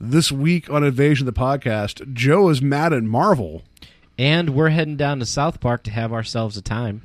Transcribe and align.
This 0.00 0.32
week 0.32 0.70
on 0.70 0.82
Invasion 0.82 1.26
the 1.26 1.32
Podcast, 1.32 2.12
Joe 2.14 2.48
is 2.48 2.62
mad 2.62 2.92
at 2.92 3.02
Marvel, 3.02 3.62
And 4.18 4.50
we're 4.50 4.70
heading 4.70 4.96
down 4.96 5.18
to 5.18 5.26
South 5.26 5.60
Park 5.60 5.82
to 5.84 5.90
have 5.90 6.12
ourselves 6.12 6.56
a 6.56 6.62
time. 6.62 7.02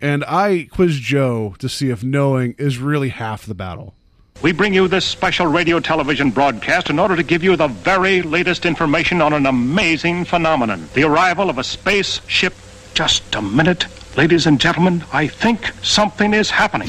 and 0.00 0.24
I 0.24 0.68
quiz 0.70 0.98
Joe 0.98 1.54
to 1.58 1.68
see 1.68 1.90
if 1.90 2.02
knowing 2.04 2.54
is 2.58 2.78
really 2.78 3.08
half 3.10 3.46
the 3.46 3.54
battle. 3.54 3.94
We 4.42 4.52
bring 4.52 4.74
you 4.74 4.88
this 4.88 5.06
special 5.06 5.46
radio 5.46 5.80
television 5.80 6.30
broadcast 6.30 6.90
in 6.90 6.98
order 6.98 7.16
to 7.16 7.22
give 7.22 7.42
you 7.42 7.56
the 7.56 7.68
very 7.68 8.20
latest 8.20 8.66
information 8.66 9.22
on 9.22 9.32
an 9.32 9.46
amazing 9.46 10.24
phenomenon 10.26 10.88
the 10.94 11.04
arrival 11.04 11.48
of 11.50 11.58
a 11.58 11.64
spaceship. 11.64 12.54
Just 12.94 13.34
a 13.34 13.42
minute, 13.42 13.86
ladies 14.16 14.46
and 14.46 14.58
gentlemen, 14.60 15.04
I 15.12 15.26
think 15.28 15.70
something 15.82 16.32
is 16.34 16.48
happening. 16.50 16.88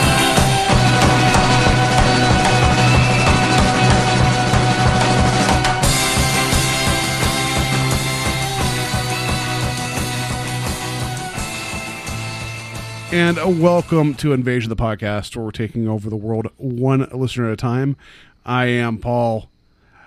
And 13.13 13.61
welcome 13.61 14.13
to 14.15 14.31
Invasion 14.31 14.71
of 14.71 14.77
the 14.77 14.81
Podcast, 14.81 15.35
where 15.35 15.43
we're 15.43 15.51
taking 15.51 15.87
over 15.87 16.09
the 16.09 16.15
world 16.15 16.47
one 16.55 17.07
listener 17.11 17.47
at 17.47 17.53
a 17.53 17.57
time. 17.57 17.97
I 18.45 18.65
am 18.67 18.99
Paul. 18.99 19.49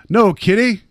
No, 0.09 0.33
Kitty 0.33 0.81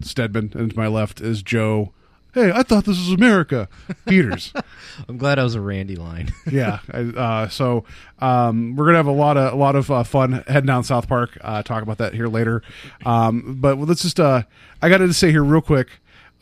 Stedman, 0.00 0.52
and 0.54 0.70
to 0.70 0.76
my 0.76 0.86
left 0.86 1.20
is 1.20 1.42
Joe. 1.42 1.92
Hey, 2.34 2.52
I 2.52 2.62
thought 2.62 2.84
this 2.84 2.98
was 2.98 3.10
America. 3.10 3.68
Peters. 4.06 4.52
I'm 5.08 5.18
glad 5.18 5.40
I 5.40 5.42
was 5.42 5.56
a 5.56 5.60
Randy 5.60 5.96
line. 5.96 6.30
yeah. 6.50 6.78
I- 6.92 7.00
Uh, 7.00 7.48
so 7.48 7.84
um, 8.20 8.76
we're 8.76 8.84
gonna 8.86 8.98
have 8.98 9.06
a 9.08 9.12
lot 9.12 9.36
of 9.36 9.52
a 9.52 9.56
lot 9.56 9.74
of 9.74 9.90
uh, 9.90 10.04
fun 10.04 10.44
heading 10.46 10.66
down 10.68 10.84
South 10.84 11.08
Park. 11.08 11.36
Uh, 11.40 11.64
talk 11.64 11.82
about 11.82 11.98
that 11.98 12.14
here 12.14 12.28
later. 12.28 12.62
Um, 13.04 13.56
but 13.60 13.76
let's 13.78 14.02
just. 14.02 14.20
Uh, 14.20 14.42
I 14.80 14.88
got 14.88 14.98
to 14.98 15.12
say 15.12 15.32
here 15.32 15.42
real 15.42 15.60
quick. 15.62 15.88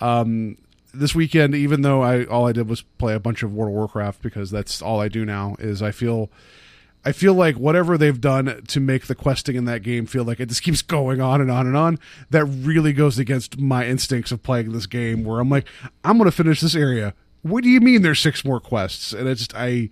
Um, 0.02 0.58
this 0.98 1.14
weekend, 1.14 1.54
even 1.54 1.82
though 1.82 2.02
I 2.02 2.24
all 2.24 2.46
I 2.46 2.52
did 2.52 2.68
was 2.68 2.82
play 2.82 3.14
a 3.14 3.20
bunch 3.20 3.42
of 3.42 3.54
World 3.54 3.70
of 3.70 3.77
Warcraft 3.77 4.22
because 4.22 4.50
that's 4.50 4.82
all 4.82 5.00
I 5.00 5.08
do 5.08 5.24
now. 5.24 5.56
Is 5.58 5.82
I 5.82 5.91
feel. 5.91 6.30
I 7.04 7.12
feel 7.12 7.32
like 7.32 7.56
whatever 7.56 7.96
they've 7.96 8.20
done 8.20 8.60
to 8.66 8.80
make 8.80 9.06
the 9.06 9.14
questing 9.14 9.54
in 9.54 9.66
that 9.66 9.82
game 9.84 10.04
feel 10.04 10.24
like 10.24 10.41
it 10.41 10.48
just 10.48 10.64
keeps 10.64 10.82
going 10.82 11.20
on 11.20 11.41
and 11.41 11.50
on 11.50 11.66
and 11.66 11.76
on, 11.76 11.98
that 12.30 12.44
really 12.44 12.92
goes 12.92 13.20
against 13.20 13.58
my 13.58 13.86
instincts 13.86 14.32
of 14.32 14.42
playing 14.42 14.72
this 14.72 14.86
game 14.86 15.22
where 15.22 15.38
I'm 15.38 15.48
like, 15.48 15.66
I'm 16.02 16.19
to 16.19 16.32
finish 16.32 16.60
this 16.60 16.74
area. 16.74 17.14
What 17.42 17.62
do 17.62 17.70
you 17.70 17.80
mean 17.80 18.02
there's 18.02 18.19
six 18.19 18.44
more 18.44 18.58
quests? 18.58 19.12
And 19.12 19.28
it's 19.28 19.42
just, 19.42 19.54
I, 19.54 19.91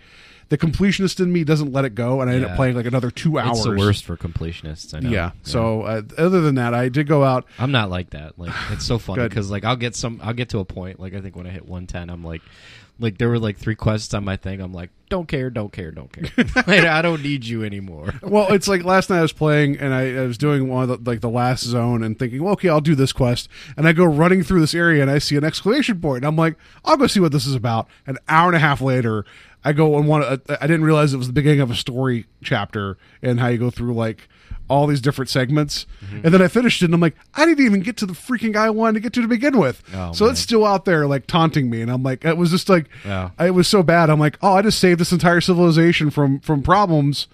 the 0.48 0.58
completionist 0.58 1.20
in 1.20 1.32
me 1.32 1.44
doesn't 1.44 1.72
let 1.72 1.84
it 1.84 1.94
go, 1.94 2.20
and 2.20 2.30
I 2.30 2.34
end 2.34 2.44
up 2.44 2.56
playing 2.56 2.76
like 2.76 2.86
another 2.86 3.10
two 3.10 3.38
hours. 3.38 3.58
It's 3.58 3.66
the 3.66 3.76
worst 3.76 4.04
for 4.04 4.16
completionists. 4.16 4.94
I 4.94 5.00
know. 5.00 5.10
Yeah. 5.10 5.32
So, 5.42 5.82
uh, 5.82 6.02
other 6.16 6.40
than 6.40 6.54
that, 6.54 6.72
I 6.72 6.88
did 6.88 7.08
go 7.08 7.24
out. 7.24 7.46
I'm 7.58 7.72
not 7.72 7.90
like 7.90 8.10
that. 8.10 8.38
Like 8.38 8.52
it's 8.70 8.86
so 8.86 8.98
funny 8.98 9.22
because 9.24 9.50
like 9.50 9.64
I'll 9.64 9.76
get 9.76 9.96
some. 9.96 10.20
I'll 10.22 10.34
get 10.34 10.50
to 10.50 10.60
a 10.60 10.64
point. 10.64 11.00
Like 11.00 11.14
I 11.14 11.20
think 11.20 11.34
when 11.36 11.46
I 11.46 11.50
hit 11.50 11.66
110, 11.66 12.10
I'm 12.10 12.22
like, 12.22 12.42
like 12.98 13.18
there 13.18 13.28
were 13.28 13.38
like 13.38 13.58
three 13.58 13.74
quests 13.74 14.14
on 14.14 14.24
my 14.24 14.36
thing. 14.36 14.60
I'm 14.60 14.72
like, 14.72 14.90
don't 15.08 15.28
care, 15.28 15.50
don't 15.50 15.72
care, 15.72 15.90
don't 15.90 16.10
care. 16.12 16.24
like, 16.66 16.84
I 16.84 17.02
don't 17.02 17.22
need 17.22 17.44
you 17.44 17.64
anymore. 17.64 18.14
Well, 18.22 18.52
it's 18.52 18.68
like 18.68 18.84
last 18.84 19.10
night 19.10 19.18
I 19.18 19.22
was 19.22 19.32
playing 19.32 19.78
and 19.78 19.92
I, 19.92 20.16
I 20.16 20.26
was 20.26 20.38
doing 20.38 20.68
one 20.68 20.88
of 20.88 21.04
the, 21.04 21.10
like 21.10 21.20
the 21.20 21.28
last 21.28 21.64
zone 21.64 22.02
and 22.02 22.18
thinking, 22.18 22.42
well, 22.42 22.54
okay, 22.54 22.68
I'll 22.68 22.80
do 22.80 22.94
this 22.94 23.12
quest. 23.12 23.48
And 23.76 23.86
I 23.86 23.92
go 23.92 24.04
running 24.04 24.42
through 24.42 24.60
this 24.60 24.74
area 24.74 25.02
and 25.02 25.10
I 25.10 25.18
see 25.18 25.36
an 25.36 25.44
exclamation 25.44 26.00
point. 26.00 26.18
And 26.18 26.26
I'm 26.26 26.36
like, 26.36 26.56
I'll 26.84 26.96
go 26.96 27.06
see 27.06 27.20
what 27.20 27.32
this 27.32 27.46
is 27.46 27.54
about. 27.54 27.88
An 28.06 28.18
hour 28.28 28.48
and 28.48 28.56
a 28.56 28.60
half 28.60 28.80
later, 28.80 29.24
I 29.68 29.72
go 29.72 29.96
and 29.98 30.06
want. 30.06 30.44
to 30.46 30.62
I 30.62 30.66
didn't 30.66 30.84
realize 30.84 31.12
it 31.12 31.16
was 31.16 31.26
the 31.26 31.32
beginning 31.32 31.60
of 31.60 31.70
a 31.70 31.74
story 31.74 32.26
chapter 32.42 32.96
and 33.22 33.40
how 33.40 33.48
you 33.48 33.58
go 33.58 33.70
through 33.70 33.94
like 33.94 34.28
all 34.68 34.86
these 34.86 35.00
different 35.00 35.28
segments. 35.28 35.86
Mm-hmm. 36.04 36.20
And 36.24 36.34
then 36.34 36.42
I 36.42 36.48
finished 36.48 36.82
it 36.82 36.86
and 36.86 36.94
I'm 36.94 37.00
like, 37.00 37.16
I 37.34 37.44
didn't 37.46 37.64
even 37.64 37.80
get 37.80 37.96
to 37.98 38.06
the 38.06 38.12
freaking 38.14 38.52
guy 38.52 38.66
I 38.66 38.70
wanted 38.70 38.94
to 38.94 39.00
get 39.00 39.12
to 39.14 39.22
to 39.22 39.28
begin 39.28 39.58
with. 39.58 39.82
Oh, 39.94 40.12
so 40.12 40.24
man. 40.24 40.32
it's 40.32 40.40
still 40.40 40.64
out 40.64 40.84
there 40.84 41.06
like 41.06 41.26
taunting 41.26 41.70
me. 41.70 41.82
And 41.82 41.90
I'm 41.90 42.02
like, 42.02 42.24
it 42.24 42.36
was 42.36 42.50
just 42.50 42.68
like, 42.68 42.86
Yeah. 43.04 43.30
it 43.38 43.52
was 43.52 43.68
so 43.68 43.82
bad. 43.82 44.10
I'm 44.10 44.18
like, 44.20 44.38
oh, 44.42 44.54
I 44.54 44.62
just 44.62 44.78
saved 44.78 45.00
this 45.00 45.12
entire 45.12 45.40
civilization 45.40 46.10
from 46.10 46.40
from 46.40 46.62
problems, 46.62 47.26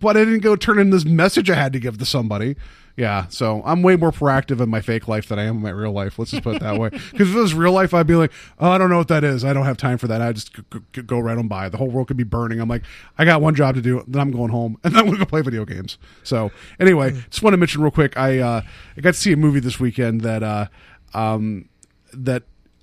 but 0.00 0.16
I 0.16 0.24
didn't 0.24 0.40
go 0.40 0.56
turn 0.56 0.78
in 0.78 0.90
this 0.90 1.04
message 1.04 1.48
I 1.50 1.54
had 1.54 1.72
to 1.72 1.80
give 1.80 1.98
to 1.98 2.04
somebody. 2.04 2.56
Yeah, 2.98 3.28
so 3.28 3.62
I'm 3.64 3.82
way 3.82 3.94
more 3.94 4.10
proactive 4.10 4.60
in 4.60 4.68
my 4.68 4.80
fake 4.80 5.06
life 5.06 5.28
than 5.28 5.38
I 5.38 5.44
am 5.44 5.58
in 5.58 5.62
my 5.62 5.70
real 5.70 5.92
life. 5.92 6.18
Let's 6.18 6.32
just 6.32 6.42
put 6.42 6.56
it 6.56 6.62
that 6.62 6.80
way. 6.80 6.88
Because 7.12 7.30
if 7.30 7.36
it 7.36 7.38
was 7.38 7.54
real 7.54 7.70
life, 7.70 7.94
I'd 7.94 8.08
be 8.08 8.16
like, 8.16 8.32
oh, 8.58 8.72
I 8.72 8.76
don't 8.76 8.90
know 8.90 8.98
what 8.98 9.06
that 9.06 9.22
is. 9.22 9.44
I 9.44 9.52
don't 9.52 9.66
have 9.66 9.76
time 9.76 9.98
for 9.98 10.08
that. 10.08 10.20
I 10.20 10.32
just 10.32 10.52
g- 10.52 10.62
g- 10.92 11.02
go 11.02 11.20
right 11.20 11.38
on 11.38 11.46
by. 11.46 11.68
The 11.68 11.76
whole 11.76 11.88
world 11.88 12.08
could 12.08 12.16
be 12.16 12.24
burning. 12.24 12.58
I'm 12.60 12.68
like, 12.68 12.82
I 13.16 13.24
got 13.24 13.40
one 13.40 13.54
job 13.54 13.76
to 13.76 13.80
do. 13.80 14.02
Then 14.08 14.20
I'm 14.20 14.32
going 14.32 14.50
home, 14.50 14.78
and 14.82 14.92
then 14.92 14.98
I'm 14.98 15.06
going 15.06 15.16
to 15.16 15.24
go 15.24 15.28
play 15.28 15.42
video 15.42 15.64
games. 15.64 15.96
So 16.24 16.50
anyway, 16.80 17.12
just 17.30 17.40
want 17.40 17.52
to 17.54 17.56
mention 17.56 17.82
real 17.82 17.92
quick. 17.92 18.16
I 18.16 18.40
uh, 18.40 18.62
I 18.96 19.00
got 19.00 19.14
to 19.14 19.20
see 19.20 19.32
a 19.32 19.36
movie 19.36 19.60
this 19.60 19.78
weekend 19.78 20.22
that 20.22 20.42
uh, 20.42 20.66
um, 21.14 21.68
that 22.12 22.42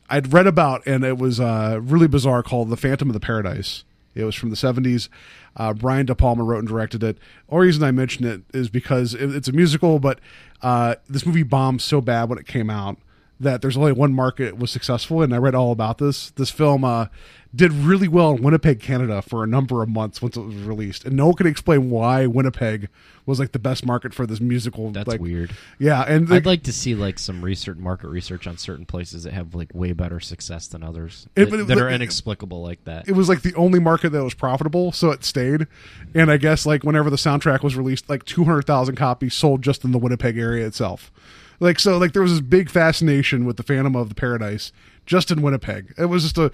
I'd 0.09 0.32
read 0.32 0.47
about, 0.47 0.88
and 0.88 1.03
it 1.03 1.18
was 1.18 1.42
uh, 1.42 1.80
really 1.84 2.08
bizarre, 2.08 2.42
called 2.42 2.70
The 2.70 2.78
Phantom 2.78 3.09
of 3.09 3.14
the 3.14 3.20
Paradise. 3.20 3.84
It 4.16 4.24
was 4.24 4.36
from 4.36 4.50
the 4.50 4.56
70s. 4.56 5.09
Uh, 5.56 5.74
Brian 5.74 6.06
De 6.06 6.16
Palma 6.16 6.44
wrote 6.44 6.59
and 6.59 6.68
directed 6.68 7.03
it. 7.03 7.18
Only 7.50 7.68
reason 7.68 7.84
I 7.84 7.92
mention 7.92 8.26
it 8.26 8.42
is 8.53 8.70
because 8.70 9.14
it, 9.14 9.36
it's 9.36 9.48
a 9.48 9.52
musical, 9.52 10.00
but 10.00 10.20
uh, 10.62 10.96
this 11.08 11.26
movie 11.26 11.44
bombed 11.44 11.81
so 11.81 12.02
bad 12.02 12.30
when 12.30 12.40
it 12.40 12.48
came 12.48 12.70
out 12.70 12.98
that 13.40 13.62
there's 13.62 13.75
only 13.78 13.91
one 13.91 14.13
market 14.13 14.57
was 14.57 14.72
successful 14.72 15.22
and 15.22 15.34
I 15.34 15.38
read 15.38 15.56
all 15.56 15.72
about 15.72 15.97
this. 15.97 16.31
This 16.31 16.50
film 16.50 16.85
uh, 16.85 17.07
did 17.53 17.73
really 17.73 18.07
well 18.07 18.31
in 18.31 18.41
Winnipeg, 18.41 18.79
Canada 18.79 19.22
for 19.22 19.44
a 19.44 19.47
number 19.47 19.81
of 19.84 19.90
months 19.90 20.22
once 20.22 20.38
it 20.38 20.41
was 20.41 20.56
released. 20.56 21.03
And 21.06 21.16
no 21.18 21.28
one 21.28 21.35
can 21.35 21.47
explain 21.47 21.90
why 21.90 22.28
Winnipeg 22.28 22.88
was 23.25 23.40
like 23.40 23.51
the 23.51 23.59
best 23.59 23.85
market 23.85 24.13
for 24.13 24.25
this 24.25 24.40
musical. 24.40 24.90
That's 24.91 25.07
like, 25.07 25.19
weird. 25.19 25.53
Yeah, 25.79 26.01
and 26.03 26.31
I'd 26.34 26.46
like 26.46 26.63
to 26.63 26.72
see 26.73 26.96
like 26.96 27.19
some 27.19 27.44
research, 27.44 27.78
market 27.78 28.07
research 28.07 28.47
on 28.47 28.57
certain 28.57 28.85
places 28.85 29.23
that 29.23 29.34
have 29.34 29.53
like 29.53 29.69
way 29.73 29.91
better 29.91 30.19
success 30.22 30.67
than 30.67 30.81
others 30.84 31.28
It- 31.35 31.50
that, 31.50 31.57
but- 31.57 31.67
that 31.67 31.78
are 31.78 31.90
inexplicable 31.90 32.62
like 32.62 32.84
that. 32.85 33.07
it 33.07 33.13
was 33.13 33.28
like 33.28 33.41
the 33.41 33.53
only 33.56 33.79
market 33.79 34.12
that 34.12 34.23
was 34.23 34.34
profitable, 34.34 34.91
so 34.94 35.12
it 35.12 35.25
stayed. 35.25 35.67
And 36.13 36.31
I 36.31 36.38
guess 36.38 36.66
like 36.66 36.84
whenever 36.84 37.09
the 37.09 37.16
soundtrack 37.17 37.63
was 37.63 37.75
released, 37.75 38.09
like 38.09 38.23
two 38.25 38.46
hundred 38.46 38.66
thousand 38.66 38.96
copies 38.96 39.34
sold 39.34 39.62
just 39.62 39.84
in 39.84 39.91
the 39.91 39.97
Winnipeg 40.00 40.38
area 40.38 40.66
itself. 40.66 41.12
Like 41.59 41.79
so, 41.79 41.97
like 41.97 42.13
there 42.13 42.21
was 42.21 42.31
this 42.31 42.41
big 42.41 42.69
fascination 42.69 43.45
with 43.45 43.57
the 43.57 43.63
Phantom 43.63 43.95
of 43.95 44.09
the 44.09 44.16
Paradise 44.16 44.71
just 45.05 45.31
in 45.31 45.41
Winnipeg. 45.41 45.93
It 45.97 46.05
was 46.05 46.23
just 46.23 46.38
a 46.38 46.51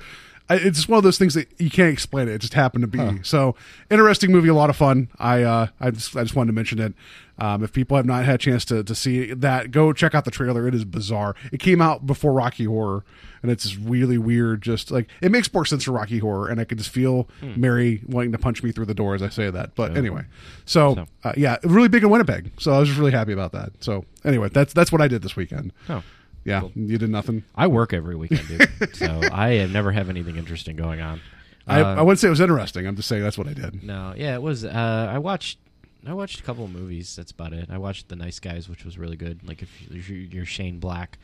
It's 0.50 0.78
just 0.78 0.90
one 0.90 0.98
of 0.98 1.04
those 1.04 1.18
things 1.18 1.34
that 1.36 1.48
you 1.60 1.70
can't 1.70 1.92
explain 1.92 2.28
it. 2.28 2.34
It 2.34 2.40
just 2.42 2.54
happened 2.54 2.82
to 2.84 2.88
be 2.88 3.00
so 3.24 3.56
interesting 3.90 4.32
movie, 4.32 4.50
a 4.50 4.54
lot 4.54 4.70
of 4.70 4.76
fun. 4.76 5.08
I 5.20 5.44
uh, 5.44 5.68
I 5.80 5.92
just 5.92 6.16
I 6.16 6.24
just 6.24 6.36
wanted 6.36 6.48
to 6.48 6.54
mention 6.54 6.80
it. 6.80 6.94
Um, 7.42 7.64
if 7.64 7.74
people 7.74 7.98
have 7.98 8.06
not 8.06 8.24
had 8.24 8.36
a 8.36 8.38
chance 8.38 8.64
to 8.66 8.84
to 8.84 8.94
see 8.94 9.34
that, 9.34 9.72
go 9.72 9.94
check 9.94 10.14
out 10.14 10.26
the 10.26 10.32
trailer. 10.32 10.68
It 10.68 10.76
is 10.76 10.86
bizarre. 10.86 11.36
It 11.52 11.60
came 11.60 11.82
out 11.82 12.06
before 12.06 12.34
Rocky 12.34 12.66
Horror, 12.66 13.04
and 13.42 13.52
it's 13.52 13.76
really 13.78 14.20
weird. 14.20 14.62
Just 14.62 14.92
like 14.92 15.10
it 15.22 15.32
makes 15.32 15.52
more 15.52 15.66
sense 15.66 15.86
for 15.86 15.92
Rocky 15.94 16.20
Horror, 16.20 16.50
and 16.50 16.62
I 16.62 16.66
could 16.66 16.78
just 16.78 16.92
feel 16.92 17.28
Mary 17.42 18.04
wanting 18.06 18.32
to 18.34 18.38
punch 18.38 18.62
me 18.62 18.72
through 18.72 18.86
the 18.86 18.94
door 18.94 19.16
as 19.16 19.24
I 19.24 19.30
say 19.30 19.50
that. 19.50 19.74
But 19.74 19.98
anyway, 19.98 20.26
so, 20.66 20.94
So. 20.94 21.08
Uh, 21.24 21.34
yeah, 21.36 21.58
really 21.64 21.88
big 21.88 22.04
in 22.04 22.12
Winnipeg. 22.12 22.52
So 22.60 22.74
I 22.74 22.80
was 22.80 22.88
just 22.90 23.00
really 23.00 23.12
happy 23.12 23.34
about 23.34 23.54
that. 23.54 23.72
So 23.80 24.06
anyway, 24.24 24.50
that's 24.50 24.72
that's 24.74 24.92
what 24.92 25.02
I 25.02 25.08
did 25.08 25.24
this 25.24 25.36
weekend. 25.36 25.74
Oh. 25.90 26.04
Yeah, 26.44 26.62
Cool. 26.62 26.72
you 26.76 26.98
did 27.00 27.10
nothing. 27.10 27.44
I 27.56 27.68
work 27.68 27.92
every 27.94 28.16
weekend, 28.16 28.48
dude. 28.48 28.70
so 28.96 29.06
I 29.32 29.66
never 29.72 29.92
have 29.92 30.10
anything 30.10 30.38
interesting 30.38 30.76
going 30.76 31.02
on. 31.02 31.22
I, 31.68 31.82
Uh, 31.82 31.96
I 31.96 32.02
wouldn't 32.02 32.20
say 32.20 32.28
it 32.28 32.32
was 32.32 32.40
interesting. 32.42 32.86
I'm 32.88 32.96
just 32.96 33.08
saying 33.08 33.22
that's 33.24 33.38
what 33.38 33.48
I 33.48 33.54
did. 33.54 33.84
No, 33.84 34.14
yeah, 34.18 34.34
it 34.36 34.42
was. 34.42 34.64
Uh, 34.66 35.08
I 35.12 35.18
watched. 35.20 35.58
I 36.06 36.14
watched 36.14 36.40
a 36.40 36.44
couple 36.44 36.66
of 36.66 36.72
movies. 36.72 37.16
That's 37.16 37.32
about 37.32 37.54
it. 37.54 37.70
I 37.72 37.78
watched 37.78 38.10
The 38.10 38.16
Nice 38.16 38.40
Guys, 38.40 38.68
which 38.68 38.84
was 38.84 38.98
really 38.98 39.18
good. 39.18 39.48
Like 39.48 39.62
if 39.62 40.10
you're, 40.10 40.46
Shane 40.46 40.80
Black 40.80 41.18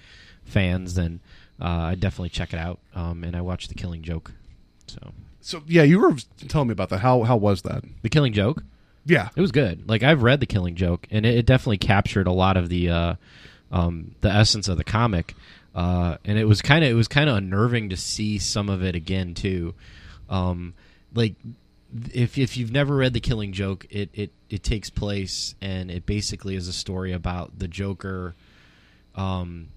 fans, 0.45 0.93
then 0.93 1.19
uh, 1.59 1.65
I 1.65 1.95
definitely 1.95 2.29
check 2.29 2.53
it 2.53 2.59
out. 2.59 2.79
Um, 2.93 3.23
and 3.23 3.35
I 3.35 3.41
watched 3.41 3.69
The 3.69 3.75
Killing 3.75 4.03
Joke. 4.03 4.31
So 4.87 5.13
So 5.41 5.63
yeah, 5.67 5.83
you 5.83 5.99
were 5.99 6.15
telling 6.47 6.67
me 6.67 6.73
about 6.73 6.89
that. 6.89 6.99
How 6.99 7.23
how 7.23 7.37
was 7.37 7.63
that? 7.63 7.83
The 8.03 8.09
Killing 8.09 8.33
Joke. 8.33 8.63
Yeah, 9.05 9.29
It 9.37 9.41
was 9.41 9.53
good. 9.53 9.87
Like 9.87 10.03
I've 10.03 10.21
read 10.21 10.41
The 10.41 10.45
Killing 10.45 10.75
Joke, 10.75 11.07
and 11.09 11.25
it, 11.25 11.35
it 11.37 11.45
definitely 11.45 11.77
captured 11.77 12.27
a 12.27 12.33
lot 12.33 12.57
of 12.57 12.67
the 12.67 12.89
uh, 12.89 13.15
um, 13.71 14.15
the 14.21 14.29
essence 14.29 14.67
of 14.67 14.77
the 14.77 14.83
comic. 14.83 15.33
Uh, 15.73 16.17
and 16.25 16.37
it 16.37 16.45
was 16.45 16.61
kind 16.61 16.83
of 16.83 16.91
it 16.91 16.95
was 16.95 17.07
kind 17.07 17.29
of 17.29 17.37
unnerving 17.37 17.89
to 17.89 17.97
see 17.97 18.37
some 18.37 18.69
of 18.69 18.83
it 18.83 18.95
again 18.95 19.33
too. 19.33 19.73
Um, 20.29 20.73
like 21.13 21.35
if 22.13 22.37
if 22.37 22.57
you've 22.57 22.71
never 22.71 22.95
read 22.95 23.13
The 23.13 23.19
Killing 23.19 23.53
Joke, 23.53 23.85
it 23.89 24.09
it 24.13 24.31
it 24.49 24.63
takes 24.63 24.89
place 24.89 25.55
and 25.61 25.89
it 25.89 26.05
basically 26.05 26.55
is 26.55 26.67
a 26.67 26.73
story 26.73 27.13
about 27.13 27.59
the 27.59 27.67
Joker. 27.67 28.35
Um, 29.15 29.69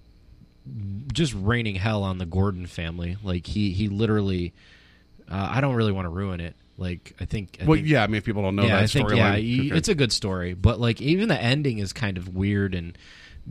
just 1.11 1.33
raining 1.33 1.75
hell 1.75 2.03
on 2.03 2.17
the 2.17 2.25
Gordon 2.25 2.67
family. 2.67 3.17
Like 3.23 3.47
he 3.47 3.71
he 3.71 3.87
literally 3.87 4.53
Uh, 5.31 5.49
I 5.49 5.61
don't 5.61 5.75
really 5.75 5.93
want 5.93 6.05
to 6.05 6.09
ruin 6.09 6.41
it. 6.41 6.55
Like 6.77 7.15
I 7.19 7.25
think. 7.25 7.57
I 7.61 7.65
well, 7.65 7.77
think, 7.77 7.87
yeah. 7.87 8.03
I 8.03 8.07
mean, 8.07 8.17
if 8.17 8.25
people 8.25 8.41
don't 8.41 8.55
know 8.55 8.63
yeah, 8.63 8.81
that 8.81 8.89
think 8.89 9.09
yeah, 9.11 9.33
okay. 9.33 9.41
it's 9.41 9.87
a 9.87 9.95
good 9.95 10.11
story, 10.11 10.53
but 10.53 10.79
like 10.79 10.99
even 11.01 11.29
the 11.29 11.41
ending 11.41 11.79
is 11.79 11.93
kind 11.93 12.17
of 12.17 12.35
weird 12.35 12.75
and 12.75 12.97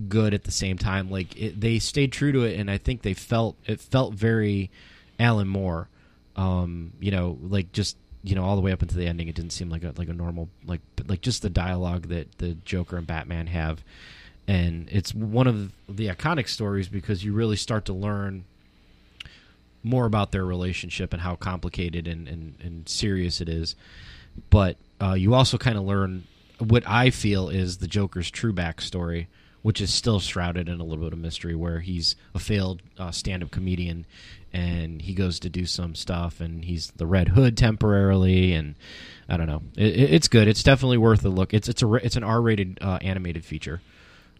good 0.09 0.35
at 0.35 0.45
the 0.45 0.51
same 0.51 0.77
time. 0.77 1.11
Like 1.11 1.37
it, 1.41 1.61
they 1.61 1.79
stayed 1.79 2.13
true 2.13 2.33
to 2.33 2.43
it, 2.43 2.59
and 2.61 2.71
I 2.71 2.77
think 2.77 3.03
they 3.03 3.15
felt 3.15 3.56
it 3.67 3.81
felt 3.81 4.15
very 4.15 4.71
Alan 5.19 5.49
Moore. 5.49 5.89
Um, 6.37 6.93
you 7.01 7.11
know, 7.11 7.39
like 7.41 7.73
just 7.73 7.97
you 8.22 8.34
know 8.34 8.44
all 8.44 8.56
the 8.56 8.62
way 8.62 8.72
up 8.72 8.82
into 8.82 8.96
the 8.96 9.06
ending, 9.06 9.28
it 9.28 9.34
didn't 9.34 9.52
seem 9.52 9.70
like 9.70 9.84
a 9.84 9.93
like 9.96 10.08
a 10.08 10.14
normal 10.14 10.49
like 10.67 10.81
like 11.06 11.20
just 11.20 11.43
the 11.43 11.50
dialogue 11.50 12.08
that 12.08 12.38
the 12.38 12.55
Joker 12.64 12.96
and 12.96 13.06
Batman 13.06 13.46
have, 13.49 13.82
and 14.46 14.88
it's 14.90 15.14
one 15.14 15.46
of 15.46 15.72
the 15.88 16.08
iconic 16.08 16.49
stories 16.49 16.88
because 16.88 17.25
you 17.25 17.32
really 17.32 17.56
start 17.56 17.84
to 17.87 17.93
learn 17.93 18.44
more 19.82 20.06
about 20.06 20.32
their 20.32 20.44
relationship 20.44 21.12
and 21.12 21.22
how 21.22 21.37
complicated 21.37 22.06
and, 22.06 22.28
and, 22.28 22.55
and 22.62 22.88
serious 22.88 23.40
it 23.40 23.49
is. 23.49 23.75
But 24.50 24.76
uh, 25.00 25.14
you 25.14 25.34
also 25.34 25.58
kind 25.58 25.78
of 25.78 25.84
learn 25.84 26.25
what 26.58 26.87
I 26.87 27.11
feel 27.11 27.49
is 27.49 27.78
the 27.78 27.87
Joker's 27.87 28.31
true 28.31 28.52
backstory, 28.52 29.26
which 29.62 29.81
is 29.81 29.93
still 29.93 30.20
shrouded 30.20 30.69
in 30.69 30.81
a 30.81 30.84
little 30.84 31.05
bit 31.05 31.12
of 31.12 31.19
mystery, 31.19 31.55
where 31.55 31.81
he's 31.81 32.17
a 32.34 32.38
failed 32.38 32.82
uh, 32.99 33.11
stand 33.11 33.43
up 33.43 33.50
comedian 33.50 34.06
and 34.52 35.00
he 35.02 35.14
goes 35.14 35.38
to 35.41 35.49
do 35.50 35.67
some 35.67 35.94
stuff 35.94 36.41
and 36.41 36.64
he's 36.64 36.91
the 36.97 37.06
Red 37.06 37.29
Hood 37.29 37.56
temporarily. 37.56 38.52
And 38.52 38.75
I 39.29 39.37
don't 39.37 39.47
know. 39.47 39.62
It, 39.76 39.94
it- 39.97 40.11
it's 40.14 40.29
good. 40.29 40.49
It's 40.49 40.62
definitely 40.62 40.99
worth 40.99 41.25
a 41.25 41.29
look. 41.29 41.55
It's, 41.55 41.69
it's, 41.69 41.82
a, 41.82 41.93
it's 41.94 42.17
an 42.17 42.25
R 42.25 42.41
rated 42.41 42.79
uh, 42.81 42.99
animated 43.02 43.44
feature. 43.44 43.81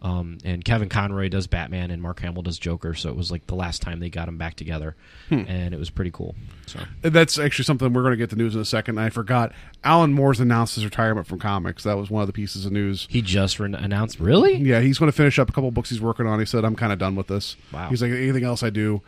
Um, 0.03 0.39
and 0.47 0.65
Kevin 0.65 0.89
Conroy 0.89 1.29
does 1.29 1.47
Batman 1.47 1.91
and 1.91 2.01
Mark 2.01 2.21
Hamill 2.21 2.41
does 2.41 2.59
Joker, 2.59 2.95
so 2.95 3.11
it 3.11 3.17
was 3.17 3.31
like 3.31 3.47
the 3.49 3.55
last 3.55 3.83
time 3.83 4.01
they 4.01 4.09
got 4.09 4.25
them 4.25 4.39
back 4.39 4.55
together, 4.55 4.97
and 5.29 5.75
it 5.75 5.79
was 5.79 5.91
pretty 5.91 6.11
cool. 6.11 6.35
So 6.65 6.81
That's 7.03 7.39
actually 7.39 7.67
something 7.67 7.93
we're 7.93 8.01
going 8.01 8.13
to 8.13 8.17
get 8.17 8.31
the 8.31 8.37
news 8.37 8.55
in 8.55 8.63
a 8.63 8.65
second. 8.65 8.99
I 8.99 9.11
forgot. 9.11 9.53
Alan 9.85 10.15
Moore's 10.15 10.41
announced 10.41 10.77
his 10.77 10.87
retirement 10.87 11.27
from 11.27 11.39
comics. 11.39 11.83
That 11.83 11.99
was 11.99 12.09
one 12.09 12.23
of 12.23 12.29
the 12.29 12.33
pieces 12.33 12.65
of 12.65 12.73
news. 12.73 13.09
he 13.11 13.21
just 13.21 13.61
re- 13.61 13.75
announced, 13.75 14.19
really? 14.21 14.55
Yeah, 14.57 14.81
he's 14.81 14.99
going 14.99 15.13
to 15.13 15.17
finish 15.17 15.39
up 15.39 15.51
a 15.51 15.53
couple 15.53 15.71
books 15.71 15.91
he's 15.91 16.01
working 16.01 16.27
on. 16.27 16.39
He 16.41 16.47
said, 16.47 16.65
"I'm 16.65 16.77
kind 16.77 16.95
of 16.95 16.99
done 16.99 17.15
with 17.15 17.27
this." 17.27 17.59
Wow. 17.71 17.91
He's 17.91 18.01
like, 18.01 18.11
anything 18.11 18.45
else 18.45 18.63
I 18.63 18.71
do, 18.71 19.03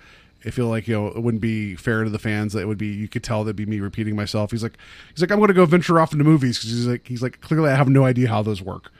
I 0.44 0.50
feel 0.50 0.66
like 0.68 0.88
you 0.88 0.94
know 0.94 1.06
it 1.08 1.22
wouldn't 1.22 1.40
be 1.40 1.76
fair 1.76 2.04
to 2.04 2.10
the 2.10 2.18
fans. 2.18 2.52
That 2.52 2.60
it 2.60 2.66
would 2.66 2.78
be 2.78 2.88
you 2.88 3.08
could 3.08 3.22
tell 3.22 3.44
that'd 3.44 3.56
be 3.56 3.66
me 3.66 3.80
repeating 3.80 4.16
myself. 4.16 4.50
He's 4.50 4.62
like, 4.62 4.76
he's 5.12 5.20
like, 5.20 5.30
I'm 5.30 5.38
going 5.38 5.48
to 5.48 5.54
go 5.54 5.66
venture 5.66 6.00
off 6.00 6.12
into 6.12 6.24
movies 6.24 6.58
because 6.58 6.70
he's 6.70 6.86
like, 6.86 7.06
he's 7.06 7.22
like, 7.22 7.40
clearly 7.40 7.70
I 7.70 7.76
have 7.76 7.88
no 7.88 8.04
idea 8.04 8.28
how 8.28 8.42
those 8.42 8.62
work. 8.62 8.90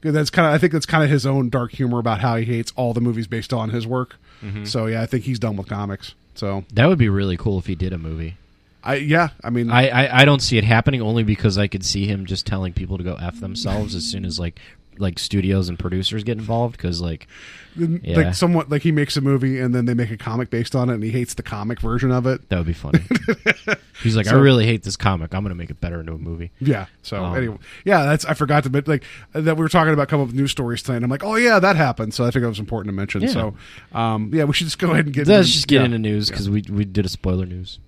That's 0.00 0.30
kind 0.30 0.46
of 0.46 0.54
I 0.54 0.58
think 0.58 0.72
that's 0.72 0.86
kind 0.86 1.02
of 1.02 1.10
his 1.10 1.26
own 1.26 1.48
dark 1.48 1.72
humor 1.72 1.98
about 1.98 2.20
how 2.20 2.36
he 2.36 2.44
hates 2.44 2.72
all 2.76 2.94
the 2.94 3.00
movies 3.00 3.26
based 3.26 3.52
on 3.52 3.70
his 3.70 3.86
work. 3.86 4.16
Mm-hmm. 4.42 4.64
So 4.64 4.86
yeah, 4.86 5.02
I 5.02 5.06
think 5.06 5.24
he's 5.24 5.38
done 5.38 5.56
with 5.56 5.68
comics. 5.68 6.14
So 6.34 6.64
That 6.72 6.86
would 6.86 6.98
be 6.98 7.08
really 7.08 7.36
cool 7.36 7.58
if 7.58 7.66
he 7.66 7.74
did 7.74 7.92
a 7.92 7.98
movie. 7.98 8.36
I 8.84 8.94
yeah, 8.94 9.30
I 9.42 9.50
mean 9.50 9.70
I, 9.70 9.88
I, 9.88 10.20
I 10.20 10.24
don't 10.24 10.40
see 10.40 10.56
it 10.56 10.62
happening 10.62 11.02
only 11.02 11.24
because 11.24 11.58
I 11.58 11.66
could 11.66 11.84
see 11.84 12.06
him 12.06 12.26
just 12.26 12.46
telling 12.46 12.72
people 12.72 12.96
to 12.96 13.04
go 13.04 13.16
f 13.16 13.40
themselves 13.40 13.94
as 13.96 14.04
soon 14.04 14.24
as 14.24 14.38
like 14.38 14.60
like 15.00 15.18
studios 15.18 15.68
and 15.68 15.78
producers 15.78 16.24
get 16.24 16.38
involved 16.38 16.76
because 16.76 17.00
like 17.00 17.26
yeah. 17.76 18.16
like 18.16 18.34
somewhat 18.34 18.70
like 18.70 18.82
he 18.82 18.92
makes 18.92 19.16
a 19.16 19.20
movie 19.20 19.60
and 19.60 19.74
then 19.74 19.84
they 19.86 19.94
make 19.94 20.10
a 20.10 20.16
comic 20.16 20.50
based 20.50 20.74
on 20.74 20.90
it 20.90 20.94
and 20.94 21.02
he 21.02 21.10
hates 21.10 21.34
the 21.34 21.42
comic 21.42 21.80
version 21.80 22.10
of 22.10 22.26
it. 22.26 22.48
that 22.48 22.58
would 22.58 22.66
be 22.66 22.72
funny. 22.72 23.00
He's 24.02 24.16
like, 24.16 24.28
I 24.28 24.34
really 24.34 24.66
hate 24.66 24.82
this 24.82 24.96
comic. 24.96 25.34
I'm 25.34 25.42
gonna 25.42 25.54
make 25.54 25.70
it 25.70 25.80
better 25.80 26.00
into 26.00 26.12
a 26.12 26.18
movie. 26.18 26.50
Yeah. 26.60 26.86
So 27.02 27.24
Um, 27.24 27.36
anyway, 27.36 27.58
yeah, 27.84 28.04
that's 28.04 28.24
I 28.24 28.34
forgot 28.34 28.64
to 28.64 28.70
but 28.70 28.88
like 28.88 29.04
that 29.32 29.56
we 29.56 29.62
were 29.62 29.68
talking 29.68 29.92
about 29.92 30.08
coming 30.08 30.22
up 30.24 30.28
with 30.28 30.36
news 30.36 30.50
stories 30.50 30.82
tonight. 30.82 30.96
And 30.96 31.04
I'm 31.04 31.10
like, 31.10 31.24
oh 31.24 31.36
yeah, 31.36 31.58
that 31.58 31.76
happened. 31.76 32.14
So 32.14 32.24
I 32.24 32.30
think 32.30 32.44
it 32.44 32.48
was 32.48 32.58
important 32.58 32.92
to 32.92 32.96
mention. 32.96 33.22
Yeah. 33.22 33.28
So 33.28 33.54
um, 33.92 34.30
yeah, 34.32 34.44
we 34.44 34.52
should 34.52 34.66
just 34.66 34.78
go 34.78 34.90
ahead 34.90 35.06
and 35.06 35.14
get. 35.14 35.26
Let's 35.26 35.48
just 35.48 35.68
get 35.68 35.78
yeah. 35.78 35.84
into 35.84 35.98
news 35.98 36.30
because 36.30 36.48
we 36.50 36.64
we 36.68 36.84
did 36.84 37.06
a 37.06 37.08
spoiler 37.08 37.46
news. 37.46 37.78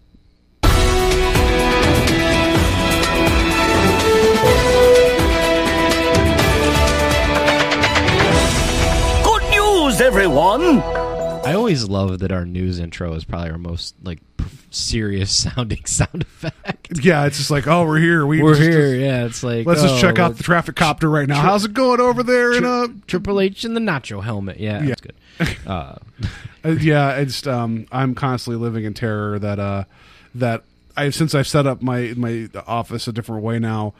News, 10.00 10.06
everyone! 10.06 10.78
I 11.44 11.52
always 11.54 11.88
love 11.88 12.20
that 12.20 12.32
our 12.32 12.46
news 12.46 12.78
intro 12.78 13.12
is 13.14 13.24
probably 13.24 13.50
our 13.50 13.58
most 13.58 13.94
like 14.02 14.20
serious 14.70 15.30
sounding 15.36 15.84
sound 15.84 16.22
effect. 16.22 17.04
Yeah, 17.04 17.26
it's 17.26 17.36
just 17.36 17.50
like, 17.50 17.66
oh, 17.66 17.84
we're 17.86 17.98
here. 17.98 18.26
We 18.26 18.42
We're 18.42 18.54
just- 18.54 18.68
here, 18.70 18.94
yeah. 18.94 19.26
It's 19.26 19.42
like 19.42 19.66
Let's 19.66 19.82
just 19.82 19.94
oh, 19.94 20.00
check 20.00 20.18
out 20.18 20.36
the 20.36 20.42
traffic 20.42 20.76
copter 20.76 21.08
right 21.10 21.28
now. 21.28 21.40
How's 21.42 21.64
it 21.66 21.74
going 21.74 22.00
over 22.00 22.22
there? 22.22 22.52
in 22.52 22.64
uh, 22.64 22.88
Triple 23.06 23.40
H 23.40 23.64
in 23.64 23.74
the 23.74 23.80
nacho 23.80 24.22
helmet. 24.22 24.58
Yeah, 24.58 24.80
Yeah. 24.82 24.88
that's 24.88 25.00
good. 25.00 25.14
Uh, 25.66 25.96
Uh, 26.62 26.70
yeah, 26.72 27.16
it's 27.16 27.46
um, 27.46 27.86
I'm 27.90 28.14
constantly 28.14 28.62
living 28.62 28.84
in 28.84 28.92
terror 28.92 29.38
that 29.38 29.58
uh, 29.58 29.84
that 30.34 30.62
I 30.96 31.08
since 31.10 31.34
I've 31.34 31.46
set 31.48 31.66
up 31.66 31.80
my 31.80 32.12
my 32.16 32.48
office 32.66 33.08
a 33.08 33.12
different 33.12 33.42
way 33.42 33.58
now. 33.58 33.94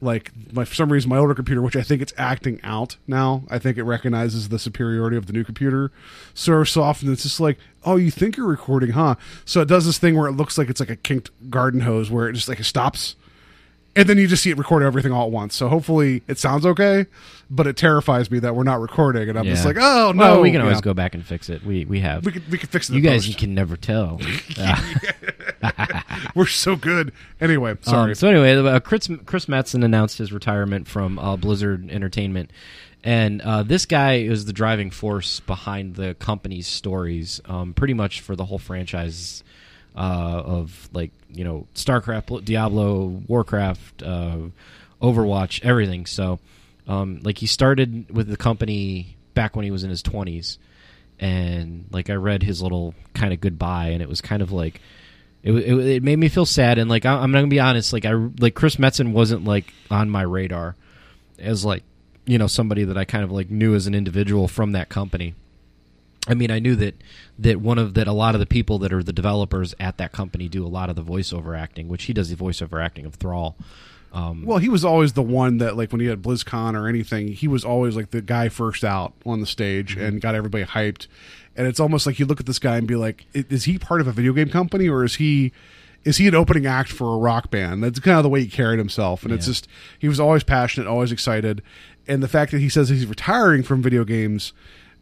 Like 0.00 0.30
my 0.52 0.64
for 0.66 0.74
some 0.74 0.92
reason 0.92 1.08
my 1.08 1.16
older 1.16 1.34
computer, 1.34 1.62
which 1.62 1.76
I 1.76 1.82
think 1.82 2.02
it's 2.02 2.12
acting 2.18 2.60
out 2.62 2.96
now. 3.06 3.44
I 3.48 3.58
think 3.58 3.78
it 3.78 3.84
recognizes 3.84 4.50
the 4.50 4.58
superiority 4.58 5.16
of 5.16 5.26
the 5.26 5.32
new 5.32 5.42
computer 5.42 5.90
so 6.34 6.64
so 6.64 6.82
often. 6.82 7.10
It's 7.10 7.22
just 7.22 7.40
like, 7.40 7.58
oh, 7.84 7.96
you 7.96 8.10
think 8.10 8.36
you're 8.36 8.46
recording, 8.46 8.90
huh? 8.90 9.14
So 9.46 9.62
it 9.62 9.68
does 9.68 9.86
this 9.86 9.98
thing 9.98 10.14
where 10.16 10.28
it 10.28 10.32
looks 10.32 10.58
like 10.58 10.68
it's 10.68 10.80
like 10.80 10.90
a 10.90 10.96
kinked 10.96 11.30
garden 11.48 11.80
hose, 11.80 12.10
where 12.10 12.28
it 12.28 12.34
just 12.34 12.48
like 12.48 12.60
it 12.60 12.64
stops, 12.64 13.16
and 13.96 14.08
then 14.08 14.18
you 14.18 14.26
just 14.26 14.42
see 14.42 14.50
it 14.50 14.58
record 14.58 14.82
everything 14.82 15.10
all 15.12 15.26
at 15.26 15.32
once. 15.32 15.54
So 15.56 15.68
hopefully 15.68 16.22
it 16.28 16.38
sounds 16.38 16.64
okay, 16.66 17.06
but 17.50 17.66
it 17.66 17.76
terrifies 17.76 18.30
me 18.30 18.38
that 18.40 18.54
we're 18.54 18.62
not 18.64 18.80
recording, 18.80 19.28
and 19.28 19.38
I'm 19.38 19.44
just 19.46 19.64
like, 19.64 19.76
oh 19.78 20.12
no, 20.14 20.22
well, 20.34 20.40
we 20.42 20.52
can 20.52 20.60
always 20.60 20.76
Yeah. 20.78 20.82
go 20.82 20.94
back 20.94 21.14
and 21.14 21.24
fix 21.24 21.48
it. 21.48 21.64
We 21.64 21.84
we 21.84 22.00
have. 22.00 22.24
We 22.24 22.32
can, 22.32 22.42
we 22.50 22.58
could 22.58 22.68
fix 22.68 22.88
it. 22.90 22.94
you 22.94 23.00
guys 23.00 23.26
post. 23.26 23.38
can 23.38 23.54
never 23.54 23.76
tell. 23.76 24.20
We're 26.34 26.46
so 26.46 26.76
good. 26.76 27.12
Anyway, 27.40 27.76
sorry. 27.80 28.10
Um, 28.10 28.14
so 28.14 28.28
anyway, 28.28 28.54
uh, 28.56 28.80
Chris 28.80 29.08
Chris 29.24 29.46
Metzen 29.46 29.84
announced 29.84 30.18
his 30.18 30.32
retirement 30.32 30.86
from 30.86 31.18
uh, 31.18 31.36
Blizzard 31.36 31.90
Entertainment, 31.90 32.50
and 33.02 33.40
uh, 33.42 33.62
this 33.62 33.86
guy 33.86 34.16
is 34.16 34.44
the 34.44 34.52
driving 34.52 34.90
force 34.90 35.40
behind 35.40 35.94
the 35.96 36.14
company's 36.14 36.66
stories, 36.66 37.40
um, 37.46 37.72
pretty 37.74 37.94
much 37.94 38.20
for 38.20 38.36
the 38.36 38.44
whole 38.44 38.58
franchise 38.58 39.42
uh, 39.96 40.42
of 40.44 40.88
like 40.92 41.10
you 41.32 41.44
know 41.44 41.66
StarCraft, 41.74 42.44
Diablo, 42.44 43.06
Warcraft, 43.26 44.02
uh, 44.02 44.38
Overwatch, 45.00 45.64
everything. 45.64 46.06
So, 46.06 46.38
um, 46.86 47.20
like 47.22 47.38
he 47.38 47.46
started 47.46 48.14
with 48.14 48.28
the 48.28 48.36
company 48.36 49.16
back 49.34 49.56
when 49.56 49.64
he 49.64 49.70
was 49.70 49.84
in 49.84 49.90
his 49.90 50.02
twenties, 50.02 50.58
and 51.18 51.86
like 51.90 52.10
I 52.10 52.14
read 52.14 52.42
his 52.42 52.62
little 52.62 52.94
kind 53.14 53.32
of 53.32 53.40
goodbye, 53.40 53.88
and 53.88 54.02
it 54.02 54.08
was 54.08 54.20
kind 54.20 54.42
of 54.42 54.52
like 54.52 54.80
it, 55.42 55.52
it, 55.52 55.78
it 55.78 56.02
made 56.02 56.18
me 56.18 56.28
feel 56.28 56.44
sad 56.44 56.76
and 56.76 56.90
like 56.90 57.06
I, 57.06 57.12
i'm 57.12 57.30
gonna 57.30 57.46
be 57.46 57.60
honest 57.60 57.92
like 57.92 58.04
i 58.04 58.12
like 58.12 58.54
chris 58.54 58.76
metzen 58.76 59.12
wasn't 59.12 59.44
like 59.44 59.72
on 59.90 60.10
my 60.10 60.22
radar 60.22 60.74
as 61.38 61.64
like 61.64 61.84
you 62.24 62.36
know 62.36 62.48
somebody 62.48 62.84
that 62.84 62.98
i 62.98 63.04
kind 63.04 63.22
of 63.22 63.30
like 63.30 63.48
knew 63.48 63.74
as 63.74 63.86
an 63.86 63.94
individual 63.94 64.48
from 64.48 64.72
that 64.72 64.88
company 64.88 65.34
i 66.26 66.34
mean 66.34 66.50
i 66.50 66.58
knew 66.58 66.74
that 66.76 66.94
that 67.38 67.60
one 67.60 67.78
of 67.78 67.94
that 67.94 68.06
a 68.06 68.12
lot 68.12 68.34
of 68.34 68.40
the 68.40 68.46
people 68.46 68.78
that 68.78 68.92
are 68.92 69.02
the 69.02 69.12
developers 69.12 69.74
at 69.80 69.98
that 69.98 70.12
company 70.12 70.48
do 70.48 70.64
a 70.64 70.68
lot 70.68 70.88
of 70.90 70.96
the 70.96 71.02
voiceover 71.02 71.58
acting 71.58 71.88
which 71.88 72.04
he 72.04 72.12
does 72.12 72.28
the 72.30 72.36
voiceover 72.36 72.84
acting 72.84 73.04
of 73.06 73.14
thrall 73.14 73.56
um, 74.12 74.46
well, 74.46 74.56
he 74.56 74.70
was 74.70 74.82
always 74.82 75.12
the 75.12 75.20
one 75.20 75.58
that, 75.58 75.76
like, 75.76 75.92
when 75.92 76.00
he 76.00 76.06
had 76.06 76.22
BlizzCon 76.22 76.74
or 76.74 76.88
anything, 76.88 77.28
he 77.28 77.46
was 77.46 77.66
always 77.66 77.96
like 77.96 78.12
the 78.12 78.22
guy 78.22 78.48
first 78.48 78.82
out 78.82 79.12
on 79.26 79.40
the 79.40 79.46
stage 79.46 79.94
Mm-hmm. 79.94 80.04
and 80.06 80.20
got 80.22 80.34
everybody 80.34 80.64
hyped. 80.64 81.06
And 81.54 81.66
it's 81.66 81.78
almost 81.78 82.06
like 82.06 82.18
you 82.18 82.24
look 82.24 82.40
at 82.40 82.46
this 82.46 82.58
guy 82.58 82.78
and 82.78 82.86
be 82.86 82.96
like, 82.96 83.26
is 83.34 83.64
he 83.64 83.78
part 83.78 84.00
of 84.00 84.06
a 84.06 84.12
video 84.12 84.32
game 84.32 84.48
company 84.48 84.88
or 84.88 85.04
is 85.04 85.16
he? 85.16 85.52
Is 86.04 86.16
he 86.16 86.28
an 86.28 86.34
opening 86.34 86.64
act 86.64 86.90
for 86.90 87.14
a 87.14 87.18
rock 87.18 87.50
band? 87.50 87.82
That's 87.82 87.98
kind 87.98 88.16
of 88.16 88.22
the 88.22 88.30
way 88.30 88.40
he 88.40 88.46
carried 88.48 88.78
himself, 88.78 89.22
and 89.24 89.32
it's 89.34 89.44
just 89.46 89.68
he 89.98 90.08
was 90.08 90.20
always 90.20 90.44
passionate, 90.44 90.88
always 90.88 91.12
excited, 91.12 91.60
and 92.08 92.22
the 92.22 92.28
fact 92.28 92.52
that 92.52 92.60
he 92.60 92.70
says 92.70 92.88
he's 92.88 93.04
retiring 93.06 93.64
from 93.64 93.82
video 93.82 94.04
games 94.04 94.54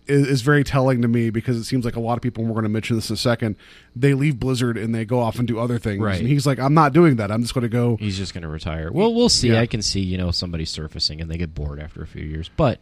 is, 0.06 0.26
is 0.26 0.42
very 0.42 0.64
telling 0.64 1.00
to 1.02 1.08
me 1.08 1.30
because 1.30 1.56
it 1.56 1.64
seems 1.64 1.84
like 1.84 1.96
a 1.96 2.00
lot 2.00 2.16
of 2.18 2.22
people, 2.22 2.42
and 2.42 2.50
we're 2.50 2.54
going 2.60 2.64
to 2.64 2.68
mention 2.68 2.96
this 2.96 3.08
in 3.10 3.14
a 3.14 3.16
second, 3.16 3.56
they 3.96 4.14
leave 4.14 4.38
Blizzard 4.38 4.76
and 4.76 4.94
they 4.94 5.04
go 5.04 5.20
off 5.20 5.38
and 5.38 5.48
do 5.48 5.58
other 5.58 5.78
things, 5.78 6.00
Right. 6.02 6.18
and 6.18 6.28
he's 6.28 6.46
like, 6.46 6.58
I'm 6.58 6.74
not 6.74 6.92
doing 6.92 7.16
that. 7.16 7.30
I'm 7.30 7.42
just 7.42 7.54
going 7.54 7.62
to 7.62 7.68
go. 7.68 7.96
he's 7.98 8.16
just 8.18 8.34
going 8.34 8.42
to 8.42 8.48
retire. 8.48 8.92
Well, 8.92 9.14
we'll 9.14 9.28
see. 9.28 9.48
Yeah. 9.48 9.60
I 9.60 9.66
can 9.66 9.82
see 9.82 10.00
you 10.00 10.18
know 10.18 10.30
somebody 10.30 10.64
surfacing 10.64 11.20
and 11.20 11.30
they 11.30 11.36
get 11.38 11.54
bored 11.54 11.80
after 11.80 12.02
a 12.02 12.06
few 12.06 12.24
years, 12.24 12.50
but 12.56 12.80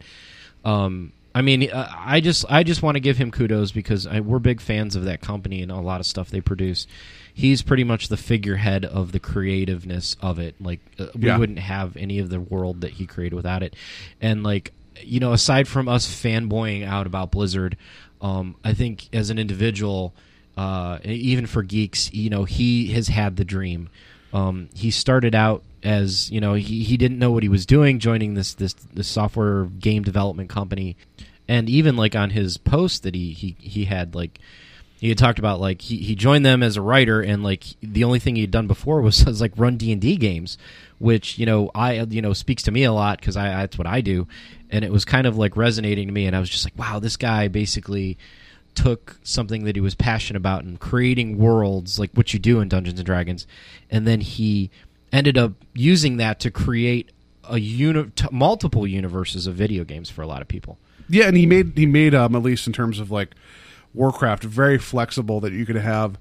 um, 0.65 1.11
I 1.35 1.41
mean, 1.41 1.69
uh, 1.71 1.89
I 1.97 2.19
just 2.21 2.45
I 2.49 2.63
just 2.63 2.83
want 2.83 2.95
to 2.95 2.99
give 2.99 3.17
him 3.17 3.31
kudos 3.31 3.71
because 3.71 4.05
I, 4.05 4.19
we're 4.19 4.39
big 4.39 4.61
fans 4.61 4.95
of 4.95 5.05
that 5.05 5.19
company 5.21 5.61
and 5.61 5.71
a 5.71 5.77
lot 5.77 5.99
of 5.99 6.05
stuff 6.05 6.29
they 6.29 6.41
produce. 6.41 6.85
He's 7.33 7.63
pretty 7.63 7.83
much 7.83 8.09
the 8.09 8.17
figurehead 8.17 8.85
of 8.85 9.11
the 9.11 9.19
creativeness 9.19 10.15
of 10.21 10.37
it. 10.39 10.55
Like 10.61 10.79
uh, 10.99 11.07
we 11.15 11.27
Yeah. 11.27 11.37
wouldn't 11.37 11.57
have 11.59 11.97
any 11.97 12.19
of 12.19 12.29
the 12.29 12.39
world 12.39 12.81
that 12.81 12.91
he 12.91 13.07
created 13.07 13.35
without 13.35 13.63
it. 13.63 13.75
And 14.21 14.43
like 14.43 14.71
you 15.01 15.19
know, 15.19 15.33
aside 15.33 15.67
from 15.67 15.87
us 15.87 16.07
fanboying 16.07 16.85
out 16.85 17.07
about 17.07 17.31
Blizzard, 17.31 17.77
um, 18.21 18.55
I 18.63 18.73
think 18.73 19.09
as 19.13 19.29
an 19.29 19.39
individual, 19.39 20.13
uh, 20.57 20.99
even 21.03 21.45
for 21.45 21.63
geeks, 21.63 22.13
you 22.13 22.29
know, 22.29 22.45
he 22.45 22.87
has 22.93 23.07
had 23.07 23.35
the 23.35 23.45
dream. 23.45 23.89
Um, 24.33 24.69
he 24.73 24.91
started 24.91 25.35
out 25.35 25.63
as 25.83 26.31
you 26.31 26.39
know 26.39 26.53
he, 26.53 26.83
he 26.83 26.97
didn't 26.97 27.19
know 27.19 27.31
what 27.31 27.43
he 27.43 27.49
was 27.49 27.65
doing, 27.65 27.99
joining 27.99 28.33
this 28.33 28.53
this 28.53 28.73
this 28.73 29.07
software 29.07 29.65
game 29.65 30.03
development 30.03 30.49
company, 30.49 30.95
and 31.47 31.69
even 31.69 31.95
like 31.95 32.15
on 32.15 32.31
his 32.31 32.57
post 32.57 33.03
that 33.03 33.13
he 33.13 33.31
he 33.33 33.55
he 33.59 33.85
had 33.85 34.15
like 34.15 34.39
he 35.03 35.09
had 35.09 35.17
talked 35.17 35.37
about 35.37 35.59
like 35.59 35.81
he, 35.81 35.97
he 35.97 36.15
joined 36.15 36.45
them 36.45 36.63
as 36.63 36.77
a 36.77 36.81
writer 36.81 37.21
and 37.21 37.43
like 37.43 37.65
the 37.81 38.05
only 38.05 38.19
thing 38.19 38.37
he'd 38.37 38.51
done 38.51 38.67
before 38.67 39.01
was, 39.01 39.25
was 39.25 39.41
like 39.41 39.51
run 39.57 39.75
d&d 39.75 40.15
games 40.15 40.57
which 40.99 41.37
you 41.37 41.45
know 41.45 41.69
i 41.75 42.01
you 42.03 42.21
know 42.21 42.31
speaks 42.31 42.63
to 42.63 42.71
me 42.71 42.83
a 42.83 42.91
lot 42.93 43.19
because 43.19 43.35
i 43.35 43.49
that's 43.49 43.77
what 43.77 43.87
i 43.87 43.99
do. 43.99 44.27
And 44.69 44.83
it 44.83 44.91
was 44.91 45.05
kind 45.05 45.27
of 45.27 45.37
like 45.37 45.57
resonating 45.57 46.07
to 46.07 46.13
me 46.13 46.25
and 46.25 46.35
i 46.35 46.39
was 46.39 46.49
just 46.49 46.65
like 46.65 46.77
wow 46.77 46.99
this 46.99 47.17
guy 47.17 47.49
basically 47.49 48.17
took 48.75 49.17
something 49.23 49.65
that 49.65 49.75
he 49.75 49.81
was 49.81 49.95
passionate 49.95 50.37
about 50.37 50.63
and 50.63 50.79
creating 50.79 51.37
worlds 51.37 51.99
like 51.99 52.11
what 52.13 52.33
you 52.33 52.39
do 52.39 52.59
in 52.59 52.69
dungeons 52.69 52.99
and 52.99 53.05
dragons. 53.05 53.45
And 53.89 54.07
then 54.07 54.21
he 54.21 54.71
ended 55.11 55.37
up 55.37 55.53
using 55.73 56.17
that 56.17 56.39
to 56.39 56.51
create 56.51 57.11
a 57.43 57.59
uni- 57.59 58.09
t- 58.15 58.27
multiple 58.31 58.87
universes 58.87 59.47
of 59.47 59.55
video 59.55 59.83
games 59.83 60.09
for 60.09 60.21
a 60.21 60.27
lot 60.27 60.41
of 60.41 60.47
people. 60.47 60.77
Yeah, 61.09 61.27
and 61.27 61.37
he 61.37 61.45
made 61.45 61.73
he 61.75 61.85
made 61.85 62.15
um 62.15 62.35
at 62.35 62.41
least 62.41 62.65
in 62.65 62.73
terms 62.73 62.99
of 62.99 63.11
like 63.11 63.35
Warcraft 63.93 64.43
very 64.43 64.77
flexible 64.77 65.39
that 65.41 65.53
you 65.53 65.65
could 65.65 65.75
have 65.75 66.17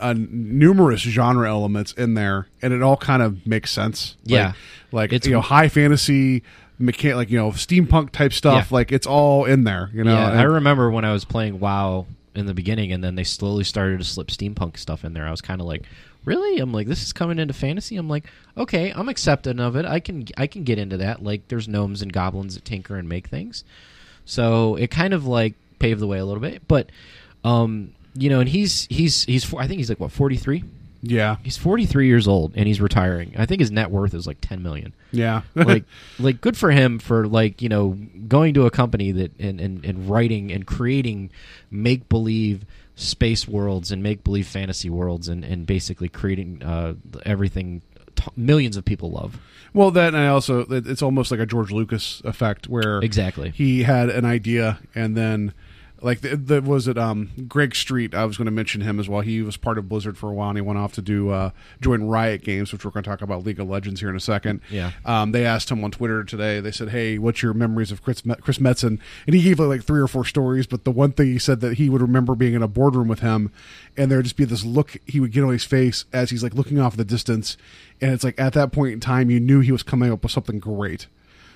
uh, 0.00 0.14
numerous 0.16 1.00
genre 1.00 1.48
elements 1.48 1.92
in 1.92 2.14
there, 2.14 2.46
and 2.62 2.72
it 2.72 2.82
all 2.82 2.96
kind 2.96 3.22
of 3.22 3.46
makes 3.46 3.70
sense. 3.70 4.16
Yeah. 4.24 4.46
like, 4.46 4.54
like 4.92 5.12
It's- 5.12 5.26
you 5.28 5.32
know 5.32 5.40
high 5.40 5.68
fantasy 5.68 6.42
mechan 6.80 7.14
like 7.16 7.30
you 7.30 7.38
know 7.38 7.50
steampunk 7.50 8.10
type 8.10 8.32
stuff. 8.32 8.68
Yeah. 8.70 8.74
Like 8.74 8.92
it's 8.92 9.06
all 9.06 9.44
in 9.44 9.64
there. 9.64 9.90
You 9.92 10.04
know, 10.04 10.14
yeah, 10.14 10.30
And- 10.30 10.40
I 10.40 10.44
remember 10.44 10.90
when 10.90 11.04
I 11.04 11.12
was 11.12 11.24
playing 11.24 11.60
WoW 11.60 12.06
in 12.34 12.46
the 12.46 12.54
beginning, 12.54 12.92
and 12.92 13.04
then 13.04 13.14
they 13.14 13.24
slowly 13.24 13.62
started 13.64 13.98
to 13.98 14.04
slip 14.04 14.28
steampunk 14.28 14.78
stuff 14.78 15.04
in 15.04 15.12
there. 15.12 15.26
I 15.26 15.30
was 15.30 15.42
kind 15.42 15.60
of 15.60 15.66
like, 15.66 15.82
"Really?" 16.24 16.60
I'm 16.60 16.72
like, 16.72 16.86
"This 16.86 17.02
is 17.02 17.12
coming 17.12 17.38
into 17.38 17.52
fantasy." 17.52 17.96
I'm 17.96 18.08
like, 18.08 18.24
"Okay, 18.56 18.90
I'm 18.96 19.08
accepting 19.10 19.60
of 19.60 19.76
it. 19.76 19.84
I 19.84 20.00
can 20.00 20.24
I 20.38 20.46
can 20.46 20.64
get 20.64 20.78
into 20.78 20.96
that." 20.96 21.22
Like, 21.22 21.48
there's 21.48 21.68
gnomes 21.68 22.00
and 22.00 22.10
goblins 22.12 22.54
that 22.54 22.64
tinker 22.64 22.96
and 22.96 23.06
make 23.08 23.26
things, 23.28 23.64
so 24.24 24.76
it 24.76 24.90
kind 24.90 25.12
of 25.12 25.26
like 25.26 25.54
paved 25.82 26.00
the 26.00 26.06
way 26.06 26.18
a 26.18 26.24
little 26.24 26.40
bit. 26.40 26.66
But, 26.68 26.90
um, 27.44 27.92
you 28.14 28.30
know, 28.30 28.40
and 28.40 28.48
he's 28.48 28.86
he's 28.90 29.24
he's 29.24 29.52
I 29.54 29.66
think 29.66 29.78
he's 29.78 29.88
like 29.88 30.00
what 30.00 30.12
43. 30.12 30.64
yeah, 31.02 31.36
He's 31.42 31.56
43 31.56 32.06
years 32.06 32.28
old 32.28 32.52
and 32.54 32.66
he's 32.68 32.80
retiring. 32.80 33.34
I 33.36 33.44
think 33.46 33.60
his 33.60 33.70
net 33.70 33.90
worth 33.90 34.14
is 34.14 34.26
like 34.26 34.38
10 34.40 34.62
million 34.62 34.92
yeah, 35.10 35.42
like 35.54 35.84
like 36.18 36.40
good 36.40 36.56
for 36.56 36.70
him 36.70 36.98
for 36.98 37.26
like 37.26 37.60
you 37.60 37.68
know 37.68 37.98
going 38.28 38.54
to 38.54 38.66
a 38.66 38.70
company 38.70 39.12
that 39.12 39.38
and 39.40 39.60
and, 39.60 39.84
and 39.84 40.08
writing 40.08 40.52
and 40.52 40.66
creating 40.66 41.30
make 41.70 42.08
believe 42.08 42.64
space 42.94 43.48
worlds 43.48 43.90
and 43.92 44.02
make 44.02 44.22
believe 44.24 44.46
fantasy 44.46 44.88
worlds 44.90 45.28
and 45.28 45.44
and 45.44 45.66
basically 45.66 46.08
creating 46.08 46.62
uh, 46.62 46.94
everything 47.26 47.82
t- 48.14 48.24
millions 48.36 48.76
of 48.76 48.84
people 48.84 49.10
love 49.10 49.40
Well, 49.74 49.90
that 49.92 50.08
and 50.14 50.16
I 50.18 50.28
also 50.28 50.64
it's 50.70 51.02
almost 51.02 51.30
like 51.30 51.40
a 51.40 51.46
George 51.46 51.72
Lucas 51.72 52.20
effect 52.24 52.68
where 52.68 53.00
Exactly. 53.00 53.50
he 53.50 53.82
had 53.84 54.08
an 54.10 54.24
idea 54.26 54.78
and 54.94 55.16
then 55.16 55.52
like 56.02 56.20
the, 56.20 56.36
the 56.36 56.60
was 56.60 56.88
it 56.88 56.98
um 56.98 57.30
Greg 57.48 57.74
Street 57.74 58.14
I 58.14 58.24
was 58.24 58.36
going 58.36 58.46
to 58.46 58.50
mention 58.50 58.80
him 58.80 58.98
as 59.00 59.08
well 59.08 59.20
he 59.20 59.40
was 59.42 59.56
part 59.56 59.78
of 59.78 59.88
Blizzard 59.88 60.18
for 60.18 60.28
a 60.30 60.32
while 60.32 60.48
and 60.50 60.58
he 60.58 60.62
went 60.62 60.78
off 60.78 60.92
to 60.94 61.02
do 61.02 61.30
uh 61.30 61.50
join 61.80 62.02
Riot 62.04 62.42
Games 62.42 62.72
which 62.72 62.84
we're 62.84 62.90
going 62.90 63.04
to 63.04 63.08
talk 63.10 63.22
about 63.22 63.44
League 63.44 63.60
of 63.60 63.68
Legends 63.68 64.00
here 64.00 64.10
in 64.10 64.16
a 64.16 64.20
second 64.20 64.60
Yeah. 64.70 64.92
um 65.04 65.32
they 65.32 65.44
asked 65.46 65.70
him 65.70 65.82
on 65.84 65.90
Twitter 65.90 66.24
today 66.24 66.60
they 66.60 66.70
said 66.72 66.90
hey 66.90 67.18
what's 67.18 67.42
your 67.42 67.54
memories 67.54 67.90
of 67.92 68.02
Chris, 68.02 68.22
Chris 68.40 68.58
Metzen 68.58 68.98
and 69.26 69.34
he 69.34 69.42
gave 69.42 69.58
like 69.58 69.84
three 69.84 70.00
or 70.00 70.08
four 70.08 70.24
stories 70.24 70.66
but 70.66 70.84
the 70.84 70.90
one 70.90 71.12
thing 71.12 71.26
he 71.28 71.38
said 71.38 71.60
that 71.60 71.74
he 71.74 71.88
would 71.88 72.02
remember 72.02 72.34
being 72.34 72.54
in 72.54 72.62
a 72.62 72.68
boardroom 72.68 73.08
with 73.08 73.20
him 73.20 73.50
and 73.96 74.10
there 74.10 74.18
would 74.18 74.24
just 74.24 74.36
be 74.36 74.44
this 74.44 74.64
look 74.64 74.96
he 75.06 75.20
would 75.20 75.32
get 75.32 75.44
on 75.44 75.52
his 75.52 75.64
face 75.64 76.04
as 76.12 76.30
he's 76.30 76.42
like 76.42 76.54
looking 76.54 76.78
off 76.78 76.96
the 76.96 77.04
distance 77.04 77.56
and 78.00 78.12
it's 78.12 78.24
like 78.24 78.38
at 78.40 78.52
that 78.54 78.72
point 78.72 78.92
in 78.92 79.00
time 79.00 79.30
you 79.30 79.38
knew 79.38 79.60
he 79.60 79.72
was 79.72 79.82
coming 79.82 80.10
up 80.12 80.22
with 80.22 80.32
something 80.32 80.58
great 80.58 81.06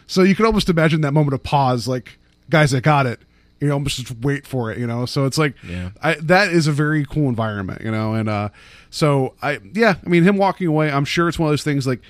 so 0.08 0.22
you 0.22 0.36
could 0.36 0.46
almost 0.46 0.68
imagine 0.68 1.00
that 1.00 1.10
moment 1.10 1.34
of 1.34 1.42
pause, 1.42 1.88
like, 1.88 2.16
guys, 2.48 2.72
I 2.72 2.78
got 2.78 3.06
it. 3.06 3.18
You 3.60 3.68
know, 3.68 3.74
almost 3.74 3.96
just 3.96 4.18
wait 4.20 4.46
for 4.46 4.70
it. 4.70 4.78
You 4.78 4.86
know, 4.86 5.06
so 5.06 5.24
it's 5.24 5.38
like, 5.38 5.54
Yeah. 5.66 5.90
I, 6.02 6.14
that 6.14 6.50
is 6.50 6.66
a 6.66 6.72
very 6.72 7.04
cool 7.04 7.28
environment. 7.28 7.82
You 7.82 7.90
know, 7.90 8.14
and 8.14 8.28
uh, 8.28 8.50
so 8.90 9.34
I, 9.42 9.60
yeah, 9.72 9.96
I 10.04 10.08
mean, 10.08 10.24
him 10.24 10.36
walking 10.36 10.66
away, 10.66 10.90
I'm 10.90 11.04
sure 11.04 11.28
it's 11.28 11.38
one 11.38 11.48
of 11.48 11.52
those 11.52 11.64
things 11.64 11.86
like, 11.86 12.00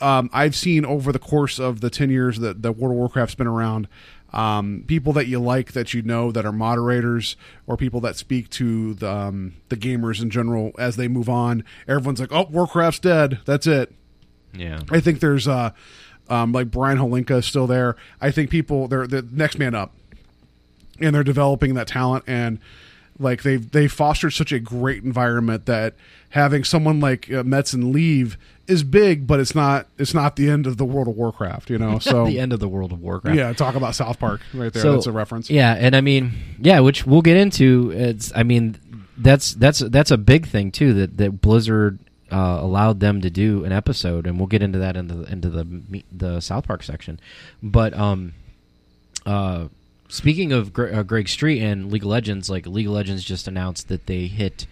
um, 0.00 0.30
I've 0.32 0.54
seen 0.56 0.84
over 0.84 1.12
the 1.12 1.18
course 1.18 1.58
of 1.58 1.80
the 1.80 1.90
ten 1.90 2.10
years 2.10 2.38
that 2.40 2.62
that 2.62 2.72
World 2.72 2.92
of 2.92 2.98
Warcraft's 2.98 3.34
been 3.34 3.46
around. 3.46 3.88
Um, 4.32 4.82
people 4.88 5.12
that 5.12 5.28
you 5.28 5.38
like 5.38 5.72
that 5.72 5.94
you 5.94 6.02
know 6.02 6.32
that 6.32 6.44
are 6.44 6.50
moderators 6.50 7.36
or 7.68 7.76
people 7.76 8.00
that 8.00 8.16
speak 8.16 8.50
to 8.50 8.94
the 8.94 9.08
um, 9.08 9.54
the 9.68 9.76
gamers 9.76 10.20
in 10.20 10.28
general 10.28 10.72
as 10.76 10.96
they 10.96 11.06
move 11.06 11.28
on. 11.28 11.62
Everyone's 11.86 12.18
like, 12.18 12.32
"Oh, 12.32 12.46
Warcraft's 12.50 12.98
dead. 13.00 13.40
That's 13.44 13.66
it." 13.66 13.92
yeah 14.56 14.78
I 14.90 15.00
think 15.00 15.20
there's 15.20 15.48
uh 15.48 15.70
um 16.28 16.52
like 16.52 16.70
Brian 16.70 16.98
Holinka 16.98 17.38
is 17.38 17.46
still 17.46 17.66
there. 17.66 17.96
I 18.20 18.30
think 18.30 18.50
people 18.50 18.88
they're 18.88 19.06
the 19.06 19.22
next 19.30 19.58
man 19.58 19.74
up. 19.74 19.92
And 21.00 21.14
they're 21.14 21.24
developing 21.24 21.74
that 21.74 21.88
talent 21.88 22.24
and 22.26 22.58
like 23.18 23.42
they've 23.42 23.70
they 23.70 23.86
fostered 23.88 24.32
such 24.32 24.50
a 24.52 24.58
great 24.58 25.04
environment 25.04 25.66
that 25.66 25.94
having 26.30 26.64
someone 26.64 26.98
like 27.00 27.30
uh, 27.30 27.42
Metzen 27.44 27.92
leave 27.92 28.36
is 28.66 28.82
big, 28.82 29.26
but 29.26 29.38
it's 29.40 29.54
not 29.54 29.86
it's 29.98 30.14
not 30.14 30.34
the 30.36 30.48
end 30.50 30.66
of 30.66 30.78
the 30.78 30.84
World 30.84 31.06
of 31.08 31.16
Warcraft, 31.16 31.70
you 31.70 31.78
know. 31.78 31.98
So 32.00 32.26
the 32.26 32.40
end 32.40 32.52
of 32.52 32.58
the 32.60 32.68
world 32.68 32.92
of 32.92 33.00
warcraft 33.00 33.36
yeah, 33.36 33.52
talk 33.52 33.74
about 33.76 33.94
South 33.94 34.18
Park 34.18 34.40
right 34.52 34.72
there. 34.72 34.82
So- 34.82 34.92
That's 34.94 35.06
a 35.06 35.12
reference. 35.12 35.48
Yeah, 35.50 35.74
and 35.74 35.94
I 35.94 36.00
mean, 36.00 36.32
yeah, 36.60 36.80
which 36.80 37.06
we'll 37.06 37.22
get 37.22 37.36
into. 37.36 37.92
It's, 37.94 38.32
I 38.34 38.42
mean, 38.42 38.78
that's 39.16 39.54
that's 39.54 39.78
that's 39.78 40.10
a 40.10 40.18
big 40.18 40.46
thing 40.48 40.72
too 40.72 40.94
that 40.94 41.16
that 41.18 41.40
Blizzard 41.40 41.98
uh, 42.32 42.58
allowed 42.60 42.98
them 43.00 43.20
to 43.20 43.30
do 43.30 43.64
an 43.64 43.70
episode, 43.70 44.26
and 44.26 44.38
we'll 44.38 44.48
get 44.48 44.62
into 44.62 44.78
that 44.80 44.96
into 44.96 45.14
the, 45.14 45.30
into 45.32 45.50
the 45.50 46.02
the 46.10 46.40
South 46.40 46.66
Park 46.66 46.82
section. 46.82 47.20
But 47.62 47.94
um, 47.94 48.32
uh, 49.24 49.66
speaking 50.08 50.52
of 50.52 50.72
Gre- 50.72 50.92
uh, 50.92 51.02
Greg 51.02 51.28
Street 51.28 51.60
and 51.62 51.90
League 51.90 52.02
of 52.02 52.08
Legends, 52.08 52.48
like 52.50 52.66
League 52.66 52.86
of 52.86 52.92
Legends 52.92 53.24
just 53.24 53.48
announced 53.48 53.88
that 53.88 54.06
they 54.06 54.26
hit 54.26 54.66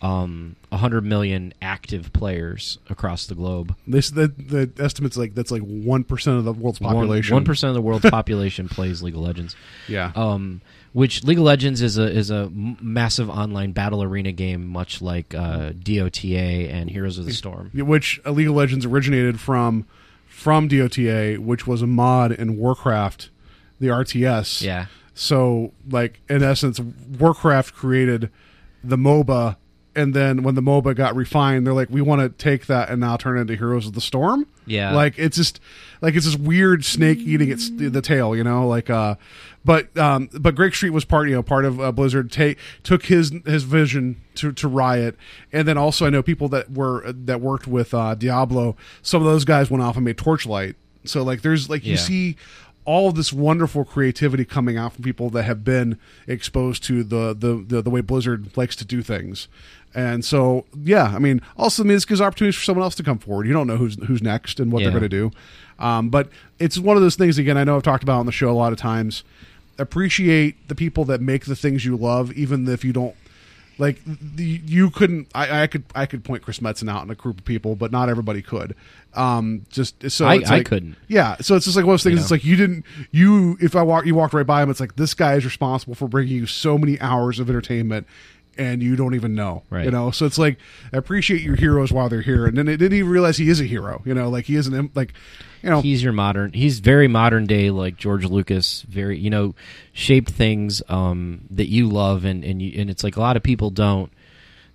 um 0.00 0.56
100 0.70 1.04
million 1.04 1.54
active 1.62 2.12
players 2.12 2.78
across 2.90 3.26
the 3.26 3.36
globe. 3.36 3.74
This 3.86 4.10
the 4.10 4.26
the 4.26 4.70
estimates 4.82 5.16
like 5.16 5.34
that's 5.34 5.52
like 5.52 5.62
one 5.62 6.02
percent 6.02 6.38
of 6.38 6.44
the 6.44 6.52
world's 6.52 6.80
population. 6.80 7.34
One 7.34 7.44
percent 7.44 7.68
of 7.68 7.74
the 7.76 7.82
world's 7.82 8.10
population 8.10 8.68
plays 8.68 9.02
League 9.02 9.14
of 9.14 9.20
Legends. 9.20 9.54
Yeah. 9.86 10.10
Um, 10.16 10.60
which 10.92 11.22
League 11.24 11.38
of 11.38 11.44
Legends 11.44 11.80
is 11.82 11.98
a 11.98 12.10
is 12.10 12.30
a 12.30 12.50
massive 12.50 13.30
online 13.30 13.72
battle 13.72 14.02
arena 14.02 14.32
game, 14.32 14.66
much 14.66 15.00
like 15.00 15.34
uh, 15.34 15.70
DOTA 15.72 16.68
and 16.68 16.90
Heroes 16.90 17.16
of 17.18 17.24
the 17.24 17.32
Storm. 17.32 17.70
which 17.72 18.20
uh, 18.26 18.32
League 18.32 18.48
of 18.48 18.54
Legends 18.54 18.84
originated 18.84 19.38
from 19.38 19.86
from 20.26 20.68
DOTA, 20.68 21.38
which 21.38 21.66
was 21.66 21.80
a 21.82 21.86
mod 21.86 22.32
in 22.32 22.56
Warcraft, 22.56 23.30
the 23.82 23.88
RTS. 23.88 24.62
Yeah. 24.62 24.86
So, 25.14 25.72
like 25.90 26.20
in 26.30 26.42
essence, 26.42 26.80
Warcraft 26.80 27.74
created 27.74 28.30
the 28.82 28.96
MOBA, 28.96 29.56
and 29.94 30.14
then 30.14 30.42
when 30.42 30.54
the 30.54 30.62
MOBA 30.62 30.96
got 30.96 31.14
refined, 31.14 31.66
they're 31.66 31.74
like, 31.74 31.90
we 31.90 32.00
want 32.00 32.22
to 32.22 32.30
take 32.30 32.64
that 32.66 32.88
and 32.88 32.98
now 33.00 33.18
turn 33.18 33.36
it 33.36 33.42
into 33.42 33.54
Heroes 33.56 33.86
of 33.86 33.92
the 33.92 34.00
Storm. 34.00 34.46
Yeah. 34.64 34.94
like 34.94 35.18
it's 35.18 35.36
just 35.36 35.58
like 36.00 36.14
it's 36.14 36.24
this 36.24 36.36
weird 36.36 36.84
snake 36.84 37.18
eating 37.18 37.50
its 37.50 37.68
the 37.68 38.00
tail, 38.00 38.34
you 38.34 38.44
know, 38.44 38.66
like 38.66 38.88
uh. 38.88 39.16
But 39.64 39.96
um, 39.98 40.28
but 40.32 40.54
Greg 40.56 40.74
Street 40.74 40.90
was 40.90 41.04
part 41.04 41.28
you 41.28 41.34
know 41.36 41.42
part 41.42 41.64
of 41.64 41.78
uh, 41.80 41.92
Blizzard. 41.92 42.32
Take 42.32 42.58
took 42.82 43.04
his 43.06 43.32
his 43.46 43.62
vision 43.64 44.20
to, 44.36 44.50
to 44.52 44.66
Riot, 44.66 45.16
and 45.52 45.68
then 45.68 45.76
also 45.78 46.04
I 46.06 46.10
know 46.10 46.20
people 46.22 46.48
that 46.48 46.72
were 46.72 47.12
that 47.12 47.40
worked 47.40 47.66
with 47.68 47.92
uh, 47.94 48.14
Diablo. 48.16 48.76
Some 49.02 49.20
of 49.22 49.26
those 49.28 49.44
guys 49.44 49.70
went 49.70 49.82
off 49.84 49.94
and 49.96 50.04
made 50.04 50.16
Torchlight. 50.18 50.74
So 51.04 51.22
like 51.22 51.42
there's 51.42 51.68
like 51.70 51.84
you 51.84 51.92
Yeah. 51.92 51.98
see 51.98 52.36
all 52.84 53.08
of 53.08 53.14
this 53.14 53.32
wonderful 53.32 53.84
creativity 53.84 54.44
coming 54.44 54.76
out 54.76 54.92
from 54.94 55.04
people 55.04 55.30
that 55.30 55.44
have 55.44 55.64
been 55.64 55.98
exposed 56.26 56.82
to 56.84 57.04
the 57.04 57.34
the 57.34 57.64
the, 57.66 57.82
the 57.82 57.90
way 57.90 58.00
Blizzard 58.00 58.56
likes 58.56 58.74
to 58.76 58.84
do 58.84 59.02
things. 59.02 59.48
And 59.94 60.24
so, 60.24 60.64
yeah, 60.82 61.12
I 61.14 61.18
mean, 61.18 61.42
also 61.56 61.82
I 61.82 61.86
mean, 61.86 61.96
this 61.96 62.06
gives 62.06 62.20
opportunities 62.20 62.56
for 62.56 62.64
someone 62.64 62.82
else 62.82 62.94
to 62.94 63.02
come 63.02 63.18
forward. 63.18 63.46
You 63.46 63.52
don't 63.52 63.66
know 63.66 63.76
who's 63.76 64.02
who's 64.06 64.22
next 64.22 64.58
and 64.58 64.72
what 64.72 64.80
Yeah. 64.80 64.90
they're 64.90 64.98
going 65.00 65.10
to 65.10 65.30
do. 65.30 65.30
Um, 65.78 66.08
but 66.08 66.28
it's 66.58 66.78
one 66.78 66.96
of 66.96 67.02
those 67.02 67.16
things. 67.16 67.38
Again, 67.38 67.58
I 67.58 67.64
know 67.64 67.76
I've 67.76 67.82
talked 67.82 68.02
about 68.02 68.18
on 68.20 68.26
the 68.26 68.32
show 68.32 68.50
a 68.50 68.52
lot 68.52 68.72
of 68.72 68.78
times. 68.78 69.22
Appreciate 69.78 70.68
the 70.68 70.74
people 70.74 71.04
that 71.06 71.20
make 71.20 71.46
the 71.46 71.56
things 71.56 71.84
you 71.84 71.96
love, 71.96 72.32
even 72.32 72.68
if 72.68 72.84
you 72.84 72.92
don't 72.92 73.14
like 73.82 74.00
the, 74.06 74.44
you 74.64 74.88
couldn't 74.90 75.28
I, 75.34 75.62
I 75.62 75.66
could 75.66 75.84
i 75.94 76.06
could 76.06 76.22
point 76.24 76.42
chris 76.42 76.60
metzen 76.60 76.88
out 76.90 77.02
in 77.04 77.10
a 77.10 77.14
group 77.14 77.38
of 77.40 77.44
people 77.44 77.74
but 77.74 77.90
not 77.92 78.08
everybody 78.08 78.40
could 78.40 78.74
um 79.14 79.66
just 79.68 80.10
so 80.10 80.26
I- 80.26 80.36
it's 80.36 80.50
I 80.50 80.58
like- 80.58 80.66
couldn't. 80.66 80.96
yeah 81.08 81.36
so 81.40 81.56
it's 81.56 81.64
just 81.66 81.76
like 81.76 81.84
one 81.84 81.94
of 81.94 82.00
those 82.00 82.04
things 82.04 82.12
You 82.12 82.16
know? 82.16 82.22
it's 82.22 82.30
like 82.30 82.44
you 82.44 82.56
didn't 82.56 82.84
you 83.10 83.58
if 83.60 83.74
i 83.76 83.82
walk 83.82 84.06
you 84.06 84.14
walked 84.14 84.34
right 84.34 84.46
by 84.46 84.62
him 84.62 84.70
it's 84.70 84.80
like 84.80 84.96
this 84.96 85.14
guy 85.14 85.34
is 85.34 85.44
responsible 85.44 85.94
for 85.94 86.08
bringing 86.08 86.34
you 86.36 86.46
so 86.46 86.78
many 86.78 86.98
hours 87.00 87.38
of 87.40 87.50
entertainment 87.50 88.06
and 88.58 88.82
you 88.82 88.96
don't 88.96 89.14
even 89.14 89.34
know 89.34 89.62
Right. 89.70 89.84
you 89.84 89.90
know 89.90 90.10
so 90.10 90.26
it's 90.26 90.38
like 90.38 90.58
appreciate 90.92 91.40
your 91.42 91.56
heroes 91.56 91.90
while 91.92 92.08
they're 92.08 92.20
here 92.22 92.46
and 92.46 92.56
then 92.58 92.68
it 92.68 92.76
didn't 92.76 92.98
even 92.98 93.10
realize 93.10 93.36
he 93.38 93.48
is 93.48 93.60
a 93.60 93.64
hero 93.64 94.02
you 94.04 94.14
know 94.14 94.28
like 94.28 94.44
he 94.44 94.56
isn't 94.56 94.94
like 94.96 95.14
you 95.62 95.70
know 95.70 95.80
He's 95.80 96.02
your 96.02 96.12
modern. 96.12 96.52
He's 96.54 96.80
very 96.80 97.06
modern 97.06 97.46
day, 97.46 97.70
like 97.70 97.96
George 97.96 98.24
Lucas. 98.24 98.82
Very, 98.82 99.16
you 99.16 99.30
know, 99.30 99.54
shaped 99.92 100.32
things 100.32 100.82
um, 100.88 101.42
that 101.50 101.68
you 101.68 101.86
love, 101.88 102.24
and 102.24 102.42
and 102.44 102.60
you, 102.60 102.80
and 102.80 102.90
it's 102.90 103.04
like 103.04 103.16
a 103.16 103.20
lot 103.20 103.36
of 103.36 103.44
people 103.44 103.70
don't 103.70 104.10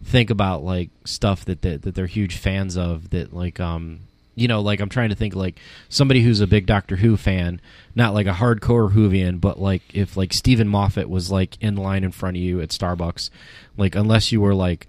think 0.01 0.29
about 0.29 0.63
like 0.63 0.89
stuff 1.03 1.43
that 1.43 1.61
that, 1.63 1.81
that 1.81 1.93
they're 1.93 2.05
huge 2.07 2.37
fans 2.37 2.77
of. 2.77 3.09
That 3.09 3.33
like 3.33 3.59
um, 3.59 3.99
you 4.37 4.47
know, 4.47 4.61
like 4.61 4.79
I'm 4.79 4.87
trying 4.87 5.09
to 5.09 5.15
think 5.15 5.35
like 5.35 5.59
somebody 5.89 6.21
who's 6.21 6.39
a 6.39 6.47
big 6.47 6.65
Doctor 6.67 6.95
Who 6.95 7.17
fan, 7.17 7.59
not 7.95 8.13
like 8.13 8.27
a 8.27 8.31
hardcore 8.33 8.89
Whovian, 8.93 9.41
but 9.41 9.59
like 9.59 9.81
if 9.93 10.15
like 10.15 10.31
Steven 10.31 10.67
Moffat 10.67 11.09
was 11.09 11.29
like 11.31 11.57
in 11.59 11.75
line 11.75 12.03
in 12.05 12.11
front 12.11 12.37
of 12.37 12.43
you 12.43 12.61
at 12.61 12.69
Starbucks, 12.69 13.29
like 13.77 13.95
unless 13.95 14.31
you 14.31 14.39
were 14.39 14.55
like 14.55 14.87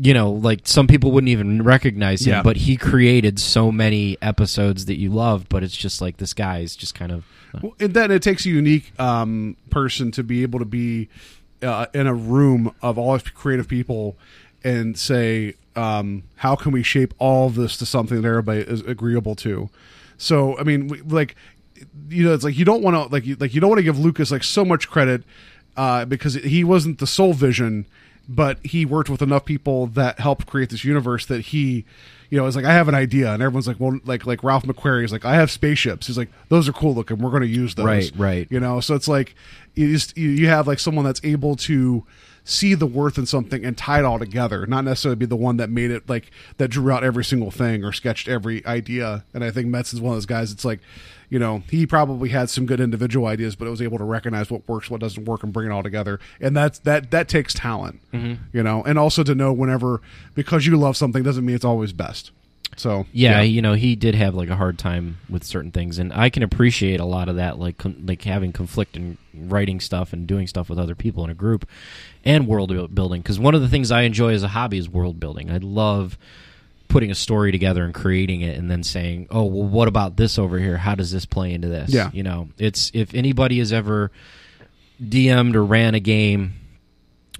you 0.00 0.14
know, 0.14 0.30
like 0.30 0.60
some 0.62 0.86
people 0.86 1.10
wouldn't 1.10 1.30
even 1.30 1.62
recognize 1.64 2.24
him, 2.24 2.34
Yeah. 2.34 2.42
but 2.42 2.56
he 2.56 2.76
created 2.76 3.40
so 3.40 3.72
many 3.72 4.16
episodes 4.22 4.84
that 4.84 4.96
you 4.96 5.10
loved, 5.10 5.48
but 5.48 5.64
it's 5.64 5.76
just 5.76 6.00
like 6.00 6.18
this 6.18 6.34
guy 6.34 6.58
is 6.60 6.76
just 6.76 6.94
kind 6.94 7.10
of 7.10 7.24
Well, 7.60 7.74
and 7.80 7.94
then 7.94 8.12
it 8.12 8.22
takes 8.22 8.46
a 8.46 8.48
unique 8.50 8.92
um, 9.00 9.56
person 9.70 10.12
to 10.12 10.22
be 10.22 10.42
able 10.42 10.60
to 10.60 10.64
be 10.64 11.08
uh, 11.62 11.86
in 11.94 12.06
a 12.06 12.14
room 12.14 12.72
of 12.80 12.96
all 12.96 13.18
creative 13.34 13.66
people 13.66 14.16
and 14.62 14.96
say, 14.96 15.54
um, 15.78 16.24
how 16.36 16.56
can 16.56 16.72
we 16.72 16.82
shape 16.82 17.14
all 17.18 17.48
this 17.50 17.76
to 17.76 17.86
something 17.86 18.20
that 18.20 18.28
everybody 18.28 18.60
is 18.60 18.80
agreeable 18.80 19.36
to? 19.36 19.70
So, 20.16 20.58
I 20.58 20.64
mean, 20.64 20.88
we, 20.88 21.00
like, 21.02 21.36
you 22.08 22.24
know, 22.24 22.34
it's 22.34 22.42
like 22.42 22.58
you 22.58 22.64
don't 22.64 22.82
want 22.82 22.96
to 22.96 23.12
like 23.12 23.24
you, 23.24 23.36
like 23.38 23.54
you 23.54 23.60
don't 23.60 23.70
want 23.70 23.78
to 23.78 23.84
give 23.84 23.98
Lucas 23.98 24.32
like 24.32 24.42
so 24.42 24.64
much 24.64 24.88
credit 24.88 25.22
uh, 25.76 26.04
because 26.04 26.34
he 26.34 26.64
wasn't 26.64 26.98
the 26.98 27.06
sole 27.06 27.32
vision, 27.32 27.86
but 28.28 28.58
he 28.64 28.84
worked 28.84 29.08
with 29.08 29.22
enough 29.22 29.44
people 29.44 29.86
that 29.86 30.18
helped 30.18 30.46
create 30.46 30.70
this 30.70 30.84
universe 30.84 31.24
that 31.26 31.40
he, 31.40 31.84
you 32.28 32.36
know, 32.36 32.46
it's 32.48 32.56
like 32.56 32.64
I 32.64 32.72
have 32.72 32.88
an 32.88 32.96
idea, 32.96 33.32
and 33.32 33.40
everyone's 33.40 33.68
like, 33.68 33.78
well, 33.78 34.00
like 34.04 34.26
like 34.26 34.42
Ralph 34.42 34.64
McQuarrie 34.64 35.04
is 35.04 35.12
like, 35.12 35.24
I 35.24 35.36
have 35.36 35.48
spaceships. 35.48 36.08
He's 36.08 36.18
like, 36.18 36.30
those 36.48 36.68
are 36.68 36.72
cool 36.72 36.92
looking. 36.92 37.18
We're 37.18 37.30
going 37.30 37.42
to 37.42 37.48
use 37.48 37.76
those. 37.76 37.86
Right, 37.86 38.10
right. 38.16 38.48
You 38.50 38.58
know, 38.58 38.80
so 38.80 38.96
it's 38.96 39.06
like 39.06 39.36
you 39.76 39.92
just 39.92 40.18
you, 40.18 40.28
you 40.30 40.48
have 40.48 40.66
like 40.66 40.80
someone 40.80 41.04
that's 41.04 41.20
able 41.22 41.54
to 41.54 42.04
see 42.48 42.72
the 42.72 42.86
worth 42.86 43.18
in 43.18 43.26
something 43.26 43.62
and 43.62 43.76
tie 43.76 43.98
it 43.98 44.04
all 44.06 44.18
together, 44.18 44.66
not 44.66 44.82
necessarily 44.82 45.16
be 45.16 45.26
the 45.26 45.36
one 45.36 45.58
that 45.58 45.68
made 45.68 45.90
it 45.90 46.08
like 46.08 46.30
that 46.56 46.68
drew 46.68 46.90
out 46.90 47.04
every 47.04 47.24
single 47.24 47.50
thing 47.50 47.84
or 47.84 47.92
sketched 47.92 48.26
every 48.26 48.64
idea. 48.64 49.24
And 49.34 49.44
I 49.44 49.50
think 49.50 49.68
Metz 49.68 49.92
is 49.92 50.00
one 50.00 50.12
of 50.12 50.16
those 50.16 50.26
guys. 50.26 50.50
It's 50.50 50.64
like, 50.64 50.80
you 51.28 51.38
know, 51.38 51.62
he 51.70 51.86
probably 51.86 52.30
had 52.30 52.48
some 52.48 52.64
good 52.64 52.80
individual 52.80 53.26
ideas, 53.26 53.54
but 53.54 53.68
it 53.68 53.70
was 53.70 53.82
able 53.82 53.98
to 53.98 54.04
recognize 54.04 54.50
what 54.50 54.66
works, 54.66 54.88
what 54.88 54.98
doesn't 54.98 55.26
work, 55.26 55.42
and 55.42 55.52
bring 55.52 55.68
it 55.68 55.72
all 55.72 55.82
together. 55.82 56.20
And 56.40 56.56
that's 56.56 56.78
that 56.80 57.10
that 57.10 57.28
takes 57.28 57.52
talent, 57.52 58.00
mm-hmm. 58.12 58.42
you 58.56 58.62
know, 58.62 58.82
and 58.82 58.98
also 58.98 59.22
to 59.24 59.34
know 59.34 59.52
whenever 59.52 60.00
because 60.34 60.64
you 60.64 60.76
love 60.78 60.96
something 60.96 61.22
doesn't 61.22 61.44
mean 61.44 61.54
it's 61.54 61.66
always 61.66 61.92
best. 61.92 62.30
So 62.78 63.06
yeah, 63.12 63.42
you 63.42 63.60
know, 63.60 63.74
he 63.74 63.96
did 63.96 64.14
have 64.14 64.34
like 64.34 64.48
a 64.48 64.56
hard 64.56 64.78
time 64.78 65.18
with 65.28 65.44
certain 65.44 65.72
things, 65.72 65.98
and 65.98 66.12
I 66.12 66.30
can 66.30 66.42
appreciate 66.42 67.00
a 67.00 67.04
lot 67.04 67.28
of 67.28 67.36
that, 67.36 67.58
like 67.58 67.76
com- 67.78 68.06
like 68.06 68.22
having 68.22 68.52
conflict 68.52 68.96
and 68.96 69.18
writing 69.34 69.80
stuff 69.80 70.12
and 70.12 70.26
doing 70.26 70.46
stuff 70.46 70.70
with 70.70 70.78
other 70.78 70.94
people 70.94 71.24
in 71.24 71.30
a 71.30 71.34
group, 71.34 71.68
and 72.24 72.46
world 72.46 72.94
building. 72.94 73.20
Because 73.20 73.38
one 73.38 73.54
of 73.54 73.60
the 73.60 73.68
things 73.68 73.90
I 73.90 74.02
enjoy 74.02 74.32
as 74.32 74.42
a 74.42 74.48
hobby 74.48 74.78
is 74.78 74.88
world 74.88 75.18
building. 75.18 75.50
I 75.50 75.58
love 75.58 76.16
putting 76.86 77.10
a 77.10 77.14
story 77.14 77.52
together 77.52 77.84
and 77.84 77.92
creating 77.92 78.42
it, 78.42 78.56
and 78.56 78.70
then 78.70 78.82
saying, 78.84 79.26
"Oh, 79.30 79.44
well, 79.44 79.68
what 79.68 79.88
about 79.88 80.16
this 80.16 80.38
over 80.38 80.58
here? 80.58 80.76
How 80.76 80.94
does 80.94 81.10
this 81.10 81.26
play 81.26 81.52
into 81.52 81.68
this?" 81.68 81.92
Yeah. 81.92 82.10
you 82.12 82.22
know, 82.22 82.48
it's 82.58 82.90
if 82.94 83.12
anybody 83.12 83.58
has 83.58 83.72
ever 83.72 84.10
DM'd 85.02 85.56
or 85.56 85.64
ran 85.64 85.94
a 85.94 86.00
game 86.00 86.54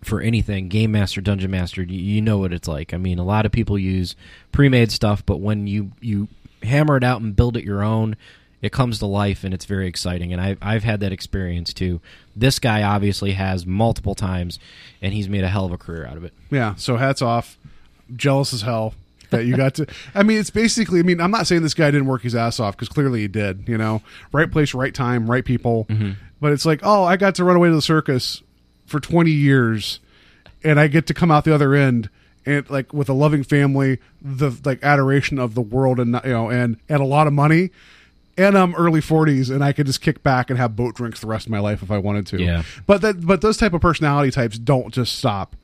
for 0.02 0.20
anything, 0.20 0.68
game 0.68 0.92
master, 0.92 1.20
dungeon 1.20 1.50
master, 1.50 1.82
you, 1.82 2.20
know 2.20 2.38
what 2.38 2.52
it's 2.52 2.68
like. 2.68 2.94
I 2.94 2.96
mean, 2.96 3.18
a 3.18 3.24
lot 3.24 3.46
of 3.46 3.52
people 3.52 3.78
use 3.78 4.14
pre-made 4.52 4.92
stuff, 4.92 5.24
but 5.24 5.40
when 5.40 5.66
you 5.66 5.92
you 6.00 6.28
hammer 6.62 6.96
it 6.96 7.04
out 7.04 7.20
and 7.20 7.34
build 7.34 7.56
it 7.56 7.64
your 7.64 7.82
own, 7.82 8.16
it 8.62 8.72
comes 8.72 8.98
to 8.98 9.06
life 9.06 9.44
and 9.44 9.54
it's 9.54 9.64
very 9.64 9.86
exciting. 9.86 10.32
And 10.32 10.40
I've 10.40 10.58
I've 10.62 10.84
had 10.84 11.00
that 11.00 11.12
experience 11.12 11.72
too. 11.72 12.00
This 12.36 12.58
guy 12.58 12.82
obviously 12.82 13.32
has 13.32 13.66
multiple 13.66 14.14
times, 14.14 14.58
and 15.02 15.12
he's 15.12 15.28
made 15.28 15.44
a 15.44 15.48
hell 15.48 15.64
of 15.64 15.72
a 15.72 15.78
career 15.78 16.06
out 16.06 16.16
of 16.16 16.24
it. 16.24 16.32
Yeah, 16.50 16.74
so 16.76 16.96
hats 16.96 17.22
off. 17.22 17.58
Jealous 18.14 18.54
as 18.54 18.62
hell 18.62 18.94
that 19.30 19.44
you 19.44 19.56
got 19.56 19.74
to. 19.74 19.86
I 20.14 20.22
mean, 20.22 20.38
it's 20.38 20.50
basically. 20.50 21.00
I 21.00 21.02
mean, 21.02 21.20
I'm 21.20 21.30
not 21.30 21.46
saying 21.46 21.62
this 21.62 21.74
guy 21.74 21.90
didn't 21.90 22.06
work 22.06 22.22
his 22.22 22.34
ass 22.34 22.60
off 22.60 22.76
because 22.76 22.88
clearly 22.88 23.20
he 23.20 23.28
did. 23.28 23.68
You 23.68 23.78
know, 23.78 24.02
right 24.32 24.50
place, 24.50 24.74
right 24.74 24.94
time, 24.94 25.30
right 25.30 25.44
people. 25.44 25.86
Mm-hmm. 25.86 26.12
But 26.40 26.52
it's 26.52 26.64
like, 26.64 26.80
oh, 26.84 27.02
I 27.04 27.16
got 27.16 27.34
to 27.36 27.44
run 27.44 27.56
away 27.56 27.68
to 27.68 27.74
the 27.74 27.82
circus 27.82 28.42
for 28.88 29.00
20 29.00 29.30
years, 29.30 30.00
and 30.64 30.80
I 30.80 30.88
get 30.88 31.06
to 31.06 31.14
come 31.14 31.30
out 31.30 31.44
the 31.44 31.54
other 31.54 31.74
end. 31.74 32.10
And 32.46 32.68
like 32.70 32.92
with 32.92 33.08
a 33.08 33.12
loving 33.12 33.42
family, 33.42 33.98
the 34.22 34.50
like 34.64 34.82
adoration 34.82 35.38
of 35.38 35.54
the 35.54 35.60
world, 35.60 36.00
and 36.00 36.18
you 36.24 36.30
know, 36.30 36.50
and 36.50 36.78
and 36.88 37.00
a 37.00 37.04
lot 37.04 37.26
of 37.26 37.32
money, 37.34 37.70
and 38.38 38.56
I'm 38.56 38.74
early 38.74 39.00
40s, 39.00 39.50
and 39.50 39.62
I 39.62 39.72
could 39.72 39.86
just 39.86 40.00
kick 40.00 40.22
back 40.22 40.48
and 40.48 40.58
have 40.58 40.74
boat 40.76 40.94
drinks 40.94 41.20
the 41.20 41.26
rest 41.26 41.46
of 41.46 41.50
my 41.50 41.58
life 41.58 41.82
if 41.82 41.90
I 41.90 41.98
wanted 41.98 42.26
to. 42.28 42.42
Yeah. 42.42 42.62
But 42.86 43.02
that 43.02 43.26
but 43.26 43.42
those 43.42 43.58
type 43.58 43.74
of 43.74 43.82
personality 43.82 44.30
types 44.30 44.58
don't 44.58 44.94
just 44.94 45.18
stop. 45.18 45.56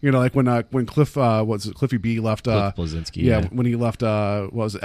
You 0.00 0.12
know, 0.12 0.18
like 0.18 0.36
when 0.36 0.46
uh, 0.46 0.62
when 0.70 0.86
Cliff 0.86 1.18
uh, 1.18 1.42
was 1.44 1.66
it 1.66 1.74
Cliffy 1.74 1.96
B 1.96 2.20
left 2.20 2.46
uh, 2.46 2.70
Cliff 2.72 2.92
Bleszinski, 2.92 3.22
yeah, 3.22 3.40
yeah. 3.40 3.48
when 3.48 3.66
he 3.66 3.74
left 3.74 4.04
uh, 4.04 4.42
what 4.42 4.64
was 4.64 4.74
it, 4.76 4.84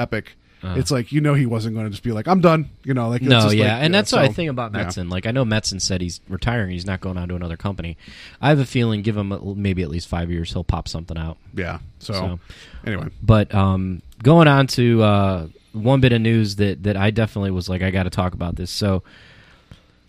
Epic. 0.63 0.77
It's 0.79 0.91
like 0.91 1.11
you 1.11 1.21
know 1.21 1.33
he 1.33 1.45
wasn't 1.45 1.75
going 1.75 1.85
to 1.85 1.89
just 1.91 2.03
be 2.03 2.11
like 2.11 2.27
I'm 2.27 2.39
done. 2.41 2.69
You 2.83 2.93
know, 2.93 3.09
like 3.09 3.21
it's 3.21 3.29
No, 3.29 3.41
just 3.41 3.55
yeah, 3.55 3.73
like, 3.75 3.83
and 3.83 3.93
yeah, 3.93 3.99
that's 3.99 4.11
what 4.11 4.21
I 4.21 4.29
think 4.29 4.49
about 4.49 4.73
yeah. 4.73 4.85
Metzen. 4.85 5.11
Like 5.11 5.25
I 5.25 5.31
know 5.31 5.43
Metzen 5.45 5.81
said 5.81 6.01
he's 6.01 6.21
retiring; 6.29 6.71
he's 6.71 6.85
not 6.85 7.01
going 7.01 7.17
on 7.17 7.27
to 7.29 7.35
another 7.35 7.57
company. 7.57 7.97
I 8.41 8.49
have 8.49 8.59
a 8.59 8.65
feeling, 8.65 9.01
give 9.01 9.17
him 9.17 9.31
a, 9.31 9.55
maybe 9.55 9.83
at 9.83 9.89
least 9.89 10.07
five 10.07 10.31
years, 10.31 10.53
he'll 10.53 10.63
pop 10.63 10.87
something 10.87 11.17
out. 11.17 11.37
Yeah. 11.53 11.79
So, 11.99 12.13
So- 12.13 12.39
anyway, 12.85 13.09
But 13.21 13.53
um, 13.53 14.01
going 14.21 14.47
on 14.47 14.67
to 14.67 15.03
uh, 15.03 15.47
one 15.73 15.99
bit 16.01 16.13
of 16.13 16.21
news 16.21 16.55
that 16.57 16.83
that 16.83 16.95
I 16.97 17.11
definitely 17.11 17.51
was 17.51 17.67
like, 17.69 17.81
I 17.81 17.91
got 17.91 18.03
to 18.03 18.09
talk 18.09 18.33
about 18.33 18.55
this. 18.55 18.71
So, 18.71 19.03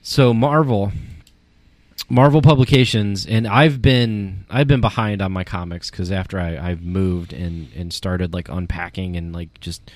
so 0.02 0.34
Marvel, 0.34 0.92
Marvel 2.10 2.42
Publications, 2.42 3.26
and 3.26 3.46
I've 3.46 3.80
been 3.80 4.44
I've 4.50 4.66
been 4.68 4.80
behind 4.82 5.22
on 5.22 5.32
my 5.32 5.44
comics 5.44 5.90
because 5.90 6.12
after 6.12 6.38
I, 6.38 6.56
I've 6.58 6.82
moved 6.82 7.32
and 7.32 7.68
and 7.74 7.92
started 7.92 8.34
like 8.34 8.48
unpacking 8.48 9.16
and 9.16 9.32
like 9.32 9.58
just 9.60 9.90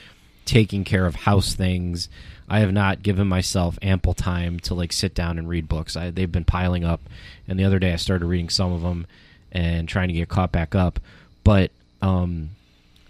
taking 0.49 0.83
care 0.83 1.07
of 1.07 1.15
house 1.15 1.55
things. 1.55 2.09
I 2.49 2.61
have 2.61 2.73
not 2.73 3.03
given 3.03 3.29
myself 3.29 3.79
ample 3.83 4.15
time 4.15 4.59
to 4.61 4.75
like 4.75 4.93
sit 4.93 5.15
down 5.15 5.39
and 5.39 5.49
read 5.49 5.69
books. 5.69 5.97
I, 5.97 6.11
they've 6.11 6.33
been 6.33 6.47
piling 6.47 6.85
up, 6.85 7.03
and 7.47 7.61
the 7.61 7.65
other 7.65 7.79
day 7.79 7.93
I 7.93 7.97
started 7.97 8.27
reading 8.27 8.49
some 8.49 8.73
of 8.73 8.81
them 8.81 9.07
and 9.53 9.89
trying 9.89 10.09
to 10.09 10.15
get 10.15 10.29
caught 10.29 10.51
back 10.51 10.75
up. 10.75 10.99
But 11.45 11.71
um, 12.01 12.51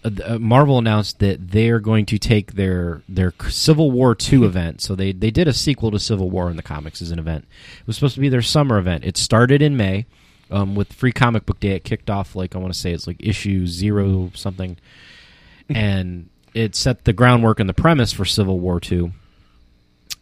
uh, 0.03 0.11
uh, 0.25 0.39
Marvel 0.39 0.77
announced 0.77 1.19
that 1.19 1.51
they're 1.51 1.79
going 1.79 2.05
to 2.07 2.17
take 2.17 2.53
their 2.53 3.01
their 3.07 3.33
Civil 3.47 3.91
War 3.91 4.13
two 4.13 4.43
event. 4.43 4.81
So 4.81 4.93
they 4.93 5.13
they 5.13 5.31
did 5.31 5.47
a 5.47 5.53
sequel 5.53 5.91
to 5.91 5.99
Civil 5.99 6.29
War 6.29 6.49
in 6.49 6.57
the 6.57 6.63
comics 6.63 7.01
as 7.01 7.11
an 7.11 7.19
event. 7.19 7.45
It 7.79 7.87
was 7.87 7.95
supposed 7.95 8.15
to 8.15 8.21
be 8.21 8.29
their 8.29 8.41
summer 8.41 8.77
event. 8.77 9.05
It 9.05 9.15
started 9.15 9.61
in 9.61 9.77
May 9.77 10.05
um, 10.51 10.75
with 10.75 10.91
Free 10.91 11.13
Comic 11.13 11.45
Book 11.45 11.61
Day. 11.61 11.71
It 11.71 11.85
kicked 11.85 12.09
off 12.09 12.35
like 12.35 12.55
I 12.55 12.59
want 12.59 12.73
to 12.73 12.79
say 12.79 12.91
it's 12.91 13.07
like 13.07 13.17
issue 13.19 13.67
zero 13.67 14.31
something, 14.35 14.77
and 15.69 16.29
it 16.53 16.75
set 16.75 17.05
the 17.05 17.13
groundwork 17.13 17.59
and 17.59 17.69
the 17.69 17.73
premise 17.73 18.11
for 18.13 18.25
Civil 18.25 18.59
War 18.59 18.79
two. 18.79 19.11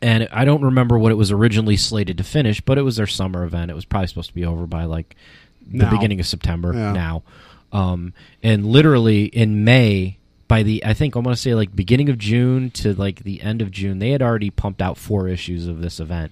And 0.01 0.27
I 0.31 0.45
don't 0.45 0.61
remember 0.63 0.97
what 0.99 1.11
it 1.11 1.15
was 1.15 1.31
originally 1.31 1.75
slated 1.77 2.17
to 2.19 2.23
finish, 2.23 2.61
but 2.61 2.77
it 2.77 2.83
was 2.83 2.97
their 2.97 3.07
summer 3.07 3.43
event. 3.43 3.71
It 3.71 3.73
was 3.73 3.85
probably 3.85 4.07
supposed 4.07 4.29
to 4.29 4.35
be 4.35 4.45
over 4.45 4.67
by 4.67 4.83
like 4.85 5.15
the 5.71 5.85
Now. 5.85 5.89
beginning 5.91 6.19
of 6.19 6.27
September 6.27 6.71
Yeah. 6.73 6.91
now. 6.91 7.23
Um, 7.73 8.13
and 8.43 8.65
literally 8.65 9.25
in 9.25 9.63
May, 9.63 10.17
by 10.47 10.63
the 10.63 10.85
I 10.85 10.93
think 10.93 11.15
I 11.15 11.19
want 11.19 11.35
to 11.35 11.41
say 11.41 11.55
like 11.55 11.75
beginning 11.75 12.09
of 12.09 12.17
June 12.17 12.69
to 12.71 12.93
like 12.93 13.23
the 13.23 13.41
end 13.41 13.61
of 13.61 13.71
June, 13.71 13.99
they 13.99 14.11
had 14.11 14.21
already 14.21 14.49
pumped 14.49 14.81
out 14.81 14.97
four 14.97 15.27
issues 15.27 15.67
of 15.67 15.81
this 15.81 15.99
event. 15.99 16.31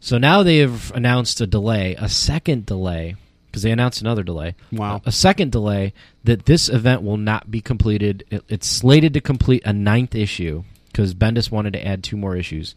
So 0.00 0.18
now 0.18 0.42
they 0.42 0.58
have 0.58 0.92
announced 0.94 1.40
a 1.40 1.46
delay, 1.46 1.94
a 1.98 2.08
second 2.08 2.66
delay, 2.66 3.16
because 3.50 3.62
they 3.62 3.70
announced 3.70 4.00
another 4.00 4.22
delay. 4.22 4.54
Wow. 4.70 5.00
A 5.04 5.12
second 5.12 5.52
delay 5.52 5.92
that 6.24 6.46
this 6.46 6.68
event 6.68 7.02
will 7.02 7.16
not 7.16 7.50
be 7.50 7.60
completed. 7.60 8.24
It, 8.30 8.44
it's 8.48 8.66
slated 8.66 9.14
to 9.14 9.20
complete 9.20 9.62
a 9.64 9.72
ninth 9.72 10.14
issue 10.14 10.64
because 10.86 11.14
Bendis 11.14 11.50
wanted 11.50 11.72
to 11.72 11.86
add 11.86 12.04
two 12.04 12.16
more 12.16 12.36
issues. 12.36 12.74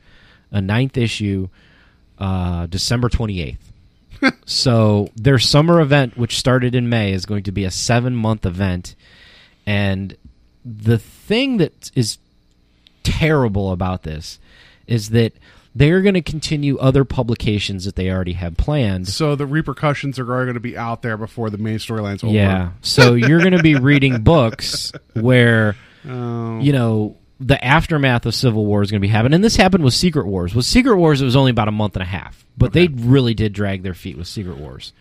A 0.52 0.62
ninth 0.62 0.98
issue, 0.98 1.50
uh, 2.18 2.68
December 2.68 3.10
28th. 3.10 3.58
so 4.46 5.10
their 5.16 5.40
summer 5.40 5.82
event, 5.82 6.18
which 6.18 6.38
started 6.38 6.76
in 6.76 6.90
May, 6.90 7.12
is 7.12 7.26
going 7.26 7.44
to 7.44 7.52
be 7.52 7.66
a 7.66 7.72
seven 7.72 8.16
month 8.16 8.46
event. 8.46 8.96
And 9.66 10.16
the 10.64 10.98
thing 10.98 11.58
that 11.58 11.92
is 11.96 12.18
terrible 13.04 13.72
about 13.72 14.04
this 14.04 14.40
is 14.88 15.10
that 15.10 15.34
they're 15.74 16.02
going 16.02 16.16
to 16.16 16.22
continue 16.22 16.78
other 16.78 17.06
publications 17.06 17.86
that 17.86 17.96
they 17.96 18.10
already 18.12 18.34
have 18.34 18.58
planned. 18.58 19.08
so 19.08 19.36
the 19.36 19.46
repercussions 19.46 20.20
are 20.20 20.26
going 20.26 20.54
to 20.54 20.60
be 20.60 20.78
out 20.78 21.02
there 21.02 21.16
before 21.18 21.50
the 21.50 21.58
main 21.58 21.78
storyline's 21.78 22.24
over. 22.24 22.34
Yeah. 22.34 22.72
So 22.82 23.14
you're 23.14 23.40
going 23.40 23.56
to 23.56 23.64
be 23.64 23.76
reading 23.76 24.22
books 24.24 24.92
where, 25.14 25.76
Oh. 26.08 26.60
you 26.60 26.74
know, 26.74 27.16
the 27.40 27.64
aftermath 27.64 28.26
of 28.26 28.36
Civil 28.36 28.66
War 28.66 28.82
is 28.82 28.92
going 28.92 29.00
to 29.02 29.08
be 29.08 29.12
happening. 29.12 29.36
And 29.36 29.44
this 29.44 29.56
happened 29.56 29.84
with 29.84 29.94
Secret 29.94 30.28
Wars. 30.28 30.54
With 30.54 30.66
Secret 30.66 30.98
Wars, 30.98 31.22
it 31.22 31.26
was 31.26 31.36
only 31.36 31.52
about 31.52 31.68
a 31.68 31.72
month 31.72 31.96
and 31.96 32.04
a 32.04 32.08
half, 32.08 32.46
but 32.58 32.74
they 32.74 32.88
really 32.88 33.34
did 33.34 33.54
drag 33.54 33.82
their 33.84 33.94
feet 33.94 34.18
with 34.18 34.28
Secret 34.28 34.58
Wars. 34.58 34.94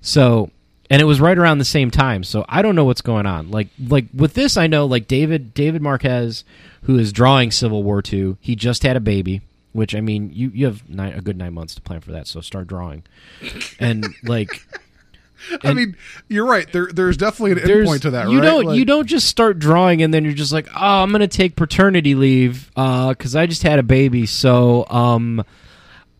So, 0.00 0.50
and 0.90 1.00
it 1.00 1.04
was 1.04 1.20
right 1.20 1.38
around 1.38 1.58
the 1.58 1.64
same 1.64 1.90
time. 1.90 2.24
So 2.24 2.44
I 2.48 2.62
don't 2.62 2.74
know 2.74 2.84
what's 2.84 3.00
going 3.00 3.26
on. 3.26 3.50
Like, 3.50 3.68
like 3.78 4.06
with 4.14 4.34
this, 4.34 4.56
I 4.56 4.66
know 4.66 4.86
like 4.86 5.06
David 5.08 5.54
David 5.54 5.82
Marquez, 5.82 6.44
who 6.82 6.98
is 6.98 7.12
drawing 7.12 7.50
Civil 7.50 7.82
War 7.82 8.02
two. 8.02 8.36
He 8.40 8.56
just 8.56 8.82
had 8.82 8.96
a 8.96 9.00
baby. 9.00 9.42
Which 9.72 9.94
I 9.94 10.00
mean, 10.00 10.30
you 10.34 10.50
you 10.52 10.66
have 10.66 10.88
nine, 10.88 11.12
a 11.12 11.20
good 11.20 11.36
nine 11.36 11.54
months 11.54 11.74
to 11.76 11.80
plan 11.80 12.00
for 12.00 12.12
that, 12.12 12.26
so 12.26 12.40
start 12.40 12.66
drawing. 12.66 13.04
And 13.78 14.04
like, 14.24 14.66
I 15.62 15.72
mean, 15.74 15.96
you're 16.28 16.44
right. 16.44 16.70
There, 16.72 16.88
there's 16.92 17.16
definitely 17.16 17.52
an 17.62 17.68
endpoint 17.68 18.00
to 18.02 18.10
that, 18.10 18.28
you 18.30 18.40
right? 18.40 18.44
don't 18.44 18.64
Like- 18.66 18.76
you 18.78 18.84
don't 18.84 19.06
just 19.06 19.28
start 19.28 19.58
drawing 19.60 20.02
and 20.02 20.12
then 20.12 20.24
you're 20.24 20.34
just 20.34 20.52
like, 20.52 20.66
oh, 20.74 21.02
I'm 21.02 21.12
gonna 21.12 21.28
take 21.28 21.54
paternity 21.56 22.14
leave 22.14 22.68
because 22.74 23.36
I 23.36 23.46
just 23.46 23.62
had 23.62 23.78
a 23.78 23.82
baby, 23.84 24.26
so 24.26 24.86
um, 24.90 25.44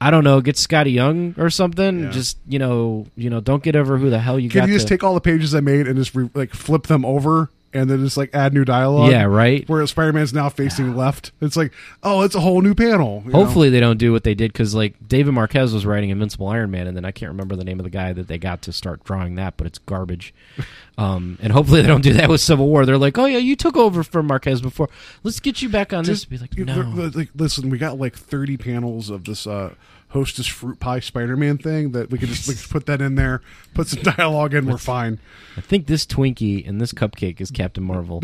I 0.01 0.11
don't 0.13 0.25
know, 0.25 0.41
get 0.41 0.55
Skottie 0.55 0.93
Young 0.95 1.35
or 1.37 1.51
something. 1.51 2.05
Yeah. 2.05 2.11
Just 2.11 2.39
you 2.49 2.59
know, 2.61 3.07
you 3.17 3.31
know, 3.31 3.41
don't 3.41 3.63
get 3.65 3.75
over 3.77 3.99
who 3.99 4.11
the 4.11 4.19
hell 4.21 4.39
you 4.39 4.49
Can 4.49 4.69
you 4.69 4.75
just 4.75 4.87
to- 4.87 4.95
take 4.95 5.03
all 5.03 5.15
the 5.15 5.21
pages 5.21 5.55
I 5.57 5.61
made 5.61 5.89
and 5.89 5.97
just 5.97 6.15
re- 6.15 6.31
like 6.35 6.55
flip 6.55 6.87
them 6.87 7.05
over 7.05 7.51
and 7.73 7.89
then 7.89 8.05
just 8.05 8.17
like 8.17 8.31
add 8.35 8.53
new 8.53 8.65
dialogue? 8.65 9.11
Yeah, 9.11 9.25
right. 9.25 9.69
Where 9.69 9.87
Spider-Man's 9.87 10.33
now 10.33 10.49
facing 10.49 10.97
left. 10.97 11.33
It's 11.41 11.57
like, 11.57 11.73
oh, 12.03 12.23
it's 12.23 12.35
a 12.35 12.41
whole 12.41 12.61
new 12.61 12.75
panel. 12.75 13.23
you 13.25 13.33
know? 13.33 13.45
Hopefully 13.45 13.71
they 13.71 13.81
don't 13.81 13.99
do 13.99 14.13
what 14.13 14.25
they 14.25 14.35
did 14.35 14.53
because 14.53 14.75
like 14.75 14.95
David 15.07 15.33
Marquez 15.33 15.73
was 15.73 15.87
writing 15.87 16.11
Invincible 16.11 16.49
Iron 16.49 16.71
Man 16.71 16.87
and 16.87 16.97
then 16.97 17.05
I 17.05 17.13
can't 17.13 17.31
remember 17.31 17.57
the 17.57 17.65
name 17.65 17.79
of 17.79 17.85
the 17.85 17.91
guy 17.91 18.13
that 18.13 18.29
they 18.29 18.39
got 18.39 18.63
to 18.63 18.73
start 18.73 19.05
drawing 19.05 19.37
that, 19.37 19.57
but 19.57 19.67
it's 19.67 19.79
garbage. 19.79 20.35
um, 20.99 21.39
and 21.41 21.53
hopefully 21.53 21.83
they 21.83 21.89
don't 21.89 22.03
do 22.03 22.13
that 22.15 22.29
with 22.29 22.41
Civil 22.41 22.67
War. 22.67 22.85
They're 22.85 22.99
like, 22.99 23.19
oh 23.19 23.27
yeah, 23.27 23.39
you 23.39 23.57
took 23.57 23.77
over 23.77 24.03
from 24.03 24.27
Marquez 24.27 24.61
before. 24.61 24.89
Let's 25.23 25.41
get 25.41 25.63
you 25.63 25.69
back 25.69 25.93
on 25.93 26.05
this. 26.05 26.25
Be 26.25 26.39
like, 26.39 26.57
no. 26.59 27.11
like, 27.15 27.31
listen, 27.35 27.71
we 27.71 27.79
got 27.79 27.99
like 27.99 28.17
30 28.17 28.57
panels 28.57 29.11
of 29.11 29.25
this 29.25 29.47
uh, 29.47 29.75
Hostess 30.11 30.47
fruit 30.47 30.81
pie 30.81 31.01
Spider-Man 31.01 31.59
thing 31.59 31.93
that 31.93 32.11
we 32.11 32.19
could 32.19 32.29
just 32.29 32.49
like, 32.49 32.69
put 32.69 32.87
that 32.87 33.01
in 33.01 33.15
there, 33.15 33.43
put 33.75 33.89
some 33.89 34.03
dialogue 34.03 34.55
in, 34.55 34.67
we're 34.67 34.77
fine. 34.77 35.19
I 35.57 35.61
think 35.61 35.87
this 35.87 36.05
Twinkie 36.05 36.69
and 36.69 36.81
this 36.81 36.93
cupcake 36.93 37.41
is 37.41 37.51
Captain 37.51 37.85
Marvel. 37.85 38.23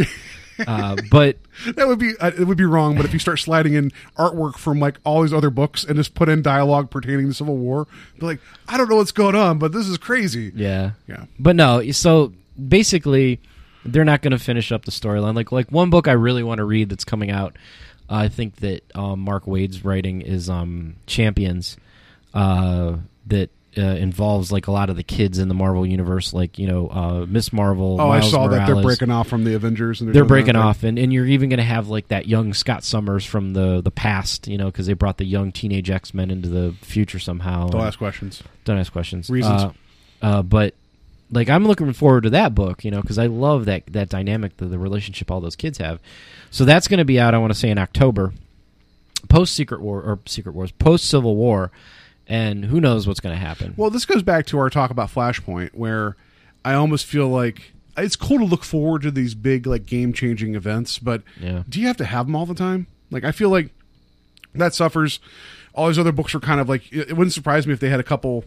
uh, 0.67 0.97
but 1.11 1.39
That 1.75 1.87
would 1.89 1.99
be 1.99 2.15
uh, 2.19 2.33
it 2.37 2.45
would 2.45 2.59
be 2.59 2.65
wrong, 2.65 2.97
but 2.97 3.05
if 3.05 3.13
you 3.13 3.19
start 3.19 3.39
sliding 3.39 3.75
in 3.75 3.93
artwork 4.19 4.57
from 4.57 4.81
like 4.81 4.99
all 5.05 5.23
these 5.23 5.33
other 5.33 5.51
books 5.51 5.85
and 5.85 5.97
just 5.97 6.15
put 6.15 6.29
in 6.29 6.43
dialogue 6.43 6.91
pertaining 6.91 7.29
to 7.29 7.35
Civil 7.35 7.57
War, 7.57 7.87
be 8.19 8.27
like, 8.27 8.41
I 8.69 8.77
don't 8.77 8.89
know 8.89 8.97
what's 8.97 9.13
going 9.13 9.35
on, 9.35 9.59
but 9.59 9.73
this 9.73 9.87
is 9.87 9.97
crazy. 9.97 10.53
yeah, 10.55 10.93
Yeah. 11.07 11.27
But 11.39 11.57
no, 11.57 11.89
so 11.93 12.33
basically, 12.69 13.41
they're 13.85 14.05
not 14.05 14.23
going 14.23 14.33
to 14.33 14.39
finish 14.39 14.73
up 14.73 14.85
the 14.85 14.91
storyline. 14.91 15.35
Like 15.35 15.53
like 15.53 15.71
one 15.71 15.91
book 15.91 16.09
I 16.09 16.13
really 16.13 16.43
want 16.43 16.59
to 16.59 16.65
read 16.65 16.89
that's 16.89 17.05
coming 17.05 17.31
out. 17.31 17.57
I 18.09 18.29
think 18.29 18.57
that 18.57 18.83
um, 18.95 19.21
Mark 19.21 19.47
Waid's 19.47 19.85
writing 19.85 20.21
is 20.23 20.49
um, 20.49 20.97
Champions, 21.07 21.77
uh, 22.35 22.97
that 23.27 23.51
uh, 23.79 23.83
involves 23.83 24.51
like 24.51 24.69
a 24.69 24.71
lot 24.71 24.89
of 24.89 24.97
the 24.97 25.03
kids 25.03 25.39
in 25.39 25.49
the 25.49 25.55
Marvel 25.55 25.85
universe, 25.85 26.33
like 26.33 26.59
you 26.59 26.67
know 26.67 26.89
uh, 26.89 27.27
Miss 27.29 27.53
Marvel. 27.53 28.01
Oh, 28.01 28.11
I 28.11 28.21
Miles 28.21 28.31
saw 28.31 28.49
that 28.49 28.67
they're 28.67 28.83
breaking 28.83 29.11
off 29.11 29.29
from 29.29 29.45
the 29.45 29.55
Avengers, 29.55 30.01
and 30.01 30.09
they're 30.09 30.23
doing 30.23 30.29
breaking 30.29 30.55
that 30.55 30.63
off 30.63 30.83
and, 30.83 30.99
and 30.99 31.13
you're 31.13 31.27
even 31.27 31.51
going 31.51 31.59
to 31.59 31.65
have 31.65 31.89
like 31.89 32.09
that 32.09 32.27
young 32.27 32.55
scott 32.55 32.85
summers 32.85 33.25
from 33.25 33.53
the 33.53 33.83
the 33.83 33.91
past 33.91 34.49
you 34.49 34.57
know 34.57 34.67
because 34.67 34.87
they 34.87 34.95
brought 34.95 35.19
the 35.19 35.27
young 35.27 35.53
teenage 35.53 35.91
x-men 35.91 36.31
into 36.31 36.49
the 36.49 36.75
future 36.81 37.19
somehow 37.19 37.69
Don't 37.69 37.83
ask 37.83 37.99
questions. 37.99 38.43
don't 38.65 38.79
ask 38.79 38.91
questions 38.93 39.29
Reasons. 39.29 39.63
uh, 39.63 39.73
uh, 40.23 40.43
but 40.43 40.75
like 41.31 41.49
i'm 41.49 41.65
looking 41.67 41.93
forward 41.93 42.23
to 42.23 42.31
that 42.31 42.55
book 42.55 42.85
you 42.85 42.91
know 42.91 43.01
because 43.01 43.19
i 43.19 43.27
love 43.27 43.65
that 43.65 43.83
that 43.89 44.09
dynamic 44.09 44.57
the, 44.59 44.67
the 44.67 44.79
relationship 44.79 45.31
all 45.31 45.41
those 45.41 45.57
kids 45.57 45.79
have 45.79 45.99
so 46.51 46.65
that's 46.65 46.87
going 46.89 46.99
to 46.99 47.05
be 47.05 47.19
out 47.19 47.35
i 47.35 47.39
want 47.39 47.53
to 47.53 47.59
say 47.59 47.69
in 47.71 47.79
october 47.79 48.33
post 49.29 49.55
secret 49.55 49.81
war 49.81 50.01
or 50.03 50.19
secret 50.27 50.55
wars 50.55 50.71
post 50.73 51.05
civil 51.09 51.35
war 51.37 51.71
and 52.29 52.65
who 52.67 52.81
knows 52.81 53.07
what's 53.07 53.21
going 53.21 53.35
to 53.35 53.41
happen 53.41 53.73
Well, 53.77 53.91
this 53.91 54.05
goes 54.05 54.23
back 54.23 54.47
to 54.47 54.59
our 54.59 54.69
talk 54.69 54.91
about 54.91 55.11
Flashpoint, 55.11 55.71
where 55.75 56.17
I 56.65 56.75
almost 56.75 57.07
feel 57.07 57.29
like 57.29 57.73
it's 57.97 58.17
cool 58.17 58.39
to 58.39 58.45
look 58.45 58.65
forward 58.65 59.03
to 59.03 59.13
these 59.13 59.37
big, 59.37 59.65
like, 59.65 59.87
game 59.87 60.13
changing 60.13 60.57
events, 60.57 60.99
but 60.99 61.23
Yeah. 61.41 61.63
do 61.69 61.81
you 61.81 61.87
have 61.87 61.97
to 61.99 62.05
have 62.05 62.27
them 62.27 62.35
all 62.35 62.45
the 62.45 62.53
time? 62.57 62.89
Like, 63.13 63.23
I 63.23 63.31
feel 63.31 63.49
like 63.51 63.71
that 64.57 64.75
suffers. 64.75 65.21
All 65.73 65.87
these 65.87 66.01
other 66.01 66.11
books 66.11 66.35
are 66.35 66.41
kind 66.41 66.61
of 66.61 66.69
like, 66.69 66.91
it, 66.93 67.11
it 67.11 67.13
wouldn't 67.17 67.33
surprise 67.33 67.65
me 67.65 67.73
if 67.73 67.79
they 67.79 67.91
had 67.91 68.01
a 68.01 68.05
couple 68.05 68.45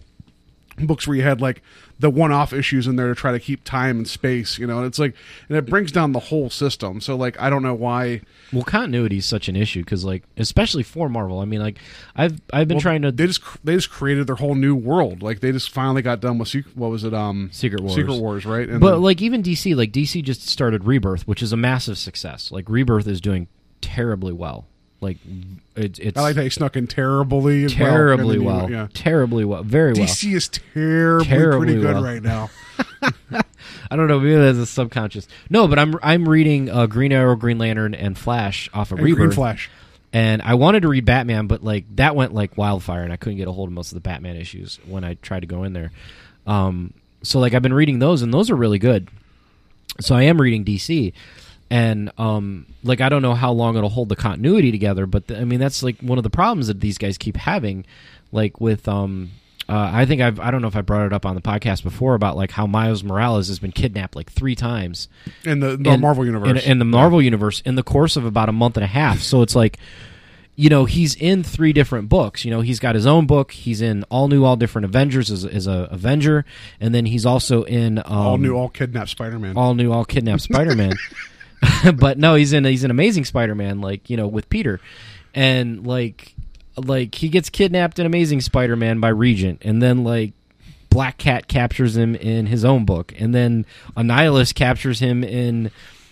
books 0.88 1.08
where 1.08 1.16
you 1.18 1.24
had 1.24 1.42
like 1.42 1.62
the 2.00 2.10
one-off 2.10 2.54
issues 2.54 2.88
in 2.88 2.96
there 2.96 3.08
to 3.08 3.16
try 3.16 3.32
to 3.32 3.40
keep 3.40 3.64
time 3.64 3.98
and 3.98 4.08
space 4.08 4.58
you 4.58 4.66
know 4.66 4.78
and 4.78 4.86
it's 4.88 5.00
like 5.00 5.14
and 5.50 5.58
it 5.58 5.66
brings 5.66 5.92
down 5.92 6.12
the 6.14 6.20
whole 6.20 6.50
system 6.50 7.02
so 7.02 7.16
like 7.16 7.40
i 7.40 7.50
don't 7.50 7.62
know 7.64 7.74
why 7.74 8.22
well 8.54 8.64
continuity 8.64 9.18
is 9.18 9.26
such 9.26 9.50
an 9.50 9.56
issue 9.56 9.82
because 9.84 10.06
like 10.06 10.24
especially 10.38 10.82
for 10.84 11.10
marvel 11.10 11.40
i 11.40 11.46
mean 11.46 11.60
like 11.62 11.78
i've 12.16 12.40
i've 12.54 12.68
been 12.68 12.76
Well, 12.78 12.82
trying 12.82 13.02
to 13.02 13.12
they 13.12 13.28
just 13.28 13.42
they 13.66 13.76
just 13.76 13.90
created 13.90 14.28
their 14.28 14.38
whole 14.38 14.56
new 14.56 14.76
world 14.76 15.22
like 15.22 15.42
they 15.42 15.52
just 15.52 15.70
finally 15.72 16.02
got 16.02 16.22
done 16.22 16.38
with 16.38 16.54
what 16.76 16.90
was 16.90 17.04
it 17.04 17.14
um 17.14 17.50
Secret 17.52 17.82
Wars. 17.82 17.96
secret 17.96 18.16
wars 18.16 18.46
right 18.46 18.70
and 18.70 18.80
but 18.80 18.92
then- 18.92 19.02
like 19.02 19.22
even 19.22 19.44
DC, 19.44 19.76
like 19.76 19.92
DC 19.92 20.24
just 20.24 20.48
started 20.48 20.86
Rebirth, 20.86 21.28
which 21.28 21.42
is 21.42 21.52
a 21.54 21.58
massive 21.58 21.98
success. 21.98 22.52
Like 22.52 22.70
Rebirth 22.70 23.08
is 23.08 23.20
doing 23.22 23.48
terribly 23.82 24.34
well. 24.34 24.68
Like 25.02 25.18
it, 25.76 25.98
it's 26.00 26.18
I 26.18 26.22
like 26.22 26.36
that 26.36 26.44
he 26.44 26.50
snuck 26.50 26.76
in 26.76 26.86
terribly, 26.88 27.64
as 27.64 27.78
well 27.78 27.88
terribly 27.90 28.38
new- 28.38 28.44
well, 28.44 28.70
Yeah, 28.70 28.88
terribly 28.94 29.46
well, 29.46 29.64
very 29.64 29.94
well. 29.94 30.04
DC 30.04 30.34
is 30.36 30.50
terribly, 30.50 31.26
Terribly 31.28 31.66
pretty 31.68 31.82
good 31.82 31.94
well. 31.96 32.04
right 32.04 32.22
now. 32.22 32.50
I 33.92 33.96
don't 33.96 34.08
know, 34.08 34.20
maybe 34.20 34.36
that's 34.36 34.58
a 34.58 34.66
subconscious. 34.66 35.28
No, 35.50 35.68
but 35.68 35.80
I'm 35.80 35.96
I'm 36.04 36.28
reading 36.28 36.70
uh, 36.70 36.86
Green 36.86 37.12
Arrow, 37.12 37.36
Green 37.36 37.58
Lantern, 37.58 37.94
and 37.96 38.18
Flash 38.18 38.70
off 38.74 38.92
of 38.92 39.00
And 39.00 39.06
Rebirth. 39.06 39.18
Green 39.20 39.32
Flash. 39.32 39.70
And 40.12 40.42
I 40.42 40.56
wanted 40.56 40.82
to 40.82 40.88
read 40.88 41.06
Batman, 41.06 41.48
but 41.48 41.64
like 41.64 41.86
that 41.96 42.16
went 42.16 42.34
like 42.34 42.58
wildfire, 42.58 43.04
and 43.04 43.14
I 43.14 43.16
couldn't 43.16 43.38
get 43.38 43.48
a 43.48 43.52
hold 43.52 43.70
of 43.70 43.74
most 43.74 43.92
of 43.92 43.96
the 43.96 44.02
Batman 44.02 44.36
issues 44.36 44.80
when 44.88 45.04
I 45.04 45.14
tried 45.16 45.42
to 45.42 45.48
go 45.48 45.64
in 45.64 45.74
there. 45.74 45.92
Um, 46.48 46.94
so 47.24 47.40
like 47.40 47.54
I've 47.54 47.62
been 47.62 47.74
reading 47.74 48.00
those, 48.00 48.22
and 48.22 48.34
those 48.34 48.50
are 48.50 48.56
really 48.56 48.80
good. 48.80 49.08
So 50.02 50.16
I 50.16 50.24
am 50.24 50.40
reading 50.42 50.64
DC, 50.66 51.14
and 51.70 52.12
um, 52.18 52.66
like 52.84 53.02
I 53.02 53.10
don't 53.10 53.22
know 53.22 53.36
how 53.36 53.52
long 53.52 53.78
it'll 53.78 53.90
hold 53.90 54.10
the 54.10 54.16
continuity 54.16 54.72
together, 54.72 55.06
but 55.06 55.28
th- 55.28 55.40
I 55.40 55.44
mean 55.44 55.60
that's 55.60 55.84
like 55.84 56.00
one 56.02 56.18
of 56.18 56.24
the 56.24 56.30
problems 56.30 56.68
that 56.68 56.80
these 56.80 56.98
guys 56.98 57.18
keep 57.18 57.38
having, 57.38 57.86
like 58.32 58.60
with 58.60 58.88
um. 58.88 59.32
Uh, 59.68 59.88
I 59.94 60.08
think 60.08 60.20
I've 60.20 60.40
I 60.40 60.50
don't 60.50 60.64
know 60.64 60.68
if 60.68 60.76
I 60.76 60.82
brought 60.82 61.06
it 61.06 61.14
up 61.14 61.28
on 61.28 61.36
the 61.36 61.42
podcast 61.42 61.84
before 61.84 62.16
about 62.16 62.36
like 62.36 62.50
how 62.50 62.66
Miles 62.66 63.04
Morales 63.04 63.50
has 63.50 63.60
been 63.60 63.72
kidnapped 63.72 64.16
like 64.16 64.32
three 64.32 64.56
times 64.56 65.10
in 65.46 65.60
the, 65.60 65.78
the 65.78 65.92
in- 65.92 66.02
Marvel 66.02 66.26
universe. 66.26 66.66
In, 66.66 66.72
in 66.72 66.80
the 66.80 66.86
Marvel 66.86 67.22
universe, 67.22 67.62
in 67.62 67.76
the 67.76 67.84
course 67.84 68.16
of 68.16 68.26
about 68.26 68.50
a 68.50 68.52
month 68.52 68.78
and 68.78 68.84
a 68.84 68.88
half. 68.88 69.20
So 69.20 69.44
it's 69.44 69.56
like, 69.56 69.78
you 70.56 70.70
know, 70.70 70.86
he's 70.86 71.14
in 71.14 71.44
three 71.44 71.72
different 71.72 72.10
books. 72.10 72.44
You 72.46 72.50
know, 72.50 72.62
he's 72.62 72.80
got 72.80 72.96
his 72.96 73.06
own 73.06 73.28
book. 73.28 73.52
He's 73.52 73.80
in 73.80 74.06
all 74.06 74.28
new, 74.28 74.44
all 74.44 74.56
different 74.56 74.86
Avengers 74.86 75.30
as, 75.30 75.46
as 75.46 75.68
a 75.68 75.88
Avenger, 75.92 76.46
and 76.82 76.96
then 76.96 77.06
he's 77.06 77.28
also 77.28 77.62
in 77.62 78.00
um, 78.00 78.06
all 78.08 78.38
new, 78.40 78.56
all 78.56 78.70
kidnapped 78.70 79.12
Spider-Man. 79.12 79.56
all 79.56 79.76
new, 79.76 79.92
all 79.92 80.04
kidnapped 80.04 80.42
Spider 80.42 80.74
Man. 80.76 80.94
but 81.96 82.18
no, 82.18 82.36
he's 82.36 82.54
in 82.54 82.64
he's 82.66 82.84
an 82.84 82.92
amazing 82.92 83.26
Spider 83.26 83.56
Man, 83.56 83.82
like 83.82 84.10
you 84.10 84.18
know, 84.18 84.28
with 84.28 84.50
Peter, 84.50 84.80
and 85.34 85.86
like 85.86 86.34
like 86.78 87.16
he 87.16 87.30
gets 87.30 87.50
kidnapped 87.50 88.00
in 88.00 88.06
Amazing 88.06 88.42
Spider 88.42 88.76
Man 88.76 89.00
by 89.00 89.10
Regent, 89.10 89.62
and 89.64 89.82
then 89.82 90.04
like 90.04 90.34
Black 90.90 91.18
Cat 91.18 91.48
captures 91.48 91.98
him 91.98 92.16
in 92.16 92.48
his 92.48 92.64
own 92.66 92.86
book, 92.86 93.14
and 93.18 93.34
then 93.34 93.66
Annihilus 93.96 94.54
captures 94.54 95.00
him 95.00 95.24
in 95.24 95.72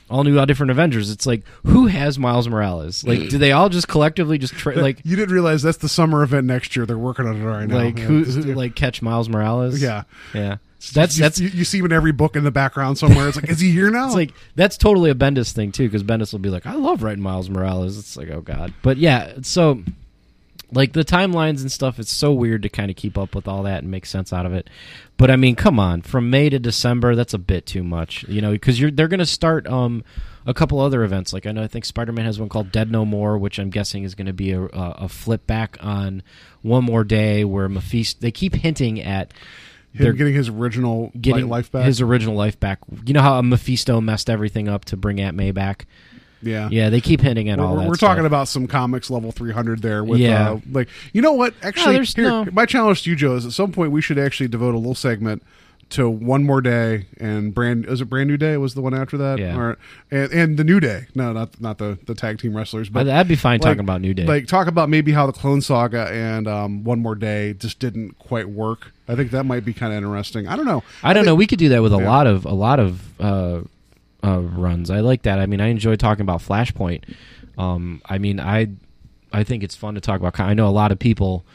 all 0.10 0.24
new, 0.24 0.38
all 0.40 0.46
different 0.46 0.72
Avengers. 0.72 1.10
It's 1.10 1.26
like 1.26 1.44
who 1.64 1.88
has 1.88 2.18
Miles 2.18 2.48
Morales? 2.48 3.04
Like, 3.04 3.30
do 3.30 3.38
they 3.38 3.52
all 3.52 3.70
just 3.70 3.88
collectively 3.88 4.38
just 4.38 4.54
tra- 4.54 4.76
like 4.76 5.02
you 5.06 5.16
didn't 5.16 5.34
realize 5.34 5.62
that's 5.64 5.78
the 5.78 5.90
summer 5.90 6.24
event 6.24 6.48
next 6.48 6.76
year. 6.76 6.86
They're 6.86 6.98
working 6.98 7.26
on 7.26 7.38
it 7.38 7.46
right 7.46 7.68
now. 7.68 7.78
like 7.78 7.98
Yeah, 7.98 8.06
who, 8.06 8.24
who 8.24 8.54
like 8.54 8.76
catch 8.76 9.02
Miles 9.02 9.30
Morales? 9.30 9.82
Yeah. 9.82 10.04
yeah. 10.34 10.58
That's 10.94 11.18
you, 11.18 11.24
that's 11.24 11.40
you, 11.40 11.50
you 11.50 11.64
see 11.66 11.80
him 11.80 11.86
in 11.86 11.92
every 11.92 12.12
book 12.12 12.36
in 12.36 12.44
the 12.44 12.52
background 12.52 12.98
somewhere. 12.98 13.28
It's 13.28 13.36
like, 13.36 13.50
is 13.50 13.60
he 13.60 13.72
here 13.72 13.90
now? 13.90 14.06
It's 14.08 14.16
like 14.16 14.34
that's 14.56 14.78
totally 14.78 15.10
a 15.10 15.16
Bendis 15.16 15.52
thing 15.52 15.72
too, 15.72 15.88
because 15.88 16.04
Bendis 16.04 16.32
will 16.32 16.40
be 16.40 16.50
like, 16.50 16.66
"I 16.66 16.76
love 16.76 17.02
writing 17.02 17.24
Miles 17.24 17.50
Morales." 17.50 17.98
It's 17.98 18.16
like, 18.16 18.30
oh 18.30 18.42
god, 18.42 18.74
but 18.84 18.98
yeah. 18.98 19.34
So, 19.42 19.84
like 20.72 20.94
the 20.94 21.04
timelines 21.04 21.62
and 21.62 21.72
stuff, 21.72 21.98
it's 21.98 22.12
so 22.12 22.32
weird 22.32 22.62
to 22.62 22.70
kind 22.70 22.92
of 22.92 22.96
keep 22.96 23.18
up 23.18 23.34
with 23.34 23.48
all 23.48 23.64
that 23.64 23.82
and 23.82 23.92
make 23.92 24.06
sense 24.06 24.32
out 24.32 24.46
of 24.46 24.54
it. 24.54 24.70
But 25.18 25.32
I 25.32 25.36
mean, 25.36 25.56
come 25.56 25.80
on, 25.80 26.04
from 26.04 26.30
May 26.30 26.50
to 26.50 26.60
December, 26.60 27.16
that's 27.16 27.34
a 27.34 27.40
bit 27.40 27.66
too 27.66 27.84
much, 27.84 28.24
you 28.28 28.40
know, 28.40 28.52
because 28.52 28.80
you're 28.80 28.92
they're 28.92 29.08
going 29.08 29.20
to 29.20 29.26
start 29.26 29.66
um 29.68 30.04
a 30.46 30.54
couple 30.54 30.80
other 30.80 31.04
events. 31.04 31.34
Like 31.34 31.48
I 31.48 31.52
know, 31.52 31.64
I 31.64 31.68
think 31.68 31.86
Spider 31.86 32.12
Man 32.12 32.26
has 32.26 32.40
one 32.40 32.50
called 32.50 32.72
Dead 32.72 32.92
No 32.92 33.04
More, 33.04 33.38
which 33.38 33.60
I'm 33.60 33.72
guessing 33.72 34.04
is 34.04 34.16
going 34.16 34.28
to 34.28 34.34
be 34.34 34.52
a, 34.52 34.62
a, 34.62 34.96
a 35.00 35.10
flip 35.10 35.48
back 35.48 35.78
on 35.82 36.22
One 36.62 36.86
More 36.86 37.04
Day, 37.04 37.44
where 37.44 37.68
Mephisto. 37.68 38.20
They 38.22 38.32
keep 38.32 38.54
hinting 38.54 39.02
at 39.02 39.34
him 39.98 40.04
they're 40.04 40.14
getting 40.14 40.34
his 40.34 40.50
original 40.50 41.12
getting 41.20 41.48
life 41.50 41.72
back. 41.72 41.86
his 41.86 42.02
original 42.02 42.36
life 42.36 42.60
back. 42.60 42.80
You 43.06 43.14
know 43.14 43.22
how 43.22 43.42
Mephisto 43.42 44.00
messed 44.02 44.30
everything 44.30 44.68
up 44.68 44.86
to 44.86 44.98
bring 44.98 45.20
Aunt 45.20 45.36
May 45.36 45.52
back. 45.52 45.86
yeah, 46.42 46.70
Yeah, 46.72 46.90
they 46.90 47.02
keep 47.02 47.22
hinting 47.22 47.50
at 47.50 47.58
We're, 47.58 47.66
all 47.66 47.74
we're 47.76 47.82
that. 47.82 47.88
we're 47.90 47.96
talking 47.96 48.26
about 48.26 48.48
some 48.48 48.68
comics 48.68 49.10
level 49.10 49.32
300 49.32 49.82
there 49.82 50.04
with 50.04 50.20
Yeah. 50.20 50.52
uh, 50.52 50.60
like 50.72 50.88
you 51.14 51.22
know 51.22 51.34
what 51.34 51.54
actually 51.64 51.96
there's 51.96 52.14
here, 52.16 52.26
no- 52.30 52.46
my 52.52 52.66
challenge 52.66 53.04
to 53.04 53.10
you 53.10 53.16
joe 53.16 53.36
is 53.36 53.46
at 53.46 53.52
some 53.54 53.72
point 53.72 53.92
we 53.92 54.02
should 54.02 54.20
actually 54.20 54.48
devote 54.48 54.76
a 54.76 54.78
little 54.78 54.94
segment 54.96 55.42
to 55.90 56.10
one 56.10 56.44
more 56.44 56.60
day 56.60 57.06
and 57.18 57.54
brand 57.54 57.86
is 57.86 58.02
it 58.02 58.06
brand 58.06 58.30
new 58.30 58.36
day 58.36 58.58
was 58.58 58.74
the 58.74 58.82
one 58.82 58.94
after 58.94 59.18
that 59.18 59.40
Yeah. 59.40 59.58
or 59.58 59.78
and, 60.12 60.32
and 60.34 60.58
the 60.58 60.64
new 60.66 60.80
day 60.82 61.08
no 61.16 61.32
not 61.32 61.62
not 61.62 61.78
the 61.78 61.98
the 62.06 62.14
tag 62.14 62.40
team 62.40 62.56
wrestlers 62.58 62.90
but 62.90 63.06
that'd 63.06 63.28
be 63.28 63.36
fine 63.38 63.60
like- 63.60 63.62
talking 63.62 63.80
about 63.80 64.02
New 64.02 64.14
Day. 64.14 64.26
like 64.26 64.48
talk 64.48 64.68
about 64.68 64.90
maybe 64.90 65.14
how 65.14 65.26
the 65.26 65.32
clone 65.34 65.62
saga 65.62 66.10
and 66.12 66.46
um, 66.48 66.84
one 66.84 67.00
more 67.00 67.16
day 67.16 67.54
just 67.54 67.80
didn't 67.80 68.20
quite 68.20 68.50
work 68.50 68.92
i 69.08 69.16
think 69.16 69.32
that 69.32 69.46
might 69.46 69.64
be 69.64 69.74
kind 69.74 69.94
of 69.94 69.98
interesting 69.98 70.46
i 70.48 70.56
don't 70.58 70.66
know 70.66 70.84
I 71.04 71.14
don't 71.14 71.24
know. 71.24 71.32
think- 71.32 71.40
We 71.40 71.48
could 71.48 71.60
do 71.60 71.70
that 71.70 71.82
with 71.82 71.94
a 71.94 71.98
Yeah. 72.00 72.10
lot 72.10 72.28
of 72.28 72.46
a 72.46 72.54
lot 72.54 72.80
of 72.82 73.20
uh, 73.22 73.62
uh, 74.24 74.40
runs. 74.42 74.90
I 74.90 75.00
like 75.02 75.22
that. 75.22 75.40
I 75.40 75.46
mean, 75.46 75.62
I 75.62 75.68
enjoy 75.68 75.96
talking 75.96 76.24
about 76.24 76.42
Flashpoint. 76.42 77.04
Um, 77.58 78.02
I 78.10 78.18
mean, 78.18 78.40
I 78.40 78.68
I 79.32 79.44
think 79.44 79.64
it's 79.64 79.76
fun 79.76 79.94
to 79.96 80.02
talk 80.02 80.20
about. 80.20 80.38
I 80.40 80.54
know 80.54 80.68
a 80.68 80.72
lot 80.72 80.92
of 80.92 81.00
people 81.00 81.46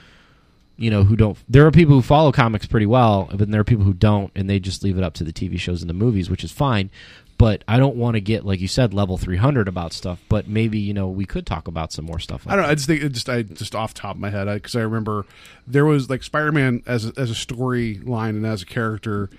you 0.83 0.91
know 0.91 1.05
who 1.05 1.15
don't. 1.15 1.39
There 1.49 1.65
are 1.67 1.71
people 1.71 1.95
who 1.95 2.03
follow 2.03 2.33
comics 2.33 2.67
pretty 2.67 2.87
well, 2.87 3.31
but 3.33 3.49
there 3.51 3.61
are 3.61 3.65
people 3.65 3.85
who 3.85 3.95
don't, 3.95 4.33
and 4.35 4.51
they 4.51 4.59
just 4.59 4.83
leave 4.83 4.99
it 4.99 5.05
up 5.05 5.15
to 5.15 5.25
the 5.25 5.33
TV 5.33 5.59
shows 5.59 5.81
and 5.81 5.89
the 5.89 5.95
movies, 5.95 6.29
which 6.29 6.43
is 6.43 6.51
fine. 6.51 6.91
But 7.39 7.63
I 7.67 7.79
don't 7.79 7.97
want 7.97 8.15
to 8.15 8.21
get 8.21 8.45
like 8.45 8.61
you 8.61 8.69
said 8.69 8.93
level 8.93 9.17
three 9.17 9.37
hundred 9.37 9.69
about 9.69 9.93
stuff. 9.93 10.21
But 10.29 10.49
maybe 10.49 10.79
you 10.79 10.93
know 10.93 11.09
we 11.09 11.25
could 11.25 11.47
talk 11.47 11.69
about 11.69 11.93
some 11.93 12.05
more 12.05 12.19
stuff. 12.19 12.45
Like 12.45 12.53
I 12.53 12.57
don't 12.57 12.65
know. 12.67 12.71
I 12.73 12.75
just 12.75 12.89
think 12.89 13.03
it 13.03 13.13
just 13.13 13.29
I 13.29 13.43
just 13.43 13.75
off 13.77 13.95
the 13.95 14.01
top 14.01 14.17
of 14.17 14.21
my 14.21 14.31
head 14.31 14.53
because 14.53 14.75
I, 14.75 14.81
remember 14.81 15.25
there 15.67 15.85
was 15.85 16.11
like 16.11 16.25
Spider-Man 16.25 16.83
as 16.87 17.07
a, 17.07 17.13
as 17.17 17.31
a 17.31 17.35
storyline 17.35 18.31
and 18.31 18.47
as 18.47 18.63
a 18.63 18.67
character. 18.67 19.31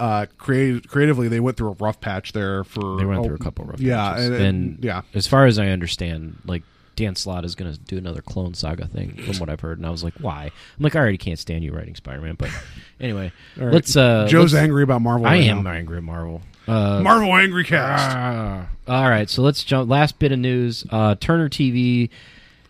Uh, 0.00 0.26
creative, 0.36 0.86
creatively, 0.86 1.26
they 1.26 1.40
went 1.40 1.56
through 1.56 1.70
a 1.70 1.76
rough 1.80 2.00
patch 2.00 2.32
there 2.32 2.62
for. 2.62 2.98
They 2.98 3.04
went 3.04 3.20
oh, 3.20 3.24
through 3.24 3.34
a 3.34 3.38
couple 3.38 3.64
rough 3.64 3.80
yeah, 3.80 4.12
patches. 4.12 4.26
and, 4.26 4.34
and- 4.36 4.84
yeah. 4.84 5.02
As 5.14 5.26
far 5.26 5.46
as 5.46 5.58
I 5.58 5.68
understand, 5.68 6.38
like 6.44 6.62
Dan 6.98 7.14
Slott 7.14 7.44
is 7.44 7.54
going 7.54 7.72
to 7.72 7.78
do 7.78 7.96
another 7.96 8.20
Clone 8.20 8.54
Saga 8.54 8.84
thing, 8.88 9.14
from 9.24 9.38
what 9.38 9.48
I've 9.48 9.60
heard, 9.60 9.78
and 9.78 9.86
I 9.86 9.90
was 9.90 10.02
like, 10.02 10.14
why? 10.20 10.46
I'm 10.76 10.82
like, 10.82 10.96
I 10.96 10.98
already 10.98 11.16
can't 11.16 11.38
stand 11.38 11.62
you 11.62 11.72
writing 11.72 11.94
Spider-Man, 11.94 12.34
but 12.36 12.50
anyway, 13.00 13.30
right. 13.56 13.72
let's. 13.72 13.96
uh 13.96 14.26
Joe's 14.28 14.52
let's- 14.52 14.64
angry 14.64 14.82
about 14.82 15.00
Marvel. 15.00 15.24
I 15.24 15.34
right 15.36 15.44
am 15.44 15.62
now. 15.62 15.70
angry 15.70 15.98
at 15.98 16.02
Marvel. 16.02 16.42
Uh, 16.66 17.00
Marvel 17.00 17.32
angry 17.36 17.62
cast. 17.64 18.16
Ah. 18.16 18.66
all 18.88 19.08
right, 19.08 19.30
so 19.30 19.42
let's 19.42 19.62
jump. 19.62 19.88
Last 19.88 20.18
bit 20.18 20.32
of 20.32 20.40
news: 20.40 20.84
uh, 20.90 21.14
Turner 21.14 21.48
TV 21.48 22.10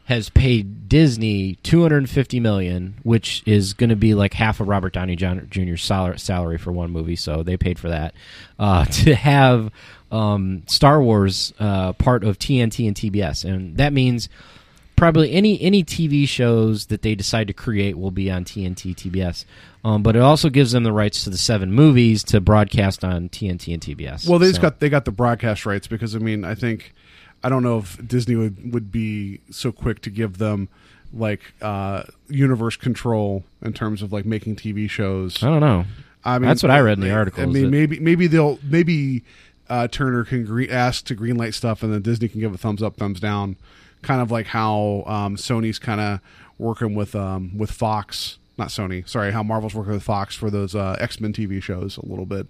has 0.09 0.31
paid 0.31 0.89
Disney 0.89 1.57
250 1.65 2.41
million, 2.41 2.95
which 3.03 3.43
is 3.45 3.75
going 3.75 3.91
to 3.91 3.97
be 3.97 4.15
like 4.15 4.33
half 4.33 4.59
of 4.59 4.67
Robert 4.67 4.95
Downey 4.95 5.17
Jr.'s 5.17 5.83
salary 5.83 6.57
for 6.57 6.73
one 6.73 6.91
movie. 6.91 7.15
So 7.15 7.43
they 7.43 7.59
paid 7.59 7.79
for 7.79 7.91
that 7.91 8.15
uh, 8.59 8.85
to 9.05 9.15
have 9.15 9.71
um, 10.11 10.63
Star 10.67 11.03
Wars 11.03 11.53
uh, 11.61 11.93
part 11.93 12.25
of 12.25 12.39
TNT 12.39 12.87
and 12.87 12.97
TBS, 12.97 13.45
and 13.45 13.77
that 13.77 13.93
means 13.93 14.31
probably 14.97 15.31
any 15.31 15.61
any 15.61 15.85
TV 15.85 16.27
shows 16.27 16.87
that 16.87 17.03
they 17.03 17.15
decide 17.15 17.49
to 17.49 17.53
create 17.53 17.99
will 17.99 18.11
be 18.11 18.31
on 18.31 18.47
TNT 18.47 18.95
TBS. 18.97 19.45
Um, 19.85 20.03
but 20.03 20.17
it 20.17 20.23
also 20.23 20.49
gives 20.49 20.73
them 20.73 20.85
the 20.85 20.93
rights 20.93 21.25
to 21.25 21.31
the 21.31 21.37
seven 21.37 21.71
movies 21.71 22.25
to 22.25 22.41
broadcast 22.41 23.05
on 23.05 23.29
TNT 23.29 23.75
and 23.75 23.83
TBS. 23.83 24.27
Well, 24.27 24.39
they 24.39 24.55
So- 24.55 24.63
got 24.63 24.81
they 24.81 24.89
got 24.89 25.05
the 25.05 25.13
broadcast 25.13 25.67
rights 25.67 25.87
because 25.87 26.17
I 26.17 26.19
mean 26.19 26.47
I 26.47 26.55
think 26.55 26.95
I 27.43 27.49
don't 27.49 27.63
know 27.63 27.79
if 27.79 28.07
Disney 28.07 28.35
would 28.37 28.73
would 28.73 28.91
be 28.93 29.41
so 29.51 29.73
quick 29.73 30.01
to 30.03 30.11
give 30.11 30.39
them 30.39 30.69
like 31.13 31.41
uh 31.63 32.03
universe 32.29 32.77
control 32.77 33.45
in 33.63 33.73
terms 33.73 34.03
of 34.03 34.13
like 34.13 34.27
making 34.27 34.57
TV 34.57 34.89
shows. 34.91 35.43
I 35.43 35.47
don't 35.49 35.61
know. 35.61 35.85
I 36.25 36.39
mean 36.39 36.49
That's 36.49 36.63
what 36.63 36.71
I 36.71 36.81
read 36.81 36.99
in 36.99 37.05
the 37.05 37.13
article, 37.13 37.45
I 37.45 37.47
mean, 37.47 37.65
that- 37.65 37.71
maybe 37.71 38.01
maybe 38.01 38.27
they'll 38.27 38.59
maybe 38.63 39.23
uh, 39.71 39.87
Turner 39.87 40.25
can 40.25 40.45
gre- 40.47 40.65
ask 40.71 41.05
to 41.07 41.15
greenlight 41.15 41.53
stuff, 41.55 41.83
and 41.83 41.93
then 41.93 42.01
Disney 42.03 42.27
can 42.29 42.41
give 42.41 42.55
a 42.55 42.59
thumbs 42.59 42.83
up, 42.83 42.97
thumbs 42.97 43.21
down, 43.21 43.57
kind 44.01 44.23
of 44.23 44.31
like 44.31 44.47
how 44.47 45.05
um, 45.07 45.37
Sony's 45.37 45.79
kind 45.79 46.01
of 46.01 46.21
working 46.59 46.95
with 46.95 47.15
um, 47.15 47.57
with 47.57 47.71
Fox. 47.71 48.39
Not 48.57 48.69
Sony, 48.69 49.07
sorry. 49.09 49.31
How 49.31 49.43
Marvel's 49.43 49.75
working 49.75 49.93
with 49.93 50.03
Fox 50.03 50.35
for 50.35 50.51
those 50.51 50.75
uh, 50.75 50.97
X 50.99 51.21
Men 51.21 51.33
TV 51.35 51.63
shows 51.63 51.97
a 51.99 52.05
little 52.07 52.25
bit, 52.27 52.47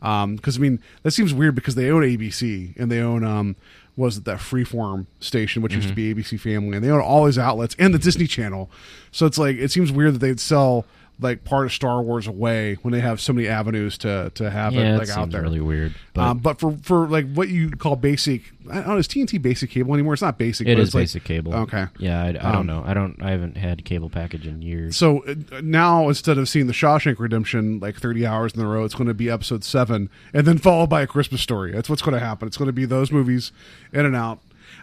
because 0.00 0.56
I 0.56 0.60
mean 0.60 0.80
that 1.02 1.10
seems 1.12 1.32
weird 1.34 1.54
because 1.54 1.74
they 1.74 1.90
own 1.90 2.02
ABC 2.02 2.74
and 2.78 2.90
they 2.90 3.00
own 3.00 3.22
um, 3.22 3.54
was 3.96 4.16
it 4.18 4.24
that 4.24 4.38
Freeform 4.38 5.06
station, 5.20 5.62
which 5.62 5.74
used 5.74 5.88
to 5.88 5.94
Mm-hmm. 5.94 6.14
be 6.14 6.22
ABC 6.22 6.40
Family, 6.40 6.76
and 6.76 6.84
they 6.84 6.90
own 6.90 7.00
all 7.00 7.26
these 7.26 7.38
outlets 7.38 7.76
and 7.78 7.92
the 7.92 7.98
Disney 7.98 8.26
Channel. 8.26 8.70
So 9.10 9.26
it's 9.26 9.38
like 9.38 9.56
it 9.56 9.70
seems 9.70 9.92
weird 9.92 10.14
that 10.14 10.18
they'd 10.20 10.40
sell 10.40 10.86
like 11.20 11.44
part 11.44 11.66
of 11.66 11.72
Star 11.72 12.02
Wars 12.02 12.26
away 12.26 12.74
when 12.82 12.90
they 12.92 13.00
have 13.00 13.20
so 13.20 13.32
many 13.32 13.46
avenues 13.46 13.96
to 13.98 14.30
to 14.34 14.50
have 14.50 14.72
yeah, 14.72 14.80
it 14.80 14.94
it 14.94 14.98
like 14.98 15.08
out 15.10 15.30
there. 15.30 15.42
really 15.42 15.60
weird. 15.60 15.94
But 16.14 16.22
um, 16.22 16.38
but 16.38 16.58
for 16.58 16.76
for 16.82 17.06
like 17.08 17.32
what 17.32 17.48
you 17.48 17.70
call 17.70 17.94
basic, 17.96 18.42
I 18.70 18.76
don't 18.76 18.88
know, 18.88 18.96
is 18.96 19.06
TNT 19.06 19.40
basic 19.40 19.70
cable 19.70 19.94
anymore? 19.94 20.14
It's 20.14 20.22
not 20.22 20.36
basic. 20.38 20.66
it 20.66 20.78
is 20.78 20.88
it's 20.88 20.94
like- 20.94 21.02
basic 21.02 21.24
cable. 21.24 21.54
Okay. 21.54 21.86
Yeah, 21.98 22.22
I, 22.22 22.26
I 22.28 22.30
Um, 22.50 22.52
don't 22.52 22.66
know. 22.66 22.82
I 22.84 22.94
don't. 22.94 23.22
I 23.22 23.30
haven't 23.30 23.56
had 23.56 23.84
cable 23.84 24.10
package 24.10 24.46
in 24.46 24.62
years. 24.62 24.96
So 24.96 25.24
uh, 25.24 25.60
now 25.62 26.08
instead 26.08 26.38
of 26.38 26.48
seeing 26.48 26.66
the 26.66 26.72
Shawshank 26.72 27.18
Redemption 27.18 27.78
like 27.78 27.96
30 27.96 28.26
hours 28.26 28.54
in 28.54 28.60
a 28.60 28.66
row, 28.66 28.84
it's 28.84 28.94
going 28.94 29.08
to 29.08 29.14
be 29.14 29.30
episode 29.30 29.62
seven 29.62 30.10
and 30.34 30.46
then 30.46 30.58
followed 30.58 30.88
by 30.90 31.02
a 31.02 31.06
Christmas 31.06 31.40
story. 31.40 31.72
That's 31.72 31.88
what's 31.88 32.02
going 32.02 32.14
to 32.14 32.20
happen. 32.24 32.48
It's 32.48 32.56
going 32.56 32.66
to 32.66 32.72
be 32.72 32.84
those 32.84 33.12
movies 33.12 33.52
in 33.92 34.04
and 34.06 34.16
out. 34.16 34.40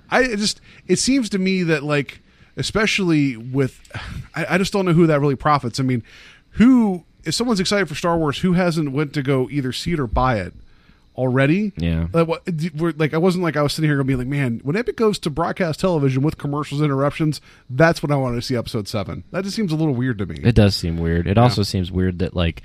I 0.09 0.23
it 0.23 0.37
just 0.37 0.61
it 0.87 0.99
seems 0.99 1.27
to 1.29 1.39
me 1.39 1.63
that 1.63 1.83
like 1.83 2.21
especially 2.59 3.37
with 3.37 3.89
I, 4.35 4.55
I 4.55 4.57
just 4.59 4.71
don't 4.71 4.85
know 4.85 4.93
who 4.93 5.07
that 5.07 5.19
really 5.19 5.35
profits. 5.35 5.79
I 5.79 5.83
mean, 5.83 6.03
who 6.51 7.05
if 7.23 7.33
someone's 7.33 7.59
excited 7.59 7.87
for 7.87 7.95
Star 7.95 8.17
Wars, 8.17 8.39
who 8.39 8.53
hasn't 8.53 8.91
went 8.91 9.13
to 9.13 9.23
go 9.23 9.49
either 9.49 9.71
see 9.71 9.93
it 9.93 9.99
or 9.99 10.07
buy 10.07 10.39
it 10.39 10.53
already? 11.15 11.71
Yeah. 11.77 12.07
Like, 12.11 12.27
what, 12.27 12.97
like 12.97 13.13
I 13.13 13.17
wasn't 13.17 13.43
like 13.43 13.57
I 13.57 13.61
was 13.61 13.73
sitting 13.73 13.89
here 13.89 13.97
going 13.97 14.07
to 14.07 14.11
be 14.11 14.15
like, 14.15 14.27
man, 14.27 14.59
when 14.63 14.75
Epic 14.75 14.97
goes 14.97 15.17
to 15.19 15.29
broadcast 15.29 15.79
television 15.79 16.21
with 16.21 16.37
commercials 16.37 16.81
interruptions, 16.81 17.41
that's 17.69 18.03
when 18.03 18.11
I 18.11 18.15
wanted 18.17 18.35
to 18.35 18.41
see 18.41 18.55
episode 18.55 18.87
seven. 18.87 19.23
That 19.31 19.43
just 19.43 19.55
seems 19.55 19.71
a 19.71 19.75
little 19.75 19.95
weird 19.95 20.17
to 20.19 20.25
me. 20.25 20.39
It 20.43 20.55
does 20.55 20.75
seem 20.75 20.97
weird. 20.97 21.27
It 21.27 21.37
also 21.37 21.63
seems 21.63 21.91
weird 21.91 22.19
that 22.19 22.35
like 22.35 22.61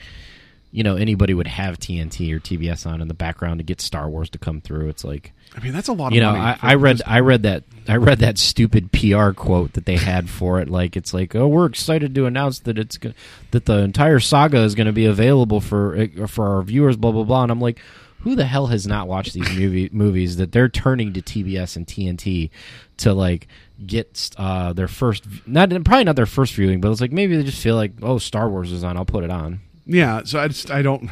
you 0.72 0.82
know 0.82 0.96
anybody 0.96 1.34
would 1.34 1.46
have 1.46 1.78
TNT 1.78 2.32
or 2.32 2.40
TBS 2.40 2.84
on 2.84 3.00
in 3.00 3.08
the 3.08 3.14
background 3.14 3.60
to 3.60 3.64
get 3.64 3.80
Star 3.80 4.08
Wars 4.10 4.28
to 4.30 4.38
come 4.38 4.60
through. 4.60 4.88
It's 4.88 5.04
like 5.04 5.32
I 5.56 5.60
mean, 5.60 5.72
that's 5.72 5.88
a 5.88 5.92
lot 5.92 6.08
of 6.08 6.14
you 6.14 6.20
know 6.20 6.32
money. 6.32 6.58
I, 6.62 6.72
I 6.72 6.74
read 6.74 7.02
I 7.06 7.20
read 7.20 7.42
that 7.44 7.64
I 7.86 7.96
read 7.96 8.18
that 8.20 8.38
stupid 8.38 8.92
PR 8.92 9.30
quote 9.30 9.74
that 9.74 9.86
they 9.86 9.96
had 9.96 10.28
for 10.28 10.60
it. 10.60 10.68
Like 10.68 10.96
it's 10.96 11.14
like 11.14 11.34
oh 11.34 11.46
we're 11.46 11.66
excited 11.66 12.14
to 12.14 12.26
announce 12.26 12.60
that 12.60 12.78
it's 12.78 12.96
go- 12.98 13.12
that 13.52 13.66
the 13.66 13.78
entire 13.78 14.20
saga 14.20 14.58
is 14.62 14.74
going 14.74 14.86
to 14.86 14.92
be 14.92 15.06
available 15.06 15.60
for 15.60 15.96
uh, 15.96 16.26
for 16.26 16.56
our 16.56 16.62
viewers. 16.62 16.96
Blah 16.96 17.12
blah 17.12 17.24
blah. 17.24 17.42
And 17.42 17.52
I'm 17.52 17.60
like. 17.60 17.80
Who 18.20 18.34
the 18.36 18.46
hell 18.46 18.68
has 18.68 18.86
not 18.86 19.06
watched 19.06 19.34
these 19.34 19.54
movie, 19.54 19.90
movies 19.92 20.38
that 20.38 20.50
they're 20.50 20.70
turning 20.70 21.12
to 21.12 21.20
TBS 21.20 21.76
and 21.76 21.86
TNT 21.86 22.48
to 22.96 23.12
like 23.12 23.48
get 23.86 24.30
uh, 24.38 24.72
their 24.72 24.88
first 24.88 25.26
not 25.46 25.68
probably 25.84 26.04
not 26.04 26.16
their 26.16 26.24
first 26.24 26.54
viewing, 26.54 26.80
but 26.80 26.90
it's 26.90 27.02
like 27.02 27.12
maybe 27.12 27.36
they 27.36 27.42
just 27.42 27.62
feel 27.62 27.76
like 27.76 27.92
oh 28.00 28.16
Star 28.16 28.48
Wars 28.48 28.72
is 28.72 28.82
on, 28.82 28.96
I'll 28.96 29.04
put 29.04 29.24
it 29.24 29.30
on. 29.30 29.60
Yeah, 29.84 30.22
so 30.24 30.40
I 30.40 30.48
just 30.48 30.70
I 30.70 30.80
don't. 30.80 31.10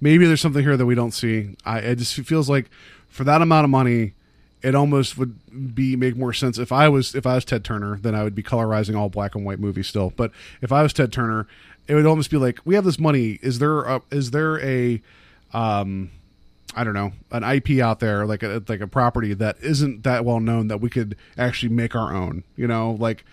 Maybe 0.00 0.26
there's 0.26 0.40
something 0.40 0.62
here 0.62 0.76
that 0.76 0.86
we 0.86 0.94
don't 0.94 1.12
see. 1.12 1.54
I 1.66 1.80
it 1.80 1.96
just 1.96 2.14
feels 2.14 2.48
like 2.48 2.70
for 3.08 3.24
that 3.24 3.42
amount 3.42 3.64
of 3.64 3.70
money, 3.70 4.12
it 4.62 4.74
almost 4.74 5.16
would 5.16 5.74
be 5.74 5.96
make 5.96 6.16
more 6.16 6.32
sense 6.32 6.58
if 6.58 6.72
I 6.72 6.88
was 6.88 7.14
if 7.14 7.26
I 7.26 7.36
was 7.36 7.44
Ted 7.44 7.64
Turner, 7.64 7.98
then 8.00 8.14
I 8.14 8.22
would 8.24 8.34
be 8.34 8.42
colorizing 8.42 8.96
all 8.96 9.08
black 9.08 9.34
and 9.34 9.44
white 9.44 9.60
movies 9.60 9.86
still. 9.86 10.12
But 10.16 10.32
if 10.60 10.72
I 10.72 10.82
was 10.82 10.92
Ted 10.92 11.12
Turner, 11.12 11.46
it 11.86 11.94
would 11.94 12.06
almost 12.06 12.30
be 12.30 12.36
like 12.36 12.60
we 12.64 12.74
have 12.74 12.84
this 12.84 12.98
money. 12.98 13.38
Is 13.42 13.58
there 13.58 13.82
a, 13.82 14.02
is 14.10 14.30
there 14.32 14.60
a 14.60 15.00
um 15.52 16.10
I 16.74 16.84
don't 16.84 16.94
know 16.94 17.12
an 17.30 17.44
IP 17.44 17.80
out 17.80 18.00
there 18.00 18.26
like 18.26 18.42
a 18.42 18.62
like 18.68 18.80
a 18.80 18.86
property 18.86 19.32
that 19.34 19.56
isn't 19.62 20.02
that 20.04 20.24
well 20.24 20.40
known 20.40 20.68
that 20.68 20.80
we 20.80 20.90
could 20.90 21.16
actually 21.36 21.70
make 21.70 21.94
our 21.94 22.14
own. 22.14 22.44
You 22.56 22.66
know, 22.66 22.96
like 22.98 23.24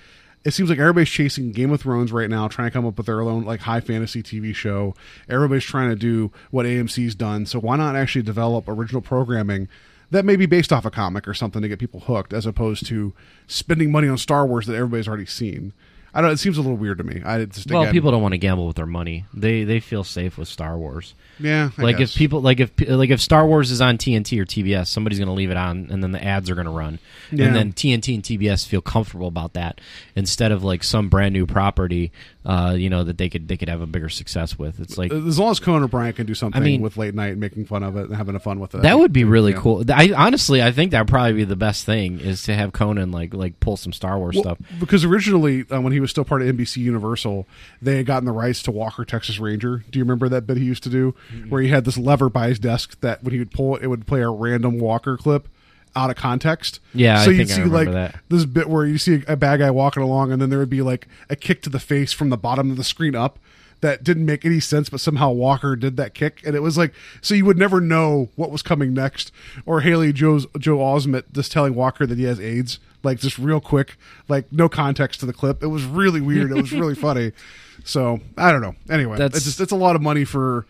it 0.45 0.53
seems 0.53 0.69
like 0.69 0.79
everybody's 0.79 1.09
chasing 1.09 1.51
Game 1.51 1.71
of 1.71 1.81
Thrones 1.81 2.13
right 2.13 2.29
now, 2.29 2.47
trying 2.47 2.67
to 2.67 2.71
come 2.71 2.85
up 2.85 2.97
with 2.97 3.07
their 3.07 3.19
own 3.21 3.43
like 3.43 3.61
high 3.61 3.81
fantasy 3.81 4.21
TV 4.23 4.55
show. 4.55 4.93
Everybody's 5.27 5.65
trying 5.65 5.89
to 5.89 5.95
do 5.95 6.31
what 6.51 6.67
AMC's 6.67 7.15
done, 7.15 7.45
so 7.47 7.59
why 7.59 7.75
not 7.75 7.95
actually 7.95 8.21
develop 8.21 8.67
original 8.67 9.01
programming 9.01 9.67
that 10.11 10.23
may 10.23 10.35
be 10.35 10.45
based 10.45 10.71
off 10.71 10.85
a 10.85 10.91
comic 10.91 11.27
or 11.27 11.33
something 11.33 11.61
to 11.61 11.67
get 11.67 11.79
people 11.79 12.01
hooked, 12.01 12.31
as 12.31 12.45
opposed 12.45 12.85
to 12.85 13.13
spending 13.47 13.91
money 13.91 14.07
on 14.07 14.17
Star 14.17 14.45
Wars 14.45 14.67
that 14.67 14.75
everybody's 14.75 15.07
already 15.07 15.25
seen. 15.25 15.73
I 16.17 16.21
don't. 16.21 16.31
It 16.31 16.39
seems 16.39 16.57
a 16.57 16.61
little 16.61 16.77
weird 16.77 16.97
to 16.99 17.03
me. 17.03 17.21
I 17.25 17.43
just 17.45 17.69
Well, 17.69 17.81
again- 17.83 17.93
people 17.93 18.09
don't 18.11 18.21
want 18.21 18.31
to 18.31 18.37
gamble 18.37 18.65
with 18.65 18.77
their 18.77 18.85
money. 18.85 19.25
They 19.33 19.65
they 19.65 19.81
feel 19.81 20.03
safe 20.05 20.37
with 20.37 20.47
Star 20.47 20.77
Wars. 20.77 21.13
Yeah, 21.37 21.71
I 21.77 21.81
like 21.81 21.97
guess. 21.97 22.11
if 22.13 22.17
people 22.17 22.39
like 22.39 22.61
if 22.61 22.71
like 22.87 23.09
if 23.09 23.19
Star 23.19 23.45
Wars 23.45 23.69
is 23.69 23.81
on 23.81 23.97
TNT 23.97 24.39
or 24.39 24.45
TBS, 24.45 24.87
somebody's 24.87 25.19
going 25.19 25.27
to 25.27 25.33
leave 25.33 25.51
it 25.51 25.57
on, 25.57 25.87
and 25.91 26.01
then 26.01 26.13
the 26.13 26.23
ads 26.23 26.49
are 26.49 26.55
going 26.55 26.65
to 26.65 26.71
run, 26.71 26.97
Yeah. 27.33 27.47
and 27.47 27.55
then 27.55 27.73
TNT 27.73 28.15
and 28.15 28.23
TBS 28.23 28.65
feel 28.65 28.79
comfortable 28.79 29.27
about 29.27 29.51
that 29.53 29.81
instead 30.15 30.53
of 30.53 30.63
like 30.63 30.81
some 30.85 31.09
brand 31.09 31.33
new 31.33 31.45
property, 31.45 32.13
uh, 32.45 32.73
you 32.77 32.89
know, 32.89 33.03
that 33.03 33.17
they 33.17 33.27
could 33.27 33.49
they 33.49 33.57
could 33.57 33.67
have 33.67 33.81
a 33.81 33.85
bigger 33.85 34.07
success 34.07 34.57
with. 34.57 34.79
It's 34.79 34.97
like 34.97 35.11
as 35.11 35.37
long 35.37 35.51
as 35.51 35.59
Conan 35.59 35.83
O'Brien 35.83 36.13
can 36.13 36.25
do 36.25 36.33
something 36.33 36.63
mean- 36.63 36.79
with 36.81 36.95
late 36.95 37.13
night, 37.13 37.37
making 37.37 37.65
fun 37.65 37.83
of 37.83 37.97
it 37.97 38.05
and 38.07 38.15
having 38.15 38.39
fun 38.39 38.61
with 38.61 38.73
it, 38.73 38.83
that 38.83 38.97
would 38.97 39.11
be 39.11 39.25
really 39.25 39.51
Yeah. 39.51 39.59
cool. 39.59 39.83
I 39.93 40.13
honestly, 40.15 40.63
I 40.63 40.71
think 40.71 40.91
that 40.91 40.99
would 41.01 41.07
probably 41.09 41.33
be 41.33 41.43
the 41.43 41.57
best 41.57 41.85
thing 41.85 42.21
is 42.21 42.43
to 42.43 42.55
have 42.55 42.71
Conan 42.71 43.11
like 43.11 43.33
like 43.33 43.59
pull 43.59 43.75
some 43.75 43.91
Star 43.91 44.17
Wars 44.17 44.35
Well, 44.35 44.43
stuff. 44.43 44.57
Because 44.79 45.03
originally, 45.03 45.65
uh, 45.69 45.81
when 45.81 45.91
he 45.91 45.99
was 45.99 46.04
still 46.11 46.25
part 46.25 46.41
of 46.41 46.47
NBC 46.55 46.77
Universal, 46.77 47.47
they 47.81 47.97
had 47.97 48.05
gotten 48.05 48.25
the 48.25 48.31
rights 48.31 48.61
to 48.63 48.71
Walker 48.71 49.05
Texas 49.05 49.39
Ranger. 49.39 49.83
Do 49.89 49.99
you 49.99 50.03
remember 50.05 50.27
that 50.29 50.45
bit 50.47 50.57
he 50.57 50.63
used 50.65 50.83
to 50.83 50.89
do, 50.89 51.13
Mm-hmm. 51.33 51.49
where 51.49 51.61
he 51.61 51.69
had 51.69 51.85
this 51.85 51.97
lever 51.97 52.29
by 52.29 52.47
his 52.49 52.59
desk 52.59 52.99
that 53.01 53.23
when 53.23 53.33
he 53.33 53.39
would 53.39 53.51
pull 53.51 53.75
it, 53.75 53.83
it 53.83 53.87
would 53.87 54.05
play 54.07 54.21
a 54.21 54.29
random 54.29 54.79
Walker 54.79 55.17
clip 55.17 55.47
out 55.95 56.09
of 56.09 56.15
context. 56.17 56.79
Yeah, 56.93 57.23
so 57.23 57.29
you'd 57.31 57.49
see 57.49 57.63
like 57.63 57.89
that. 57.91 58.19
this 58.27 58.43
bit 58.45 58.67
where 58.69 58.85
you 58.85 58.97
see 58.97 59.23
a 59.27 59.37
bad 59.37 59.59
guy 59.59 59.71
walking 59.71 60.03
along, 60.03 60.31
and 60.31 60.41
then 60.41 60.49
there 60.49 60.59
would 60.59 60.69
be 60.69 60.81
like 60.81 61.07
a 61.29 61.35
kick 61.37 61.61
to 61.63 61.69
the 61.69 61.79
face 61.79 62.11
from 62.11 62.29
the 62.29 62.37
bottom 62.37 62.69
of 62.69 62.75
the 62.77 62.83
screen 62.83 63.15
up. 63.15 63.39
That 63.81 64.03
didn't 64.03 64.25
make 64.25 64.45
any 64.45 64.59
sense, 64.59 64.89
but 64.89 64.99
somehow 64.99 65.31
Walker 65.31 65.75
did 65.75 65.97
that 65.97 66.13
kick, 66.13 66.41
and 66.45 66.55
it 66.55 66.61
was 66.61 66.77
like 66.77 66.93
so 67.21 67.35
you 67.35 67.45
would 67.45 67.57
never 67.57 67.79
know 67.81 68.29
what 68.35 68.49
was 68.51 68.61
coming 68.61 68.93
next. 68.93 69.31
Or 69.65 69.81
Haley 69.81 70.11
Joe's 70.13 70.47
Joel 70.57 70.97
Osment 70.97 71.31
just 71.33 71.51
telling 71.51 71.75
Walker 71.75 72.05
that 72.07 72.17
he 72.17 72.23
has 72.23 72.39
AIDS, 72.39 72.79
like 73.03 73.19
just 73.19 73.37
real 73.37 73.59
quick, 73.59 73.97
like 74.27 74.51
no 74.51 74.67
context 74.69 75.19
to 75.19 75.25
the 75.25 75.33
clip. 75.33 75.61
It 75.61 75.67
was 75.67 75.83
really 75.83 76.21
weird. 76.21 76.51
It 76.51 76.55
was 76.61 76.71
really 76.71 76.95
funny. 77.09 77.33
So 77.83 78.19
I 78.37 78.51
don't 78.51 78.61
know. 78.61 78.75
Anyway, 78.89 79.17
That's- 79.17 79.37
it's 79.37 79.45
just 79.45 79.61
it's 79.61 79.71
a 79.71 79.75
lot 79.77 79.95
of 79.95 80.01
money 80.01 80.23
for 80.25 80.65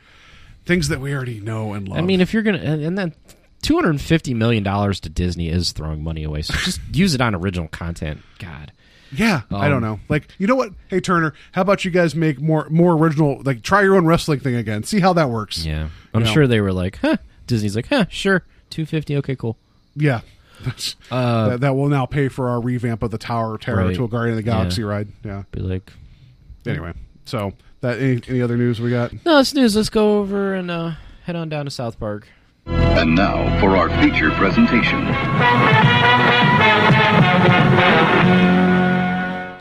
things 0.65 0.88
that 0.89 1.00
we 1.00 1.13
already 1.13 1.39
know 1.39 1.74
and 1.74 1.88
love. 1.88 1.98
I 2.00 2.02
mean, 2.02 2.22
if 2.22 2.34
you're 2.34 2.44
gonna 2.44 2.58
and 2.58 2.84
and 2.84 2.98
then 2.98 3.13
two 3.62 3.76
hundred 3.76 3.91
and 3.91 4.02
fifty 4.02 4.34
million 4.34 4.63
dollars 4.63 5.00
to 5.02 5.10
Disney 5.10 5.50
is 5.50 5.72
throwing 5.72 6.04
money 6.04 6.24
away. 6.24 6.41
So 6.41 6.54
just 6.56 6.82
use 6.91 7.13
it 7.15 7.22
on 7.22 7.34
original 7.36 7.68
content. 7.68 8.22
God. 8.39 8.72
Yeah, 9.17 9.41
I 9.51 9.67
don't 9.69 9.84
Um, 9.84 9.91
know. 9.91 9.99
Like, 10.10 10.28
you 10.38 10.47
know 10.47 10.56
what? 10.56 10.71
Hey 10.89 10.99
Turner, 10.99 11.34
how 11.54 11.62
about 11.62 11.86
you 11.86 11.91
guys 11.91 12.15
make 12.15 12.39
more 12.41 12.67
more 12.69 12.93
original? 12.93 13.41
Like, 13.43 13.62
try 13.62 13.82
your 13.84 13.95
own 13.95 14.06
wrestling 14.06 14.39
thing 14.39 14.56
again. 14.56 14.84
See 14.84 14.99
how 14.99 15.13
that 15.13 15.30
works. 15.30 15.65
Yeah, 15.65 15.89
I'm 16.13 16.21
You 16.21 16.25
know? 16.28 16.34
sure 16.34 16.47
they 16.47 16.62
were 16.62 16.73
like, 16.73 16.99
huh. 17.01 17.17
Disney's 17.47 17.75
like, 17.75 17.88
huh, 17.88 18.06
sure, 18.10 18.43
two 18.69 18.86
fifty. 18.86 19.15
Okay, 19.17 19.36
cool. 19.36 19.58
Yeah. 19.95 20.21
that, 21.12 21.58
that 21.60 21.75
will 21.75 21.89
now 21.89 22.06
pay 22.06 22.28
for 22.30 22.49
our 22.49 22.62
revamp 22.62 23.04
of 23.04 23.12
the 23.12 23.17
Tower 23.17 23.56
of 23.56 23.62
Terror 23.62 23.82
Uh, 23.82 23.86
Right. 23.88 23.95
to 23.95 24.04
a 24.06 24.08
Guardian 24.08 24.38
of 24.38 24.43
the 24.43 24.49
Galaxy 24.49 24.82
Yeah. 24.82 24.88
ride. 24.88 25.08
Yeah. 25.23 25.43
Be 25.51 25.60
like, 25.60 25.91
Anyway, 26.65 26.93
so 27.25 27.54
that 27.82 27.99
any, 27.99 28.21
any 28.30 28.41
other 28.41 28.56
news 28.58 28.80
we 28.80 28.89
got? 28.89 29.12
no, 29.25 29.39
it's 29.39 29.54
news. 29.54 29.75
Let's 29.75 29.89
go 29.89 30.17
over 30.19 30.54
and 30.56 30.71
uh, 30.71 30.93
head 31.25 31.36
on 31.36 31.49
down 31.49 31.65
to 31.65 31.71
South 31.71 31.99
Park. 31.99 32.28
And 32.65 33.13
now 33.15 33.60
for 33.60 33.75
our 33.78 33.89
feature 34.01 34.32
presentation. 34.32 35.06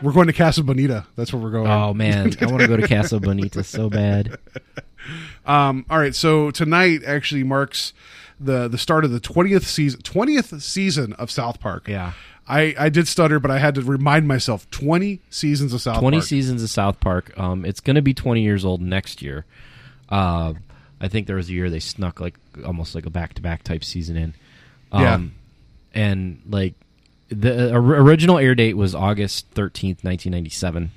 We're 0.01 0.11
going 0.13 0.27
to 0.27 0.33
Casa 0.33 0.63
Bonita. 0.63 1.05
That's 1.15 1.33
where 1.33 1.41
we're 1.41 1.51
going. 1.51 1.67
Oh 1.71 1.93
man, 1.93 2.33
I 2.41 2.45
want 2.45 2.59
to 2.61 2.67
go 2.67 2.77
to 2.77 2.87
Casa 2.87 3.19
Bonita 3.19 3.63
so 3.63 3.89
bad. 3.89 4.37
Um, 5.45 5.85
all 5.89 5.97
right, 5.99 6.13
so 6.15 6.51
tonight 6.51 7.01
actually 7.05 7.43
marks 7.43 7.93
the 8.39 8.67
the 8.67 8.77
start 8.77 9.05
of 9.05 9.11
the 9.11 9.19
twentieth 9.19 9.65
season 9.65 10.01
twentieth 10.01 10.61
season 10.61 11.13
of 11.13 11.31
South 11.31 11.59
Park. 11.59 11.87
Yeah. 11.87 12.13
I, 12.47 12.75
I 12.77 12.89
did 12.89 13.07
stutter, 13.07 13.39
but 13.39 13.49
I 13.49 13.57
had 13.57 13.73
to 13.73 13.81
remind 13.81 14.27
myself 14.27 14.69
twenty 14.69 15.19
seasons 15.31 15.73
of 15.73 15.81
South 15.81 15.99
20 15.99 16.17
Park. 16.17 16.27
seasons 16.27 16.61
of 16.61 16.69
South 16.69 16.99
Park. 16.99 17.35
Um, 17.39 17.65
it's 17.65 17.79
going 17.79 17.95
to 17.95 18.03
be 18.03 18.13
20 18.13 18.43
years 18.43 18.63
old 18.63 18.81
next 18.81 19.23
year. 19.23 19.45
Uh, 20.09 20.53
I 21.01 21.07
think 21.07 21.25
there 21.25 21.37
was 21.37 21.49
a 21.49 21.53
year 21.53 21.71
they 21.71 21.79
snuck 21.79 22.19
like 22.19 22.35
almost 22.63 22.93
like 22.93 23.07
a 23.07 23.09
back 23.09 23.33
to 23.35 23.41
back 23.41 23.63
type 23.63 23.83
season 23.83 24.15
in. 24.15 24.33
Um, 24.91 25.01
Yeah. 25.01 25.19
And 26.03 26.41
like 26.47 26.75
the 27.29 27.73
original 27.75 28.37
air 28.37 28.55
date 28.55 28.77
was 28.77 28.93
August 28.93 29.53
13th, 29.53 30.03
1997. 30.03 30.91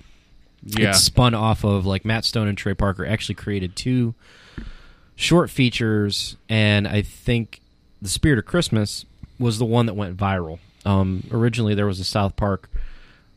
Yeah. 0.64 0.91
It 0.91 0.95
spun 0.95 1.35
off 1.35 1.64
of 1.64 1.87
like 1.87 2.05
Matt 2.05 2.25
Stone 2.25 2.49
and 2.49 2.59
Trey 2.59 2.75
Parker 2.75 3.07
actually 3.07 3.37
created 3.37 3.77
two 3.77 4.14
short 5.17 5.51
features, 5.51 6.37
and 6.49 6.87
I 6.87 7.03
think 7.03 7.61
The 8.03 8.09
Spirit 8.09 8.38
of 8.38 8.47
Christmas 8.47 9.05
was 9.38 9.59
the 9.59 9.64
one 9.64 9.87
that 9.87 9.95
went 9.95 10.17
viral. 10.17 10.59
Um, 10.85 11.25
originally, 11.31 11.75
there 11.75 11.87
was 11.87 12.01
a 12.01 12.05
South 12.05 12.37
Park 12.37 12.69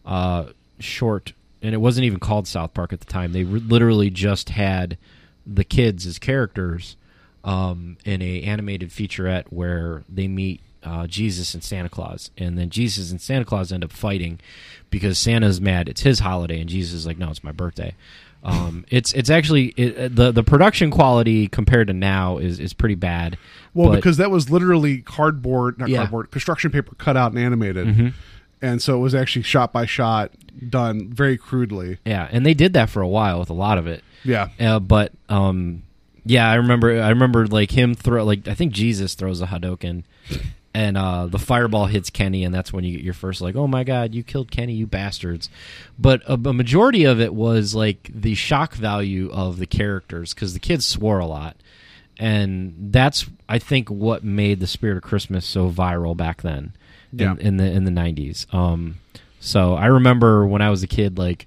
uh, 0.05 0.45
short, 0.79 1.33
and 1.61 1.73
it 1.73 1.77
wasn't 1.77 2.05
even 2.05 2.19
called 2.19 2.47
South 2.47 2.73
Park 2.73 2.91
at 2.91 2.99
the 2.99 3.05
time. 3.05 3.33
They 3.33 3.43
re- 3.43 3.59
literally 3.59 4.09
just 4.09 4.49
had 4.49 4.97
the 5.45 5.63
kids 5.63 6.05
as 6.05 6.19
characters 6.19 6.95
um, 7.43 7.97
in 8.05 8.21
a 8.21 8.43
animated 8.43 8.89
featurette 8.89 9.45
where 9.49 10.03
they 10.09 10.27
meet 10.27 10.61
uh, 10.83 11.07
Jesus 11.07 11.53
and 11.53 11.63
Santa 11.63 11.89
Claus, 11.89 12.31
and 12.37 12.57
then 12.57 12.69
Jesus 12.69 13.11
and 13.11 13.21
Santa 13.21 13.45
Claus 13.45 13.71
end 13.71 13.83
up 13.83 13.91
fighting 13.91 14.39
because 14.89 15.17
Santa's 15.17 15.61
mad 15.61 15.87
it's 15.89 16.01
his 16.01 16.19
holiday, 16.19 16.59
and 16.59 16.69
Jesus 16.69 16.93
is 16.93 17.05
like, 17.05 17.17
no, 17.17 17.29
it's 17.29 17.43
my 17.43 17.51
birthday. 17.51 17.95
Um, 18.43 18.85
it's 18.89 19.13
it's 19.13 19.29
actually 19.29 19.67
it, 19.77 20.15
the 20.15 20.31
the 20.31 20.43
production 20.43 20.89
quality 20.91 21.47
compared 21.47 21.87
to 21.87 21.93
now 21.93 22.37
is 22.39 22.59
is 22.59 22.73
pretty 22.73 22.95
bad. 22.95 23.37
Well, 23.73 23.89
but- 23.89 23.95
because 23.97 24.17
that 24.17 24.31
was 24.31 24.49
literally 24.49 24.99
cardboard, 24.99 25.77
not 25.79 25.89
Yeah. 25.89 25.99
cardboard, 25.99 26.31
construction 26.31 26.71
paper 26.71 26.95
cut 26.95 27.15
out 27.15 27.31
and 27.31 27.39
animated, 27.39 28.13
and 28.61 28.81
so 28.81 28.97
it 28.97 29.01
was 29.01 29.13
actually 29.15 29.43
shot 29.43 29.71
by 29.71 29.85
shot, 29.85 30.31
done 30.69 31.09
very 31.09 31.37
crudely. 31.37 31.99
Yeah, 32.05 32.27
and 32.31 32.45
they 32.45 32.53
did 32.53 32.73
that 32.73 32.89
for 32.89 33.01
a 33.01 33.07
while 33.07 33.39
with 33.39 33.49
a 33.49 33.53
lot 33.53 33.77
of 33.77 33.87
it. 33.87 34.03
Yeah. 34.23 34.49
Uh, 34.59 34.79
but 34.79 35.11
um, 35.29 35.83
yeah, 36.25 36.49
I 36.49 36.55
remember. 36.55 37.01
I 37.01 37.09
remember 37.09 37.47
like 37.47 37.71
him 37.71 37.95
throw 37.95 38.23
like 38.23 38.47
I 38.47 38.53
think 38.53 38.73
Jesus 38.73 39.15
throws 39.15 39.41
a 39.41 39.47
Hadoken, 39.47 40.03
and 40.73 40.97
uh, 40.97 41.27
the 41.27 41.39
fireball 41.39 41.85
hits 41.87 42.09
Kenny, 42.09 42.43
and 42.43 42.53
that's 42.53 42.71
when 42.71 42.83
you 42.83 42.95
get 42.95 43.03
your 43.03 43.13
first 43.13 43.41
like, 43.41 43.55
oh 43.55 43.67
my 43.67 43.83
god, 43.83 44.13
you 44.13 44.23
killed 44.23 44.51
Kenny, 44.51 44.73
you 44.73 44.87
bastards. 44.87 45.49
But 45.99 46.21
a, 46.27 46.33
a 46.33 46.53
majority 46.53 47.03
of 47.03 47.19
it 47.19 47.33
was 47.33 47.75
like 47.75 48.09
the 48.13 48.35
shock 48.35 48.73
value 48.73 49.29
of 49.31 49.57
the 49.57 49.65
characters 49.67 50.33
because 50.33 50.53
the 50.53 50.59
kids 50.59 50.85
swore 50.85 51.19
a 51.19 51.25
lot, 51.25 51.57
and 52.17 52.73
that's 52.91 53.25
I 53.49 53.59
think 53.59 53.89
what 53.89 54.23
made 54.23 54.59
the 54.59 54.67
Spirit 54.67 54.97
of 54.97 55.03
Christmas 55.03 55.45
so 55.45 55.69
viral 55.69 56.15
back 56.15 56.41
then. 56.41 56.73
Yeah. 57.13 57.33
In, 57.33 57.39
in 57.39 57.57
the 57.57 57.69
in 57.69 57.83
the 57.83 57.91
nineties. 57.91 58.47
Um, 58.53 58.99
so 59.41 59.73
I 59.73 59.87
remember 59.87 60.45
when 60.45 60.61
I 60.61 60.69
was 60.69 60.83
a 60.83 60.87
kid, 60.87 61.17
like 61.17 61.45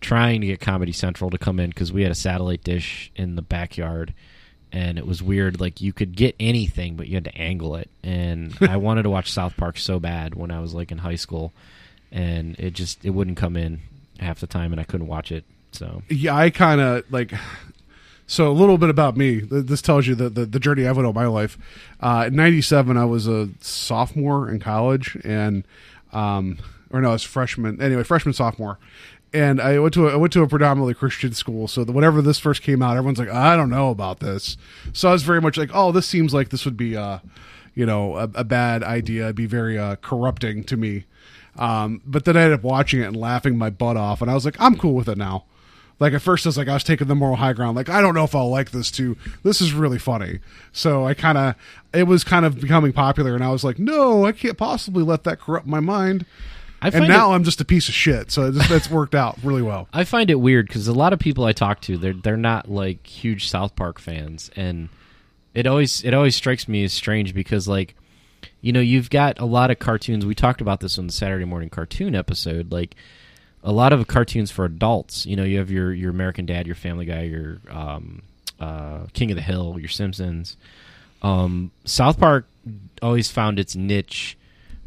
trying 0.00 0.40
to 0.40 0.46
get 0.46 0.60
Comedy 0.60 0.92
Central 0.92 1.30
to 1.30 1.38
come 1.38 1.58
in 1.58 1.70
because 1.70 1.92
we 1.92 2.02
had 2.02 2.12
a 2.12 2.16
satellite 2.16 2.62
dish 2.62 3.10
in 3.16 3.34
the 3.34 3.42
backyard, 3.42 4.14
and 4.72 4.98
it 4.98 5.06
was 5.06 5.22
weird. 5.22 5.60
Like 5.60 5.80
you 5.80 5.92
could 5.92 6.16
get 6.16 6.34
anything, 6.38 6.96
but 6.96 7.08
you 7.08 7.14
had 7.14 7.24
to 7.24 7.36
angle 7.36 7.76
it. 7.76 7.90
And 8.02 8.56
I 8.60 8.76
wanted 8.76 9.02
to 9.04 9.10
watch 9.10 9.30
South 9.30 9.56
Park 9.56 9.78
so 9.78 9.98
bad 9.98 10.34
when 10.34 10.50
I 10.50 10.60
was 10.60 10.74
like 10.74 10.92
in 10.92 10.98
high 10.98 11.16
school, 11.16 11.52
and 12.12 12.58
it 12.58 12.72
just 12.72 13.04
it 13.04 13.10
wouldn't 13.10 13.36
come 13.36 13.56
in 13.56 13.80
half 14.18 14.40
the 14.40 14.46
time, 14.46 14.72
and 14.72 14.80
I 14.80 14.84
couldn't 14.84 15.06
watch 15.06 15.32
it. 15.32 15.44
So 15.72 16.02
Yeah, 16.08 16.36
I 16.36 16.50
kind 16.50 16.80
of 16.80 17.10
like. 17.10 17.32
So 18.26 18.48
a 18.48 18.52
little 18.54 18.78
bit 18.78 18.90
about 18.90 19.16
me. 19.16 19.40
This 19.40 19.82
tells 19.82 20.06
you 20.06 20.14
the 20.14 20.28
the, 20.28 20.46
the 20.46 20.60
journey 20.60 20.86
I've 20.86 20.96
went 20.96 21.08
on 21.08 21.14
my 21.14 21.26
life. 21.26 21.58
Uh, 21.98 22.26
in 22.28 22.36
'97, 22.36 22.96
I 22.96 23.04
was 23.04 23.26
a 23.26 23.48
sophomore 23.60 24.48
in 24.48 24.60
college, 24.60 25.18
and 25.24 25.64
um, 26.12 26.58
or 26.92 27.00
no, 27.00 27.10
I 27.10 27.12
was 27.12 27.24
freshman. 27.24 27.82
Anyway, 27.82 28.04
freshman 28.04 28.32
sophomore, 28.32 28.78
and 29.32 29.60
I 29.60 29.78
went 29.78 29.94
to 29.94 30.08
a, 30.08 30.12
I 30.12 30.16
went 30.16 30.32
to 30.34 30.42
a 30.42 30.48
predominantly 30.48 30.94
Christian 30.94 31.32
school. 31.32 31.68
So 31.68 31.84
that 31.84 31.92
whenever 31.92 32.22
this 32.22 32.38
first 32.38 32.62
came 32.62 32.82
out, 32.82 32.96
everyone's 32.96 33.18
like, 33.18 33.30
I 33.30 33.56
don't 33.56 33.70
know 33.70 33.90
about 33.90 34.20
this. 34.20 34.56
So 34.92 35.08
I 35.08 35.12
was 35.12 35.22
very 35.22 35.40
much 35.40 35.56
like, 35.56 35.70
oh, 35.72 35.92
this 35.92 36.06
seems 36.06 36.34
like 36.34 36.48
this 36.50 36.64
would 36.64 36.76
be 36.76 36.96
uh, 36.96 37.18
you 37.74 37.86
know, 37.86 38.16
a, 38.16 38.24
a 38.34 38.44
bad 38.44 38.82
idea. 38.82 39.24
It'd 39.24 39.36
be 39.36 39.46
very 39.46 39.78
uh, 39.78 39.96
corrupting 39.96 40.64
to 40.64 40.76
me. 40.76 41.04
Um, 41.56 42.00
but 42.06 42.24
then 42.24 42.36
I 42.36 42.42
ended 42.42 42.58
up 42.58 42.64
watching 42.64 43.00
it 43.00 43.06
and 43.06 43.16
laughing 43.16 43.58
my 43.58 43.70
butt 43.70 43.96
off, 43.96 44.22
and 44.22 44.30
I 44.30 44.34
was 44.34 44.44
like, 44.44 44.60
I'm 44.60 44.76
cool 44.76 44.94
with 44.94 45.08
it 45.08 45.18
now. 45.18 45.44
Like 45.98 46.14
at 46.14 46.22
first, 46.22 46.46
I 46.46 46.48
was 46.48 46.56
like, 46.56 46.68
I 46.68 46.74
was 46.74 46.84
taking 46.84 47.08
the 47.08 47.14
moral 47.14 47.36
high 47.36 47.52
ground. 47.52 47.76
Like, 47.76 47.90
I 47.90 48.00
don't 48.00 48.14
know 48.14 48.24
if 48.24 48.34
I'll 48.34 48.48
like 48.48 48.70
this 48.70 48.90
too. 48.90 49.18
This 49.42 49.60
is 49.60 49.74
really 49.74 49.98
funny. 49.98 50.38
So 50.72 51.06
I 51.06 51.12
kind 51.12 51.36
of, 51.36 51.54
it 51.92 52.04
was 52.04 52.24
kind 52.24 52.46
of 52.46 52.60
becoming 52.60 52.92
popular, 52.92 53.34
and 53.34 53.44
I 53.44 53.50
was 53.50 53.64
like, 53.64 53.78
no, 53.78 54.24
I 54.24 54.32
can't 54.32 54.56
possibly 54.56 55.02
let 55.02 55.24
that 55.24 55.40
corrupt 55.40 55.66
my 55.66 55.80
mind. 55.80 56.24
And 56.82 57.08
now 57.08 57.32
it- 57.32 57.34
I'm 57.36 57.44
just 57.44 57.60
a 57.60 57.64
piece 57.64 57.88
of 57.88 57.94
shit. 57.94 58.30
So 58.30 58.50
just, 58.50 58.68
that's 58.68 58.90
worked 58.90 59.14
out 59.14 59.38
really 59.42 59.62
well. 59.62 59.88
I 59.92 60.04
find 60.04 60.30
it 60.30 60.36
weird 60.36 60.66
because 60.66 60.88
a 60.88 60.92
lot 60.92 61.12
of 61.12 61.18
people 61.18 61.44
I 61.44 61.52
talk 61.52 61.80
to, 61.82 61.96
they're 61.98 62.12
they're 62.14 62.36
not 62.36 62.70
like 62.70 63.06
huge 63.06 63.48
South 63.48 63.76
Park 63.76 63.98
fans, 63.98 64.50
and 64.56 64.88
it 65.54 65.66
always 65.66 66.02
it 66.04 66.14
always 66.14 66.36
strikes 66.36 66.68
me 66.68 66.84
as 66.84 66.92
strange 66.92 67.34
because 67.34 67.66
like 67.68 67.94
you 68.62 68.72
know 68.72 68.80
you've 68.80 69.10
got 69.10 69.38
a 69.38 69.44
lot 69.44 69.70
of 69.70 69.78
cartoons. 69.78 70.24
We 70.24 70.34
talked 70.34 70.60
about 70.60 70.80
this 70.80 70.98
on 70.98 71.06
the 71.06 71.12
Saturday 71.12 71.44
morning 71.44 71.70
cartoon 71.70 72.14
episode, 72.14 72.72
like 72.72 72.94
a 73.62 73.72
lot 73.72 73.92
of 73.92 74.06
cartoons 74.06 74.50
for 74.50 74.64
adults. 74.64 75.26
You 75.26 75.36
know, 75.36 75.44
you 75.44 75.58
have 75.58 75.70
your 75.70 75.92
your 75.92 76.10
American 76.10 76.46
Dad, 76.46 76.66
your 76.66 76.76
Family 76.76 77.04
Guy, 77.04 77.22
your 77.24 77.58
um, 77.68 78.22
uh, 78.58 79.00
King 79.12 79.30
of 79.30 79.36
the 79.36 79.42
Hill, 79.42 79.76
your 79.78 79.88
Simpsons. 79.88 80.56
Um, 81.22 81.70
South 81.84 82.18
Park 82.18 82.46
always 83.02 83.30
found 83.30 83.58
its 83.58 83.76
niche. 83.76 84.36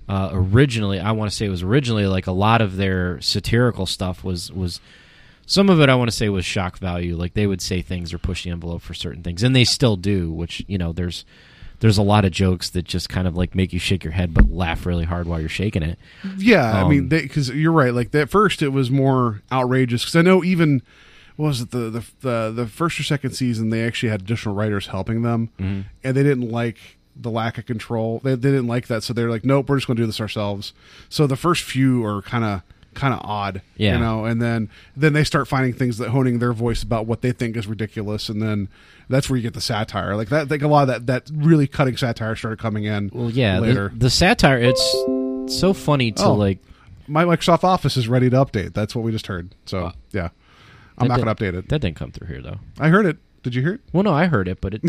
Uh, 0.07 0.29
originally, 0.33 0.99
I 0.99 1.11
want 1.11 1.31
to 1.31 1.35
say 1.35 1.45
it 1.45 1.49
was 1.49 1.63
originally 1.63 2.07
like 2.07 2.27
a 2.27 2.31
lot 2.31 2.61
of 2.61 2.75
their 2.77 3.21
satirical 3.21 3.85
stuff 3.85 4.23
was 4.23 4.51
was 4.51 4.81
some 5.45 5.69
of 5.69 5.79
it 5.81 5.89
I 5.89 5.95
want 5.95 6.09
to 6.09 6.15
say 6.15 6.29
was 6.29 6.45
shock 6.45 6.77
value. 6.77 7.15
Like 7.15 7.33
they 7.33 7.47
would 7.47 7.61
say 7.61 7.81
things 7.81 8.13
or 8.13 8.17
push 8.17 8.43
the 8.43 8.49
envelope 8.49 8.81
for 8.81 8.93
certain 8.93 9.23
things, 9.23 9.43
and 9.43 9.55
they 9.55 9.63
still 9.63 9.95
do. 9.95 10.31
Which 10.31 10.63
you 10.67 10.77
know, 10.77 10.91
there's 10.91 11.23
there's 11.79 11.97
a 11.97 12.01
lot 12.03 12.23
of 12.25 12.31
jokes 12.31 12.69
that 12.71 12.83
just 12.85 13.09
kind 13.09 13.27
of 13.27 13.35
like 13.35 13.55
make 13.55 13.73
you 13.73 13.79
shake 13.79 14.03
your 14.03 14.13
head 14.13 14.33
but 14.33 14.49
laugh 14.49 14.85
really 14.85 15.03
hard 15.05 15.27
while 15.27 15.39
you're 15.39 15.49
shaking 15.49 15.83
it. 15.83 15.97
Yeah, 16.37 16.71
I 16.77 16.81
Um, 16.81 16.89
mean, 16.89 17.07
because 17.07 17.49
you're 17.49 17.71
right. 17.73 17.93
Like 17.93 18.13
at 18.15 18.29
first, 18.29 18.61
it 18.61 18.69
was 18.69 18.89
more 18.91 19.41
outrageous. 19.51 20.03
Because 20.03 20.15
I 20.15 20.21
know 20.21 20.43
even 20.43 20.81
what 21.35 21.47
was 21.47 21.61
it 21.61 21.71
the, 21.71 21.89
the 21.89 22.05
the 22.21 22.51
the 22.55 22.67
first 22.67 22.99
or 22.99 23.03
second 23.03 23.31
season 23.31 23.69
they 23.69 23.83
actually 23.85 24.09
had 24.09 24.21
additional 24.21 24.53
writers 24.55 24.87
helping 24.87 25.21
them, 25.23 25.49
Mm-hmm. 25.59 25.81
and 26.03 26.15
they 26.17 26.23
didn't 26.23 26.49
like 26.51 26.97
the 27.15 27.29
lack 27.29 27.57
of 27.57 27.65
control. 27.65 28.19
They, 28.23 28.35
they 28.35 28.49
didn't 28.51 28.67
like 28.67 28.87
that, 28.87 29.03
so 29.03 29.13
they're 29.13 29.29
like, 29.29 29.45
nope, 29.45 29.69
we're 29.69 29.77
just 29.77 29.87
going 29.87 29.97
to 29.97 30.03
do 30.03 30.07
this 30.07 30.19
ourselves. 30.21 30.73
So 31.09 31.27
the 31.27 31.35
first 31.35 31.63
few 31.63 32.03
are 32.05 32.21
kind 32.21 32.43
of 32.43 32.61
kind 32.95 33.11
of 33.13 33.21
odd, 33.23 33.61
Yeah. 33.75 33.93
you 33.93 33.99
know, 33.99 34.25
and 34.25 34.39
then 34.41 34.69
then 34.95 35.13
they 35.13 35.23
start 35.23 35.47
finding 35.47 35.73
things 35.73 35.97
that 35.97 36.09
honing 36.09 36.37
their 36.39 36.53
voice 36.53 36.83
about 36.83 37.07
what 37.07 37.21
they 37.21 37.31
think 37.31 37.57
is 37.57 37.65
ridiculous, 37.67 38.29
and 38.29 38.41
then 38.41 38.67
that's 39.09 39.29
where 39.29 39.37
you 39.37 39.43
get 39.43 39.53
the 39.55 39.61
satire. 39.61 40.15
Like 40.15 40.29
that, 40.29 40.49
like 40.51 40.61
a 40.61 40.67
lot 40.67 40.83
of 40.83 40.87
that 40.89 41.07
that 41.07 41.29
really 41.35 41.65
cutting 41.67 41.97
satire 41.97 42.35
started 42.35 42.59
coming 42.59 42.83
in. 42.85 43.09
Well, 43.13 43.29
yeah, 43.31 43.55
the, 43.55 43.61
later. 43.61 43.91
the 43.95 44.09
satire 44.11 44.59
it's 44.59 44.81
so 45.59 45.73
funny 45.73 46.11
to 46.13 46.23
Oh. 46.25 46.33
like. 46.35 46.59
my 47.07 47.25
Microsoft 47.25 47.63
Office 47.63 47.97
is 47.97 48.07
ready 48.07 48.29
to 48.29 48.37
update. 48.37 48.73
That's 48.73 48.95
what 48.95 49.03
we 49.03 49.11
just 49.11 49.27
heard. 49.27 49.53
So 49.65 49.87
uh, 49.87 49.91
yeah, 50.11 50.29
I'm 50.97 51.07
not 51.07 51.19
going 51.21 51.33
to 51.33 51.35
update 51.35 51.53
it. 51.55 51.69
That 51.69 51.79
didn't 51.79 51.97
come 51.97 52.11
through 52.11 52.27
here 52.27 52.41
though. 52.41 52.59
I 52.79 52.89
heard 52.89 53.05
it. 53.05 53.17
Did 53.43 53.55
you 53.55 53.61
hear 53.61 53.73
it? 53.73 53.81
Well, 53.91 54.03
no, 54.03 54.13
I 54.13 54.25
heard 54.25 54.47
it, 54.47 54.59
but 54.61 54.73
it. 54.75 54.81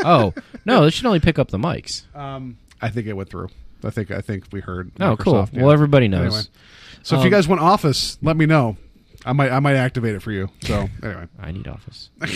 oh 0.04 0.32
no, 0.64 0.84
it 0.84 0.92
should 0.92 1.06
only 1.06 1.20
pick 1.20 1.38
up 1.38 1.50
the 1.50 1.58
mics. 1.58 2.04
Um, 2.16 2.56
I 2.80 2.88
think 2.90 3.06
it 3.06 3.12
went 3.14 3.28
through. 3.28 3.48
I 3.84 3.90
think 3.90 4.10
I 4.10 4.20
think 4.20 4.44
we 4.52 4.60
heard. 4.60 4.92
Oh, 5.00 5.16
cool. 5.16 5.34
Microsoft, 5.34 5.52
Well, 5.60 5.70
everybody 5.72 6.08
knows. 6.08 6.26
Anyway. 6.34 6.42
So 7.02 7.16
if 7.16 7.20
you 7.22 7.26
Um, 7.26 7.30
guys 7.32 7.48
want 7.48 7.60
Office, 7.60 8.16
let 8.22 8.36
me 8.36 8.46
know. 8.46 8.76
I 9.26 9.32
might 9.32 9.50
I 9.50 9.58
might 9.60 9.74
activate 9.76 10.14
it 10.14 10.22
for 10.22 10.30
you. 10.32 10.48
So 10.62 10.88
anyway, 11.02 11.26
I 11.38 11.50
need 11.52 11.66
Office. 11.68 12.10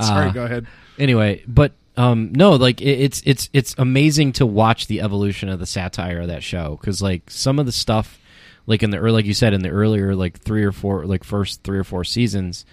sorry. 0.00 0.28
Uh, 0.28 0.30
go 0.32 0.44
ahead. 0.44 0.66
anyway, 0.98 1.42
but 1.46 1.72
um, 1.96 2.32
no, 2.34 2.52
like 2.52 2.80
it, 2.80 3.00
it's 3.00 3.22
it's 3.24 3.48
it's 3.52 3.74
amazing 3.78 4.32
to 4.32 4.46
watch 4.46 4.86
the 4.86 5.00
evolution 5.00 5.48
of 5.48 5.58
the 5.58 5.66
satire 5.66 6.20
of 6.20 6.28
that 6.28 6.42
show 6.42 6.76
because 6.80 7.00
like 7.02 7.30
some 7.30 7.58
of 7.58 7.66
the 7.66 7.72
stuff 7.72 8.18
like 8.66 8.82
in 8.82 8.90
the 8.90 8.98
early, 8.98 9.12
like 9.14 9.24
you 9.24 9.34
said, 9.34 9.54
in 9.54 9.62
the 9.62 9.70
earlier 9.70 10.14
like 10.14 10.38
three 10.38 10.62
or 10.64 10.72
four, 10.72 11.06
like 11.06 11.24
first 11.24 11.62
three 11.62 11.78
or 11.78 11.84
four 11.84 12.04
seasons, 12.04 12.64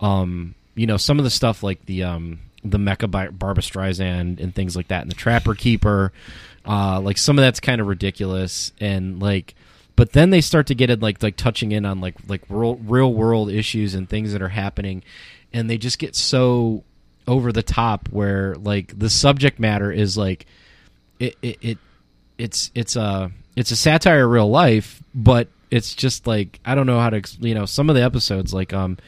um, 0.00 0.54
you 0.76 0.86
know, 0.86 0.98
some 0.98 1.18
of 1.18 1.24
the 1.24 1.30
stuff 1.30 1.62
like 1.62 1.84
the 1.86 2.04
um 2.04 2.38
the 2.62 2.78
Mecha 2.78 3.10
by 3.10 3.28
Barbra 3.28 3.62
Streisand 3.62 4.40
and 4.40 4.54
things 4.54 4.76
like 4.76 4.88
that, 4.88 5.02
and 5.02 5.10
the 5.10 5.16
Trapper 5.16 5.54
Keeper, 5.54 6.12
uh, 6.64 7.00
like 7.00 7.18
some 7.18 7.38
of 7.38 7.42
that's 7.42 7.60
kind 7.60 7.80
of 7.80 7.86
ridiculous, 7.86 8.72
and 8.80 9.20
like, 9.20 9.54
but 9.96 10.12
then 10.12 10.30
they 10.30 10.40
start 10.40 10.68
to 10.68 10.74
get 10.74 10.90
it 10.90 11.00
like 11.00 11.22
like 11.22 11.36
touching 11.36 11.72
in 11.72 11.84
on 11.84 12.00
like 12.00 12.14
like 12.28 12.42
real, 12.48 12.76
real 12.76 13.12
world 13.12 13.50
issues 13.50 13.94
and 13.94 14.08
things 14.08 14.32
that 14.32 14.42
are 14.42 14.48
happening, 14.48 15.02
and 15.52 15.68
they 15.68 15.78
just 15.78 15.98
get 15.98 16.14
so 16.14 16.84
over 17.26 17.50
the 17.50 17.62
top 17.62 18.08
where 18.10 18.54
like 18.56 18.96
the 18.96 19.10
subject 19.10 19.58
matter 19.58 19.90
is 19.90 20.16
like 20.16 20.46
it 21.18 21.36
it, 21.42 21.58
it 21.60 21.78
it's 22.38 22.70
it's 22.74 22.96
a 22.96 23.30
it's 23.56 23.70
a 23.70 23.76
satire 23.76 24.24
of 24.24 24.30
real 24.30 24.50
life, 24.50 25.02
but 25.14 25.48
it's 25.70 25.94
just 25.94 26.26
like 26.26 26.60
I 26.64 26.74
don't 26.74 26.86
know 26.86 27.00
how 27.00 27.10
to 27.10 27.22
you 27.40 27.54
know 27.54 27.64
some 27.64 27.88
of 27.88 27.96
the 27.96 28.02
episodes 28.02 28.52
like 28.52 28.72
um 28.72 28.98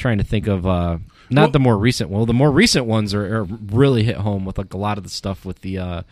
trying 0.00 0.18
to 0.18 0.24
think 0.24 0.46
of 0.48 0.66
uh 0.66 0.98
not 1.30 1.42
Well- 1.42 1.50
the 1.52 1.58
more 1.60 1.78
recent 1.78 2.10
well 2.10 2.26
the 2.26 2.34
more 2.34 2.50
recent 2.50 2.86
ones 2.86 3.14
are, 3.14 3.38
are 3.40 3.44
really 3.44 4.02
hit 4.02 4.16
home 4.16 4.44
with 4.44 4.58
like 4.58 4.74
a 4.74 4.78
lot 4.78 4.98
of 4.98 5.04
the 5.04 5.10
stuff 5.10 5.44
with 5.44 5.60
the 5.60 5.78
uh 5.78 6.02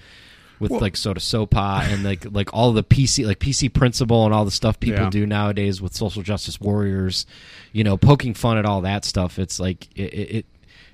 with 0.60 0.72
Well- 0.72 0.80
like 0.80 0.94
SoDoSoPa 0.94 1.82
and 1.92 2.02
like 2.04 2.26
like 2.32 2.52
all 2.52 2.72
the 2.72 2.82
PC 2.84 3.24
like 3.26 3.38
PC 3.38 3.72
principal 3.72 4.24
and 4.24 4.34
all 4.34 4.44
the 4.44 4.50
stuff 4.50 4.78
people 4.80 5.04
Yeah. 5.04 5.10
do 5.10 5.26
nowadays 5.26 5.80
with 5.80 5.94
social 5.94 6.22
justice 6.22 6.60
warriors, 6.60 7.26
you 7.72 7.84
know, 7.84 7.96
poking 7.96 8.34
fun 8.34 8.58
at 8.58 8.64
all 8.66 8.80
that 8.82 9.04
stuff. 9.04 9.38
It's 9.38 9.58
like 9.60 9.88
it, 9.96 10.12
it, 10.14 10.30
it 10.38 10.46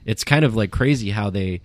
it's 0.07 0.23
kind 0.25 0.45
of 0.45 0.55
like 0.55 0.71
crazy 0.71 1.11
how 1.11 1.31
they 1.31 1.61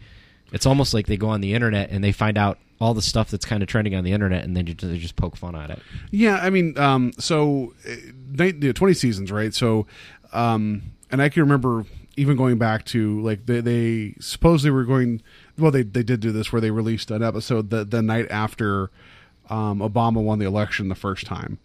it's 0.54 0.66
almost 0.66 0.94
like 0.94 1.08
they 1.08 1.18
go 1.18 1.30
on 1.30 1.42
the 1.42 1.54
internet 1.54 1.92
and 1.92 2.02
they 2.04 2.12
find 2.14 2.38
out 2.38 2.58
all 2.82 2.94
the 2.94 3.02
stuff 3.02 3.30
that's 3.30 3.44
kind 3.46 3.62
of 3.62 3.68
trending 3.68 3.94
on 3.94 4.06
the 4.06 4.14
internet 4.14 4.46
and 4.46 4.56
then 4.56 4.66
you- 4.66 4.74
they 4.74 4.98
just 4.98 5.18
poke 5.18 5.36
fun 5.36 5.54
at 5.54 5.70
it. 5.70 5.80
Yeah, 6.10 6.38
I 6.42 6.50
mean, 6.50 6.78
um, 6.78 7.12
so 7.20 7.74
you 7.86 8.54
know, 8.54 8.72
twenty 8.72 8.94
seasons, 8.94 9.30
right? 9.30 9.54
So, 9.54 9.86
um, 10.32 10.84
and 11.12 11.22
I 11.22 11.30
can 11.30 11.44
remember 11.44 11.86
even 12.18 12.36
going 12.36 12.58
back 12.58 12.84
to 12.86 13.22
like 13.22 13.46
they, 13.46 13.62
they 13.62 14.16
supposedly 14.20 14.72
were 14.72 14.84
going. 14.84 15.22
Well, 15.58 15.72
they 15.72 15.84
they 15.84 16.04
did 16.04 16.20
do 16.20 16.32
this 16.32 16.52
where 16.52 16.62
they 16.62 16.72
released 16.72 17.12
an 17.12 17.24
episode 17.24 17.70
the 17.70 17.86
the 17.86 18.02
night 18.02 18.28
after 18.30 18.92
um, 19.50 19.80
Obama 19.80 20.22
won 20.22 20.40
the 20.40 20.46
election 20.46 20.90
the 20.90 20.96
first 20.96 21.26
time. 21.26 21.60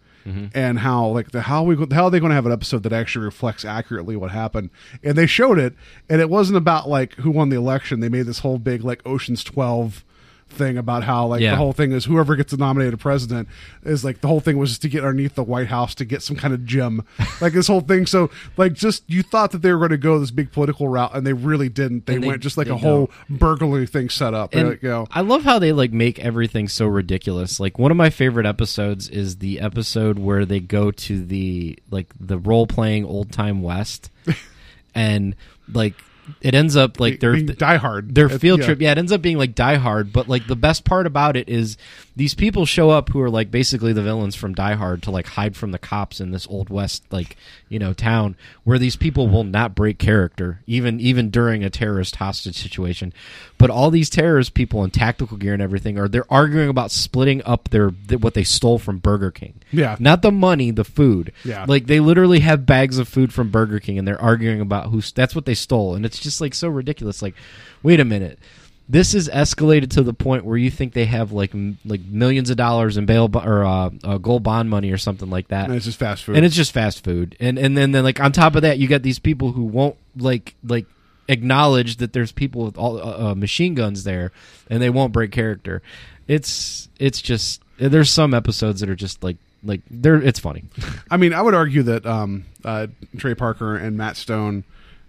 And 0.55 0.79
how 0.79 1.05
like 1.07 1.31
the 1.31 1.41
how 1.41 1.61
we 1.63 1.75
how 1.91 2.05
are 2.05 2.09
they 2.09 2.19
going 2.19 2.31
to 2.31 2.35
have 2.35 2.47
an 2.47 2.51
episode 2.51 2.81
that 2.83 2.93
actually 2.93 3.25
reflects 3.25 3.63
accurately 3.65 4.15
what 4.15 4.31
happened? 4.31 4.69
And 5.03 5.15
they 5.17 5.27
showed 5.27 5.59
it, 5.59 5.75
and 6.09 6.19
it 6.21 6.29
wasn't 6.29 6.57
about 6.57 6.87
like 6.89 7.13
who 7.15 7.29
won 7.31 7.49
the 7.49 7.57
election. 7.57 7.99
They 7.99 8.09
made 8.09 8.25
this 8.25 8.39
whole 8.39 8.57
big 8.57 8.83
like 8.83 9.05
Ocean's 9.05 9.43
Twelve 9.43 10.04
thing 10.47 10.77
about 10.77 11.03
how 11.03 11.25
like 11.27 11.41
Yeah. 11.41 11.51
the 11.51 11.57
whole 11.57 11.73
thing 11.73 11.91
is 11.91 12.05
whoever 12.05 12.35
gets 12.35 12.55
nominated 12.55 12.97
president 12.99 13.49
is 13.83 14.05
like 14.05 14.21
the 14.21 14.27
whole 14.27 14.39
thing 14.39 14.57
was 14.57 14.69
just 14.69 14.81
to 14.83 14.87
get 14.89 15.03
underneath 15.03 15.35
the 15.35 15.43
White 15.43 15.67
House 15.67 15.93
to 15.95 16.05
get 16.05 16.21
some 16.21 16.35
kind 16.37 16.53
of 16.53 16.65
gem, 16.65 17.03
like 17.41 17.51
this 17.53 17.67
whole 17.67 17.81
thing. 17.81 18.05
So 18.05 18.29
like 18.55 18.73
just 18.73 19.03
you 19.07 19.21
thought 19.23 19.51
that 19.51 19.61
they 19.63 19.71
were 19.73 19.79
going 19.79 19.89
to 19.91 19.97
go 19.97 20.17
this 20.19 20.31
big 20.31 20.51
political 20.51 20.87
route, 20.87 21.11
and 21.13 21.25
they 21.27 21.33
really 21.33 21.67
didn't. 21.67 22.05
They, 22.05 22.17
they- 22.19 22.27
went 22.27 22.41
just 22.41 22.57
like 22.57 22.67
a 22.67 22.77
whole 22.77 23.11
don't. 23.27 23.39
burglary 23.39 23.87
thing 23.87 24.09
set 24.09 24.33
up. 24.33 24.53
And 24.55 24.69
like, 24.69 24.83
you 24.83 24.89
know, 24.89 25.07
I 25.11 25.21
love 25.21 25.43
how 25.43 25.59
they 25.59 25.73
like 25.73 25.91
make 25.91 26.19
everything 26.19 26.67
so 26.69 26.85
ridiculous. 26.85 27.59
Like 27.59 27.77
one 27.77 27.91
of 27.91 27.97
my 27.97 28.09
favorite 28.09 28.45
episodes 28.45 29.09
is 29.09 29.37
the 29.39 29.59
episode 29.59 30.19
where 30.19 30.45
they 30.45 30.59
go 30.61 30.91
to 30.91 31.25
the 31.25 31.77
like 31.91 32.07
the 32.19 32.37
role 32.37 32.67
playing 32.67 33.03
old 33.03 33.31
time 33.31 33.61
west, 33.61 34.09
and 34.95 35.35
like 35.73 35.95
it 36.41 36.55
ends 36.55 36.75
up 36.75 36.99
like 36.99 37.19
they're 37.19 37.39
Die 37.41 37.77
Hard. 37.77 38.15
their 38.15 38.29
field 38.29 38.59
yeah. 38.59 38.65
trip. 38.65 38.81
Yeah, 38.81 38.91
it 38.91 38.97
ends 38.97 39.11
up 39.11 39.21
being 39.21 39.37
like 39.37 39.55
Die 39.55 39.75
Hard. 39.75 40.11
But 40.11 40.27
like 40.27 40.47
the 40.47 40.55
best 40.55 40.85
part 40.85 41.07
about 41.07 41.35
it 41.35 41.49
is 41.49 41.77
these 42.15 42.33
people 42.33 42.65
show 42.65 42.89
up 42.89 43.09
who 43.09 43.21
are 43.21 43.29
like 43.29 43.51
basically 43.51 43.93
the 43.93 44.01
villains 44.01 44.35
from 44.35 44.53
Die 44.53 44.73
Hard 44.73 45.03
to 45.03 45.11
like 45.11 45.27
hide 45.27 45.55
from 45.55 45.71
the 45.71 45.79
cops 45.79 46.19
in 46.19 46.31
this 46.31 46.47
old 46.47 46.69
west 46.69 47.03
like 47.11 47.37
you 47.75 47.79
know 47.79 47.91
town 47.91 48.37
where 48.63 48.79
these 48.79 48.95
people 48.95 49.27
will 49.27 49.43
not 49.43 49.75
break 49.75 49.99
character 49.99 50.61
even 50.65 50.97
even 51.01 51.29
during 51.29 51.61
a 51.61 51.69
terrorist 51.69 52.15
hostage 52.15 52.55
situation. 52.57 53.11
But 53.57 53.69
all 53.69 53.91
these 53.91 54.09
terrorist 54.09 54.53
people 54.53 54.81
in 54.85 54.91
tactical 54.91 55.35
gear 55.35 55.51
and 55.51 55.61
everything 55.61 55.99
are 55.99 56.07
they're 56.07 56.31
arguing 56.31 56.69
about 56.69 56.89
splitting 56.89 57.43
up 57.43 57.67
their 57.71 57.91
th- 58.07 58.21
what 58.21 58.33
they 58.33 58.45
stole 58.45 58.79
from 58.79 58.99
Burger 58.99 59.29
King. 59.29 59.55
Yeah. 59.73 59.97
not 59.99 60.21
the 60.21 60.31
money, 60.31 60.71
the 60.71 60.85
food. 60.85 61.33
Yeah. 61.43 61.65
like 61.67 61.87
they 61.87 61.99
literally 61.99 62.39
have 62.39 62.65
bags 62.65 62.97
of 62.97 63.09
food 63.09 63.33
from 63.33 63.49
Burger 63.49 63.81
King 63.81 63.99
and 63.99 64.07
they're 64.07 64.21
arguing 64.21 64.61
about 64.61 64.85
who's 64.85 65.11
that's 65.11 65.35
what 65.35 65.45
they 65.45 65.53
stole 65.53 65.95
and 65.95 66.05
it's 66.05 66.19
just 66.19 66.39
like 66.39 66.53
so 66.53 66.69
ridiculous 66.69 67.21
like 67.21 67.35
wait 67.83 67.99
a 67.99 68.05
minute 68.05 68.39
this 68.87 69.13
is 69.13 69.27
escalated 69.29 69.89
to 69.91 70.03
the 70.03 70.13
point 70.13 70.45
where 70.45 70.57
you 70.57 70.69
think 70.69 70.93
they 70.93 71.05
have 71.05 71.31
like 71.31 71.53
m- 71.55 71.77
like 71.85 72.01
millions 72.01 72.49
of 72.49 72.57
dollars 72.57 72.97
in 72.97 73.05
bail 73.05 73.27
bo- 73.27 73.39
or 73.43 73.65
uh, 73.65 73.89
uh, 74.03 74.17
gold 74.19 74.43
bond 74.43 74.69
money 74.69 74.91
or 74.91 74.97
something 74.97 75.29
like 75.29 75.47
that. 75.47 75.65
And 75.65 75.75
it's 75.75 75.85
just 75.85 75.97
fast 75.97 76.23
food. 76.23 76.35
and 76.35 76.45
it's 76.45 76.55
just 76.55 76.71
fast 76.71 77.03
food. 77.03 77.35
And 77.39 77.57
and 77.57 77.75
then, 77.77 77.91
then 77.91 78.03
like 78.03 78.19
on 78.19 78.31
top 78.31 78.55
of 78.55 78.61
that 78.61 78.77
you 78.77 78.87
got 78.87 79.01
these 79.01 79.19
people 79.19 79.51
who 79.53 79.63
won't 79.63 79.95
like 80.17 80.53
like 80.63 80.85
acknowledge 81.27 81.97
that 81.97 82.13
there's 82.13 82.31
people 82.31 82.65
with 82.65 82.77
all 82.77 82.97
uh, 82.99 83.31
uh, 83.31 83.35
machine 83.35 83.73
guns 83.73 84.03
there 84.03 84.31
and 84.69 84.81
they 84.81 84.89
won't 84.91 85.11
break 85.11 85.31
character. 85.31 85.81
It's 86.27 86.87
it's 86.99 87.21
just 87.21 87.61
there's 87.77 88.09
some 88.11 88.33
episodes 88.33 88.81
that 88.81 88.89
are 88.89 88.95
just 88.95 89.23
like 89.23 89.37
like 89.63 89.81
they're 89.89 90.21
it's 90.21 90.39
funny. 90.39 90.63
I 91.11 91.17
mean, 91.17 91.33
I 91.33 91.41
would 91.41 91.55
argue 91.55 91.81
that 91.83 92.05
um, 92.05 92.45
uh, 92.63 92.87
Trey 93.17 93.33
Parker 93.33 93.75
and 93.75 93.97
Matt 93.97 94.15
Stone 94.15 94.63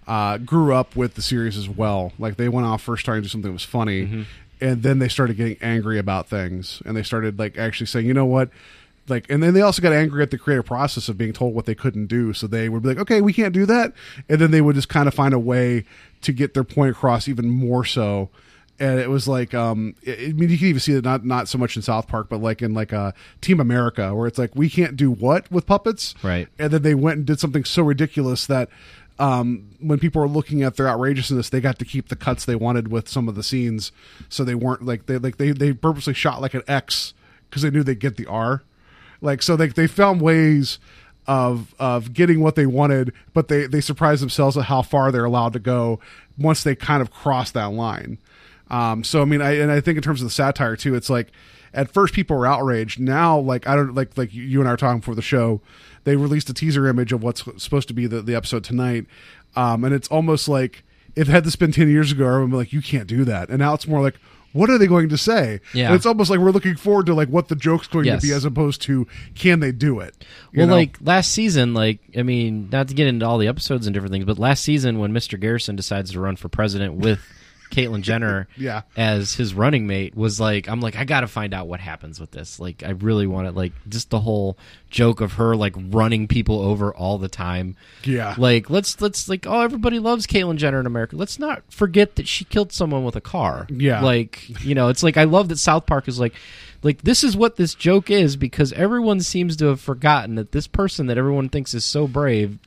uh, 0.06 0.38
grew 0.38 0.72
up 0.74 0.94
with 0.96 1.14
the 1.14 1.22
series 1.22 1.56
as 1.56 1.68
well. 1.68 2.12
Like 2.18 2.36
they 2.36 2.48
went 2.48 2.66
off 2.66 2.82
first 2.82 3.04
trying 3.04 3.18
to 3.18 3.22
do 3.22 3.28
something 3.28 3.50
that 3.50 3.52
was 3.52 3.64
funny, 3.64 4.02
Mm-hmm. 4.06 4.22
and 4.60 4.82
then 4.82 4.98
they 4.98 5.08
started 5.08 5.36
getting 5.36 5.56
angry 5.60 5.98
about 5.98 6.28
things, 6.28 6.82
and 6.84 6.96
they 6.96 7.02
started 7.02 7.38
like 7.38 7.58
actually 7.58 7.86
saying, 7.86 8.06
you 8.06 8.14
know 8.14 8.26
what. 8.26 8.50
Like, 9.08 9.30
and 9.30 9.40
then 9.40 9.54
they 9.54 9.60
also 9.60 9.80
got 9.80 9.92
angry 9.92 10.20
at 10.24 10.32
the 10.32 10.38
creative 10.38 10.64
process 10.66 11.08
of 11.08 11.16
being 11.16 11.32
told 11.32 11.54
what 11.54 11.64
they 11.64 11.76
couldn't 11.76 12.06
do. 12.06 12.32
So 12.32 12.48
they 12.48 12.68
would 12.68 12.82
be 12.82 12.88
like, 12.88 12.98
"Okay, 12.98 13.20
we 13.20 13.32
can't 13.32 13.54
do 13.54 13.64
that," 13.66 13.92
and 14.28 14.40
then 14.40 14.50
they 14.50 14.60
would 14.60 14.74
just 14.74 14.88
kind 14.88 15.06
of 15.06 15.14
find 15.14 15.32
a 15.32 15.38
way 15.38 15.84
to 16.22 16.32
get 16.32 16.54
their 16.54 16.64
point 16.64 16.90
across 16.90 17.28
even 17.28 17.48
more 17.48 17.84
so 17.84 18.30
and 18.78 18.98
it 19.00 19.08
was 19.08 19.26
like 19.26 19.54
um 19.54 19.94
i 20.06 20.10
I 20.10 20.32
mean 20.32 20.50
you 20.50 20.58
can 20.58 20.66
even 20.66 20.80
see 20.80 20.92
it 20.94 21.02
not 21.04 21.24
not 21.24 21.48
so 21.48 21.56
much 21.56 21.76
in 21.76 21.82
south 21.82 22.08
park 22.08 22.28
but 22.28 22.42
like 22.42 22.60
in 22.60 22.74
like 22.74 22.92
uh 22.92 23.12
team 23.40 23.58
america 23.60 24.14
where 24.14 24.26
it's 24.26 24.38
like 24.38 24.54
we 24.54 24.68
can't 24.68 24.96
do 24.96 25.10
what 25.10 25.50
with 25.50 25.64
puppets 25.66 26.14
Right. 26.22 26.46
and 26.58 26.70
then 26.72 26.82
they 26.82 26.94
went 26.94 27.16
and 27.18 27.26
did 27.26 27.38
something 27.40 27.64
so 27.64 27.82
ridiculous 27.82 28.44
that 28.46 28.68
um 29.18 29.70
when 29.80 29.98
people 29.98 30.20
were 30.20 30.28
looking 30.28 30.62
at 30.62 30.76
their 30.76 30.88
outrageousness 30.88 31.48
they 31.48 31.60
got 31.60 31.78
to 31.78 31.84
keep 31.84 32.08
the 32.08 32.16
cuts 32.16 32.44
they 32.44 32.54
wanted 32.54 32.88
with 32.88 33.08
some 33.08 33.28
of 33.28 33.34
the 33.34 33.42
scenes 33.42 33.92
so 34.28 34.44
they 34.44 34.54
weren't 34.54 34.84
like 34.84 35.06
they 35.06 35.18
like 35.18 35.36
they 35.38 35.52
they 35.52 35.72
purposely 35.72 36.14
shot 36.14 36.40
like 36.40 36.54
an 36.54 36.62
x 36.68 37.14
because 37.48 37.62
they 37.62 37.70
knew 37.70 37.82
they'd 37.82 38.00
get 38.00 38.16
the 38.16 38.26
r 38.26 38.62
like 39.20 39.42
so 39.42 39.56
they 39.56 39.68
they 39.68 39.86
found 39.86 40.20
ways 40.20 40.78
of 41.26 41.74
of 41.78 42.12
getting 42.12 42.40
what 42.40 42.54
they 42.54 42.66
wanted, 42.66 43.12
but 43.32 43.48
they 43.48 43.66
they 43.66 43.80
surprised 43.80 44.22
themselves 44.22 44.56
at 44.56 44.64
how 44.64 44.82
far 44.82 45.10
they're 45.10 45.24
allowed 45.24 45.52
to 45.54 45.58
go 45.58 45.98
once 46.38 46.62
they 46.62 46.74
kind 46.74 47.02
of 47.02 47.10
cross 47.10 47.50
that 47.52 47.72
line. 47.72 48.18
Um, 48.70 49.04
so 49.04 49.22
I 49.22 49.24
mean, 49.24 49.42
I 49.42 49.52
and 49.52 49.70
I 49.70 49.80
think 49.80 49.96
in 49.96 50.02
terms 50.02 50.20
of 50.22 50.26
the 50.26 50.32
satire 50.34 50.76
too, 50.76 50.94
it's 50.94 51.10
like 51.10 51.32
at 51.74 51.90
first 51.90 52.14
people 52.14 52.36
were 52.36 52.46
outraged. 52.46 53.00
Now, 53.00 53.38
like 53.38 53.66
I 53.66 53.76
don't 53.76 53.94
like 53.94 54.16
like 54.16 54.32
you 54.32 54.60
and 54.60 54.68
I 54.68 54.72
were 54.72 54.76
talking 54.76 55.00
before 55.00 55.14
the 55.14 55.22
show, 55.22 55.60
they 56.06 56.16
released 56.16 56.48
a 56.48 56.54
teaser 56.54 56.86
image 56.86 57.12
of 57.12 57.22
what's 57.22 57.42
supposed 57.62 57.88
to 57.88 57.94
be 57.94 58.06
the, 58.06 58.22
the 58.22 58.34
episode 58.34 58.64
tonight, 58.64 59.04
um, 59.56 59.84
and 59.84 59.92
it's 59.92 60.08
almost 60.08 60.48
like 60.48 60.84
if 61.16 61.26
had 61.26 61.44
this 61.44 61.56
been 61.56 61.72
ten 61.72 61.90
years 61.90 62.12
ago, 62.12 62.26
I 62.26 62.38
would 62.38 62.50
be 62.50 62.56
like, 62.56 62.72
you 62.72 62.80
can't 62.80 63.06
do 63.08 63.24
that, 63.24 63.50
and 63.50 63.58
now 63.58 63.74
it's 63.74 63.86
more 63.86 64.00
like. 64.00 64.14
What 64.52 64.70
are 64.70 64.78
they 64.78 64.86
going 64.86 65.10
to 65.10 65.18
say? 65.18 65.60
Yeah. 65.74 65.88
And 65.88 65.94
it's 65.96 66.06
almost 66.06 66.30
like 66.30 66.40
we're 66.40 66.50
looking 66.50 66.76
forward 66.76 67.04
to 67.06 67.14
like 67.14 67.28
what 67.28 67.48
the 67.48 67.56
joke's 67.56 67.88
going 67.88 68.06
Yes. 68.06 68.22
to 68.22 68.26
be, 68.26 68.32
as 68.32 68.46
opposed 68.46 68.80
to 68.82 69.06
can 69.34 69.60
they 69.60 69.70
do 69.70 70.00
it? 70.00 70.14
Well, 70.54 70.66
know? 70.66 70.72
like 70.72 70.96
last 71.02 71.30
season, 71.32 71.74
like 71.74 71.98
I 72.16 72.22
mean, 72.22 72.70
not 72.72 72.88
to 72.88 72.94
get 72.94 73.06
into 73.06 73.26
all 73.26 73.36
the 73.36 73.48
episodes 73.48 73.86
and 73.86 73.92
different 73.92 74.12
things, 74.12 74.24
but 74.24 74.38
last 74.38 74.62
season 74.64 74.98
when 74.98 75.12
Mr. 75.12 75.38
Garrison 75.38 75.76
decides 75.76 76.12
to 76.12 76.20
run 76.20 76.36
for 76.36 76.48
president 76.48 76.94
with 76.94 77.20
Caitlyn 77.70 78.02
Jenner 78.02 78.48
Yeah. 78.56 78.82
as 78.96 79.34
his 79.34 79.54
running 79.54 79.86
mate, 79.86 80.16
was 80.16 80.38
like, 80.40 80.68
I'm 80.68 80.80
like, 80.80 80.96
I 80.96 81.04
got 81.04 81.20
to 81.20 81.26
find 81.26 81.52
out 81.54 81.66
what 81.68 81.80
happens 81.80 82.20
with 82.20 82.30
this. 82.30 82.58
Like, 82.60 82.82
I 82.84 82.90
really 82.90 83.26
want 83.26 83.48
it. 83.48 83.54
Like, 83.54 83.72
just 83.88 84.10
the 84.10 84.20
whole 84.20 84.56
joke 84.90 85.20
of 85.20 85.34
her 85.34 85.56
like 85.56 85.74
running 85.76 86.28
people 86.28 86.60
over 86.60 86.94
all 86.94 87.18
the 87.18 87.28
time. 87.28 87.76
Yeah. 88.04 88.34
Like, 88.38 88.70
let's 88.70 89.00
let's 89.00 89.28
like, 89.28 89.46
oh, 89.46 89.60
everybody 89.60 89.98
loves 89.98 90.26
Caitlyn 90.26 90.56
Jenner 90.56 90.80
in 90.80 90.86
America. 90.86 91.16
Let's 91.16 91.38
not 91.38 91.62
forget 91.72 92.16
that 92.16 92.28
she 92.28 92.44
killed 92.44 92.72
someone 92.72 93.04
with 93.04 93.16
a 93.16 93.20
car. 93.20 93.66
Yeah. 93.70 94.00
Like, 94.00 94.64
you 94.64 94.74
know, 94.74 94.88
it's 94.88 95.02
like 95.02 95.16
I 95.16 95.24
love 95.24 95.48
that 95.48 95.58
South 95.58 95.86
Park 95.86 96.08
is 96.08 96.18
like 96.20 96.34
like 96.82 97.02
this 97.02 97.24
is 97.24 97.36
what 97.36 97.56
this 97.56 97.74
joke 97.74 98.10
is 98.10 98.36
because 98.36 98.72
everyone 98.74 99.20
seems 99.20 99.56
to 99.56 99.66
have 99.66 99.80
forgotten 99.80 100.36
that 100.36 100.52
this 100.52 100.66
person 100.66 101.06
that 101.08 101.18
everyone 101.18 101.48
thinks 101.48 101.74
is 101.74 101.84
so 101.84 102.06
brave 102.06 102.58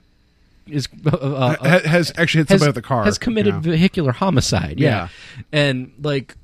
is 0.71 0.87
uh, 1.05 1.15
uh, 1.15 1.79
has 1.87 2.11
actually 2.17 2.41
hit 2.41 2.49
has, 2.49 2.59
somebody 2.61 2.69
with 2.69 2.77
a 2.85 2.87
car. 2.87 3.03
has 3.03 3.17
committed 3.17 3.53
Yeah. 3.55 3.59
vehicular 3.61 4.11
homicide. 4.11 4.79
Yeah. 4.79 5.09
and 5.51 5.91
like 6.01 6.35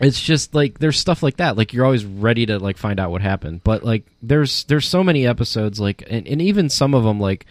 it's 0.00 0.20
just 0.20 0.54
like 0.54 0.78
there's 0.78 0.98
stuff 0.98 1.22
like 1.22 1.38
that. 1.38 1.56
Like 1.56 1.72
you're 1.72 1.84
always 1.84 2.04
ready 2.04 2.44
to 2.46 2.58
like 2.58 2.76
find 2.76 3.00
out 3.00 3.10
what 3.10 3.22
happened, 3.22 3.62
but 3.64 3.82
like 3.82 4.04
there's 4.22 4.64
there's 4.64 4.86
so 4.86 5.02
many 5.02 5.26
episodes 5.26 5.80
like 5.80 6.04
and, 6.10 6.26
and 6.26 6.42
even 6.42 6.68
some 6.68 6.94
of 6.94 7.02
them 7.04 7.18
like 7.18 7.46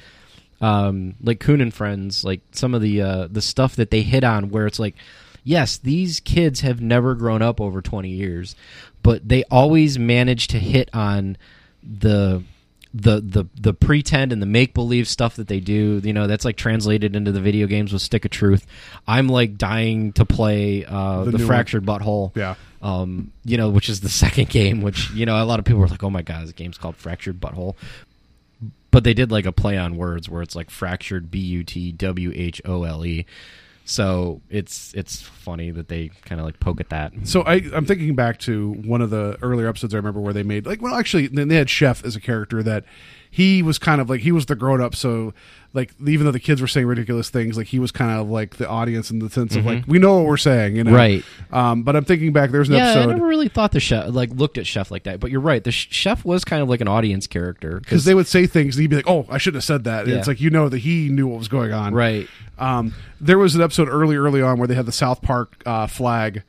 um 0.61 1.15
like 1.21 1.39
Coon 1.39 1.59
and 1.61 1.73
Friends 1.73 2.23
like 2.23 2.41
some 2.51 2.73
of 2.73 2.81
the 2.81 3.01
uh 3.01 3.27
the 3.31 3.41
stuff 3.41 3.75
that 3.75 3.91
they 3.91 4.03
hit 4.03 4.23
on 4.23 4.49
where 4.51 4.67
it's 4.67 4.79
like 4.79 4.95
yes 5.43 5.77
these 5.77 6.19
kids 6.21 6.61
have 6.61 6.79
never 6.79 7.13
grown 7.13 7.41
up 7.41 7.59
over 7.59 7.81
20 7.81 8.09
years 8.09 8.55
but 9.03 9.27
they 9.27 9.43
always 9.51 9.99
manage 9.99 10.47
to 10.47 10.57
hit 10.59 10.89
on 10.93 11.35
the 11.83 12.41
the 12.95 13.19
the 13.19 13.45
the 13.59 13.73
pretend 13.73 14.31
and 14.31 14.41
the 14.41 14.45
make 14.45 14.73
believe 14.73 15.07
stuff 15.07 15.35
that 15.35 15.49
they 15.49 15.59
do, 15.59 15.99
you 16.01 16.13
know, 16.13 16.27
that's 16.27 16.45
like 16.45 16.55
translated 16.55 17.13
into 17.13 17.33
the 17.33 17.41
video 17.41 17.67
games 17.67 17.91
with 17.91 18.01
Stick 18.01 18.23
of 18.23 18.31
Truth. 18.31 18.65
I'm 19.05 19.27
like 19.27 19.57
dying 19.57 20.13
to 20.13 20.23
play 20.23 20.85
uh, 20.85 21.25
The 21.25 21.31
the, 21.31 21.39
Fractured 21.39 21.85
Butthole. 21.85 22.33
Yeah. 22.35 22.55
Um, 22.81 23.33
you 23.43 23.57
know, 23.57 23.69
which 23.69 23.89
is 23.89 23.99
the 23.99 24.09
second 24.23 24.49
game, 24.49 24.81
which 24.81 25.11
you 25.11 25.25
know 25.25 25.41
a 25.41 25.43
lot 25.43 25.59
of 25.59 25.65
people 25.65 25.81
were 25.81 25.89
like, 25.89 26.03
"Oh 26.03 26.09
my 26.09 26.21
god, 26.21 26.43
this 26.43 26.53
game's 26.53 26.77
called 26.77 26.95
Fractured 26.95 27.41
Butthole," 27.41 27.75
but 28.91 29.03
they 29.03 29.13
did 29.13 29.29
like 29.29 29.45
a 29.45 29.51
play 29.51 29.77
on 29.77 29.97
words 29.97 30.29
where 30.29 30.41
it's 30.41 30.55
like 30.55 30.69
fractured 30.69 31.29
B 31.29 31.39
U 31.39 31.65
T 31.65 31.91
W 31.91 32.31
H 32.33 32.61
O 32.63 32.83
L 32.83 33.05
E. 33.05 33.25
So 33.88 34.41
it's 34.49 34.93
it's 34.95 35.21
funny 35.21 35.69
that 35.69 35.88
they 35.89 36.09
kind 36.25 36.41
of 36.41 36.45
like 36.45 36.59
poke 36.59 36.79
at 36.79 36.89
that. 36.89 37.13
So 37.23 37.43
I, 37.43 37.61
I'm 37.71 37.86
thinking 37.86 38.15
back 38.15 38.39
to 38.39 38.71
one 38.83 39.01
of 39.01 39.11
the 39.11 39.38
earlier 39.43 39.67
episodes 39.67 39.93
I 39.93 39.97
remember 39.97 40.19
where 40.19 40.33
they 40.33 40.41
made 40.43 40.65
like 40.65 40.81
well 40.81 40.95
actually 40.95 41.27
then 41.27 41.47
they 41.49 41.55
had 41.55 41.69
Chef 41.69 42.03
as 42.03 42.15
a 42.15 42.19
character 42.19 42.63
that 42.63 42.83
he 43.36 43.61
was 43.61 43.77
kind 43.77 43.99
of 43.99 44.09
like 44.09 44.21
he 44.21 44.31
was 44.31 44.45
the 44.45 44.55
grown 44.55 44.79
up 44.79 44.95
so 44.95 45.33
like 45.73 45.93
even 46.07 46.25
though 46.25 46.31
the 46.31 46.39
kids 46.39 46.61
were 46.61 46.67
saying 46.67 46.86
ridiculous 46.88 47.29
things 47.29 47.57
like 47.57 47.67
he 47.67 47.79
was 47.79 47.91
kind 47.91 48.17
of 48.17 48.29
like 48.29 48.55
the 48.55 48.67
audience 48.67 49.11
in 49.11 49.19
the 49.19 49.29
sense 49.29 49.57
of 49.57 49.65
like 49.65 49.83
we 49.88 49.99
know 49.99 50.15
what 50.19 50.25
we're 50.25 50.38
saying 50.38 50.77
you 50.77 50.83
know 50.86 50.91
Mm-hmm. 50.91 50.95
Right. 50.95 51.23
um 51.51 51.83
but 51.83 51.97
I'm 51.97 52.05
thinking 52.05 52.31
back 52.31 52.51
there's 52.51 52.69
an 52.69 52.75
episode. 52.75 52.99
Yeah, 52.99 53.05
I 53.07 53.13
never 53.13 53.25
really 53.27 53.49
thought 53.49 53.73
the 53.73 53.81
chef 53.81 54.07
like 54.09 54.29
looked 54.31 54.57
at 54.57 54.65
chef 54.65 54.89
like 54.89 55.03
that. 55.03 55.19
But 55.19 55.31
you're 55.31 55.41
right, 55.41 55.61
the 55.63 55.71
sh- 55.71 55.88
chef 55.91 56.23
was 56.23 56.45
kind 56.45 56.61
of 56.61 56.69
like 56.69 56.79
an 56.79 56.88
audience 56.88 57.27
character 57.27 57.79
because 57.81 58.05
they 58.05 58.13
would 58.13 58.27
say 58.27 58.47
things 58.47 58.75
and 58.77 58.81
he'd 58.83 58.88
be 58.89 58.95
like 58.95 59.09
oh 59.09 59.25
I 59.29 59.38
shouldn't 59.38 59.57
have 59.57 59.65
said 59.65 59.83
that 59.83 60.07
Yeah. 60.07 60.15
it's 60.15 60.27
like 60.27 60.39
you 60.39 60.49
know 60.49 60.69
that 60.69 60.77
he 60.79 61.09
knew 61.09 61.27
what 61.27 61.39
was 61.39 61.49
going 61.49 61.73
on 61.73 61.93
right. 61.93 62.27
Um, 62.57 62.93
there 63.19 63.38
was 63.38 63.53
an 63.55 63.61
episode 63.61 63.89
early, 63.89 64.15
early 64.15 64.41
on 64.41 64.57
where 64.59 64.67
they 64.69 64.75
had 64.75 64.86
the 64.86 64.93
South 64.93 65.21
Park 65.21 65.61
uh, 65.65 65.88
flag, 65.88 66.43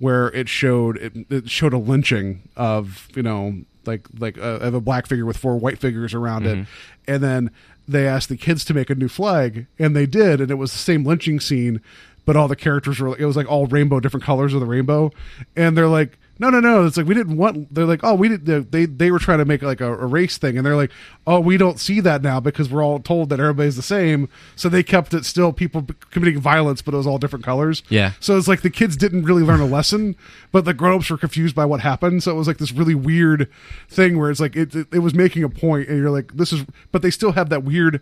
where 0.00 0.26
it 0.32 0.48
showed 0.48 0.96
it, 0.96 1.12
it 1.30 1.48
showed 1.48 1.72
a 1.72 1.78
lynching 1.78 2.42
of 2.56 3.06
you 3.14 3.22
know 3.22 3.58
like 3.86 4.06
like 4.18 4.38
uh, 4.38 4.58
of 4.60 4.74
a 4.74 4.80
black 4.80 5.06
figure 5.06 5.24
with 5.26 5.36
four 5.36 5.56
white 5.56 5.78
figures 5.78 6.14
around 6.14 6.46
it, 6.46 6.66
and 7.08 7.22
then 7.22 7.50
they 7.88 8.06
asked 8.06 8.28
the 8.28 8.36
kids 8.36 8.64
to 8.66 8.74
make 8.74 8.90
a 8.90 8.94
new 8.94 9.08
flag, 9.08 9.66
and 9.78 9.94
they 9.96 10.06
did, 10.06 10.40
and 10.40 10.50
it 10.50 10.54
was 10.54 10.72
the 10.72 10.78
same 10.78 11.04
lynching 11.04 11.40
scene, 11.40 11.80
but 12.24 12.36
all 12.36 12.48
the 12.48 12.56
characters 12.56 13.00
were 13.00 13.16
it 13.18 13.24
was 13.24 13.36
like 13.36 13.50
all 13.50 13.66
rainbow, 13.66 14.00
different 14.00 14.24
colors 14.24 14.54
of 14.54 14.60
the 14.60 14.66
rainbow, 14.66 15.10
and 15.56 15.76
they're 15.76 15.88
like. 15.88 16.18
No, 16.42 16.50
no, 16.50 16.58
no. 16.58 16.84
It's 16.86 16.96
like 16.96 17.06
we 17.06 17.14
didn't 17.14 17.36
want. 17.36 17.72
They're 17.72 17.84
like, 17.84 18.00
oh, 18.02 18.14
we 18.14 18.36
did. 18.36 18.72
They 18.72 18.84
they 18.84 19.12
were 19.12 19.20
trying 19.20 19.38
to 19.38 19.44
make 19.44 19.62
like 19.62 19.80
a, 19.80 19.94
a 19.94 20.06
race 20.06 20.38
thing, 20.38 20.56
and 20.56 20.66
they're 20.66 20.74
like, 20.74 20.90
oh, 21.24 21.38
we 21.38 21.56
don't 21.56 21.78
see 21.78 22.00
that 22.00 22.20
now 22.20 22.40
because 22.40 22.68
we're 22.68 22.82
all 22.82 22.98
told 22.98 23.28
that 23.28 23.38
everybody's 23.38 23.76
the 23.76 23.82
same. 23.82 24.28
So 24.56 24.68
they 24.68 24.82
kept 24.82 25.14
it 25.14 25.24
still 25.24 25.52
people 25.52 25.86
committing 26.10 26.40
violence, 26.40 26.82
but 26.82 26.94
it 26.94 26.96
was 26.96 27.06
all 27.06 27.18
different 27.18 27.44
colors. 27.44 27.84
Yeah. 27.90 28.14
So 28.18 28.36
it's 28.36 28.48
like 28.48 28.62
the 28.62 28.70
kids 28.70 28.96
didn't 28.96 29.22
really 29.22 29.44
learn 29.44 29.60
a 29.60 29.66
lesson, 29.66 30.16
but 30.50 30.64
the 30.64 30.74
grown-ups 30.74 31.10
were 31.10 31.16
confused 31.16 31.54
by 31.54 31.64
what 31.64 31.78
happened. 31.78 32.24
So 32.24 32.32
it 32.32 32.34
was 32.34 32.48
like 32.48 32.58
this 32.58 32.72
really 32.72 32.96
weird 32.96 33.48
thing 33.88 34.18
where 34.18 34.28
it's 34.28 34.40
like 34.40 34.56
it, 34.56 34.74
it, 34.74 34.88
it 34.92 34.98
was 34.98 35.14
making 35.14 35.44
a 35.44 35.48
point, 35.48 35.88
and 35.88 35.96
you're 35.96 36.10
like, 36.10 36.32
this 36.34 36.52
is, 36.52 36.64
but 36.90 37.02
they 37.02 37.10
still 37.12 37.32
have 37.32 37.50
that 37.50 37.62
weird, 37.62 38.00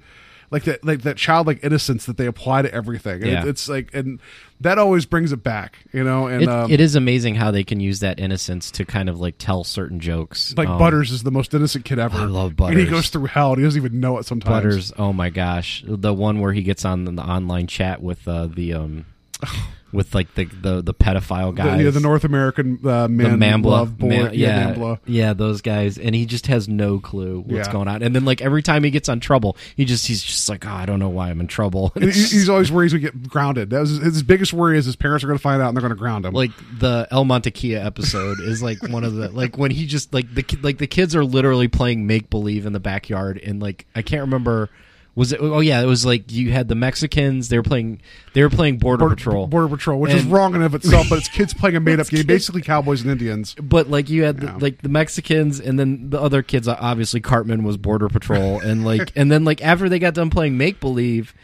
like 0.51 0.65
that, 0.65 0.85
like 0.85 1.03
that 1.03 1.17
childlike 1.17 1.61
innocence 1.63 2.07
that 2.07 2.17
they 2.17 2.27
apply 2.27 2.63
to 2.63 2.75
everything. 2.75 3.23
And 3.23 3.31
Yeah. 3.31 3.43
it, 3.43 3.49
it's 3.49 3.69
like, 3.69 3.95
and 3.95 4.19
that 4.61 4.79
always 4.79 5.07
brings 5.07 5.31
it 5.33 5.43
back, 5.45 5.79
you 5.93 6.03
know. 6.03 6.27
And 6.27 6.43
It, 6.43 6.49
um, 6.49 6.71
it 6.71 6.81
is 6.81 6.97
amazing 6.97 7.37
how 7.37 7.51
they 7.51 7.63
can 7.65 7.79
use 7.81 8.01
that 8.01 8.19
innocence 8.19 8.71
to 8.73 8.85
kind 8.85 9.09
of 9.09 9.21
like 9.21 9.37
tell 9.39 9.63
certain 9.65 10.01
jokes. 10.01 10.53
like 10.57 10.69
Um, 10.69 10.79
Butters 10.79 11.11
is 11.13 11.23
the 11.23 11.31
most 11.31 11.55
innocent 11.55 11.85
kid 11.85 11.99
ever. 11.99 12.19
I 12.19 12.25
love 12.25 12.57
Butters. 12.57 12.77
and 12.77 12.85
he 12.85 12.91
goes 12.91 13.09
through 13.11 13.27
hell. 13.27 13.53
and 13.53 13.59
He 13.61 13.65
doesn't 13.65 13.81
even 13.81 14.01
know 14.01 14.19
it 14.19 14.27
sometimes. 14.27 14.51
Butters. 14.53 14.93
Oh 14.99 15.13
my 15.13 15.31
gosh, 15.31 15.85
the 15.87 16.13
one 16.13 16.41
where 16.41 16.53
he 16.53 16.63
gets 16.63 16.85
on 16.85 17.05
the 17.05 17.23
online 17.23 17.67
chat 17.69 18.03
with 18.03 18.27
uh, 18.27 18.47
the 18.47 18.75
um, 18.75 19.07
with 19.93 20.15
like 20.15 20.35
the 20.35 20.45
the, 20.45 20.83
the 20.83 20.95
pedophile 20.95 21.55
The, 21.57 21.85
yeah, 21.85 21.91
the 21.91 22.01
North 22.01 22.25
American 22.25 22.79
uh, 22.85 23.03
the 23.03 23.09
man 23.09 23.39
NAMBLA, 23.41 23.65
love 23.65 23.99
board. 23.99 24.11
Man- 24.11 24.35
yeah, 24.35 24.69
yeah, 24.69 24.75
NAMBLA. 24.75 24.99
yeah, 25.07 25.33
those 25.33 25.61
guys, 25.63 25.99
and 25.99 26.15
he 26.15 26.27
just 26.27 26.47
has 26.47 26.69
no 26.69 26.99
clue 26.99 27.41
what's 27.41 27.67
Yeah. 27.69 27.73
going 27.73 27.89
on. 27.89 28.03
And 28.03 28.15
then 28.15 28.25
like 28.25 28.41
every 28.41 28.63
time 28.63 28.85
he 28.85 28.91
gets 28.91 29.09
on 29.09 29.21
trouble, 29.21 29.57
he 29.77 29.85
just 29.85 30.07
he's 30.07 30.23
just 30.23 30.49
like, 30.49 30.67
oh, 30.67 30.71
I 30.71 30.87
don't 30.87 30.99
know 30.99 31.09
why 31.09 31.31
I'm 31.31 31.41
in 31.41 31.47
trouble. 31.47 31.93
And 31.95 32.05
And 32.05 32.11
it's 32.13 32.31
he- 32.31 32.37
he's 32.39 32.49
always 32.49 32.71
worried 32.71 32.91
to 32.91 32.99
get 32.99 33.29
grounded. 33.29 33.71
That 33.71 33.81
was 33.81 33.91
his, 33.91 33.99
his 34.01 34.23
biggest 34.23 34.53
worry 34.53 34.79
is 34.79 34.85
his 34.87 34.97
parents 34.97 35.25
are 35.25 35.27
going 35.27 35.39
to 35.39 35.43
find 35.43 35.61
out 35.63 35.69
and 35.69 35.77
they're 35.77 35.83
going 35.83 35.91
to 35.91 35.97
ground 35.99 36.25
him. 36.25 36.35
like 36.35 36.51
the 36.79 37.09
El 37.11 37.25
Mantequilla 37.25 37.85
episode 37.85 38.39
is 38.41 38.63
like 38.63 38.83
one 38.89 39.05
of 39.05 39.15
the 39.15 39.29
like 39.33 39.59
when 39.59 39.71
he 39.71 39.87
just 39.87 40.15
like 40.15 40.33
the 40.35 40.45
like 40.63 40.79
the 40.79 40.87
kids 40.87 41.17
are 41.17 41.25
literally 41.25 41.69
playing 41.69 42.07
make 42.07 42.31
believe 42.31 42.67
in 42.67 42.73
the 42.73 42.81
backyard 42.81 43.39
and 43.39 43.61
like 43.61 43.87
I 43.95 44.03
can't 44.03 44.23
remember 44.23 44.69
was 45.17 45.33
it 45.33 45.41
oh 45.41 45.61
yeah 45.61 45.83
it 45.83 45.87
was 45.87 46.07
like 46.07 46.31
you 46.31 46.53
had 46.53 46.69
the 46.69 46.75
Mexicans 46.75 47.49
they 47.49 47.57
were 47.57 47.63
playing 47.63 48.01
they 48.33 48.43
were 48.43 48.51
playing 48.51 48.79
Border, 48.79 49.01
Border 49.05 49.17
Patrol 49.17 49.47
Border 49.49 49.69
Patrol, 49.69 49.99
which 50.01 50.13
is 50.15 50.25
wrong 50.25 50.55
in 50.55 50.63
of 50.63 50.75
itself, 50.75 51.09
but 51.11 51.19
it's 51.19 51.29
kids 51.37 51.53
playing 51.53 51.77
a 51.77 51.81
made 51.81 51.99
up 52.01 52.09
game, 52.09 52.19
kids- 52.19 52.27
basically 52.27 52.63
cowboys 52.63 53.03
and 53.03 53.11
Indians. 53.11 53.55
but 53.63 53.89
like 53.91 54.09
you 54.09 54.23
had 54.25 54.43
Yeah. 54.43 54.53
the, 54.53 54.59
like 54.59 54.83
the 54.83 54.89
Mexicans 54.89 55.59
and 55.61 55.79
then 55.79 56.11
the 56.11 56.21
other 56.21 56.43
kids 56.43 56.69
obviously 56.69 57.21
Cartman 57.21 57.65
was 57.65 57.77
Border 57.77 58.09
Patrol 58.09 58.61
and 58.65 58.85
like 58.85 59.13
and 59.17 59.31
then 59.33 59.45
like 59.45 59.63
after 59.63 59.89
they 59.89 59.99
got 59.99 60.15
done 60.15 60.31
playing 60.31 60.57
make 60.57 60.81
believe 60.81 61.35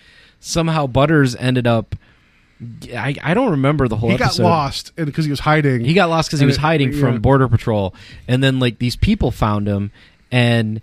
somehow 0.41 0.87
Butters 0.87 1.35
ended 1.37 1.67
up 1.67 1.97
I, 2.95 3.15
I 3.23 3.35
don't 3.35 3.51
remember 3.51 3.87
the 3.87 3.97
whole 3.97 4.09
He 4.11 4.17
got 4.17 4.27
episode. 4.29 4.45
lost 4.45 4.97
because 4.97 5.27
he 5.27 5.31
was 5.31 5.41
hiding. 5.41 5.85
He 5.85 5.93
got 5.93 6.09
lost 6.09 6.29
because 6.31 6.41
he 6.41 6.47
was 6.47 6.57
it- 6.57 6.61
hiding 6.61 6.93
yeah. 6.93 7.01
from 7.01 7.21
Border 7.21 7.49
Patrol, 7.49 7.95
and 8.27 8.43
then 8.43 8.59
like 8.61 8.79
these 8.79 8.97
people 8.97 9.31
found 9.31 9.67
him, 9.69 9.91
and 10.33 10.81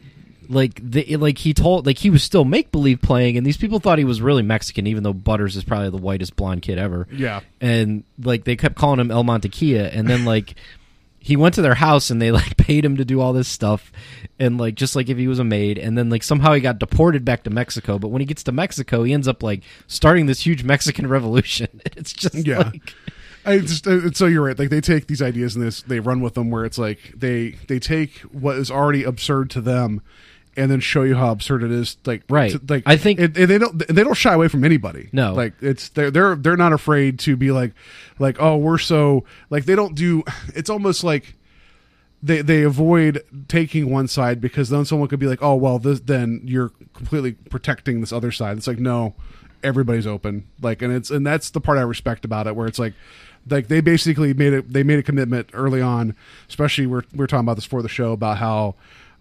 like 0.50 0.80
the 0.84 1.18
like 1.18 1.38
he 1.38 1.54
told 1.54 1.86
like 1.86 1.98
he 1.98 2.10
was 2.10 2.24
still 2.24 2.46
make 2.46 2.72
believe 2.72 3.02
playing, 3.02 3.38
and 3.38 3.46
these 3.46 3.58
people 3.58 3.80
thought 3.80 3.98
he 3.98 4.04
was 4.06 4.22
really 4.22 4.44
Mexican, 4.44 4.88
even 4.88 5.04
though 5.04 5.14
Butters 5.14 5.56
is 5.56 5.64
probably 5.64 5.90
the 5.90 5.98
whitest 5.98 6.36
blonde 6.36 6.62
kid 6.62 6.78
ever. 6.78 7.08
Yeah. 7.12 7.42
and 7.62 8.04
like 8.22 8.44
they 8.44 8.56
kept 8.56 8.76
calling 8.76 9.00
him 9.00 9.12
El 9.12 9.24
Mantequilla, 9.24 9.90
and 9.94 10.08
then 10.08 10.26
like. 10.26 10.56
He 11.26 11.38
went 11.38 11.56
to 11.56 11.62
their 11.62 11.76
house 11.76 12.10
and 12.10 12.22
they 12.22 12.32
like 12.34 12.58
paid 12.68 12.84
him 12.84 12.98
to 12.98 13.06
do 13.06 13.22
all 13.22 13.32
this 13.32 13.48
stuff, 13.48 13.94
and 14.40 14.58
like 14.58 14.76
just 14.76 14.94
like 14.94 15.08
if 15.08 15.18
he 15.18 15.30
was 15.30 15.40
a 15.40 15.46
maid, 15.46 15.78
and 15.78 15.98
then 15.98 16.10
like 16.10 16.22
somehow 16.22 16.52
he 16.52 16.60
got 16.60 16.80
deported 16.80 17.24
back 17.24 17.44
to 17.44 17.50
Mexico. 17.50 17.98
But 17.98 18.10
when 18.10 18.20
he 18.20 18.26
gets 18.26 18.44
to 18.44 18.52
Mexico, 18.52 19.04
he 19.04 19.14
ends 19.14 19.26
up 19.26 19.42
like 19.42 19.64
starting 19.88 20.26
this 20.26 20.46
huge 20.46 20.66
Mexican 20.66 21.08
revolution. 21.18 21.80
It's 21.96 22.12
just 22.12 22.36
Yeah. 22.46 22.58
like 22.74 22.94
I 23.46 23.60
just 23.60 23.88
uh, 23.88 24.12
so 24.12 24.26
you're 24.26 24.44
right. 24.44 24.60
Like 24.60 24.70
they 24.70 24.82
take 24.82 25.08
these 25.08 25.22
ideas 25.22 25.56
and 25.56 25.66
this 25.66 25.82
they 25.84 26.02
run 26.02 26.20
with 26.20 26.34
them 26.34 26.52
where 26.52 26.66
it's 26.66 26.78
like 26.78 27.14
they 27.16 27.52
they 27.70 27.80
take 27.80 28.18
what 28.34 28.58
is 28.58 28.70
already 28.70 29.06
absurd 29.06 29.50
to 29.52 29.62
them 29.62 30.02
and 30.56 30.70
then 30.70 30.80
show 30.80 31.04
you 31.04 31.16
how 31.16 31.32
absurd 31.32 31.64
it 31.64 31.72
is. 31.72 31.98
Like 32.06 32.24
Right. 32.30 32.52
to- 32.52 32.62
like 32.68 32.84
I 32.86 32.98
think- 32.98 33.20
and, 33.20 33.36
and 33.38 33.50
they 33.50 33.58
don't 33.58 33.78
they 33.88 34.04
don't 34.04 34.14
shy 34.14 34.34
away 34.34 34.48
from 34.48 34.64
anybody. 34.64 35.10
No. 35.12 35.34
like 35.34 35.54
it's 35.62 35.90
they're 35.90 36.12
they're 36.12 36.36
they're 36.36 36.58
not 36.58 36.74
afraid 36.74 37.20
to 37.20 37.36
be 37.36 37.52
like 37.52 37.74
like 38.20 38.38
oh 38.40 38.58
we're 38.58 38.78
so 38.78 39.24
like 39.50 39.66
they 39.66 39.76
don't 39.76 39.96
do. 39.96 40.24
It's 40.56 40.70
almost 40.70 41.04
like. 41.04 41.36
They, 42.26 42.42
they 42.42 42.62
avoid 42.64 43.22
taking 43.50 43.90
one 43.92 44.08
side 44.08 44.40
because 44.40 44.70
then 44.70 44.86
someone 44.86 45.10
could 45.10 45.20
be 45.20 45.28
like, 45.28 45.44
oh 45.44 45.56
well, 45.56 45.78
this 45.78 46.00
then 46.00 46.40
you're 46.46 46.70
completely 46.94 47.34
protecting 47.34 48.00
this 48.00 48.14
other 48.14 48.32
side. 48.32 48.56
It's 48.58 48.66
like 48.66 48.80
no, 48.80 49.14
everybody's 49.62 50.08
open. 50.08 50.48
Like, 50.62 50.82
and 50.82 50.94
it's 50.94 51.10
and 51.12 51.28
that's 51.28 51.50
the 51.50 51.60
part 51.60 51.78
I 51.78 51.82
respect 51.82 52.24
about 52.24 52.48
it, 52.48 52.56
where 52.56 52.66
it's 52.66 52.80
like, 52.80 52.94
like 53.50 53.68
they 53.68 53.82
basically 53.82 54.34
made 54.34 54.54
it. 54.54 54.72
They 54.72 54.84
made 54.84 55.00
a 55.00 55.04
commitment 55.04 55.50
early 55.52 55.82
on, 55.82 56.16
especially 56.48 56.88
we're 56.88 57.02
we 57.12 57.18
we're 57.20 57.28
talking 57.28 57.44
about 57.44 57.56
this 57.56 57.66
for 57.66 57.82
the 57.82 57.90
show 57.90 58.14
about 58.14 58.38
how. 58.38 58.76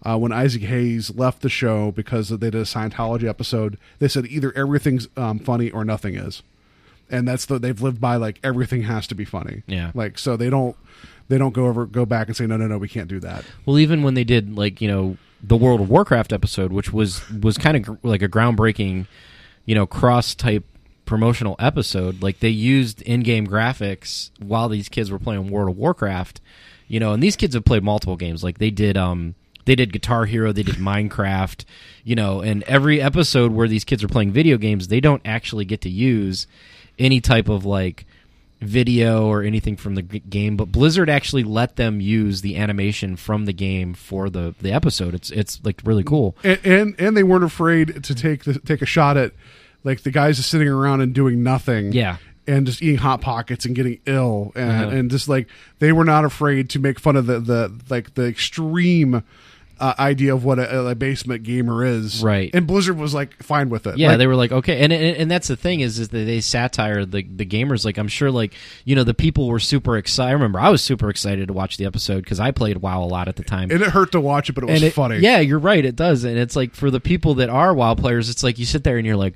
Uh, 0.05 0.17
when 0.17 0.31
Isaac 0.33 0.63
Hayes 0.63 1.15
left 1.15 1.41
the 1.41 1.49
show 1.49 1.91
because 1.91 2.29
they 2.29 2.37
did 2.37 2.55
a 2.55 2.63
Scientology 2.63 3.23
episode, 3.27 3.77
they 3.99 4.07
said 4.09 4.25
either 4.25 4.51
everything's 4.55 5.07
um, 5.15 5.39
funny 5.39 5.71
or 5.71 5.85
nothing 5.85 6.15
is, 6.15 6.43
and 7.09 7.27
that's 7.27 7.45
the 7.45 7.57
they've 7.57 7.81
lived 7.81 8.01
by 8.01 8.17
like 8.17 8.39
everything 8.43 8.83
has 8.83 9.07
to 9.07 9.15
be 9.15 9.23
funny. 9.25 9.63
Yeah. 9.65 9.91
like 9.93 10.19
so 10.19 10.35
they 10.35 10.49
don't 10.49 10.75
they 11.29 11.37
don't 11.37 11.53
go 11.53 11.67
over 11.67 11.85
go 11.85 12.05
back 12.05 12.27
and 12.27 12.35
say 12.35 12.45
no 12.45 12.57
no 12.57 12.67
no 12.67 12.77
we 12.77 12.89
can't 12.89 13.07
do 13.07 13.19
that. 13.21 13.45
Well, 13.65 13.79
even 13.79 14.03
when 14.03 14.13
they 14.13 14.25
did 14.25 14.57
like 14.57 14.81
you 14.81 14.89
know 14.89 15.17
the 15.41 15.57
World 15.57 15.81
of 15.81 15.89
Warcraft 15.89 16.33
episode, 16.33 16.71
which 16.71 16.91
was 16.91 17.29
was 17.31 17.57
kind 17.57 17.77
of 17.77 17.83
gr- 17.83 18.07
like 18.07 18.21
a 18.21 18.29
groundbreaking, 18.29 19.07
you 19.65 19.75
know, 19.75 19.85
cross 19.85 20.35
type 20.35 20.65
promotional 21.05 21.55
episode. 21.59 22.21
Like 22.21 22.39
they 22.39 22.49
used 22.49 23.01
in-game 23.03 23.47
graphics 23.47 24.31
while 24.39 24.69
these 24.69 24.89
kids 24.89 25.11
were 25.11 25.19
playing 25.19 25.49
World 25.49 25.69
of 25.69 25.77
Warcraft. 25.77 26.41
You 26.87 26.99
know, 26.99 27.13
and 27.13 27.23
these 27.23 27.35
kids 27.35 27.55
have 27.55 27.65
played 27.65 27.83
multiple 27.83 28.15
games. 28.17 28.43
Like 28.43 28.57
they 28.57 28.69
did, 28.69 28.97
um, 28.97 29.35
they 29.65 29.75
did 29.75 29.91
Guitar 29.93 30.25
Hero, 30.25 30.51
they 30.51 30.63
did 30.63 30.75
Minecraft. 30.75 31.65
You 32.03 32.15
know, 32.15 32.41
and 32.41 32.63
every 32.63 33.01
episode 33.01 33.51
where 33.51 33.67
these 33.67 33.83
kids 33.83 34.03
are 34.03 34.07
playing 34.09 34.31
video 34.31 34.57
games, 34.57 34.87
they 34.89 34.99
don't 34.99 35.21
actually 35.25 35.65
get 35.65 35.81
to 35.81 35.89
use 35.89 36.47
any 36.99 37.21
type 37.21 37.47
of 37.49 37.65
like 37.65 38.05
video 38.61 39.27
or 39.27 39.43
anything 39.43 39.75
from 39.75 39.95
the 39.95 40.01
game, 40.01 40.55
but 40.55 40.71
Blizzard 40.71 41.09
actually 41.09 41.43
let 41.43 41.75
them 41.75 41.99
use 41.99 42.41
the 42.41 42.55
animation 42.57 43.15
from 43.17 43.45
the 43.45 43.51
game 43.53 43.93
for 43.93 44.29
the 44.29 44.55
the 44.61 44.71
episode. 44.71 45.13
It's 45.13 45.31
it's 45.31 45.59
like 45.63 45.81
really 45.83 46.03
cool. 46.03 46.35
and 46.43 46.59
and, 46.65 46.95
and 46.99 47.17
they 47.17 47.23
weren't 47.23 47.43
afraid 47.43 48.03
to 48.03 48.15
take 48.15 48.43
the, 48.45 48.59
take 48.59 48.81
a 48.81 48.85
shot 48.85 49.17
at 49.17 49.33
like 49.83 50.03
the 50.03 50.11
guys 50.11 50.37
just 50.37 50.49
sitting 50.49 50.67
around 50.69 51.01
and 51.01 51.13
doing 51.13 51.43
nothing 51.43 51.91
Yeah. 51.91 52.17
and 52.47 52.65
just 52.65 52.81
eating 52.81 52.97
hot 52.99 53.19
pockets 53.19 53.65
and 53.65 53.75
getting 53.75 53.99
ill 54.05 54.53
and, 54.55 54.71
Uh-huh. 54.71 54.95
and 54.95 55.11
just 55.11 55.27
like 55.27 55.47
they 55.79 55.91
were 55.91 56.05
not 56.05 56.23
afraid 56.23 56.69
to 56.69 56.79
make 56.79 56.99
fun 57.01 57.17
of 57.17 57.25
the 57.25 57.39
the 57.41 57.81
like 57.89 58.13
the 58.13 58.25
extreme 58.27 59.23
uh, 59.79 59.93
idea 59.99 60.33
of 60.33 60.45
what 60.45 60.59
a, 60.59 60.87
a 60.87 60.95
basement 60.95 61.43
gamer 61.43 61.83
is. 61.83 62.23
Right. 62.23 62.49
And 62.53 62.67
Blizzard 62.67 62.97
was 62.97 63.13
like 63.13 63.41
fine 63.41 63.69
with 63.69 63.87
it. 63.87 63.97
Yeah, 63.97 64.09
Like, 64.09 64.17
they 64.19 64.27
were 64.27 64.35
like, 64.35 64.51
okay, 64.51 64.79
and, 64.81 64.93
and 64.93 65.17
and 65.17 65.31
that's 65.31 65.47
the 65.47 65.55
thing 65.55 65.79
is 65.79 65.99
is 65.99 66.09
that 66.09 66.25
they 66.25 66.41
satire 66.41 67.05
the 67.05 67.23
the 67.23 67.45
gamers. 67.45 67.83
Like 67.83 67.97
I'm 67.97 68.07
sure, 68.07 68.31
like 68.31 68.53
you 68.85 68.95
know, 68.95 69.03
the 69.03 69.13
people 69.13 69.47
were 69.47 69.59
super 69.59 69.97
excited. 69.97 70.29
I 70.29 70.33
remember 70.33 70.59
I 70.59 70.69
was 70.69 70.83
super 70.83 71.09
excited 71.09 71.47
to 71.47 71.53
watch 71.53 71.77
the 71.77 71.85
episode 71.85 72.23
because 72.23 72.39
I 72.39 72.51
played 72.51 72.77
WoW 72.77 73.03
a 73.03 73.05
lot 73.05 73.27
at 73.27 73.35
the 73.35 73.43
time. 73.43 73.71
and 73.71 73.81
it 73.81 73.89
hurt 73.89 74.11
to 74.13 74.21
watch 74.21 74.49
it, 74.49 74.53
but 74.53 74.63
it 74.63 74.67
was 74.67 74.75
and 74.81 74.87
it- 74.87 74.93
funny. 74.93 75.17
Yeah, 75.17 75.39
you're 75.39 75.59
right. 75.59 75.83
It 75.83 75.95
does, 75.95 76.23
and 76.23 76.37
it's 76.37 76.55
like 76.55 76.73
for 76.75 76.91
the 76.91 76.99
people 76.99 77.35
that 77.35 77.49
are 77.49 77.73
WoW 77.73 77.95
players, 77.95 78.29
it's 78.29 78.43
like 78.43 78.59
you 78.59 78.65
sit 78.65 78.83
there 78.83 78.97
and 78.97 79.05
you're 79.07 79.17
like, 79.17 79.33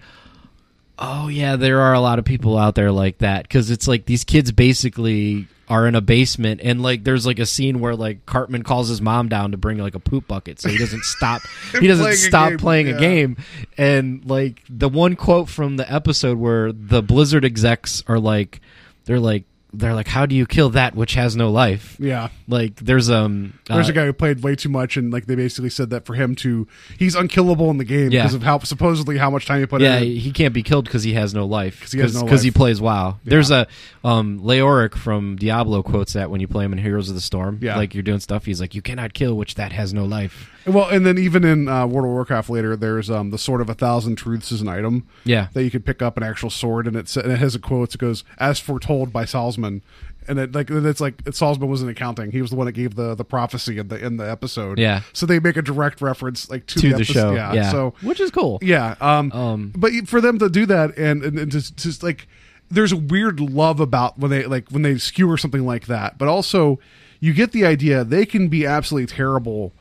oh 0.99 1.27
yeah, 1.27 1.55
there 1.55 1.81
are 1.81 1.93
a 1.93 1.99
lot 1.99 2.19
of 2.19 2.25
people 2.25 2.57
out 2.57 2.75
there 2.75 2.91
like 2.91 3.19
that 3.19 3.43
because 3.43 3.71
it's 3.71 3.87
like 3.87 4.05
these 4.05 4.23
kids 4.23 4.51
basically 4.51 5.47
are 5.69 5.85
in 5.85 5.95
a 5.95 6.01
basement 6.01 6.61
and 6.63 6.81
like 6.81 7.03
there's 7.03 7.25
like 7.25 7.39
a 7.39 7.45
scene 7.45 7.79
where 7.79 7.95
like 7.95 8.25
Cartman 8.25 8.63
calls 8.63 8.87
his 8.87 9.01
mom 9.01 9.27
down 9.27 9.51
to 9.51 9.57
bring 9.57 9.77
like 9.77 9.95
a 9.95 9.99
poop 9.99 10.25
bucket 10.25 10.61
so 10.61 10.69
he 10.69 10.77
doesn't 10.77 11.03
stop 11.03 11.41
he 11.79 11.87
doesn't 11.87 12.05
Playing 12.05 12.17
stop 12.17 12.49
game, 12.51 12.57
playing 12.57 12.87
yeah. 12.87 12.95
a 12.95 12.99
game 12.99 13.37
and 13.77 14.25
like 14.25 14.63
the 14.69 14.87
one 14.87 15.17
quote 15.17 15.49
from 15.49 15.75
the 15.75 15.91
episode 15.93 16.37
where 16.37 16.71
the 16.71 17.01
Blizzard 17.01 17.43
execs 17.43 18.01
are 18.07 18.17
like 18.17 18.61
they're 19.03 19.19
like 19.19 19.43
they're 19.73 19.93
like 19.93 20.07
how 20.07 20.25
do 20.25 20.33
you 20.35 20.45
kill 20.45 20.69
that 20.69 20.95
which 20.95 21.13
has 21.15 21.35
no 21.35 21.51
life 21.51 21.97
Yeah. 21.99 22.29
like 22.47 22.75
there's 22.77 23.09
um 23.09 23.53
There's 23.67 23.89
uh, 23.89 23.91
a 23.91 23.93
guy 23.93 24.05
who 24.05 24.13
played 24.13 24.41
way 24.43 24.55
too 24.55 24.69
much, 24.69 24.95
and 24.97 25.11
like 25.11 25.25
they 25.25 25.35
basically 25.35 25.69
said 25.69 25.89
that 25.89 26.05
for 26.05 26.13
him 26.13 26.35
to, 26.37 26.67
he's 26.97 27.15
unkillable 27.15 27.69
in 27.69 27.77
the 27.77 27.83
game 27.83 28.11
Yeah. 28.11 28.23
because 28.23 28.33
of 28.33 28.43
how 28.43 28.59
supposedly 28.59 29.17
how 29.17 29.29
much 29.29 29.45
time 29.45 29.59
he 29.59 29.65
put 29.65 29.81
yeah, 29.81 29.97
in. 29.97 30.15
he 30.15 30.31
can't 30.31 30.53
be 30.53 30.63
killed 30.63 30.85
because 30.85 31.03
he 31.03 31.13
has 31.13 31.33
no 31.33 31.45
life. 31.45 31.81
'Cause 31.81 31.91
he 31.91 31.99
has 31.99 32.15
no 32.15 32.23
because 32.23 32.43
he 32.43 32.51
plays 32.51 32.79
WoW. 32.79 33.17
There's 33.25 33.51
a 33.51 33.67
um, 34.03 34.39
Leoric 34.39 34.95
from 34.95 35.35
Diablo 35.35 35.83
quotes 35.83 36.13
that 36.13 36.29
when 36.31 36.39
you 36.39 36.47
play 36.47 36.63
him 36.65 36.71
in 36.71 36.79
Heroes 36.79 37.09
of 37.09 37.15
the 37.15 37.21
Storm. 37.21 37.59
Yeah. 37.61 37.75
like 37.75 37.93
you're 37.93 38.03
doing 38.03 38.19
stuff. 38.21 38.45
He's 38.45 38.61
like, 38.61 38.73
you 38.73 38.81
cannot 38.81 39.13
kill 39.13 39.35
which 39.35 39.55
that 39.55 39.73
has 39.73 39.93
no 39.93 40.05
life. 40.05 40.49
Well, 40.67 40.89
and 40.89 41.05
then 41.05 41.17
even 41.17 41.43
in 41.43 41.67
uh, 41.67 41.87
World 41.87 42.05
of 42.05 42.11
Warcraft 42.11 42.49
later, 42.49 42.75
there's 42.75 43.09
um, 43.09 43.29
the 43.31 43.37
Sword 43.37 43.61
of 43.61 43.69
a 43.69 43.73
Thousand 43.73 44.17
Truths 44.17 44.51
is 44.51 44.61
an 44.61 44.67
item. 44.67 45.07
Yeah. 45.23 45.47
that 45.53 45.63
you 45.63 45.71
could 45.71 45.85
pick 45.85 46.01
up 46.01 46.17
an 46.17 46.23
actual 46.23 46.49
sword, 46.49 46.87
and 46.87 46.95
it 46.95 47.07
sa- 47.07 47.21
and 47.21 47.31
it 47.31 47.39
has 47.39 47.55
a 47.55 47.59
quote. 47.59 47.95
It 47.95 47.97
goes 47.99 48.23
as 48.37 48.59
foretold 48.59 49.11
by 49.13 49.23
Salzman, 49.25 49.81
and 50.27 50.39
it 50.39 50.53
like 50.53 50.69
it's 50.69 50.99
like 50.99 51.23
Salzman 51.23 51.67
was 51.69 51.81
in 51.81 51.89
accounting. 51.89 52.31
He 52.31 52.41
was 52.41 52.49
the 52.51 52.57
one 52.57 52.65
that 52.65 52.73
gave 52.73 52.95
the 52.95 53.15
the 53.15 53.23
prophecy 53.25 53.77
in 53.77 53.87
the 53.87 54.03
in 54.03 54.17
the 54.17 54.29
episode. 54.29 54.77
Yeah. 54.77 55.01
so 55.13 55.25
they 55.25 55.39
make 55.39 55.55
a 55.57 55.61
direct 55.61 56.01
reference 56.01 56.49
like 56.49 56.65
to, 56.67 56.79
To 56.79 56.89
the 56.89 56.95
episode. 56.95 57.13
show, 57.13 57.33
Yeah, 57.33 57.53
yeah. 57.53 57.71
so 57.71 57.93
Which 58.01 58.19
is 58.19 58.29
cool. 58.31 58.59
Yeah, 58.61 58.95
um, 58.99 59.31
Um, 59.31 59.73
but 59.75 59.91
for 60.07 60.19
them 60.21 60.37
to 60.39 60.49
do 60.49 60.65
that 60.65 60.97
and 60.97 61.23
and, 61.23 61.39
and 61.39 61.51
just, 61.51 61.77
just 61.77 62.03
like 62.03 62.27
there's 62.69 62.91
a 62.91 62.97
weird 62.97 63.39
love 63.39 63.79
about 63.79 64.19
when 64.19 64.29
they 64.31 64.43
like 64.45 64.69
when 64.69 64.81
they 64.81 64.97
skewer 64.97 65.37
something 65.37 65.65
like 65.65 65.85
that, 65.87 66.17
but 66.17 66.27
also 66.27 66.77
you 67.21 67.33
get 67.33 67.51
the 67.53 67.65
idea 67.65 68.03
they 68.03 68.25
can 68.25 68.49
be 68.49 68.65
absolutely 68.65 69.07
terrible 69.07 69.71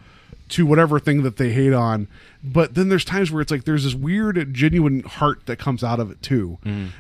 to 0.49 0.65
whatever 0.65 1.01
thing 1.01 1.23
that 1.23 1.37
they 1.37 1.51
hate 1.51 1.73
on. 1.73 2.07
But 2.43 2.75
then 2.75 2.89
there's 2.89 3.05
times 3.05 3.33
where 3.33 3.43
it's 3.43 3.51
like 3.51 3.65
there's 3.65 3.83
this 3.83 3.95
weird, 3.95 4.55
genuine 4.55 5.01
heart 5.01 5.47
that 5.47 5.59
comes 5.59 5.83
out 5.83 5.99
of 5.99 6.13
it 6.13 6.23
too. 6.23 6.59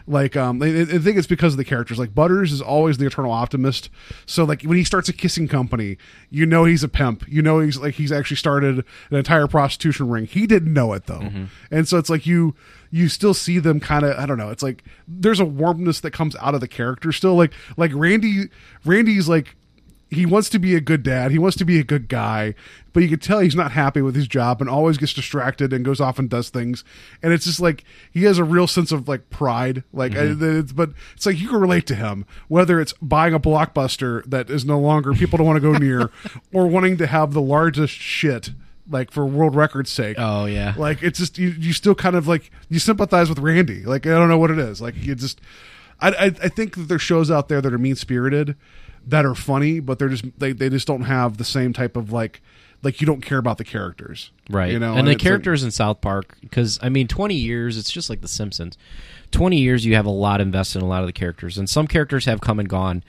Like, 0.08 0.36
um, 0.36 0.60
I, 0.60 0.80
I 0.80 0.84
think 0.98 1.16
it's 1.16 1.28
because 1.28 1.52
of 1.54 1.56
the 1.56 1.64
characters. 1.64 1.98
Like 2.00 2.12
Butters 2.12 2.50
is 2.50 2.60
always 2.60 2.98
the 2.98 3.06
eternal 3.06 3.30
optimist. 3.30 3.88
So 4.26 4.42
like 4.42 4.62
when 4.62 4.76
he 4.76 4.82
starts 4.82 5.08
a 5.08 5.12
kissing 5.12 5.46
company, 5.46 5.98
you 6.30 6.46
know 6.46 6.64
he's 6.64 6.82
a 6.82 6.88
pimp. 6.88 7.24
You 7.28 7.42
know 7.42 7.60
he's 7.60 7.78
like 7.78 7.94
he's 7.94 8.10
actually 8.10 8.38
started 8.38 8.78
an 9.10 9.16
entire 9.16 9.46
prostitution 9.46 10.08
ring. 10.08 10.26
He 10.26 10.48
didn't 10.48 10.72
know 10.72 10.92
it 10.94 11.06
though, 11.06 11.30
and 11.70 11.86
so 11.86 11.98
it's 11.98 12.10
like 12.10 12.26
you 12.26 12.56
you 12.90 13.08
still 13.08 13.34
see 13.34 13.60
them 13.60 13.78
kind 13.78 14.04
of 14.04 14.18
I 14.18 14.26
don't 14.26 14.38
know. 14.38 14.50
It's 14.50 14.62
like 14.64 14.82
there's 15.06 15.38
a 15.38 15.44
warmness 15.44 16.00
that 16.00 16.10
comes 16.10 16.34
out 16.36 16.54
of 16.56 16.60
the 16.60 16.68
character 16.68 17.12
still. 17.12 17.36
Like 17.36 17.52
like 17.76 17.92
Randy 17.94 18.48
Randy's 18.84 19.28
like 19.28 19.54
he 20.08 20.24
wants 20.24 20.48
to 20.50 20.58
be 20.58 20.76
a 20.76 20.80
good 20.80 21.02
dad. 21.02 21.32
He 21.32 21.38
wants 21.38 21.56
to 21.56 21.64
be 21.64 21.80
a 21.80 21.84
good 21.84 22.08
guy, 22.08 22.54
but 22.92 23.02
you 23.02 23.08
can 23.08 23.18
tell 23.18 23.40
he's 23.40 23.56
not 23.56 23.72
happy 23.72 24.00
with 24.00 24.14
his 24.14 24.28
job 24.28 24.60
and 24.60 24.70
always 24.70 24.98
gets 24.98 25.12
distracted 25.12 25.72
and 25.72 25.84
goes 25.84 26.00
off 26.00 26.18
and 26.18 26.30
does 26.30 26.48
things. 26.48 26.84
And 27.22 27.32
it's 27.32 27.44
just 27.44 27.58
like 27.58 27.84
he 28.12 28.22
has 28.24 28.38
a 28.38 28.44
real 28.44 28.68
sense 28.68 28.92
of 28.92 29.08
like 29.08 29.30
pride. 29.30 29.82
Like, 29.92 30.12
I, 30.12 30.26
mm-hmm. 30.26 30.60
it's, 30.60 30.72
but 30.72 30.90
it's 31.14 31.26
like 31.26 31.40
you 31.40 31.48
can 31.48 31.60
relate 31.60 31.86
to 31.88 31.96
him, 31.96 32.24
whether 32.46 32.80
it's 32.80 32.92
buying 33.02 33.34
a 33.34 33.40
blockbuster 33.40 34.24
that 34.26 34.48
is 34.48 34.64
no 34.64 34.78
longer 34.78 35.12
people 35.12 35.38
don't 35.38 35.46
want 35.46 35.56
to 35.56 35.72
go 35.72 35.76
near, 35.76 36.10
or 36.52 36.68
wanting 36.68 36.96
to 36.98 37.06
have 37.06 37.32
the 37.32 37.42
largest 37.42 37.94
shit 37.94 38.50
like 38.88 39.10
for 39.10 39.26
world 39.26 39.56
record's 39.56 39.90
sake. 39.90 40.16
Oh 40.20 40.44
yeah, 40.44 40.74
Like 40.76 41.02
it's 41.02 41.18
just 41.18 41.36
you, 41.36 41.48
you 41.48 41.72
still 41.72 41.96
kind 41.96 42.14
of 42.14 42.28
like 42.28 42.52
you 42.68 42.78
sympathize 42.78 43.28
with 43.28 43.40
Randy. 43.40 43.84
Like 43.84 44.06
I 44.06 44.10
don't 44.10 44.28
know 44.28 44.38
what 44.38 44.52
it 44.52 44.58
is. 44.60 44.80
Like 44.80 44.94
you 44.96 45.16
just 45.16 45.40
I 46.00 46.10
I, 46.10 46.24
I 46.26 46.48
think 46.48 46.76
that 46.76 46.82
there's 46.82 47.02
shows 47.02 47.28
out 47.28 47.48
there 47.48 47.60
that 47.60 47.72
are 47.72 47.78
mean 47.78 47.96
spirited 47.96 48.54
that 49.06 49.24
are 49.24 49.34
funny, 49.34 49.80
but 49.80 49.98
they're 49.98 50.08
just 50.08 50.24
they, 50.38 50.52
they 50.52 50.68
just 50.68 50.86
don't 50.86 51.02
have 51.02 51.36
the 51.36 51.44
same 51.44 51.72
type 51.72 51.96
of 51.96 52.12
like 52.12 52.42
like 52.82 53.00
you 53.00 53.06
don't 53.06 53.20
care 53.22 53.38
about 53.38 53.58
the 53.58 53.64
characters. 53.64 54.30
right. 54.50 54.70
You 54.72 54.78
know, 54.78 54.94
and 54.94 55.06
the 55.06 55.12
it's 55.12 55.18
like- 55.20 55.26
characters 55.26 55.62
in 55.64 55.70
South 55.70 56.00
Park 56.00 56.36
because 56.40 56.78
I 56.82 56.88
mean, 56.88 57.08
20 57.08 57.34
years. 57.34 57.78
It's 57.78 57.90
just 57.90 58.10
like 58.10 58.20
The 58.20 58.28
Simpsons. 58.28 58.76
20 59.32 59.56
years, 59.58 59.84
you 59.84 59.94
have 59.96 60.06
a 60.06 60.10
lot 60.10 60.40
invested 60.40 60.78
in 60.78 60.84
a 60.84 60.88
lot 60.88 61.00
of 61.00 61.06
the 61.06 61.12
characters, 61.12 61.58
and 61.58 61.68
some 61.68 61.86
characters 61.86 62.26
have 62.26 62.40
come 62.40 62.58
and 62.60 62.68
gone, 62.68 63.02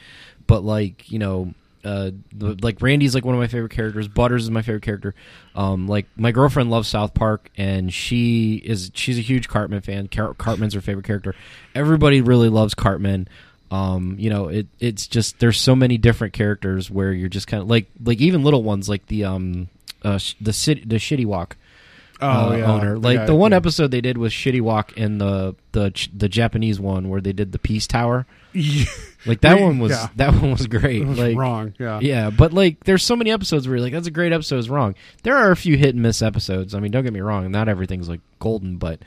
but 0.47 0.63
like 0.63 1.11
you 1.11 1.19
know. 1.19 1.53
Uh, 1.85 2.11
the, 2.33 2.57
like 2.61 2.81
Randy's 2.81 3.15
like 3.15 3.23
one 3.23 3.33
of 3.33 3.39
my 3.39 3.47
favorite 3.47 3.71
characters. 3.71 4.09
Butters 4.09 4.43
is 4.43 4.51
my 4.51 4.61
favorite 4.61 4.81
character. 4.83 5.15
Um, 5.55 5.87
like 5.87 6.05
my 6.17 6.33
girlfriend 6.33 6.69
loves 6.69 6.89
South 6.89 7.13
Park, 7.13 7.49
and 7.55 7.93
she 7.93 8.55
is 8.55 8.91
she's 8.93 9.17
a 9.17 9.21
huge 9.21 9.47
Cartman 9.47 9.79
fan. 9.79 10.09
Car- 10.09 10.33
Cartman's 10.33 10.73
her 10.73 10.81
favorite 10.81 11.05
character. 11.05 11.33
Everybody 11.73 12.19
really 12.19 12.49
loves 12.49 12.73
Cartman. 12.73 13.29
Um, 13.69 14.15
you 14.17 14.29
know, 14.29 14.47
it 14.47 14.67
it's 14.79 15.07
just 15.07 15.39
there's 15.39 15.59
so 15.59 15.75
many 15.75 15.97
different 15.97 16.33
characters 16.33 16.89
where 16.89 17.11
you're 17.11 17.27
just 17.29 17.47
kind 17.47 17.61
of 17.61 17.69
like 17.69 17.87
like 18.03 18.19
even 18.21 18.43
little 18.43 18.63
ones 18.63 18.87
like 18.87 19.05
the 19.07 19.25
um 19.25 19.67
uh 20.03 20.17
sh- 20.17 20.35
the 20.39 20.53
city 20.53 20.83
the 20.85 20.95
Shitty 20.95 21.25
Wok 21.25 21.57
Oh, 22.19 22.49
uh, 22.51 22.55
yeah. 22.55 22.65
owner. 22.71 22.97
Like 22.97 23.17
guy- 23.19 23.25
the 23.27 23.35
one 23.35 23.51
yeah. 23.51 23.57
episode 23.57 23.91
they 23.91 24.01
did 24.01 24.17
was 24.17 24.33
Shitty 24.33 24.61
Wok 24.61 24.93
and 24.97 25.21
the 25.21 25.55
the 25.73 25.91
ch- 25.91 26.09
the 26.17 26.27
Japanese 26.29 26.79
one 26.79 27.09
where 27.09 27.21
they 27.21 27.33
did 27.33 27.51
the 27.51 27.59
Peace 27.59 27.85
Tower. 27.87 28.25
Like 29.25 29.41
that 29.41 29.59
one 29.61 29.77
was 29.79 29.91
yeah. 29.91 30.07
that 30.15 30.33
one 30.33 30.51
was 30.51 30.65
great. 30.67 31.05
Was 31.05 31.19
like 31.19 31.37
wrong. 31.37 31.73
Yeah. 31.77 31.99
yeah, 32.01 32.29
but 32.31 32.53
like 32.53 32.83
there's 32.85 33.03
so 33.03 33.15
many 33.15 33.29
episodes 33.31 33.67
where 33.67 33.77
you're 33.77 33.83
like 33.83 33.93
that's 33.93 34.07
a 34.07 34.11
great 34.11 34.31
episode 34.33 34.57
is 34.57 34.69
wrong. 34.69 34.95
There 35.23 35.37
are 35.37 35.51
a 35.51 35.55
few 35.55 35.77
hit 35.77 35.89
and 35.93 36.01
miss 36.01 36.21
episodes. 36.23 36.73
I 36.73 36.79
mean, 36.79 36.91
don't 36.91 37.03
get 37.03 37.13
me 37.13 37.19
wrong, 37.21 37.51
not 37.51 37.69
everything's 37.69 38.09
like 38.09 38.21
golden, 38.39 38.77
but 38.77 38.99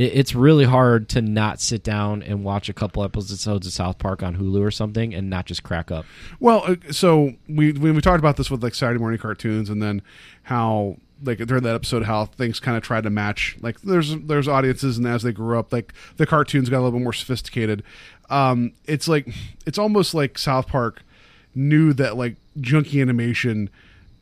it, 0.00 0.12
it's 0.14 0.34
really 0.34 0.64
hard 0.64 1.08
to 1.10 1.22
not 1.22 1.60
sit 1.60 1.82
down 1.82 2.22
and 2.22 2.44
watch 2.44 2.68
a 2.68 2.72
couple 2.72 3.04
episodes 3.04 3.66
of 3.66 3.72
South 3.72 3.98
Park 3.98 4.22
on 4.22 4.36
Hulu 4.36 4.60
or 4.60 4.70
something 4.70 5.14
and 5.14 5.28
not 5.28 5.46
just 5.46 5.62
crack 5.62 5.90
up. 5.90 6.06
Well, 6.38 6.64
uh, 6.66 6.76
so 6.90 7.34
we 7.48 7.72
when 7.72 7.94
we 7.94 8.00
talked 8.00 8.18
about 8.18 8.36
this 8.36 8.50
with 8.50 8.62
like 8.62 8.74
Saturday 8.74 9.00
morning 9.00 9.18
cartoons, 9.18 9.70
and 9.70 9.82
then 9.82 10.02
how 10.44 10.96
like 11.22 11.38
during 11.38 11.62
that 11.64 11.74
episode 11.74 12.04
how 12.04 12.24
things 12.24 12.60
kind 12.60 12.76
of 12.76 12.82
tried 12.82 13.04
to 13.04 13.10
match. 13.10 13.56
Like 13.60 13.80
there's 13.82 14.16
there's 14.16 14.48
audiences, 14.48 14.96
and 14.98 15.06
as 15.06 15.22
they 15.22 15.32
grew 15.32 15.58
up, 15.58 15.72
like 15.72 15.92
the 16.16 16.26
cartoons 16.26 16.68
got 16.68 16.78
a 16.78 16.82
little 16.82 16.98
bit 16.98 17.04
more 17.04 17.12
sophisticated. 17.12 17.82
Um, 18.30 18.72
it's 18.86 19.08
like 19.08 19.28
it's 19.66 19.78
almost 19.78 20.14
like 20.14 20.38
South 20.38 20.68
Park 20.68 21.02
knew 21.54 21.92
that 21.94 22.16
like 22.16 22.36
junky 22.58 23.00
animation 23.02 23.70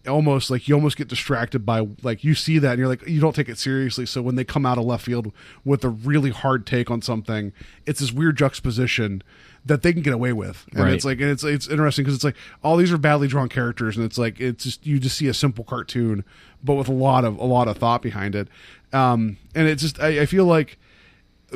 almost 0.09 0.51
like 0.51 0.67
you 0.69 0.75
almost 0.75 0.97
get 0.97 1.09
distracted 1.09 1.67
by 1.67 1.87
like 2.03 2.25
you 2.25 2.35
see 2.35 2.59
that 2.59 2.71
and 2.71 2.79
you're 2.79 2.89
like 2.89 3.07
you 3.07 3.21
don't 3.21 3.37
take 3.37 3.49
it 3.49 3.59
seriously. 3.59 4.07
So 4.07 4.23
when 4.23 4.35
they 4.35 4.45
come 4.45 4.67
out 4.67 4.79
of 4.79 4.85
left 4.85 5.05
field 5.05 5.33
with 5.65 5.85
a 5.85 5.89
really 5.89 6.31
hard 6.31 6.67
take 6.67 6.91
on 6.91 7.03
something 7.03 7.53
it's 7.87 8.01
this 8.01 8.13
weird 8.13 8.37
juxtaposition 8.37 9.23
that 9.67 9.83
they 9.83 9.93
can 9.93 10.03
get 10.03 10.15
away 10.15 10.33
with. 10.33 10.67
And 10.73 10.85
Right. 10.85 10.95
it's 10.95 11.05
like 11.05 11.21
and 11.21 11.31
it's 11.31 11.45
it's 11.45 11.69
interesting 11.69 12.05
because 12.05 12.15
it's 12.15 12.25
like 12.25 12.37
all 12.65 12.77
these 12.77 12.91
are 12.93 12.99
badly 12.99 13.29
drawn 13.29 13.49
characters 13.49 13.97
and 13.97 14.05
it's 14.05 14.19
like 14.19 14.41
it's 14.41 14.65
just 14.65 14.87
you 14.87 14.99
just 14.99 15.17
see 15.19 15.29
a 15.29 15.35
simple 15.35 15.65
cartoon 15.65 16.25
but 16.65 16.75
with 16.75 16.89
a 16.89 16.93
lot 16.93 17.25
of 17.25 17.39
a 17.39 17.45
lot 17.45 17.69
of 17.69 17.77
thought 17.77 18.03
behind 18.03 18.35
it. 18.35 18.49
Um 18.93 19.37
and 19.55 19.69
it's 19.69 19.83
just 19.83 20.01
i, 20.01 20.21
I 20.23 20.27
feel 20.27 20.45
like 20.47 20.79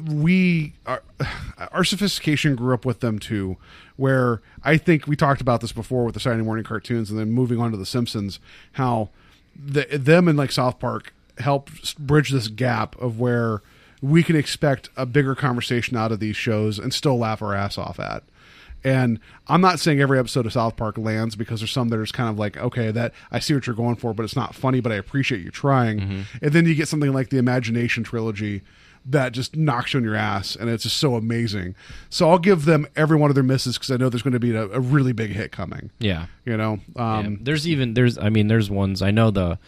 we 0.01 0.75
our, 0.87 1.03
our 1.73 1.85
sophistication 1.85 2.57
grew 2.57 2.75
up 2.75 2.85
with 2.85 3.01
them 3.01 3.19
too 3.19 3.57
where 3.97 4.41
i 4.65 4.77
think 4.77 5.07
we 5.07 5.17
talked 5.17 5.41
about 5.41 5.61
this 5.61 5.73
before 5.73 6.05
with 6.05 6.15
the 6.15 6.21
saturday 6.21 6.43
morning 6.43 6.65
cartoons 6.65 7.11
and 7.11 7.19
then 7.19 7.31
moving 7.31 7.61
on 7.61 7.71
to 7.71 7.77
the 7.77 7.87
simpsons 7.87 8.39
how 8.73 9.11
the, 9.55 9.85
them 9.91 10.29
and 10.29 10.39
like 10.39 10.51
south 10.51 10.79
park 10.79 11.13
helped 11.39 11.99
bridge 11.99 12.31
this 12.31 12.49
gap 12.49 13.01
of 13.01 13.19
where 13.19 13.63
we 14.01 14.23
can 14.23 14.35
expect 14.35 14.89
a 14.97 15.07
bigger 15.07 15.35
conversation 15.35 15.97
out 15.97 16.11
of 16.11 16.21
these 16.21 16.37
shows 16.37 16.79
and 16.79 16.93
still 16.93 17.19
laugh 17.19 17.43
our 17.43 17.55
ass 17.55 17.79
off 17.79 18.01
at 18.01 18.25
and 18.85 19.21
I'm 19.47 19.61
not 19.61 19.79
saying 19.79 20.01
every 20.01 20.19
episode 20.19 20.47
of 20.47 20.53
South 20.53 20.77
Park 20.77 20.99
lands 20.99 21.37
because 21.37 21.61
there's 21.61 21.71
some 21.71 21.89
that 21.89 21.99
are 21.99 22.03
just 22.03 22.15
kind 22.15 22.29
of 22.29 22.39
like, 22.39 22.57
okay, 22.57 22.91
that 22.91 23.13
I 23.31 23.39
see 23.39 23.55
what 23.55 23.67
you're 23.67 23.77
going 23.77 23.97
for, 23.97 24.13
but 24.13 24.25
it's 24.25 24.35
not 24.35 24.55
funny, 24.55 24.81
but 24.81 24.91
I 24.91 24.97
appreciate 24.97 25.43
you 25.43 25.51
trying. 25.51 26.01
Mm-hmm. 26.01 26.21
And 26.43 26.53
then 26.53 26.67
you 26.67 26.75
get 26.75 26.89
something 26.89 27.13
like 27.13 27.29
the 27.31 27.39
Imagination 27.39 28.03
trilogy 28.03 28.63
that 29.07 29.33
just 29.33 29.57
knocks 29.57 29.93
you 29.95 29.99
on 29.99 30.05
your 30.05 30.15
ass, 30.15 30.55
and 30.57 30.71
it's 30.71 30.85
just 30.85 30.97
so 30.97 31.17
amazing. 31.17 31.75
So 32.11 32.31
I'll 32.31 32.39
give 32.39 32.65
them 32.65 32.87
every 32.95 33.17
one 33.17 33.31
of 33.31 33.35
their 33.35 33.43
misses 33.45 33.77
because 33.77 33.91
I 33.91 33.97
know 33.97 34.09
there's 34.09 34.23
going 34.23 34.33
to 34.35 34.39
be 34.41 34.55
a, 34.55 34.65
a 34.69 34.81
really 34.81 35.13
big 35.13 35.31
hit 35.31 35.51
coming. 35.53 35.91
Yeah. 35.99 36.27
You 36.45 36.57
know, 36.57 36.79
Yeah. 36.95 37.19
um, 37.19 37.39
There's 37.43 37.67
even 37.67 37.95
there's 37.95 38.17
I 38.19 38.29
mean 38.29 38.49
there's 38.49 38.71
ones 38.71 39.03
I 39.03 39.11
know 39.11 39.31
the 39.31 39.59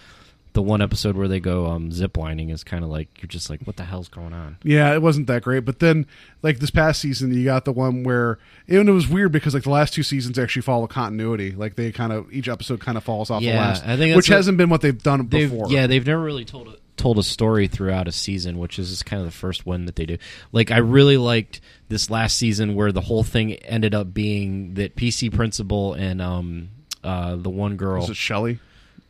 the 0.53 0.63
one 0.63 0.81
episode 0.81 1.17
where 1.17 1.27
they 1.27 1.41
go 1.41 1.67
um, 1.67 1.91
zip 1.91 2.17
lining 2.17 2.51
is 2.51 2.63
kind 2.63 2.85
of 2.85 2.91
like 2.91 3.09
you're 3.21 3.27
just 3.27 3.51
like, 3.51 3.61
what 3.63 3.75
the 3.75 3.83
hell's 3.83 4.07
going 4.09 4.33
on? 4.33 4.57
Yeah, 4.63 4.95
it 4.95 5.03
wasn't 5.03 5.27
that 5.27 5.43
great. 5.43 5.65
But 5.65 5.81
then, 5.81 6.07
like 6.45 6.61
this 6.61 6.71
past 6.71 7.01
season, 7.01 7.35
you 7.35 7.43
got 7.45 7.65
the 7.65 7.73
one 7.73 8.05
where 8.05 8.39
and 8.69 8.89
it 8.89 8.93
was 8.93 9.09
weird 9.09 9.33
because 9.33 9.53
like 9.53 9.65
the 9.65 9.71
last 9.71 9.95
two 9.95 10.05
seasons 10.05 10.39
actually 10.39 10.63
follow 10.63 10.87
continuity. 10.87 11.51
Like 11.51 11.75
they 11.75 11.91
kind 11.91 12.13
of 12.13 12.33
each 12.33 12.49
episode 12.49 12.79
kind 12.79 12.97
of 12.97 13.03
falls 13.03 13.31
off 13.33 13.41
the 13.41 13.49
Yeah, 13.49 13.59
last, 13.59 13.85
I 13.85 13.97
think 13.97 14.15
which 14.15 14.29
hasn't 14.29 14.57
been 14.57 14.69
what 14.69 14.81
they've 14.81 15.03
done 15.03 15.23
before. 15.27 15.67
yeah, 15.71 15.89
they've 15.89 16.07
never 16.07 16.23
really 16.23 16.45
told 16.45 16.69
a, 16.69 16.77
told 16.97 17.19
a 17.19 17.23
story 17.23 17.67
throughout 17.67 18.07
a 18.09 18.13
season, 18.13 18.59
which 18.59 18.79
is 18.79 19.03
kind 19.03 19.21
of 19.21 19.27
the 19.27 19.33
first 19.37 19.67
one 19.67 19.87
that 19.87 19.97
they 19.97 20.07
do. 20.07 20.17
Like 20.53 20.71
I 20.71 20.79
really 20.79 21.17
liked 21.17 21.61
this 21.89 22.09
last 22.11 22.39
season 22.39 22.75
where 22.75 22.93
the 22.93 23.01
whole 23.01 23.25
thing 23.25 23.55
ended 23.55 23.95
up 23.95 24.15
being 24.15 24.75
that 24.75 24.97
PC 24.97 25.33
principal 25.35 25.95
and 25.95 26.23
um 26.23 26.69
uh 27.03 27.37
the 27.37 27.51
one 27.51 27.77
girl 27.77 28.01
was 28.03 28.11
it 28.11 28.17
Shelley? 28.17 28.59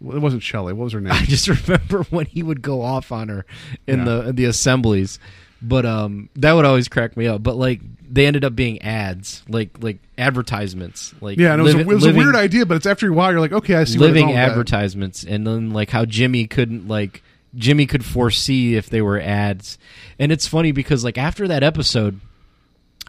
Well, 0.01 0.17
it 0.17 0.21
wasn't 0.21 0.43
Shelley. 0.43 0.73
What 0.73 0.85
was 0.85 0.93
her 0.95 1.01
name? 1.01 1.13
I 1.15 1.25
just 1.25 1.47
remember 1.49 2.03
when 2.11 2.27
he 2.27 2.43
would 2.43 2.63
go 2.63 2.83
off 2.83 3.13
on 3.13 3.29
her 3.29 3.45
in 3.87 3.99
Yeah. 4.01 4.05
the 4.05 4.29
in 4.31 4.37
the 4.37 4.45
assemblies. 4.47 5.19
But 5.63 5.87
um 5.87 6.29
that 6.37 6.53
would 6.53 6.65
always 6.65 6.89
crack 6.89 7.17
me 7.17 7.27
up. 7.27 7.43
But 7.43 7.57
like 7.57 7.81
they 8.11 8.27
ended 8.27 8.45
up 8.45 8.55
being 8.55 8.81
ads, 8.83 9.43
like 9.49 9.71
like 9.83 9.99
advertisements, 10.19 11.15
like 11.21 11.39
yeah, 11.39 11.53
and 11.53 11.61
it 11.61 11.65
was, 11.65 11.75
a, 11.75 11.79
it 11.81 11.87
was 11.87 12.03
living- 12.05 12.21
a 12.21 12.25
weird 12.25 12.37
idea, 12.37 12.67
but 12.67 12.77
it's 12.77 12.87
after 12.87 13.09
a 13.09 13.13
while 13.13 13.31
you're 13.31 13.41
like, 13.41 13.53
okay, 13.53 13.75
I 13.75 13.85
see. 13.85 13.99
living 13.99 14.27
with 14.27 14.35
that. 14.37 14.51
advertisements 14.51 15.25
and 15.25 15.47
then 15.47 15.71
like 15.71 15.91
how 15.91 16.05
Jimmy 16.05 16.47
couldn't 16.47 16.87
like 16.89 17.23
Jimmy 17.57 17.87
could 17.87 18.05
foresee 18.05 18.75
if 18.77 18.89
they 18.91 19.03
were 19.03 19.21
ads. 19.21 19.79
And 20.19 20.33
it's 20.33 20.47
funny 20.47 20.73
because 20.73 21.05
like 21.05 21.19
after 21.19 21.49
that 21.49 21.63
episode 21.63 22.21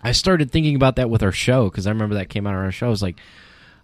I 0.01 0.11
started 0.11 0.51
thinking 0.51 0.75
about 0.75 0.97
that 0.97 1.09
with 1.09 1.23
our 1.23 1.31
show 1.31 1.69
because 1.69 1.87
I 1.87 1.91
remember 1.91 2.15
that 2.15 2.29
came 2.29 2.45
out 2.45 2.53
on 2.53 2.63
our 2.63 2.71
show. 2.71 2.87
I 2.87 2.91
was 2.91 3.01
like 3.01 3.17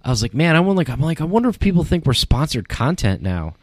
I 0.03 0.09
was 0.09 0.21
like, 0.21 0.33
man, 0.33 0.55
I 0.55 0.59
want 0.59 0.77
like 0.77 0.89
I'm 0.89 1.01
like 1.01 1.21
I 1.21 1.25
wonder 1.25 1.49
if 1.49 1.59
people 1.59 1.83
think 1.83 2.05
we're 2.05 2.13
sponsored 2.13 2.69
content 2.69 3.21
now. 3.21 3.55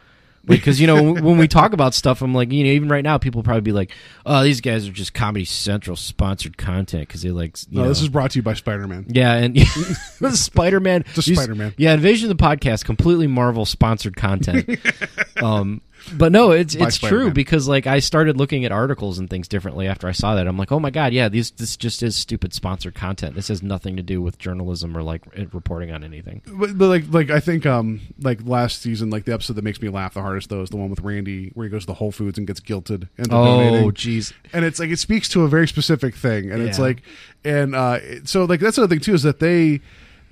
Because 0.49 0.81
you 0.81 0.87
know 0.87 1.13
when 1.13 1.39
we 1.39 1.47
talk 1.49 1.73
about 1.73 1.95
stuff, 1.95 2.23
I'm 2.23 2.35
like 2.35 2.51
you 2.53 2.65
know 2.65 2.71
even 2.71 2.89
right 2.89 3.05
now 3.05 3.19
people 3.19 3.43
probably 3.43 3.61
be 3.61 3.73
like, 3.73 3.93
oh 4.27 4.43
these 4.43 4.61
guys 4.61 4.89
are 4.89 4.93
just 4.93 5.15
Comedy 5.15 5.45
Central 5.45 5.95
sponsored 5.97 6.57
content 6.57 7.07
because 7.07 7.23
they 7.23 7.31
like 7.31 7.57
you 7.71 7.77
No, 7.79 7.83
know 7.83 7.89
this 7.89 8.01
is 8.03 8.09
brought 8.09 8.31
to 8.33 8.39
you 8.39 8.43
by 8.43 8.55
Spider 8.55 8.87
Man. 8.89 9.07
yeah, 9.09 9.35
and 9.35 9.59
Spider 10.37 10.81
Man. 10.81 11.05
Just 11.15 11.33
Spider-Man. 11.35 11.75
Yeah, 11.77 11.95
Invasion 11.95 12.31
of 12.31 12.37
the 12.37 12.43
Podcast, 12.43 12.85
completely 12.85 13.27
Marvel 13.27 13.65
sponsored 13.67 14.17
content. 14.17 14.69
um, 15.43 15.81
but 16.15 16.31
no, 16.33 16.53
it's 16.53 16.75
By 16.77 16.87
it's 16.87 16.97
true 16.99 17.09
Spider-Man. 17.09 17.35
because 17.35 17.69
like 17.69 17.87
I 17.87 17.99
started 17.99 18.37
looking 18.37 18.65
at 18.65 18.73
articles 18.73 19.19
and 19.19 19.29
things 19.29 19.49
differently 19.49 19.89
after 19.89 20.07
I 20.09 20.13
saw 20.13 20.37
that. 20.37 20.47
I'm 20.47 20.57
like, 20.57 20.71
oh 20.73 20.79
my 20.81 20.91
god, 20.91 21.13
yeah, 21.13 21.29
these 21.29 21.51
this 21.51 21.77
just 21.77 22.03
is 22.03 22.17
stupid 22.17 22.55
sponsored 22.55 22.95
content. 22.95 23.35
This 23.35 23.49
has 23.49 23.63
nothing 23.63 23.97
to 23.97 24.03
do 24.03 24.23
with 24.23 24.39
journalism 24.39 24.97
or 24.97 25.03
like 25.03 25.23
reporting 25.53 25.91
on 25.91 26.05
anything. 26.05 26.41
But, 26.47 26.79
but 26.79 26.87
like 26.89 27.05
like 27.11 27.31
I 27.31 27.41
think 27.41 27.67
um 27.67 28.01
like 28.21 28.41
last 28.47 28.81
season 28.81 29.11
like 29.11 29.25
the 29.25 29.35
episode 29.35 29.55
that 29.55 29.65
makes 29.65 29.83
me 29.83 29.89
laugh 29.89 30.15
the 30.15 30.23
hardest 30.23 30.38
though 30.47 30.63
is 30.63 30.71
the 30.71 30.77
one 30.77 30.89
with 30.91 31.01
Randy 31.01 31.51
where 31.55 31.67
he 31.67 31.71
goes 31.71 31.83
to 31.83 31.87
the 31.89 31.95
Whole 31.95 32.13
Foods 32.13 32.39
and 32.39 32.47
gets 32.47 32.61
guilted 32.61 33.09
into 33.19 33.35
Oh, 33.35 33.91
jeez. 33.93 34.33
and 34.53 34.65
it's 34.65 34.79
like 34.79 34.91
it 34.91 34.99
speaks 34.99 35.29
to 35.31 35.43
a 35.43 35.49
very 35.49 35.67
specific 35.69 36.15
thing. 36.15 36.51
And 36.51 36.63
it's 36.63 36.79
like 36.79 37.03
and 37.45 37.75
uh 37.75 38.25
so 38.25 38.45
like 38.45 38.61
that's 38.61 38.77
the 38.77 38.87
thing 38.89 39.01
too 39.01 39.15
is 39.15 39.23
that 39.25 39.41
they 39.41 39.81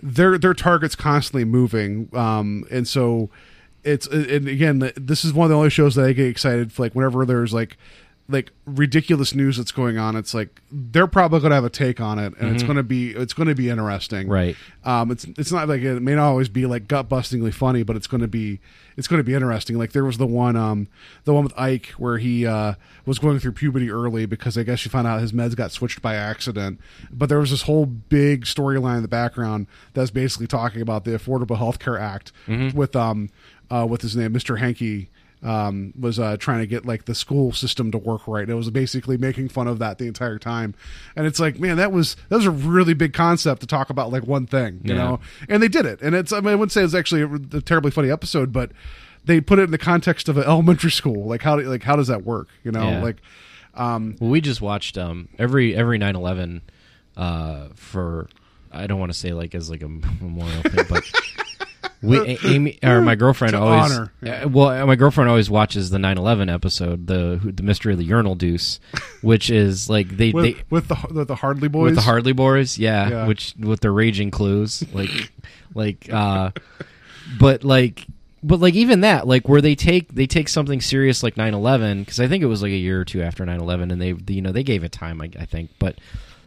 their 0.03 0.39
their 0.39 0.55
target's 0.55 0.95
constantly 0.95 1.45
moving. 1.45 2.09
Um 2.13 2.65
and 2.71 2.87
so 2.87 3.31
it's 3.85 4.07
and 4.07 4.49
again 4.49 4.91
this 4.97 5.25
is 5.25 5.33
one 5.33 5.45
of 5.47 5.51
the 5.51 5.57
only 5.57 5.71
shows 5.71 5.95
that 5.95 6.05
I 6.07 6.13
get 6.13 6.27
excited 6.27 6.73
for 6.73 6.83
like 6.83 6.95
whenever 6.95 7.25
there's 7.25 7.53
like 7.55 7.77
like 8.29 8.51
ridiculous 8.65 9.35
news 9.37 9.57
that's 9.57 9.71
going 9.71 9.99
on 9.99 10.17
it's 10.17 10.35
like 10.35 10.61
they're 10.73 11.07
probably 11.07 11.39
going 11.39 11.51
to 11.51 11.55
have 11.55 11.65
a 11.65 11.71
take 11.71 12.01
on 12.01 12.19
it 12.19 12.33
and 12.41 12.53
it's 12.53 12.65
going 12.65 12.77
to 12.77 12.83
be 12.83 13.11
it's 13.11 13.33
going 13.33 13.47
to 13.49 13.55
be 13.55 13.71
interesting 13.71 14.25
Mm-hmm. 14.25 14.33
Right. 14.33 14.57
um 14.85 15.11
it's 15.13 15.25
it's 15.39 15.53
not 15.53 15.69
like 15.69 15.83
it 15.83 16.03
may 16.03 16.17
not 16.17 16.27
always 16.27 16.49
be 16.49 16.67
like 16.67 16.89
gut 16.89 17.09
bustingly 17.09 17.55
funny 17.55 17.85
but 17.85 17.95
it's 17.95 18.09
going 18.09 18.21
to 18.23 18.27
be 18.29 18.59
it's 18.97 19.07
going 19.07 19.19
to 19.21 19.25
be 19.25 19.35
interesting 19.35 19.79
like 19.79 19.93
there 19.93 20.05
was 20.05 20.19
the 20.19 20.27
one 20.27 20.57
um 20.57 20.89
the 21.25 21.33
one 21.35 21.45
with 21.45 21.57
Ike 21.57 21.89
where 21.99 22.19
he 22.19 22.45
uh 22.47 22.75
was 23.05 23.21
going 23.21 23.39
through 23.39 23.53
puberty 23.53 23.91
early 23.91 24.27
because 24.27 24.59
I 24.59 24.65
guess 24.65 24.85
you 24.85 24.91
found 24.91 25.07
out 25.07 25.21
his 25.21 25.31
meds 25.33 25.55
got 25.55 25.71
switched 25.71 26.03
by 26.03 26.17
accident 26.17 26.81
but 27.13 27.29
there 27.29 27.39
was 27.39 27.51
this 27.53 27.63
whole 27.63 27.87
big 27.87 28.45
storyline 28.45 28.97
in 28.97 29.03
the 29.03 29.09
background 29.09 29.69
that's 29.95 30.11
basically 30.11 30.49
talking 30.49 30.81
about 30.83 31.05
the 31.05 31.13
Affordable 31.13 31.59
Health 31.59 31.79
Care 31.79 31.99
Act 31.99 32.33
with 32.75 32.97
um 32.97 33.31
uh 33.71 33.87
with 33.89 34.03
his 34.03 34.17
name 34.17 34.33
Mr. 34.33 34.59
Hankey 34.59 35.11
um, 35.43 35.93
was 35.99 36.19
uh, 36.19 36.37
trying 36.39 36.61
to 36.61 36.67
get 36.67 36.87
like 36.87 37.05
the 37.05 37.15
school 37.15 37.53
system 37.53 37.91
to 37.93 37.99
work 37.99 38.27
right. 38.27 38.49
It 38.49 38.55
was 38.55 38.71
basically 38.71 39.17
making 39.19 39.49
fun 39.51 39.69
of 39.69 39.79
that 39.81 39.99
the 39.99 40.07
entire 40.07 40.39
time, 40.39 40.75
and 41.15 41.27
it's 41.27 41.39
like, 41.39 41.61
man, 41.61 41.77
that 41.77 41.93
was 41.93 42.17
that 42.31 42.37
was 42.37 42.47
a 42.47 42.51
really 42.51 42.95
big 42.95 43.13
concept 43.13 43.61
to 43.61 43.67
talk 43.67 43.91
about 43.91 44.11
like 44.11 44.25
one 44.27 44.47
thing, 44.47 44.81
you 44.83 44.95
Yeah. 44.95 44.99
know. 45.05 45.21
And 45.49 45.63
they 45.63 45.69
did 45.69 45.87
it, 45.87 46.01
and 46.01 46.15
it's 46.15 46.33
I, 46.33 46.41
mean, 46.41 46.49
I 46.53 46.55
wouldn't 46.55 46.73
say 46.73 46.83
it's 46.83 46.95
actually 46.95 47.23
a, 47.23 47.57
a 47.59 47.61
terribly 47.61 47.91
funny 47.91 48.11
episode, 48.11 48.53
but 48.53 48.73
they 49.25 49.41
put 49.41 49.59
it 49.59 49.65
in 49.65 49.71
the 49.73 49.79
context 49.79 50.29
of 50.29 50.37
an 50.39 50.45
elementary 50.47 50.91
school. 50.91 51.25
Like 51.27 51.43
how 51.43 51.57
do- 51.57 51.69
like 51.69 51.83
how 51.83 51.97
does 51.97 52.07
that 52.09 52.25
work? 52.25 52.49
You 52.65 52.73
know, 52.73 52.89
Yeah. 52.89 53.03
like 53.03 53.17
Well, 53.77 54.15
we 54.21 54.41
just 54.41 54.61
watched 54.63 54.97
um 54.97 55.29
every 55.39 55.75
every 55.77 55.99
9/11 55.99 56.63
uh 57.17 57.69
for 57.75 58.29
I 58.73 58.87
don't 58.87 58.99
want 58.99 59.13
to 59.13 59.19
say 59.19 59.33
like 59.33 59.55
as 59.55 59.69
like 59.71 59.83
a 59.83 59.89
memorial 60.21 60.63
thing, 60.63 60.87
but 60.89 61.05
we 62.03 62.19
Amy 62.45 62.79
or 62.83 63.01
my 63.01 63.15
girlfriend 63.15 63.55
always 63.55 63.91
honor. 63.93 64.13
uh, 64.27 64.49
well 64.49 64.87
my 64.87 64.97
girlfriend 64.97 65.31
always 65.31 65.49
watches 65.49 65.91
the 65.91 65.99
9/11 65.99 66.53
episode 66.53 67.07
the 67.07 67.41
the 67.43 67.63
mystery 67.63 67.93
of 67.93 67.99
the 67.99 68.05
urinal 68.05 68.35
deuce, 68.35 68.81
which 69.23 69.51
is 69.51 69.89
like 69.89 70.09
they 70.17 70.31
with, 70.33 70.45
they 70.45 70.63
with 70.71 70.89
the 70.89 70.97
with 71.13 71.29
the 71.29 71.35
Hardly 71.37 71.69
Boys, 71.69 71.85
with 71.87 71.95
the 71.97 72.03
Hardly 72.03 72.33
Boys, 72.33 72.79
yeah, 72.79 73.09
Yeah. 73.09 73.27
which 73.27 73.55
with 73.59 73.81
the 73.81 73.91
raging 73.91 74.31
clues, 74.31 74.85
like, 74.93 75.33
like, 75.75 76.09
uh, 76.13 76.51
but 77.41 77.65
like, 77.65 78.07
but 78.43 78.61
like 78.61 78.75
even 78.75 79.01
that, 79.01 79.27
like 79.27 79.49
where 79.49 79.61
they 79.61 79.75
take 79.75 80.15
they 80.15 80.27
take 80.27 80.49
something 80.49 80.81
serious 80.81 81.23
like 81.23 81.35
9-11, 81.37 82.01
because 82.01 82.21
I 82.21 82.29
think 82.29 82.43
it 82.43 82.47
was 82.47 82.63
like 82.63 82.73
a 82.73 82.77
year 82.77 83.01
or 83.01 83.05
two 83.05 83.23
after 83.23 83.45
9-11, 83.45 83.91
and 83.93 84.01
they 84.01 84.15
you 84.35 84.43
know 84.43 84.53
they 84.53 84.63
gave 84.63 84.85
it 84.85 84.93
time, 84.93 85.21
I, 85.21 85.31
I 85.39 85.47
think, 85.47 85.71
but 85.79 85.97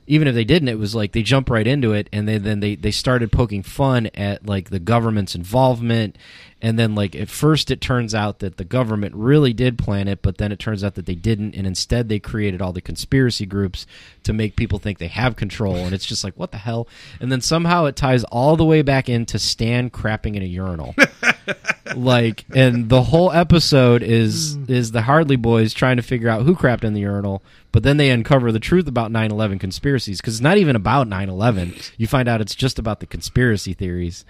even 0.10 0.28
if 0.28 0.34
they 0.34 0.44
didn't, 0.44 0.70
it 0.70 0.80
was 0.80 0.96
like 0.96 1.12
they 1.12 1.22
jump 1.22 1.52
right 1.52 1.68
into 1.68 1.94
it, 1.94 2.10
and 2.12 2.28
they, 2.28 2.40
then 2.40 2.60
they 2.62 2.76
they 2.76 2.90
started 2.90 3.32
poking 3.32 3.62
fun 3.62 4.08
at 4.16 4.44
like 4.46 4.72
the 4.72 4.80
government's 4.80 5.36
involvement. 5.36 6.18
And 6.62 6.78
then, 6.78 6.94
like 6.94 7.16
at 7.16 7.30
first, 7.30 7.72
it 7.72 7.80
turns 7.80 8.14
out 8.14 8.40
that 8.40 8.58
the 8.58 8.66
government 8.66 9.16
really 9.16 9.54
did 9.54 9.78
plan 9.78 10.08
it, 10.10 10.22
but 10.22 10.38
then 10.38 10.52
it 10.52 10.60
turns 10.60 10.84
out 10.84 10.96
that 10.96 11.06
they 11.06 11.16
didn't, 11.16 11.56
and 11.56 11.66
instead 11.66 12.10
they 12.10 12.20
created 12.20 12.62
all 12.62 12.74
the 12.74 12.82
conspiracy 12.82 13.46
groups 13.46 13.86
to 14.24 14.34
make 14.34 14.58
people 14.58 14.78
think 14.78 14.98
they 14.98 15.08
have 15.08 15.38
control. 15.38 15.78
And 15.78 15.94
it's 15.94 16.06
just 16.06 16.24
like, 16.24 16.34
what 16.36 16.52
the 16.52 16.58
hell? 16.58 16.88
And 17.22 17.32
then 17.32 17.40
somehow 17.40 17.86
it 17.86 17.96
ties 17.96 18.26
all 18.26 18.58
the 18.58 18.66
way 18.66 18.82
back 18.82 19.08
into 19.08 19.40
Stan 19.40 19.90
crapping 19.90 20.36
in 20.36 20.44
a 20.44 20.46
urinal. 20.46 20.96
like, 21.96 22.46
and 22.54 22.90
the 22.90 23.04
whole 23.04 23.32
episode 23.32 24.04
is 24.04 24.56
hmm. 24.56 24.66
is 24.68 24.92
the 24.92 25.04
Hardly 25.04 25.36
Boys 25.36 25.74
trying 25.74 25.98
to 25.98 26.04
figure 26.04 26.30
out 26.30 26.44
who 26.44 26.56
crapped 26.56 26.84
in 26.84 26.94
the 26.94 27.02
urinal, 27.02 27.42
but 27.72 27.84
then 27.84 27.98
they 27.98 28.10
uncover 28.10 28.52
the 28.52 28.60
truth 28.60 28.88
about 28.88 29.12
9/11 29.12 29.60
conspiracies 29.60 30.20
because 30.20 30.36
it's 30.36 30.42
not 30.42 30.58
even 30.58 30.76
about 30.76 31.08
9/11. 31.08 31.92
You 31.98 32.08
find 32.08 32.28
out 32.28 32.42
it's 32.42 32.56
just 32.56 32.80
about 32.80 33.00
the 33.00 33.06
conspiracy 33.06 33.74
theories. 33.74 34.26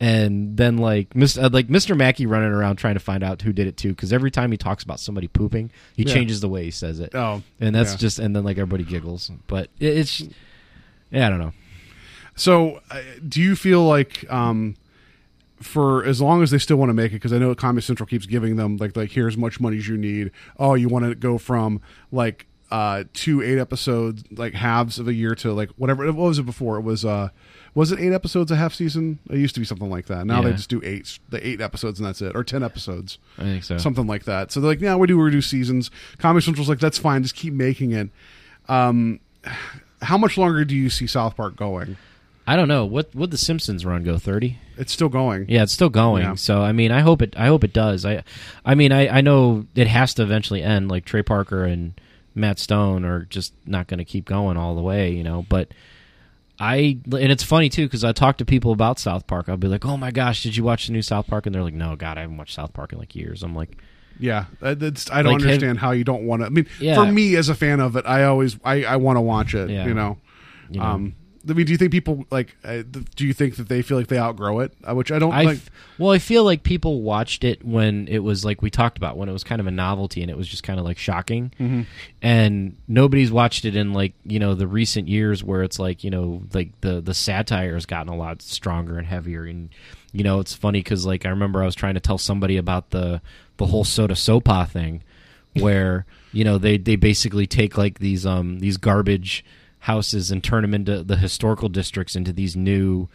And 0.00 0.56
then 0.56 0.78
like 0.78 1.10
Mr. 1.10 1.44
Uh, 1.44 1.48
like 1.52 1.68
Mr. 1.68 1.96
Mackey 1.96 2.26
running 2.26 2.50
around 2.50 2.76
trying 2.76 2.94
to 2.94 3.00
find 3.00 3.22
out 3.22 3.40
who 3.42 3.52
did 3.52 3.66
it 3.66 3.76
too 3.76 3.90
because 3.90 4.12
every 4.12 4.30
time 4.30 4.50
he 4.50 4.56
talks 4.56 4.82
about 4.82 4.98
somebody 5.00 5.28
pooping, 5.28 5.70
he 5.96 6.02
Yeah. 6.02 6.12
changes 6.14 6.40
the 6.40 6.48
way 6.48 6.64
he 6.64 6.70
says 6.72 6.98
it. 7.00 7.14
Oh, 7.14 7.42
and 7.60 7.74
that's 7.74 7.92
yeah. 7.92 7.98
just 7.98 8.18
and 8.18 8.34
then 8.34 8.42
like 8.44 8.58
everybody 8.58 8.84
giggles, 8.84 9.30
but 9.46 9.70
it, 9.78 9.96
it's 9.98 10.22
yeah, 11.10 11.26
I 11.26 11.30
don't 11.30 11.38
know. 11.38 11.52
So, 12.36 12.80
uh, 12.90 13.00
do 13.26 13.40
you 13.40 13.54
feel 13.54 13.84
like 13.84 14.28
um, 14.30 14.74
for 15.60 16.04
as 16.04 16.20
long 16.20 16.42
as 16.42 16.50
they 16.50 16.58
still 16.58 16.76
want 16.76 16.90
to 16.90 16.94
make 16.94 17.12
it, 17.12 17.16
because 17.16 17.32
I 17.32 17.38
know 17.38 17.54
Comedy 17.54 17.82
Central 17.84 18.06
keeps 18.08 18.26
giving 18.26 18.56
them 18.56 18.76
like 18.76 18.96
like 18.96 19.12
here's 19.12 19.36
much 19.36 19.60
money 19.60 19.76
as 19.78 19.86
you 19.88 19.96
need. 19.96 20.32
Oh, 20.58 20.74
you 20.74 20.88
want 20.88 21.04
to 21.04 21.14
go 21.14 21.38
from 21.38 21.80
like 22.10 22.46
uh, 22.72 23.04
two 23.12 23.40
eight 23.40 23.58
episodes, 23.58 24.24
like 24.32 24.54
halves 24.54 24.98
of 24.98 25.06
a 25.06 25.14
year 25.14 25.36
to 25.36 25.52
like 25.52 25.70
whatever. 25.76 26.04
What 26.06 26.16
was 26.16 26.38
it 26.40 26.46
before? 26.46 26.76
It 26.78 26.82
was 26.82 27.04
uh, 27.04 27.28
was 27.74 27.90
it 27.90 27.98
eight 27.98 28.12
episodes 28.12 28.50
a 28.50 28.56
half 28.56 28.72
season? 28.74 29.18
It 29.28 29.38
used 29.38 29.54
to 29.54 29.60
be 29.60 29.66
something 29.66 29.90
like 29.90 30.06
that. 30.06 30.26
Now 30.26 30.42
they 30.42 30.52
just 30.52 30.70
do 30.70 30.80
eight, 30.84 31.18
the 31.30 31.46
eight 31.46 31.60
episodes 31.60 31.98
and 31.98 32.06
that's 32.06 32.22
it, 32.22 32.36
or 32.36 32.44
ten 32.44 32.62
episodes. 32.62 33.18
I 33.38 33.42
think 33.42 33.64
so. 33.64 33.78
something 33.78 34.06
like 34.06 34.24
that. 34.24 34.52
So 34.52 34.60
they're 34.60 34.70
like, 34.70 34.80
yeah, 34.80 34.96
we 34.96 35.06
do 35.06 35.18
we 35.18 35.30
do 35.30 35.42
seasons. 35.42 35.90
Comedy 36.18 36.44
Central's 36.44 36.68
like, 36.68 36.78
that's 36.78 36.98
fine, 36.98 37.22
just 37.22 37.34
keep 37.34 37.52
making 37.52 37.92
it. 37.92 38.10
Um, 38.68 39.20
how 40.02 40.18
much 40.18 40.38
longer 40.38 40.64
do 40.64 40.76
you 40.76 40.90
see 40.90 41.06
South 41.06 41.36
Park 41.36 41.56
going? 41.56 41.96
I 42.46 42.56
don't 42.56 42.68
know 42.68 42.84
what 42.84 43.14
would 43.14 43.30
the 43.30 43.38
Simpsons 43.38 43.86
run 43.86 44.04
go 44.04 44.18
thirty. 44.18 44.58
It's 44.76 44.92
still 44.92 45.08
going. 45.08 45.46
Yeah, 45.48 45.62
it's 45.62 45.72
still 45.72 45.88
going. 45.88 46.24
Yeah. 46.24 46.34
So 46.34 46.60
I 46.60 46.72
mean, 46.72 46.92
I 46.92 47.00
hope 47.00 47.22
it. 47.22 47.34
I 47.36 47.46
hope 47.46 47.64
it 47.64 47.72
does. 47.72 48.04
I, 48.04 48.22
I 48.64 48.74
mean, 48.74 48.92
I, 48.92 49.08
I 49.08 49.20
know 49.22 49.66
it 49.74 49.86
has 49.86 50.14
to 50.14 50.22
eventually 50.22 50.62
end. 50.62 50.90
Like 50.90 51.04
Trey 51.06 51.22
Parker 51.22 51.64
and 51.64 51.98
Matt 52.34 52.58
Stone 52.58 53.04
are 53.04 53.22
just 53.22 53.54
not 53.66 53.86
going 53.86 53.98
to 53.98 54.04
keep 54.04 54.26
going 54.26 54.56
all 54.56 54.74
the 54.74 54.82
way, 54.82 55.10
you 55.10 55.24
know. 55.24 55.46
But 55.48 55.68
I 56.60 56.98
and 57.04 57.32
it's 57.32 57.42
funny 57.42 57.68
too 57.68 57.86
because 57.86 58.04
I 58.04 58.12
talk 58.12 58.38
to 58.38 58.44
people 58.44 58.72
about 58.72 58.98
South 58.98 59.26
Park. 59.26 59.48
I'll 59.48 59.56
be 59.56 59.68
like, 59.68 59.84
"Oh 59.84 59.96
my 59.96 60.10
gosh, 60.12 60.42
did 60.42 60.56
you 60.56 60.62
watch 60.64 60.86
the 60.86 60.92
new 60.92 61.02
South 61.02 61.26
Park?" 61.26 61.46
And 61.46 61.54
they're 61.54 61.62
like, 61.64 61.74
"No, 61.74 61.96
God, 61.96 62.16
I 62.16 62.22
haven't 62.22 62.36
watched 62.36 62.54
South 62.54 62.72
Park 62.72 62.92
in 62.92 62.98
like 62.98 63.14
years." 63.16 63.42
I'm 63.42 63.54
like, 63.56 63.76
Yeah, 64.20 64.44
that's, 64.60 65.10
I 65.10 65.22
don't 65.22 65.32
Like, 65.32 65.40
have- 65.42 65.50
understand 65.50 65.78
how 65.80 65.90
you 65.90 66.04
don't 66.04 66.22
want 66.24 66.42
to. 66.42 66.46
I 66.46 66.48
mean, 66.50 66.66
Yeah. 66.78 66.94
for 66.94 67.10
me 67.10 67.34
as 67.34 67.48
a 67.48 67.54
fan 67.56 67.80
of 67.80 67.96
it, 67.96 68.04
I 68.06 68.22
always 68.24 68.56
I, 68.64 68.84
I 68.84 68.96
want 68.96 69.16
to 69.16 69.20
watch 69.20 69.54
it. 69.56 69.68
Yeah. 69.70 69.86
You 69.86 69.94
know, 69.94 70.18
You 70.70 70.78
know. 70.78 70.86
um, 70.86 71.14
I 71.48 71.52
mean, 71.52 71.66
do 71.66 71.72
you 71.72 71.78
think 71.78 71.92
people 71.92 72.24
like? 72.30 72.56
Uh, 72.64 72.82
do 73.16 73.26
you 73.26 73.34
think 73.34 73.56
that 73.56 73.68
they 73.68 73.82
feel 73.82 73.98
like 73.98 74.06
they 74.06 74.18
outgrow 74.18 74.60
it? 74.60 74.72
Uh, 74.82 74.94
which 74.94 75.12
I 75.12 75.18
don't 75.18 75.32
I 75.32 75.42
like. 75.42 75.56
f- 75.58 75.70
well, 75.98 76.10
I 76.10 76.18
feel 76.18 76.42
like 76.44 76.62
people 76.62 77.02
watched 77.02 77.44
it 77.44 77.64
when 77.64 78.08
it 78.08 78.20
was 78.20 78.44
like 78.44 78.62
we 78.62 78.70
talked 78.70 78.96
about 78.96 79.16
when 79.18 79.28
it 79.28 79.32
was 79.32 79.44
kind 79.44 79.60
of 79.60 79.66
a 79.66 79.70
novelty 79.70 80.22
and 80.22 80.30
it 80.30 80.36
was 80.36 80.48
just 80.48 80.62
kind 80.62 80.78
of 80.78 80.84
like 80.86 80.96
shocking, 80.98 81.52
Mm-hmm. 81.60 81.82
and 82.22 82.76
nobody's 82.88 83.30
watched 83.30 83.64
it 83.64 83.76
in 83.76 83.92
like 83.92 84.14
you 84.24 84.38
know 84.38 84.54
the 84.54 84.66
recent 84.66 85.08
years 85.08 85.44
where 85.44 85.62
it's 85.62 85.78
like 85.78 86.02
you 86.04 86.10
know 86.10 86.42
like 86.52 86.80
the 86.80 87.00
the 87.00 87.14
satire 87.14 87.74
has 87.74 87.86
gotten 87.86 88.12
a 88.12 88.16
lot 88.16 88.40
stronger 88.42 88.96
and 88.98 89.06
heavier, 89.06 89.44
and 89.44 89.68
you 90.12 90.24
know 90.24 90.40
it's 90.40 90.54
funny 90.54 90.80
because 90.80 91.04
like 91.04 91.26
I 91.26 91.28
remember 91.28 91.62
I 91.62 91.66
was 91.66 91.74
trying 91.74 91.94
to 91.94 92.00
tell 92.00 92.18
somebody 92.18 92.56
about 92.56 92.90
the 92.90 93.20
the 93.58 93.66
whole 93.66 93.84
SoDoSoPa 93.84 94.68
thing, 94.68 95.02
where 95.54 96.06
you 96.32 96.44
know 96.44 96.58
they 96.58 96.76
they 96.78 96.96
basically 96.96 97.46
take 97.46 97.76
like 97.78 97.98
these 97.98 98.24
um 98.26 98.58
these 98.60 98.76
garbage 98.76 99.44
houses 99.84 100.30
and 100.30 100.42
turn 100.42 100.62
them 100.62 100.72
into 100.72 101.02
the 101.02 101.16
historical 101.16 101.68
districts 101.68 102.16
into 102.16 102.32
these 102.32 102.56
new 102.56 103.06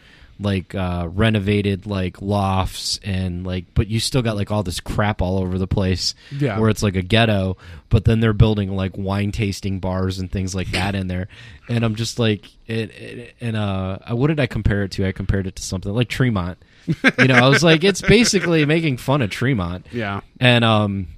like 0.42 0.72
uh 0.74 1.06
renovated 1.12 1.84
like 1.84 2.22
lofts 2.22 2.98
and 3.04 3.44
like 3.44 3.64
but 3.74 3.88
you 3.88 4.00
still 4.00 4.22
got 4.22 4.36
like 4.36 4.50
all 4.50 4.62
this 4.62 4.80
crap 4.80 5.20
all 5.20 5.38
over 5.38 5.58
the 5.58 5.66
place 5.66 6.14
Yeah. 6.30 6.58
where 6.58 6.70
it's 6.70 6.82
like 6.82 6.96
a 6.96 7.02
ghetto 7.02 7.58
but 7.90 8.04
then 8.06 8.20
they're 8.20 8.32
building 8.32 8.74
like 8.74 8.96
wine 8.96 9.32
tasting 9.32 9.80
bars 9.80 10.18
and 10.18 10.30
things 10.32 10.54
like 10.54 10.68
that 10.70 10.94
in 10.94 11.08
there. 11.08 11.28
And 11.68 11.84
i'm 11.84 11.94
just 11.96 12.18
like 12.18 12.46
it, 12.66 12.90
it 12.92 13.34
and 13.40 13.54
uh 13.56 13.98
what 14.12 14.28
did 14.28 14.40
i 14.40 14.46
compare 14.46 14.84
it 14.84 14.92
to? 14.92 15.06
I 15.06 15.12
compared 15.12 15.46
it 15.46 15.56
to 15.56 15.62
something 15.62 15.92
like 15.92 16.08
tremont. 16.08 16.56
You 16.86 17.26
know 17.28 17.34
i 17.34 17.48
was 17.48 17.62
like 17.64 17.84
it's 17.84 18.00
basically 18.00 18.64
making 18.64 18.96
fun 18.96 19.20
of 19.22 19.28
tremont. 19.30 19.86
Yeah, 19.92 20.20
and 20.38 20.64
um 20.64 21.08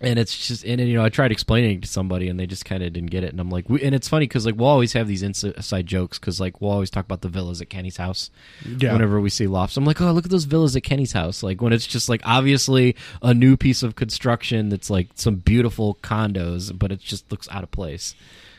and 0.00 0.18
it's 0.18 0.46
just 0.48 0.64
and 0.64 0.80
you 0.80 0.94
know 0.94 1.04
I 1.04 1.08
tried 1.08 1.32
explaining 1.32 1.80
to 1.80 1.88
somebody 1.88 2.28
and 2.28 2.38
they 2.38 2.46
just 2.46 2.64
kind 2.64 2.82
of 2.82 2.92
didn't 2.92 3.10
get 3.10 3.24
it. 3.24 3.30
And 3.30 3.40
I'm 3.40 3.50
like 3.50 3.68
we, 3.68 3.82
and 3.82 3.94
it's 3.94 4.08
funny 4.08 4.26
because 4.26 4.46
like 4.46 4.54
we'll 4.56 4.68
always 4.68 4.92
have 4.92 5.08
these 5.08 5.22
inside 5.22 5.86
jokes 5.86 6.18
because 6.18 6.40
like 6.40 6.60
we'll 6.60 6.70
always 6.70 6.90
talk 6.90 7.04
about 7.04 7.20
the 7.22 7.28
villas 7.28 7.60
at 7.60 7.68
Kenny's 7.68 7.96
house 7.96 8.30
Yeah. 8.64 8.92
whenever 8.92 9.20
we 9.20 9.30
see 9.30 9.46
lofts. 9.46 9.76
I'm 9.76 9.84
like 9.84 10.00
oh 10.00 10.12
look 10.12 10.24
at 10.24 10.30
those 10.30 10.44
villas 10.44 10.76
at 10.76 10.82
Kenny's 10.84 11.12
house. 11.12 11.42
Like 11.42 11.60
when 11.60 11.72
it's 11.72 11.86
just 11.86 12.08
like 12.08 12.20
obviously 12.24 12.94
a 13.22 13.34
new 13.34 13.56
piece 13.56 13.82
of 13.82 13.96
construction 13.96 14.68
that's 14.68 14.88
like 14.90 15.08
some 15.14 15.36
beautiful 15.36 15.96
condos 16.02 16.76
but 16.78 16.92
it 16.92 17.00
just 17.00 17.30
looks 17.30 17.48
out 17.50 17.62
of 17.64 17.70
place. 17.70 18.14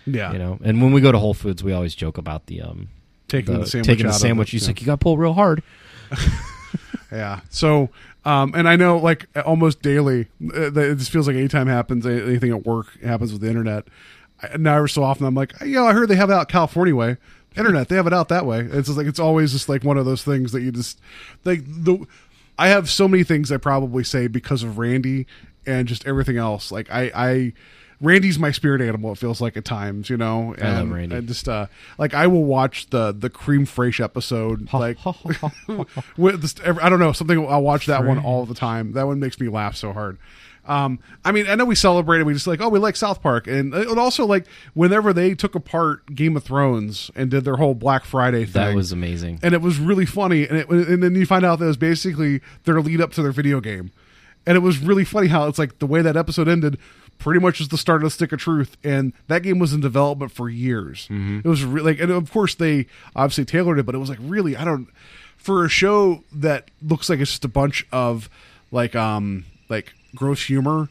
Yeah. 0.05 0.33
you 0.33 0.39
know? 0.39 0.59
And 0.63 0.81
when 0.81 0.91
we 0.91 1.01
go 1.01 1.11
to 1.11 1.19
Whole 1.19 1.33
Foods 1.33 1.63
we 1.63 1.71
always 1.73 1.95
joke 1.95 2.17
about 2.17 2.47
the 2.47 2.61
um 2.61 2.89
Taking 3.27 3.59
the 3.59 3.65
sandwich 3.67 3.87
taking 3.87 4.07
the 4.07 4.11
sandwich. 4.13 4.49
it, 4.49 4.51
he's 4.53 4.63
yeah. 4.63 4.67
like 4.69 4.81
you 4.81 4.85
got 4.87 4.93
to 4.99 5.03
pull 5.03 5.15
real 5.17 5.33
hard 5.33 5.61
Yeah. 7.11 7.39
So, 7.49 7.89
um, 8.24 8.53
and 8.55 8.70
I 8.70 8.76
know 8.76 8.97
like 8.97 9.26
almost 9.43 9.82
daily, 9.82 10.28
uh, 10.53 10.70
just 10.70 11.09
feels 11.09 11.26
like 11.26 11.36
anytime 11.36 11.65
happens, 11.65 12.05
anything 12.05 12.51
at 12.51 12.67
work 12.67 13.01
happens 13.01 13.32
with 13.32 13.41
the 13.41 13.47
internet. 13.47 13.88
I, 14.43 14.57
now 14.57 14.76
every 14.76 14.89
so 14.89 15.03
often, 15.03 15.26
I'm 15.26 15.34
like, 15.34 15.53
yeah, 15.65 15.84
I 15.84 15.93
heard 15.93 16.07
they 16.07 16.15
have 16.15 16.30
it 16.30 16.34
out 16.34 16.49
California 16.49 16.95
way. 16.95 17.17
Internet, 17.57 17.89
they 17.89 17.95
have 17.95 18.05
it 18.05 18.13
out 18.13 18.30
that 18.30 18.45
way. 18.45 18.59
It's 18.59 18.88
just 18.88 18.97
like 18.97 19.07
it's 19.07 19.20
always 19.20 19.51
just 19.51 19.67
like 19.67 19.84
one 19.84 19.97
of 19.97 20.05
those 20.05 20.24
things 20.24 20.51
that 20.51 20.61
you 20.61 20.72
just 20.72 20.99
like 21.45 21.65
the. 21.65 22.05
I 22.59 22.67
have 22.67 22.89
so 22.89 23.07
many 23.07 23.24
things 23.24 23.51
I 23.51 23.57
probably 23.57 24.03
say 24.03 24.28
because 24.28 24.61
of 24.61 24.78
Randy 24.78 25.26
and 25.65 25.88
just 25.88 26.05
everything 26.05 26.38
else. 26.38 26.72
Like 26.72 26.91
I, 26.91 27.11
I 27.15 27.53
Randy's 28.02 28.39
my 28.39 28.52
spirit 28.52 28.82
animal. 28.82 29.12
It 29.12 29.18
feels 29.18 29.41
like 29.41 29.58
at 29.58 29.66
times, 29.66 30.10
you 30.10 30.18
know. 30.18 30.54
And, 30.58 30.68
I 30.68 30.80
love 30.80 30.91
Randy. 30.91 31.16
And 31.16 31.28
just 31.28 31.50
uh, 31.50 31.68
like 31.97 32.14
I 32.14 32.28
will 32.28 32.45
watch 32.45 32.89
the 32.89 33.12
the 33.12 33.30
crème 33.30 33.68
fraîche 33.68 34.04
episode. 34.04 34.72
like 34.74 34.97
with 36.18 36.41
this, 36.41 36.56
I 36.66 36.89
don't 36.89 37.00
know 37.00 37.12
something. 37.12 37.45
I'll 37.47 37.62
watch 37.62 37.88
that 37.88 38.06
one 38.06 38.20
all 38.20 38.45
the 38.45 38.56
time. 38.56 38.93
That 38.93 39.08
one 39.08 39.20
makes 39.20 39.39
me 39.39 39.50
laugh 39.50 39.76
so 39.76 39.93
hard. 39.93 40.18
Um, 40.70 41.00
I 41.26 41.32
mean, 41.32 41.47
I 41.50 41.56
know 41.56 41.66
we 41.66 41.74
celebrated. 41.74 42.26
We 42.26 42.34
just 42.34 42.45
like, 42.45 42.62
oh, 42.62 42.70
we 42.70 42.78
like 42.78 42.95
South 42.95 43.24
Park, 43.24 43.47
and, 43.47 43.74
and 43.74 44.00
also 44.00 44.26
like 44.26 44.45
whenever 44.76 45.14
they 45.14 45.34
took 45.34 45.56
apart 45.56 46.14
Game 46.14 46.38
of 46.38 46.43
Thrones 46.43 47.10
and 47.16 47.32
did 47.32 47.43
their 47.43 47.56
whole 47.56 47.74
Black 47.74 48.06
Friday 48.06 48.45
thing. 48.45 48.54
that 48.54 48.76
was 48.76 48.91
amazing 48.91 49.39
and 49.41 49.56
it 49.56 49.62
was 49.62 49.80
really 49.80 50.06
funny. 50.06 50.47
And 50.47 50.60
it, 50.60 50.70
and 50.70 51.02
then 51.02 51.16
you 51.16 51.26
find 51.26 51.43
out 51.43 51.58
that 51.60 51.66
it 51.66 51.70
was 51.70 51.78
basically 51.78 52.41
their 52.66 52.80
lead 52.82 53.02
up 53.02 53.12
to 53.14 53.24
their 53.24 53.32
video 53.32 53.60
game, 53.60 53.91
and 54.45 54.56
it 54.56 54.60
was 54.60 54.78
really 54.78 55.04
funny 55.06 55.28
how 55.28 55.47
it's 55.47 55.58
like 55.58 55.80
the 55.80 55.88
way 55.88 56.04
that 56.04 56.16
episode 56.16 56.47
ended. 56.47 56.78
Pretty 57.20 57.39
much 57.39 57.61
is 57.61 57.67
the 57.67 57.78
start 57.78 58.01
of 58.01 58.07
the 58.07 58.09
Stick 58.11 58.32
of 58.32 58.39
Truth, 58.39 58.78
and 58.84 59.13
that 59.28 59.43
game 59.43 59.59
was 59.59 59.74
in 59.74 59.82
development 59.82 60.32
for 60.32 60.49
years. 60.49 61.07
It 61.11 61.45
was 61.47 61.63
really 61.63 61.91
like, 61.91 62.01
and 62.01 62.11
of 62.11 62.32
course 62.32 62.55
they 62.55 62.88
obviously 63.15 63.45
tailored 63.45 63.78
it, 63.78 63.86
but 63.86 63.93
it 63.93 63.99
was 63.99 64.09
like 64.09 64.20
really, 64.22 64.55
I 64.55 64.63
don't 64.65 64.88
for 65.39 65.63
a 65.63 65.70
show 65.70 66.24
that 66.34 66.70
looks 66.82 67.09
like 67.09 67.20
it's 67.20 67.32
just 67.32 67.45
a 67.45 67.49
bunch 67.49 67.88
of 67.91 68.30
like 68.72 68.95
um 68.95 69.45
like 69.70 69.93
gross 70.13 70.43
humor 70.45 70.89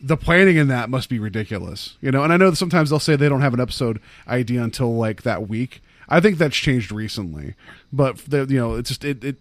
the 0.00 0.16
planning 0.18 0.56
in 0.56 0.68
that 0.68 0.90
must 0.90 1.08
be 1.08 1.18
ridiculous 1.18 1.96
you 2.02 2.10
know? 2.10 2.22
And 2.22 2.30
i 2.32 2.36
know 2.36 2.50
that 2.50 2.56
sometimes 2.56 2.90
they'll 2.90 3.00
say 3.00 3.16
they 3.16 3.28
don't 3.28 3.40
have 3.40 3.54
an 3.54 3.60
episode 3.60 4.00
idea 4.28 4.62
until 4.62 4.94
like 4.94 5.22
that 5.22 5.48
week. 5.48 5.80
I 6.08 6.20
think 6.20 6.36
that's 6.36 6.56
changed 6.56 6.92
recently 6.92 7.54
but 7.92 8.18
the, 8.18 8.46
you 8.48 8.58
know 8.58 8.74
it's 8.74 8.90
just 8.90 9.04
it, 9.04 9.24
it, 9.24 9.36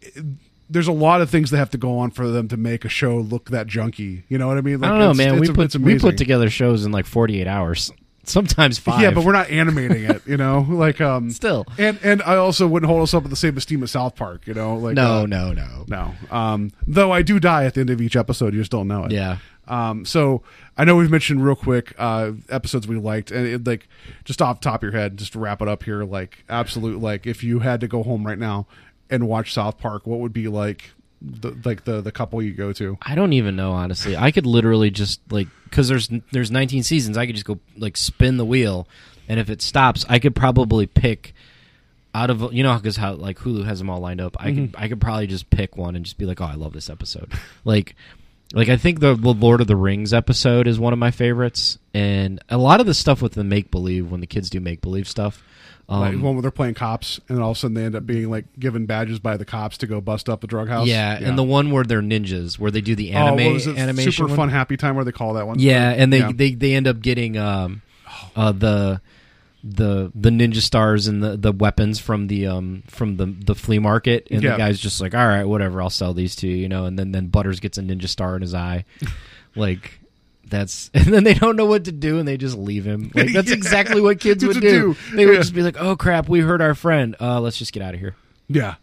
it 0.00 0.24
there's 0.68 0.88
a 0.88 0.92
lot 0.92 1.20
of 1.20 1.30
things 1.30 1.50
that 1.50 1.58
have 1.58 1.70
to 1.70 1.78
go 1.78 1.98
on 1.98 2.10
for 2.10 2.28
them 2.28 2.48
to 2.48 2.56
make 2.56 2.84
a 2.84 2.88
show 2.88 3.16
look 3.18 3.50
that 3.50 3.66
junky 3.66 4.24
you 4.28 4.38
know 4.38 4.48
what 4.48 4.58
i 4.58 4.60
mean 4.60 4.82
I 4.82 4.88
don't 4.88 4.98
know 4.98 5.14
man 5.14 5.40
we 5.40 5.48
put 5.48 5.74
we 5.76 5.98
put 5.98 6.16
together 6.18 6.50
shows 6.50 6.84
in 6.84 6.92
like 6.92 7.06
48 7.06 7.46
hours 7.46 7.92
sometimes 8.28 8.78
five 8.78 9.00
Yeah, 9.00 9.10
but 9.10 9.24
we're 9.24 9.32
not 9.32 9.50
animating 9.50 10.04
it, 10.04 10.26
you 10.26 10.36
know. 10.36 10.66
Like 10.76 11.00
um 11.00 11.30
Still. 11.30 11.64
and 11.78 11.98
and 12.02 12.22
I 12.22 12.36
also 12.36 12.66
wouldn't 12.66 12.90
hold 12.90 13.02
us 13.02 13.14
up 13.14 13.24
at 13.24 13.30
the 13.30 13.36
same 13.36 13.56
esteem 13.56 13.82
as 13.82 13.92
South 13.92 14.14
Park, 14.14 14.46
you 14.46 14.52
know. 14.52 14.76
Like 14.76 14.94
no 14.94 15.22
uh, 15.22 15.26
no 15.26 15.52
no 15.52 15.84
no. 15.88 16.14
Um, 16.30 16.72
though 16.86 17.12
I 17.12 17.22
do 17.22 17.40
die 17.40 17.64
at 17.64 17.74
the 17.74 17.80
end 17.80 17.90
of 17.90 18.00
each 18.00 18.16
episode, 18.16 18.52
you 18.52 18.60
just 18.60 18.70
don't 18.70 18.88
know 18.88 19.04
it. 19.04 19.12
Yeah. 19.12 19.38
Um, 19.68 20.04
so 20.04 20.42
I 20.76 20.84
know 20.84 20.96
we've 20.96 21.10
mentioned 21.10 21.44
real 21.44 21.56
quick 21.56 21.94
uh, 21.98 22.32
episodes 22.50 22.86
we 22.86 22.96
liked, 22.96 23.30
and 23.30 23.46
it, 23.46 23.66
like 23.66 23.88
just 24.24 24.42
off 24.42 24.60
the 24.60 24.64
top 24.64 24.82
of 24.82 24.82
your 24.82 25.00
head, 25.00 25.16
just 25.16 25.32
to 25.32 25.38
wrap 25.38 25.62
it 25.62 25.68
up 25.68 25.82
here, 25.84 26.04
like 26.04 26.44
absolute, 26.48 27.00
like 27.00 27.26
if 27.26 27.42
you 27.42 27.60
had 27.60 27.80
to 27.80 27.88
go 27.88 28.02
home 28.02 28.26
right 28.26 28.38
now 28.38 28.66
and 29.10 29.28
watch 29.28 29.52
South 29.52 29.78
Park, 29.78 30.06
what 30.06 30.20
would 30.20 30.32
be 30.32 30.48
like 30.48 30.90
the 31.20 31.56
like 31.64 31.84
the 31.84 32.00
the 32.00 32.12
couple 32.12 32.40
you 32.42 32.52
go 32.52 32.72
to? 32.74 32.98
I 33.02 33.14
don't 33.14 33.32
even 33.32 33.56
know 33.56 33.72
honestly. 33.72 34.16
I 34.16 34.30
could 34.30 34.46
literally 34.46 34.90
just 34.90 35.20
like 35.30 35.48
because 35.64 35.88
there's 35.88 36.08
there's 36.32 36.50
19 36.50 36.82
seasons. 36.82 37.16
I 37.16 37.26
could 37.26 37.34
just 37.34 37.46
go 37.46 37.58
like 37.76 37.96
spin 37.96 38.36
the 38.36 38.44
wheel, 38.44 38.86
and 39.28 39.40
if 39.40 39.50
it 39.50 39.62
stops, 39.62 40.04
I 40.08 40.18
could 40.18 40.34
probably 40.34 40.86
pick 40.86 41.34
out 42.14 42.30
of 42.30 42.52
you 42.52 42.62
know 42.62 42.76
because 42.76 42.96
how 42.96 43.14
like 43.14 43.38
Hulu 43.38 43.64
has 43.64 43.78
them 43.78 43.90
all 43.90 44.00
lined 44.00 44.20
up. 44.20 44.36
I 44.38 44.46
could 44.46 44.72
mm-hmm. 44.72 44.82
I 44.82 44.88
could 44.88 45.00
probably 45.00 45.26
just 45.26 45.50
pick 45.50 45.76
one 45.76 45.96
and 45.96 46.04
just 46.04 46.18
be 46.18 46.26
like, 46.26 46.40
oh, 46.40 46.46
I 46.46 46.54
love 46.54 46.72
this 46.72 46.88
episode. 46.90 47.32
like 47.64 47.94
like 48.54 48.68
I 48.68 48.76
think 48.76 49.00
the 49.00 49.14
the 49.14 49.34
Lord 49.34 49.60
of 49.60 49.66
the 49.66 49.76
Rings 49.76 50.14
episode 50.14 50.66
is 50.66 50.78
one 50.78 50.92
of 50.92 50.98
my 50.98 51.10
favorites, 51.10 51.78
and 51.92 52.40
a 52.48 52.58
lot 52.58 52.80
of 52.80 52.86
the 52.86 52.94
stuff 52.94 53.20
with 53.20 53.32
the 53.32 53.44
make 53.44 53.70
believe 53.70 54.10
when 54.10 54.20
the 54.20 54.26
kids 54.26 54.50
do 54.50 54.60
make 54.60 54.80
believe 54.80 55.08
stuff. 55.08 55.42
Um, 55.88 56.00
like 56.00 56.12
one 56.20 56.34
where 56.34 56.42
they're 56.42 56.50
playing 56.50 56.74
cops, 56.74 57.20
and 57.28 57.40
all 57.40 57.52
of 57.52 57.56
a 57.56 57.60
sudden 57.60 57.74
they 57.74 57.84
end 57.84 57.94
up 57.94 58.04
being 58.06 58.28
like 58.28 58.44
given 58.58 58.86
badges 58.86 59.20
by 59.20 59.36
the 59.36 59.44
cops 59.44 59.78
to 59.78 59.86
go 59.86 60.00
bust 60.00 60.28
up 60.28 60.40
the 60.40 60.48
drug 60.48 60.68
house. 60.68 60.88
yeah, 60.88 61.16
and 61.16 61.38
the 61.38 61.44
one 61.44 61.70
where 61.70 61.84
they're 61.84 62.02
ninjas, 62.02 62.58
where 62.58 62.72
they 62.72 62.80
do 62.80 62.96
the 62.96 63.14
oh, 63.14 63.18
anime 63.18 63.44
what 63.44 63.52
was 63.52 63.66
it? 63.68 63.78
animation, 63.78 64.10
super 64.10 64.26
one? 64.28 64.36
fun 64.36 64.48
happy 64.48 64.76
time 64.76 64.96
where 64.96 65.04
they 65.04 65.12
call 65.12 65.34
that 65.34 65.46
one. 65.46 65.60
Yeah, 65.60 65.90
and 65.90 66.12
they 66.12 66.18
Yeah. 66.18 66.32
they 66.34 66.54
they 66.54 66.74
end 66.74 66.88
up 66.88 67.00
getting 67.00 67.36
um 67.38 67.82
uh 68.34 68.50
the 68.50 69.00
the 69.62 70.10
the 70.14 70.30
ninja 70.30 70.60
stars 70.60 71.06
and 71.08 71.22
the 71.22 71.36
the 71.36 71.52
weapons 71.52 71.98
from 71.98 72.26
the 72.28 72.46
um 72.46 72.82
from 72.88 73.16
the 73.16 73.26
the 73.26 73.54
flea 73.54 73.78
market 73.78 74.26
and 74.30 74.42
Yeah. 74.42 74.52
the 74.52 74.56
guy's 74.58 74.78
just 74.78 75.00
like 75.00 75.14
all 75.14 75.26
right 75.26 75.44
whatever 75.44 75.82
I'll 75.82 75.90
sell 75.90 76.14
these 76.14 76.36
to 76.36 76.48
you 76.48 76.54
you 76.56 76.68
know 76.68 76.84
and 76.84 76.96
then 76.98 77.10
then 77.12 77.28
Butters 77.28 77.58
gets 77.60 77.76
a 77.78 77.82
ninja 77.82 78.06
star 78.08 78.36
in 78.36 78.42
his 78.42 78.54
eye 78.54 78.84
like 79.56 79.98
that's 80.48 80.90
and 80.94 81.06
then 81.06 81.24
they 81.24 81.34
don't 81.34 81.56
know 81.56 81.66
what 81.66 81.84
to 81.84 81.92
do 81.92 82.18
and 82.18 82.26
they 82.28 82.36
just 82.36 82.56
leave 82.56 82.84
him 82.86 83.10
like 83.14 83.32
that's 83.32 83.48
Yeah. 83.50 83.54
exactly 83.56 84.00
what 84.00 84.20
kids 84.20 84.44
would 84.44 84.54
do. 84.60 84.94
do. 84.94 84.96
they 85.16 85.26
would 85.26 85.32
Yeah. 85.34 85.40
just 85.40 85.54
be 85.54 85.62
like 85.62 85.76
oh 85.80 85.96
crap 85.96 86.28
we 86.28 86.40
hurt 86.40 86.60
our 86.60 86.74
friend 86.74 87.16
uh 87.20 87.40
let's 87.40 87.58
just 87.58 87.72
get 87.72 87.82
out 87.82 87.94
of 87.94 88.00
here 88.00 88.14
Yeah. 88.48 88.76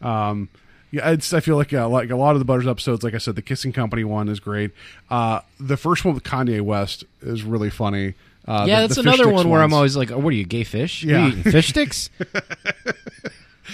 Um, 0.00 0.48
yeah, 0.90 1.10
it's, 1.10 1.34
I 1.34 1.40
feel 1.40 1.56
like 1.56 1.70
yeah, 1.72 1.84
like 1.84 2.08
a 2.10 2.16
lot 2.16 2.34
of 2.34 2.38
the 2.38 2.46
Butters 2.46 2.66
episodes, 2.66 3.02
like 3.02 3.12
I 3.12 3.18
said, 3.18 3.34
the 3.36 3.42
Kissing 3.42 3.72
Company 3.74 4.04
one 4.04 4.28
is 4.30 4.40
great. 4.40 4.70
Uh, 5.10 5.40
the 5.60 5.76
first 5.76 6.02
one 6.04 6.14
with 6.14 6.22
Kanye 6.22 6.62
West 6.62 7.04
is 7.20 7.42
really 7.42 7.68
funny. 7.68 8.14
Uh, 8.46 8.64
yeah, 8.66 8.80
the- 8.80 8.86
that's 8.88 8.94
the 8.94 9.00
another 9.02 9.28
one 9.28 9.50
where 9.50 9.60
I'm 9.60 9.74
always 9.74 9.96
like, 9.98 10.10
oh, 10.10 10.16
"What 10.18 10.30
are 10.32 10.36
you, 10.36 10.44
gay 10.46 10.64
fish? 10.64 11.02
Yeah. 11.04 11.30
Fish 11.42 11.68
sticks?" 11.68 12.08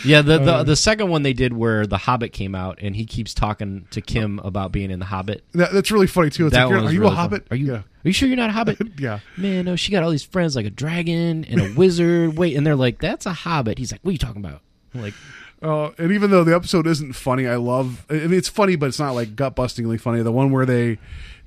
yeah, 0.04 0.22
the, 0.22 0.38
the 0.38 0.52
Uh. 0.54 0.62
the 0.62 0.76
second 0.76 1.08
one 1.08 1.22
they 1.22 1.32
did 1.34 1.52
where 1.52 1.86
the 1.86 1.98
Hobbit 1.98 2.32
came 2.32 2.54
out 2.54 2.78
and 2.80 2.96
he 2.96 3.04
keeps 3.04 3.34
talking 3.34 3.86
to 3.90 4.00
Kim 4.00 4.38
about 4.40 4.72
being 4.72 4.90
in 4.90 4.98
the 4.98 5.04
Hobbit. 5.04 5.44
That- 5.52 5.72
that's 5.72 5.90
really 5.90 6.06
funny 6.06 6.30
too. 6.30 6.46
It's 6.46 6.54
that 6.54 6.64
like, 6.64 6.70
you're- 6.70 6.76
one 6.78 6.84
was 6.84 6.90
are 6.90 6.94
you 6.94 7.00
really 7.00 7.12
a 7.12 7.16
fun. 7.16 7.22
hobbit? 7.22 7.46
Are 7.50 7.56
you? 7.56 7.66
Yeah. 7.66 7.78
Are 7.78 7.84
you 8.08 8.12
sure 8.12 8.28
you're 8.28 8.36
not 8.36 8.50
a 8.50 8.54
hobbit? 8.54 8.78
Yeah. 8.98 9.20
Man, 9.36 9.64
no. 9.66 9.76
She 9.76 9.92
got 9.92 10.02
all 10.02 10.10
these 10.10 10.24
friends 10.24 10.56
like 10.56 10.66
a 10.66 10.70
dragon 10.70 11.44
and 11.44 11.60
a 11.60 11.72
wizard. 11.76 12.36
Wait, 12.36 12.56
and 12.56 12.66
they're 12.66 12.76
like, 12.76 12.98
"That's 13.00 13.26
a 13.26 13.32
hobbit." 13.32 13.78
He's 13.78 13.92
like, 13.92 14.00
"What 14.02 14.10
are 14.10 14.12
you 14.12 14.18
talking 14.18 14.44
about?" 14.44 14.60
I'm 14.94 15.02
like, 15.02 15.14
Uh, 15.62 15.90
and 15.98 16.12
even 16.12 16.30
though 16.30 16.44
the 16.44 16.54
episode 16.54 16.86
isn't 16.86 17.14
funny, 17.14 17.46
I 17.46 17.56
love. 17.56 18.04
I 18.10 18.14
mean, 18.14 18.34
it's 18.34 18.48
funny, 18.50 18.76
but 18.76 18.86
it's 18.86 18.98
not 18.98 19.12
like 19.14 19.34
gut 19.36 19.56
bustingly 19.56 19.98
funny. 20.00 20.22
The 20.22 20.32
one 20.32 20.50
where 20.50 20.66
they 20.66 20.98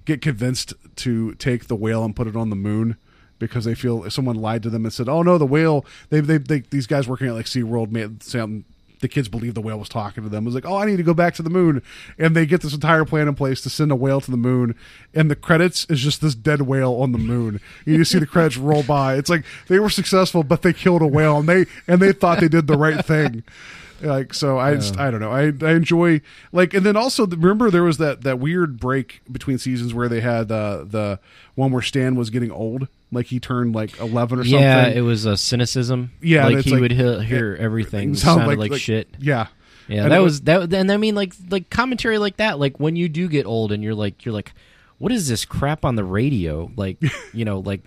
get 0.06 0.22
convinced 0.22 0.74
to 0.98 1.34
take 1.36 1.68
the 1.68 1.76
whale 1.76 2.04
and 2.04 2.16
put 2.16 2.28
it 2.28 2.36
on 2.36 2.50
the 2.50 2.56
moon 2.56 2.95
because 3.40 3.66
they 3.66 3.76
feel 3.76 4.10
someone 4.10 4.36
lied 4.36 4.64
to 4.64 4.70
them 4.70 4.86
and 4.86 4.94
said, 4.94 5.10
"Oh 5.10 5.22
no, 5.22 5.38
the 5.38 5.46
whale." 5.46 5.86
They 6.10 6.20
they, 6.20 6.38
they 6.38 6.60
these 6.62 6.88
guys 6.88 7.08
working 7.08 7.28
at 7.28 7.34
like 7.34 7.46
SeaWorld 7.46 7.92
made 7.92 8.24
some 8.24 8.66
the 9.00 9.08
kids 9.08 9.28
believe 9.28 9.54
the 9.54 9.62
whale 9.62 9.78
was 9.78 9.90
talking 9.90 10.24
to 10.24 10.30
them. 10.30 10.44
It 10.44 10.48
was 10.48 10.56
like, 10.56 10.66
oh, 10.66 10.78
I 10.78 10.86
need 10.86 10.98
to 10.98 11.04
go 11.04 11.14
back 11.14 11.36
to 11.36 11.44
the 11.44 11.50
moon, 11.50 11.82
and 12.18 12.36
they 12.36 12.46
get 12.46 12.62
this 12.62 12.74
entire 12.74 13.06
plan 13.06 13.28
in 13.28 13.36
place 13.36 13.62
to 13.62 13.70
send 13.70 13.92
a 13.92 13.96
whale 13.96 14.22
to 14.22 14.32
the 14.32 14.38
moon, 14.38 14.76
and 15.14 15.30
the 15.30 15.36
credits 15.36 15.86
is 15.90 16.00
just 16.00 16.22
this 16.22 16.36
dead 16.36 16.64
whale 16.64 16.94
on 16.96 17.12
the 17.12 17.18
moon. 17.18 17.60
You 17.86 18.04
see 18.06 18.20
the 18.20 18.26
credits 18.26 18.58
roll 18.58 18.84
by. 18.84 19.16
It's 19.16 19.30
like 19.30 19.46
they 19.68 19.80
were 19.80 19.90
successful, 19.90 20.44
but 20.44 20.62
they 20.62 20.74
killed 20.74 21.02
a 21.02 21.08
whale, 21.08 21.38
and 21.38 21.50
they 21.50 21.66
and 21.88 22.02
they 22.02 22.12
thought 22.12 22.40
they 22.40 22.48
did 22.48 22.68
the 22.68 22.78
right 22.78 23.06
thing. 23.06 23.44
Like 24.02 24.34
so, 24.34 24.60
I 24.60 24.76
just 24.76 24.98
I 24.98 25.10
don't 25.10 25.20
know. 25.20 25.32
I 25.32 25.46
I 25.62 25.74
enjoy 25.74 26.22
like, 26.52 26.74
and 26.74 26.86
then 26.86 26.96
also 26.96 27.26
remember 27.26 27.72
there 27.72 27.84
was 27.84 27.98
that 27.98 28.22
that 28.22 28.40
weird 28.40 28.80
break 28.80 29.22
between 29.32 29.58
seasons 29.58 29.94
where 29.94 30.08
they 30.08 30.22
had 30.22 30.52
uh, 30.52 30.84
the 30.84 31.20
one 31.56 31.72
where 31.72 31.82
Stan 31.82 32.16
was 32.16 32.30
getting 32.30 32.52
old, 32.52 32.88
like 33.12 33.28
he 33.28 33.39
turned 33.39 33.74
like 33.74 33.99
eleven 33.99 34.39
or 34.39 34.43
something. 34.43 34.60
Yeah, 34.60 34.88
it 34.88 35.01
was 35.01 35.26
a 35.26 35.38
cynicism. 35.38 36.12
Yeah, 36.22 36.47
like 36.47 36.66
he 36.66 36.72
like- 36.72 36.82
would 36.82 36.91
hear, 36.91 37.22
hear 37.22 37.58
everything 37.60 38.12
It 38.12 38.18
sounded 38.18 38.45
sounded 38.45 38.72
like, 38.72 38.80
shit. 38.80 39.08
Yeah, 39.20 39.47
Yeah, 39.88 40.03
And 40.03 40.12
that 40.12 40.20
it 40.20 40.24
was 40.24 40.41
that. 40.41 40.74
And 40.74 40.91
I 40.91 40.97
mean, 40.97 41.16
like 41.16 41.34
like 41.49 41.70
commentary 41.70 42.18
like 42.18 42.38
that. 42.38 42.60
Like 42.60 42.80
when 42.80 42.95
you 42.95 43.10
do 43.10 43.28
get 43.28 43.45
old 43.45 43.72
and 43.72 43.84
you're 43.84 43.95
like 43.95 44.26
you're 44.26 44.34
like, 44.34 44.53
what 44.97 45.12
is 45.12 45.28
this 45.28 45.45
crap 45.45 45.86
on 45.86 45.95
the 45.95 46.03
radio? 46.03 46.72
Like 46.76 46.97
you 47.34 47.45
know, 47.45 47.60
like 47.60 47.84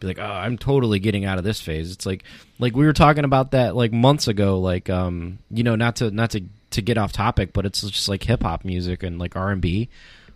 be 0.00 0.06
like, 0.06 0.18
oh, 0.18 0.24
I'm 0.24 0.56
totally 0.56 0.98
getting 0.98 1.24
out 1.24 1.38
of 1.38 1.44
this 1.44 1.60
phase. 1.60 1.92
It's 1.92 2.06
like 2.06 2.24
like 2.58 2.74
we 2.74 2.86
were 2.86 2.92
talking 2.92 3.24
about 3.24 3.52
that 3.52 3.76
like 3.76 3.92
months 3.92 4.28
ago. 4.28 4.58
Like 4.58 4.88
um, 4.88 5.38
you 5.50 5.62
know, 5.62 5.76
not 5.76 5.96
to 5.96 6.10
not 6.10 6.30
to 6.30 6.44
to 6.70 6.82
get 6.82 6.98
off 6.98 7.12
topic, 7.12 7.52
but 7.52 7.66
it's 7.66 7.82
just 7.82 8.08
like 8.08 8.22
hip 8.22 8.42
hop 8.42 8.64
music 8.64 9.02
and 9.02 9.18
like 9.18 9.36
R 9.36 9.50
and 9.50 9.60
B, 9.60 9.88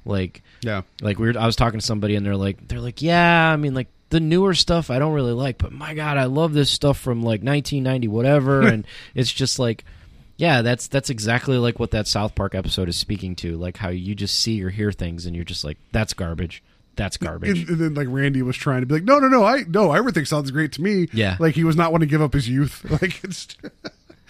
like 0.05 0.43
yeah. 0.63 0.83
like 1.01 1.19
we 1.19 1.33
were, 1.33 1.39
I 1.39 1.47
was 1.47 1.57
talking 1.57 1.81
to 1.81 1.87
somebody 1.87 2.15
and 2.17 2.25
they're 2.25 2.37
like 2.37 2.69
they're 2.69 2.81
like 2.81 3.03
yeah 3.03 3.53
I 3.53 3.57
mean 3.57 3.75
like 3.75 3.89
the 4.11 4.21
newer 4.21 4.55
stuff 4.55 4.91
I 4.91 4.99
don't 4.99 5.13
really 5.13 5.33
like 5.33 5.59
but 5.59 5.73
my 5.73 5.95
god 5.95 6.17
I 6.19 6.25
love 6.25 6.53
this 6.53 6.71
stuff 6.71 6.99
from 6.99 7.21
like 7.23 7.43
1990 7.43 8.09
whatever 8.09 8.63
and 8.69 8.87
it's 9.15 9.33
just 9.33 9.59
like 9.59 9.85
yeah 10.37 10.63
that's 10.63 10.89
that's 10.89 11.11
exactly 11.11 11.57
like 11.59 11.79
what 11.81 11.91
that 11.93 12.07
South 12.07 12.35
Park 12.35 12.55
episode 12.55 12.89
is 12.89 12.97
speaking 12.97 13.35
to 13.37 13.57
like 13.57 13.77
how 13.79 13.89
you 13.89 14.15
just 14.15 14.39
see 14.39 14.63
or 14.63 14.71
hear 14.71 14.93
things 14.93 15.27
and 15.27 15.35
you're 15.35 15.45
just 15.45 15.65
like 15.65 15.79
that's 15.93 16.13
garbage 16.15 16.63
that's 16.97 17.17
garbage 17.17 17.61
And, 17.63 17.71
and 17.71 17.79
then 17.81 17.95
like 17.95 18.07
Randy 18.09 18.43
was 18.43 18.57
trying 18.57 18.83
to 18.83 18.87
be 18.87 18.95
like, 18.95 19.03
no, 19.03 19.19
no, 19.19 19.27
no, 19.27 19.43
I 19.45 19.65
no, 19.67 19.91
everything 19.93 20.25
sounds 20.27 20.53
great 20.53 20.71
to 20.75 20.83
me. 20.83 21.09
Yeah. 21.13 21.37
like 21.41 21.57
he 21.57 21.65
was 21.65 21.75
not 21.77 21.91
wanting 21.91 22.09
to 22.09 22.11
give 22.13 22.23
up 22.23 22.33
his 22.35 22.49
youth. 22.49 22.85
Like 23.03 23.23
it's 23.25 23.49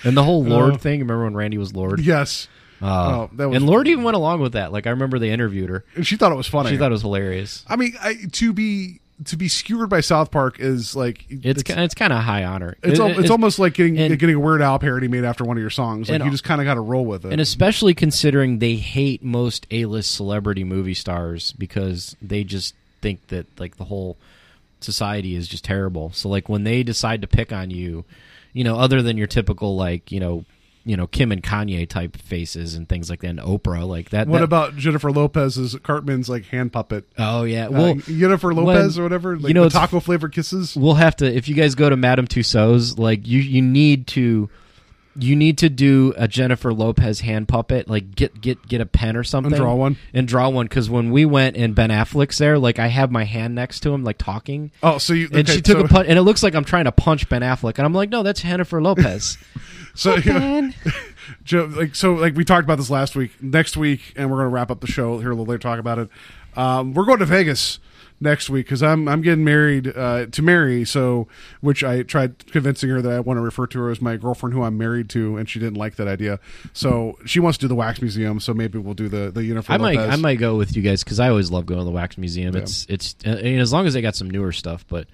and 0.03 0.17
the 0.17 0.23
whole 0.25 0.43
Lorde 0.47 0.75
Uh, 0.75 0.79
thing 0.79 1.01
remember 1.01 1.25
when 1.25 1.35
Randy 1.35 1.59
was 1.59 1.75
Lorde 1.75 2.01
yes. 2.01 2.49
Uh, 2.83 2.87
oh, 3.29 3.31
that 3.35 3.49
was 3.49 3.57
and 3.57 3.67
Lorde 3.67 3.89
even 3.89 4.03
went 4.05 4.17
along 4.17 4.41
with 4.41 4.53
that 4.55 4.73
like 4.73 4.87
I 4.87 4.91
remember 4.91 5.19
they 5.19 5.31
interviewed 5.31 5.69
her 5.71 5.85
and 5.95 6.07
she 6.07 6.17
thought 6.17 6.33
it 6.33 6.37
was 6.37 6.47
funny. 6.47 6.71
she 6.71 6.77
thought 6.79 6.91
it 6.91 6.93
was 6.93 7.03
hilarious 7.03 7.65
I 7.69 7.77
mean, 7.77 7.95
I, 8.01 8.17
to 8.33 8.53
be 8.53 9.01
to 9.27 9.37
be 9.37 9.47
skewered 9.49 9.89
by 9.89 10.01
South 10.01 10.31
Park 10.33 10.59
is 10.59 10.97
like 10.97 11.25
it's 11.31 11.61
it's, 11.63 11.71
it's 11.71 11.95
kind 11.95 12.13
of 12.13 12.23
high 12.25 12.45
honor 12.45 12.77
It's, 12.83 12.99
It- 12.99 13.03
al- 13.03 13.19
it's 13.19 13.31
almost 13.31 13.59
like 13.61 13.75
getting 13.75 13.97
and- 13.99 14.19
getting 14.19 14.35
a 14.35 14.41
Weird 14.41 14.61
Al 14.61 14.79
parody 14.81 15.07
made 15.09 15.25
after 15.25 15.45
one 15.45 15.57
of 15.57 15.61
your 15.61 15.71
songs. 15.71 16.11
Like 16.11 16.23
you 16.25 16.31
just 16.31 16.43
kind 16.45 16.61
of 16.61 16.65
got 16.65 16.75
to 16.75 16.81
roll 16.81 17.05
with 17.07 17.25
it. 17.25 17.31
And 17.33 17.41
especially 17.41 17.95
considering 17.95 18.59
they 18.59 18.75
hate 18.75 19.23
most 19.23 19.67
A-list 19.71 20.13
celebrity 20.13 20.65
movie 20.65 20.95
stars 20.95 21.53
because 21.53 22.17
they 22.21 22.43
just 22.45 22.75
think 23.03 23.29
that 23.29 23.47
like 23.61 23.77
the 23.77 23.85
whole 23.85 24.17
society 24.81 25.35
is 25.37 25.49
just 25.49 25.65
terrible. 25.65 26.11
So 26.13 26.29
like 26.29 26.49
when 26.49 26.65
they 26.65 26.83
decide 26.83 27.21
to 27.23 27.27
pick 27.29 27.53
on 27.53 27.71
you, 27.71 28.05
you 28.53 28.65
know, 28.65 28.77
other 28.79 29.01
than 29.03 29.17
your 29.17 29.27
typical 29.27 29.77
like, 29.77 30.11
you 30.13 30.21
know, 30.21 30.45
you 30.87 30.97
know, 30.97 31.07
Kim 31.07 31.33
and 31.33 31.43
Kanye 31.43 31.89
type 31.89 32.17
faces 32.17 32.75
and 32.75 32.89
things 32.89 33.09
like 33.09 33.21
that, 33.21 33.29
and 33.29 33.39
Oprah, 33.39 33.87
like 33.89 34.11
that. 34.11 34.29
what 34.29 34.39
that- 34.39 34.45
about 34.45 34.77
Jennifer 34.77 35.11
Lopez's 35.11 35.75
Cartman's 35.83 36.29
like 36.29 36.45
hand 36.47 36.73
puppet? 36.73 37.07
Oh 37.19 37.45
yeah, 37.45 37.69
Uh, 37.69 37.71
well, 37.71 37.95
Jennifer 37.95 38.53
Lopez 38.55 38.97
when- 38.97 39.01
or 39.03 39.05
whatever, 39.05 39.37
like 39.39 39.49
you 39.49 39.55
know, 39.55 39.69
taco 39.69 40.01
flavored 40.01 40.33
kisses. 40.33 40.77
we'll 40.77 40.95
have 40.95 41.17
to 41.17 41.27
if 41.35 41.49
you 41.49 41.55
guys 41.55 41.75
go 41.75 41.89
to 41.89 41.97
Madame 41.97 42.27
Tussauds, 42.27 42.99
like 42.99 43.27
you 43.27 43.41
you 43.41 43.63
need 43.63 44.07
to 44.09 44.51
you 45.17 45.37
need 45.37 45.59
to 45.59 45.69
do 45.69 46.13
a 46.17 46.27
Jennifer 46.27 46.73
Lopez 46.73 47.21
hand 47.21 47.49
puppet, 47.49 47.89
like 47.89 48.15
get 48.15 48.41
get 48.41 48.67
get 48.67 48.81
a 48.81 48.87
pen 48.87 49.17
or 49.17 49.25
something 49.25 49.53
and 49.53 49.61
draw 49.61 49.75
one? 49.75 49.97
and 50.13 50.27
draw 50.27 50.49
one. 50.49 50.67
Because 50.67 50.91
when 50.91 51.11
we 51.11 51.25
went 51.25 51.57
and 51.57 51.75
Ben 51.75 51.91
Affleck's 51.91 52.39
there, 52.39 52.59
like 52.59 52.79
I 52.79 52.89
have 52.89 53.11
my 53.11 53.25
hand 53.25 53.55
next 53.55 53.81
to 53.81 53.93
him, 53.93 54.05
like 54.05 54.19
talking. 54.19 54.73
Oh, 54.83 54.99
so 54.99 55.13
you 55.13 55.29
And 55.33 55.49
she 55.49 55.61
took 55.61 55.79
so, 55.79 55.85
a 55.85 55.89
punch, 55.89 56.09
and 56.09 56.19
it 56.19 56.23
looks 56.23 56.43
like 56.43 56.55
I'm 56.55 56.65
trying 56.65 56.85
to 56.85 56.93
punch 56.93 57.29
Ben 57.29 57.43
Affleck, 57.43 57.79
and 57.79 57.87
I'm 57.87 57.95
like, 57.95 58.11
no, 58.11 58.23
that's 58.23 58.43
Jennifer 58.43 58.83
Lopez. 58.83 59.39
So 59.97 60.17
Joe, 61.45 61.67
like 61.67 61.95
so, 61.95 62.15
like 62.15 62.35
we 62.35 62.45
talked 62.45 62.65
about 62.65 62.79
this 62.79 62.91
last 62.91 63.15
week. 63.15 63.41
Next 63.41 63.77
week, 63.77 64.13
and 64.17 64.29
we're 64.29 64.39
going 64.39 64.47
to 64.47 64.55
wrap 64.55 64.71
up 64.71 64.81
the 64.81 64.89
show 64.89 65.19
here 65.21 65.31
a 65.31 65.35
little 65.35 65.47
later. 65.47 65.61
Talk 65.61 65.79
about 65.79 66.01
it. 66.01 66.09
Um, 66.57 66.95
we're 66.95 67.05
going 67.05 67.21
to 67.21 67.27
Vegas 67.27 67.79
next 68.25 68.51
week 68.51 68.67
because 68.67 68.83
I'm 68.83 69.07
I'm 69.07 69.21
getting 69.23 69.45
married 69.45 69.97
uh, 69.97 70.27
to 70.27 70.43
Mary. 70.43 70.85
So, 70.85 71.29
which 71.61 71.85
I 71.85 72.03
tried 72.03 72.51
convincing 72.51 72.91
her 72.91 73.01
that 73.01 73.13
I 73.13 73.21
want 73.21 73.37
to 73.37 73.43
refer 73.43 73.69
to 73.69 73.79
her 73.79 73.91
as 73.91 74.01
my 74.01 74.17
girlfriend, 74.17 74.55
who 74.55 74.65
I'm 74.65 74.77
married 74.77 75.09
to, 75.11 75.37
and 75.37 75.49
she 75.49 75.61
didn't 75.61 75.77
like 75.77 75.95
that 75.97 76.09
idea. 76.09 76.41
So 76.73 77.17
she 77.25 77.39
wants 77.39 77.59
to 77.59 77.63
do 77.65 77.69
the 77.69 77.77
wax 77.77 78.01
museum. 78.03 78.41
So 78.41 78.53
maybe 78.53 78.79
we'll 78.79 78.95
do 78.95 79.09
the 79.09 79.31
the 79.31 79.45
uniform. 79.45 79.75
I 79.75 79.79
might 79.79 79.97
Lopez. 79.97 80.13
I 80.15 80.17
might 80.17 80.37
go 80.37 80.57
with 80.57 80.75
you 80.75 80.83
guys 80.83 81.05
because 81.05 81.21
I 81.21 81.29
always 81.29 81.53
love 81.53 81.67
going 81.67 81.79
to 81.79 81.85
the 81.85 81.93
wax 81.93 82.19
museum. 82.19 82.57
It's 82.57 82.87
it's 82.89 83.15
I 83.25 83.35
mean, 83.37 83.61
as 83.61 83.73
long 83.73 83.87
as 83.87 83.95
they 83.95 84.03
got 84.03 84.17
some 84.17 84.29
newer 84.31 84.51
stuff, 84.51 84.85
but 84.89 85.07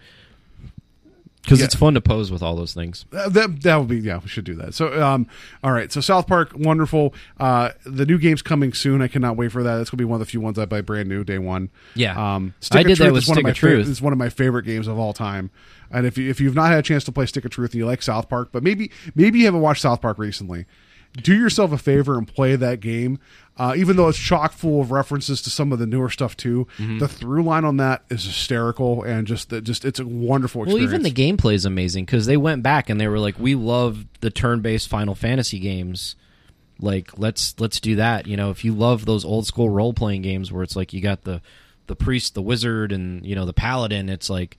because 1.42 1.58
Yeah. 1.60 1.64
it's 1.64 1.74
fun 1.74 1.94
to 1.94 2.00
pose 2.00 2.30
with 2.30 2.42
all 2.42 2.54
those 2.56 2.74
things. 2.74 3.06
Uh, 3.12 3.28
that 3.30 3.62
that 3.62 3.76
would 3.76 3.88
be 3.88 3.98
yeah 3.98 4.18
we 4.22 4.28
should 4.28 4.44
do 4.44 4.54
that 4.56 4.74
so 4.74 5.02
um 5.02 5.26
all 5.64 5.72
right 5.72 5.90
so 5.90 6.00
south 6.00 6.26
park 6.26 6.52
wonderful 6.54 7.14
uh 7.38 7.70
the 7.86 8.04
new 8.04 8.18
game's 8.18 8.42
coming 8.42 8.72
soon 8.72 9.00
i 9.02 9.08
cannot 9.08 9.36
wait 9.36 9.50
for 9.50 9.62
that 9.62 9.78
that's 9.78 9.88
gonna 9.90 9.98
be 9.98 10.04
one 10.04 10.20
of 10.20 10.26
the 10.26 10.30
few 10.30 10.40
ones 10.40 10.58
i 10.58 10.64
buy 10.66 10.80
brand 10.80 11.08
new 11.08 11.24
day 11.24 11.38
one 11.38 11.70
Yeah. 11.94 12.34
um 12.36 12.54
I 12.70 12.82
did 12.82 12.98
that 12.98 13.04
Truth 13.04 13.12
with 13.12 13.22
is 13.22 13.28
one 13.28 13.34
Stick 13.36 13.44
of 13.44 13.48
my 13.48 13.52
Truth. 13.52 13.88
it's 13.88 14.02
one 14.02 14.12
of 14.12 14.18
my 14.18 14.28
favorite 14.28 14.64
games 14.64 14.86
of 14.86 14.98
all 14.98 15.12
time 15.12 15.50
and 15.90 16.06
if 16.06 16.18
you 16.18 16.28
if 16.28 16.40
you've 16.40 16.54
not 16.54 16.68
had 16.70 16.78
a 16.78 16.82
chance 16.82 17.04
to 17.04 17.12
play 17.12 17.26
stick 17.26 17.44
of 17.44 17.50
truth 17.50 17.70
and 17.72 17.78
you 17.78 17.86
like 17.86 18.02
south 18.02 18.28
park 18.28 18.50
but 18.52 18.62
maybe 18.62 18.90
maybe 19.14 19.38
you 19.40 19.44
haven't 19.46 19.60
watched 19.62 19.82
south 19.82 20.00
park 20.02 20.18
recently 20.18 20.66
do 21.14 21.34
yourself 21.36 21.72
a 21.72 21.78
favor 21.78 22.16
and 22.16 22.26
play 22.28 22.54
that 22.56 22.80
game 22.80 23.18
uh, 23.56 23.74
even 23.76 23.96
though 23.96 24.08
it's 24.08 24.16
chock 24.16 24.52
full 24.52 24.80
of 24.80 24.90
references 24.90 25.42
to 25.42 25.50
some 25.50 25.72
of 25.72 25.78
the 25.78 25.86
newer 25.86 26.08
stuff 26.08 26.36
too 26.36 26.66
Mm-hmm. 26.78 26.98
the 26.98 27.08
through 27.08 27.42
line 27.42 27.64
on 27.64 27.76
that 27.78 28.04
is 28.10 28.24
hysterical 28.24 29.02
and 29.02 29.26
just 29.26 29.50
just 29.64 29.84
it's 29.84 29.98
a 30.00 30.06
wonderful 30.06 30.64
Well, 30.64 30.78
even 30.78 31.02
the 31.02 31.10
gameplay 31.10 31.54
is 31.54 31.64
amazing 31.64 32.04
because 32.06 32.26
they 32.26 32.36
went 32.36 32.62
back 32.62 32.88
and 32.88 33.00
they 33.00 33.08
were 33.08 33.18
like, 33.18 33.38
"We 33.38 33.54
love 33.54 34.06
the 34.20 34.30
turn-based 34.30 34.88
Final 34.88 35.14
Fantasy 35.14 35.58
games. 35.58 36.14
Like, 36.78 37.18
let's 37.18 37.54
let's 37.60 37.80
do 37.80 37.96
that." 37.96 38.26
You 38.26 38.36
know, 38.36 38.50
if 38.50 38.64
you 38.64 38.72
love 38.72 39.04
those 39.04 39.24
old 39.24 39.46
school 39.46 39.68
role-playing 39.68 40.22
games 40.22 40.50
where 40.52 40.62
it's 40.62 40.76
like 40.76 40.92
you 40.94 41.00
got 41.02 41.24
the 41.24 41.42
the 41.86 41.96
priest, 41.96 42.34
the 42.34 42.42
wizard, 42.42 42.92
and 42.92 43.26
you 43.26 43.34
know 43.34 43.44
the 43.44 43.52
paladin, 43.52 44.08
it's 44.08 44.30
like 44.30 44.56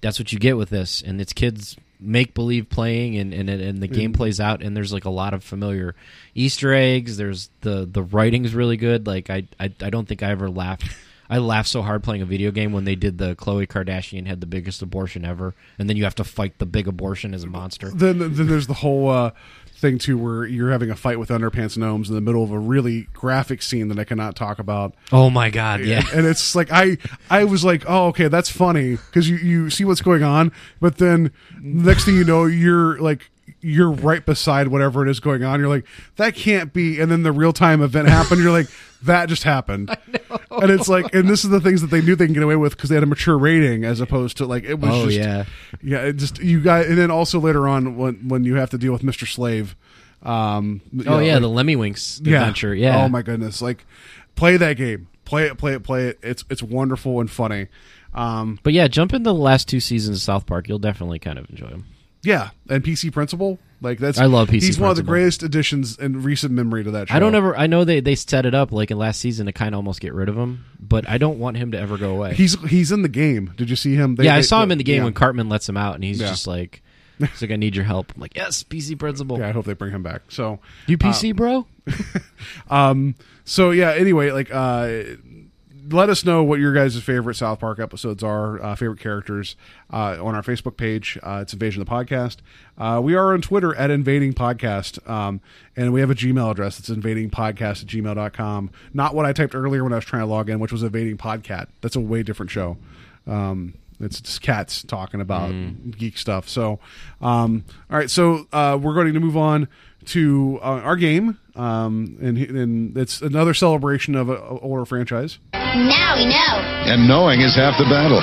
that's 0.00 0.18
what 0.18 0.32
you 0.32 0.38
get 0.38 0.56
with 0.56 0.70
this, 0.70 1.02
and 1.02 1.20
it's 1.20 1.32
kids 1.34 1.76
make 2.00 2.34
believe 2.34 2.68
playing, 2.68 3.16
and 3.16 3.32
and 3.32 3.48
and 3.48 3.82
the 3.82 3.88
game 3.88 4.12
plays 4.12 4.40
out, 4.40 4.62
and 4.62 4.76
there's 4.76 4.92
like 4.92 5.04
a 5.04 5.10
lot 5.10 5.34
of 5.34 5.44
familiar 5.44 5.94
Easter 6.34 6.72
eggs. 6.72 7.16
There's 7.16 7.50
the 7.60 7.88
the 7.90 8.02
writing's 8.02 8.54
really 8.54 8.76
good. 8.76 9.06
Like 9.06 9.30
I 9.30 9.44
I, 9.58 9.72
I 9.80 9.90
don't 9.90 10.06
think 10.08 10.22
I 10.22 10.30
ever 10.30 10.48
laughed. 10.48 10.88
I 11.30 11.38
laughed 11.38 11.68
so 11.68 11.82
hard 11.82 12.02
playing 12.02 12.22
a 12.22 12.26
video 12.26 12.50
game 12.50 12.72
when 12.72 12.84
they 12.84 12.96
did 12.96 13.18
the 13.18 13.36
Khloé 13.36 13.68
Kardashian 13.68 14.26
had 14.26 14.40
the 14.40 14.48
biggest 14.48 14.82
abortion 14.82 15.24
ever, 15.24 15.54
and 15.78 15.88
then 15.88 15.96
you 15.96 16.02
have 16.02 16.16
to 16.16 16.24
fight 16.24 16.58
the 16.58 16.66
big 16.66 16.88
abortion 16.88 17.34
as 17.34 17.44
a 17.44 17.46
monster. 17.46 17.90
then 17.94 18.18
then 18.18 18.48
there's 18.48 18.66
the 18.66 18.74
whole 18.74 19.08
uh, 19.08 19.30
thing 19.80 19.98
too 19.98 20.18
where 20.18 20.44
you're 20.44 20.70
having 20.70 20.90
a 20.90 20.96
fight 20.96 21.18
with 21.18 21.30
underpants 21.30 21.76
gnomes 21.76 22.08
in 22.08 22.14
the 22.14 22.20
middle 22.20 22.44
of 22.44 22.50
a 22.50 22.58
really 22.58 23.08
graphic 23.14 23.62
scene 23.62 23.88
that 23.88 23.98
I 23.98 24.04
cannot 24.04 24.36
talk 24.36 24.58
about. 24.58 24.94
Oh 25.10 25.30
my 25.30 25.50
god, 25.50 25.80
yeah. 25.80 26.02
and 26.14 26.26
it's 26.26 26.54
like 26.54 26.70
I 26.70 26.98
I 27.28 27.44
was 27.44 27.64
like, 27.64 27.84
oh 27.88 28.08
okay, 28.08 28.28
that's 28.28 28.50
funny 28.50 28.92
because 28.96 29.28
you 29.28 29.36
you 29.36 29.70
see 29.70 29.84
what's 29.84 30.02
going 30.02 30.22
on, 30.22 30.52
but 30.80 30.98
then 30.98 31.32
next 31.60 32.04
thing 32.04 32.16
you 32.16 32.24
know, 32.24 32.44
you're 32.44 32.98
like 33.00 33.30
you're 33.62 33.90
right 33.90 34.24
beside 34.24 34.68
whatever 34.68 35.06
it 35.06 35.10
is 35.10 35.20
going 35.20 35.42
on. 35.44 35.60
You're 35.60 35.68
like, 35.68 35.86
that 36.16 36.34
can't 36.34 36.72
be. 36.72 36.98
And 37.00 37.10
then 37.10 37.22
the 37.22 37.32
real 37.32 37.52
time 37.52 37.82
event 37.82 38.08
happened. 38.08 38.42
You're 38.42 38.52
like, 38.52 38.68
that 39.02 39.28
just 39.28 39.42
happened. 39.42 39.90
And 40.50 40.70
it's 40.70 40.88
like, 40.88 41.14
and 41.14 41.28
this 41.28 41.44
is 41.44 41.50
the 41.50 41.60
things 41.60 41.80
that 41.80 41.88
they 41.90 42.00
knew 42.02 42.16
they 42.16 42.26
can 42.26 42.34
get 42.34 42.42
away 42.42 42.56
with 42.56 42.76
because 42.76 42.88
they 42.88 42.94
had 42.96 43.02
a 43.04 43.06
mature 43.06 43.36
rating 43.38 43.84
as 43.84 44.00
opposed 44.00 44.36
to 44.38 44.46
like 44.46 44.64
it 44.64 44.78
was 44.80 44.90
Oh, 44.90 45.04
just 45.06 45.18
yeah. 45.18 45.44
yeah. 45.82 45.98
It 46.02 46.16
just 46.16 46.38
you 46.40 46.60
guys, 46.60 46.86
and 46.88 46.96
then 46.98 47.10
also 47.10 47.38
later 47.40 47.68
on 47.68 47.96
when 47.96 48.28
when 48.28 48.44
you 48.44 48.54
have 48.56 48.70
to 48.70 48.78
deal 48.78 48.92
with 48.92 49.02
Mister 49.02 49.26
Slave. 49.26 49.76
Um, 50.22 50.82
Oh 50.92 51.02
know, 51.02 51.18
yeah, 51.20 51.34
like- 51.38 51.42
the 51.42 51.48
Lemmiwinks 51.48 52.18
adventure. 52.20 52.74
Yeah. 52.74 53.02
Oh 53.04 53.08
my 53.08 53.22
goodness! 53.22 53.62
Like, 53.62 53.86
play 54.36 54.56
that 54.58 54.76
game. 54.76 55.08
Play 55.24 55.46
it. 55.46 55.56
Play 55.58 55.72
it. 55.74 55.82
Play 55.82 56.08
it. 56.08 56.18
It's 56.22 56.44
it's 56.50 56.62
wonderful 56.62 57.20
and 57.20 57.30
funny. 57.30 57.68
Um, 58.12 58.58
But 58.62 58.72
yeah, 58.72 58.88
jump 58.88 59.12
into 59.14 59.24
the 59.24 59.34
last 59.34 59.68
two 59.68 59.80
seasons 59.80 60.16
of 60.18 60.22
South 60.22 60.44
Park. 60.46 60.68
You'll 60.68 60.78
definitely 60.80 61.20
kind 61.20 61.38
of 61.38 61.48
enjoy 61.48 61.68
them. 61.68 61.86
Yeah, 62.22 62.50
and 62.68 62.82
PC 62.84 63.12
Principal. 63.12 63.58
Like 63.82 63.98
that's 63.98 64.18
I 64.18 64.26
love 64.26 64.48
PC 64.48 64.62
He's 64.62 64.78
one 64.78 64.90
of 64.90 64.96
the 64.96 65.02
greatest 65.02 65.42
additions 65.42 65.96
in 65.98 66.22
recent 66.22 66.52
memory 66.52 66.84
to 66.84 66.90
that 66.90 67.08
show. 67.08 67.14
I 67.14 67.18
don't 67.18 67.34
ever. 67.34 67.56
I 67.56 67.66
know 67.66 67.84
they 67.84 68.00
they 68.00 68.14
set 68.14 68.44
it 68.44 68.54
up 68.54 68.72
like 68.72 68.90
in 68.90 68.98
last 68.98 69.20
season 69.20 69.46
to 69.46 69.52
kind 69.52 69.74
of 69.74 69.78
almost 69.78 70.00
get 70.00 70.12
rid 70.12 70.28
of 70.28 70.36
him, 70.36 70.66
but 70.78 71.08
I 71.08 71.16
don't 71.16 71.38
want 71.38 71.56
him 71.56 71.72
to 71.72 71.78
ever 71.78 71.96
go 71.96 72.10
away. 72.10 72.34
He's 72.34 72.60
he's 72.68 72.92
in 72.92 73.00
the 73.00 73.08
game. 73.08 73.54
Did 73.56 73.70
you 73.70 73.76
see 73.76 73.94
him? 73.94 74.16
They- 74.16 74.24
yeah, 74.24 74.34
I 74.34 74.38
they- 74.38 74.42
saw 74.42 74.62
him 74.62 74.70
in 74.70 74.76
the 74.76 74.84
game 74.84 74.98
yeah. 74.98 75.04
when 75.04 75.14
Cartman 75.14 75.48
lets 75.48 75.66
him 75.66 75.78
out, 75.78 75.94
and 75.94 76.04
he's 76.04 76.20
Yeah. 76.20 76.28
just 76.28 76.46
like, 76.46 76.82
he's 77.18 77.40
like, 77.40 77.52
I 77.52 77.56
need 77.56 77.74
your 77.74 77.86
help. 77.86 78.12
I'm 78.14 78.20
like, 78.20 78.36
yes, 78.36 78.62
PC 78.64 78.98
principal. 78.98 79.38
Yeah, 79.38 79.48
I 79.48 79.52
hope 79.52 79.64
they 79.64 79.72
bring 79.72 79.92
him 79.92 80.02
back. 80.02 80.22
So 80.28 80.58
You 80.86 80.98
PC, 80.98 81.34
bro? 81.34 81.66
Um. 82.68 83.14
So 83.44 83.70
yeah. 83.70 83.92
Anyway, 83.94 84.30
like 84.30 84.50
uh, 84.52 85.02
let 85.90 86.08
us 86.08 86.24
know 86.24 86.42
what 86.42 86.60
your 86.60 86.72
guys' 86.72 87.00
favorite 87.02 87.34
South 87.34 87.60
Park 87.60 87.78
episodes 87.78 88.22
are, 88.22 88.62
uh, 88.62 88.74
favorite 88.74 89.00
characters 89.00 89.56
uh, 89.92 90.24
on 90.24 90.34
our 90.34 90.42
Facebook 90.42 90.76
page. 90.76 91.18
Uh, 91.22 91.40
it's 91.42 91.52
Invasion 91.52 91.82
of 91.82 91.88
the 91.88 91.92
Podcast. 91.92 92.36
Uh, 92.78 93.00
we 93.02 93.14
are 93.14 93.32
on 93.32 93.40
Twitter 93.40 93.74
at 93.74 93.90
Invading 93.90 94.32
Podcast. 94.32 95.08
Um, 95.08 95.40
and 95.76 95.92
we 95.92 96.00
have 96.00 96.10
a 96.10 96.14
Gmail 96.14 96.50
address. 96.50 96.78
It's 96.78 96.90
invadingpodcast 96.90 97.82
at 97.82 97.88
gmail.com. 97.88 98.70
Not 98.94 99.14
what 99.14 99.26
I 99.26 99.32
typed 99.32 99.54
earlier 99.54 99.82
when 99.82 99.92
I 99.92 99.96
was 99.96 100.04
trying 100.04 100.22
to 100.22 100.26
log 100.26 100.48
in, 100.48 100.60
which 100.60 100.72
was 100.72 100.82
Invading 100.82 101.18
Podcat. 101.18 101.66
That's 101.80 101.96
a 101.96 102.00
way 102.00 102.22
different 102.22 102.50
show. 102.50 102.76
Um, 103.26 103.74
it's 104.00 104.20
just 104.20 104.40
cats 104.40 104.82
talking 104.82 105.20
about 105.20 105.52
geek 105.90 106.16
stuff. 106.16 106.48
So, 106.48 106.80
um, 107.20 107.64
all 107.90 107.98
right. 107.98 108.08
So 108.08 108.46
uh, 108.52 108.78
we're 108.80 108.94
going 108.94 109.12
to 109.12 109.20
move 109.20 109.36
on 109.36 109.68
to 110.06 110.58
uh, 110.62 110.80
our 110.80 110.96
game, 110.96 111.38
um, 111.56 112.16
and, 112.20 112.38
and 112.38 112.96
it's 112.96 113.20
another 113.22 113.54
celebration 113.54 114.14
of 114.14 114.28
an 114.28 114.38
older 114.62 114.84
franchise. 114.84 115.38
Now 115.52 116.16
we 116.16 116.26
know. 116.26 116.56
And 116.92 117.06
knowing 117.06 117.40
is 117.40 117.54
half 117.54 117.78
the 117.78 117.84
battle. 117.84 118.20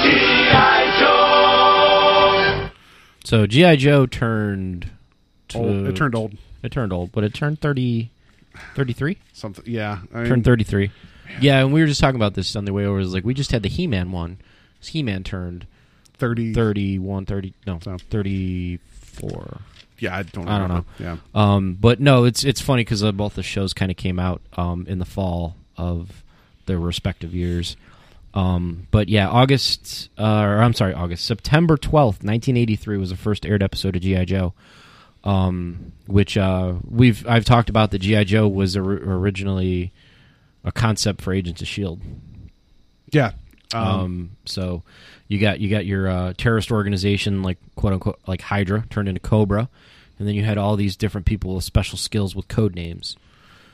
So 3.24 3.46
GI 3.46 3.78
Joe 3.78 4.06
turned. 4.06 4.90
To, 5.50 5.58
Old. 5.58 5.88
It 5.88 5.96
turned 5.96 6.16
old. 6.16 6.38
It 6.64 6.72
turned 6.72 6.92
old, 6.94 7.12
but 7.12 7.24
it 7.24 7.34
turned 7.34 7.62
30, 7.62 8.10
33? 8.76 9.18
Something. 9.34 9.64
Yeah. 9.68 10.00
I 10.14 10.20
mean, 10.20 10.28
turned 10.28 10.44
33. 10.46 10.92
Yeah, 11.40 11.60
and 11.60 11.74
we 11.74 11.82
were 11.82 11.88
just 11.88 12.02
talking 12.02 12.16
about 12.16 12.34
this 12.34 12.56
on 12.56 12.66
the 12.66 12.74
way 12.74 12.86
over. 12.86 12.98
It 13.00 13.04
was 13.04 13.14
like 13.14 13.24
we 13.26 13.34
just 13.34 13.52
had 13.52 13.64
the 13.64 13.70
He-Man 13.70 14.12
one. 14.12 14.38
He-Man 14.82 15.24
turned 15.24 15.68
30. 16.18 16.54
31, 16.54 17.26
30, 17.26 17.54
no, 17.66 17.80
So. 17.82 17.98
34. 18.10 19.60
Yeah, 20.00 20.16
I 20.16 20.24
don't. 20.24 20.48
I 20.48 20.60
don't 20.60 20.68
know. 20.70 20.86
Yeah. 21.00 21.18
Um, 21.34 21.74
but 21.80 22.00
no, 22.00 22.24
it's 22.26 22.44
it's 22.44 22.62
funny 22.62 22.82
because 22.84 23.04
uh, 23.04 23.12
both 23.12 23.36
the 23.36 23.44
shows 23.44 23.74
kind 23.74 23.90
of 23.92 23.98
came 23.98 24.20
out 24.20 24.42
um, 24.54 24.86
in 24.88 25.00
the 25.00 25.06
fall 25.06 25.56
of 25.78 26.24
their 26.68 26.80
respective 26.80 27.34
years. 27.34 27.76
Um, 28.34 28.88
but 28.92 29.10
yeah, 29.10 29.28
August, 29.28 30.10
uh, 30.18 30.42
or 30.42 30.62
I'm 30.62 30.74
sorry, 30.74 30.94
August, 30.94 31.26
September 31.26 31.76
12th, 31.78 32.24
1983 32.24 32.98
was 32.98 33.10
the 33.10 33.16
first 33.18 33.46
aired 33.46 33.64
episode 33.64 33.96
of 33.96 34.02
GI 34.04 34.26
Joe. 34.26 34.54
Um, 35.24 35.92
which 36.06 36.38
uh, 36.38 36.76
we've 36.88 37.26
I've 37.28 37.44
talked 37.46 37.70
about 37.70 37.92
that 37.92 38.00
GI 38.00 38.26
Joe 38.26 38.48
was 38.48 38.78
or- 38.78 38.94
originally 39.16 39.92
a 40.64 40.72
concept 40.72 41.22
for 41.22 41.34
Agents 41.34 41.62
of 41.62 41.68
Shield. 41.68 42.00
Yeah. 43.12 43.32
Um, 43.74 44.32
so 44.46 44.84
you 45.28 45.40
got 45.40 45.60
you 45.60 45.70
got 45.70 45.86
your 45.86 46.08
uh, 46.08 46.34
terrorist 46.38 46.72
organization 46.72 47.44
like 47.44 47.58
quote 47.76 47.94
unquote 47.94 48.20
like 48.28 48.42
Hydra 48.42 48.86
turned 48.90 49.08
into 49.10 49.20
Cobra, 49.22 49.70
and 50.20 50.28
then 50.28 50.36
you 50.36 50.44
had 50.44 50.58
all 50.58 50.76
these 50.76 50.96
different 50.96 51.26
people 51.26 51.56
with 51.56 51.64
special 51.64 51.98
skills 51.98 52.36
with 52.36 52.48
code 52.48 52.76
names. 52.76 53.18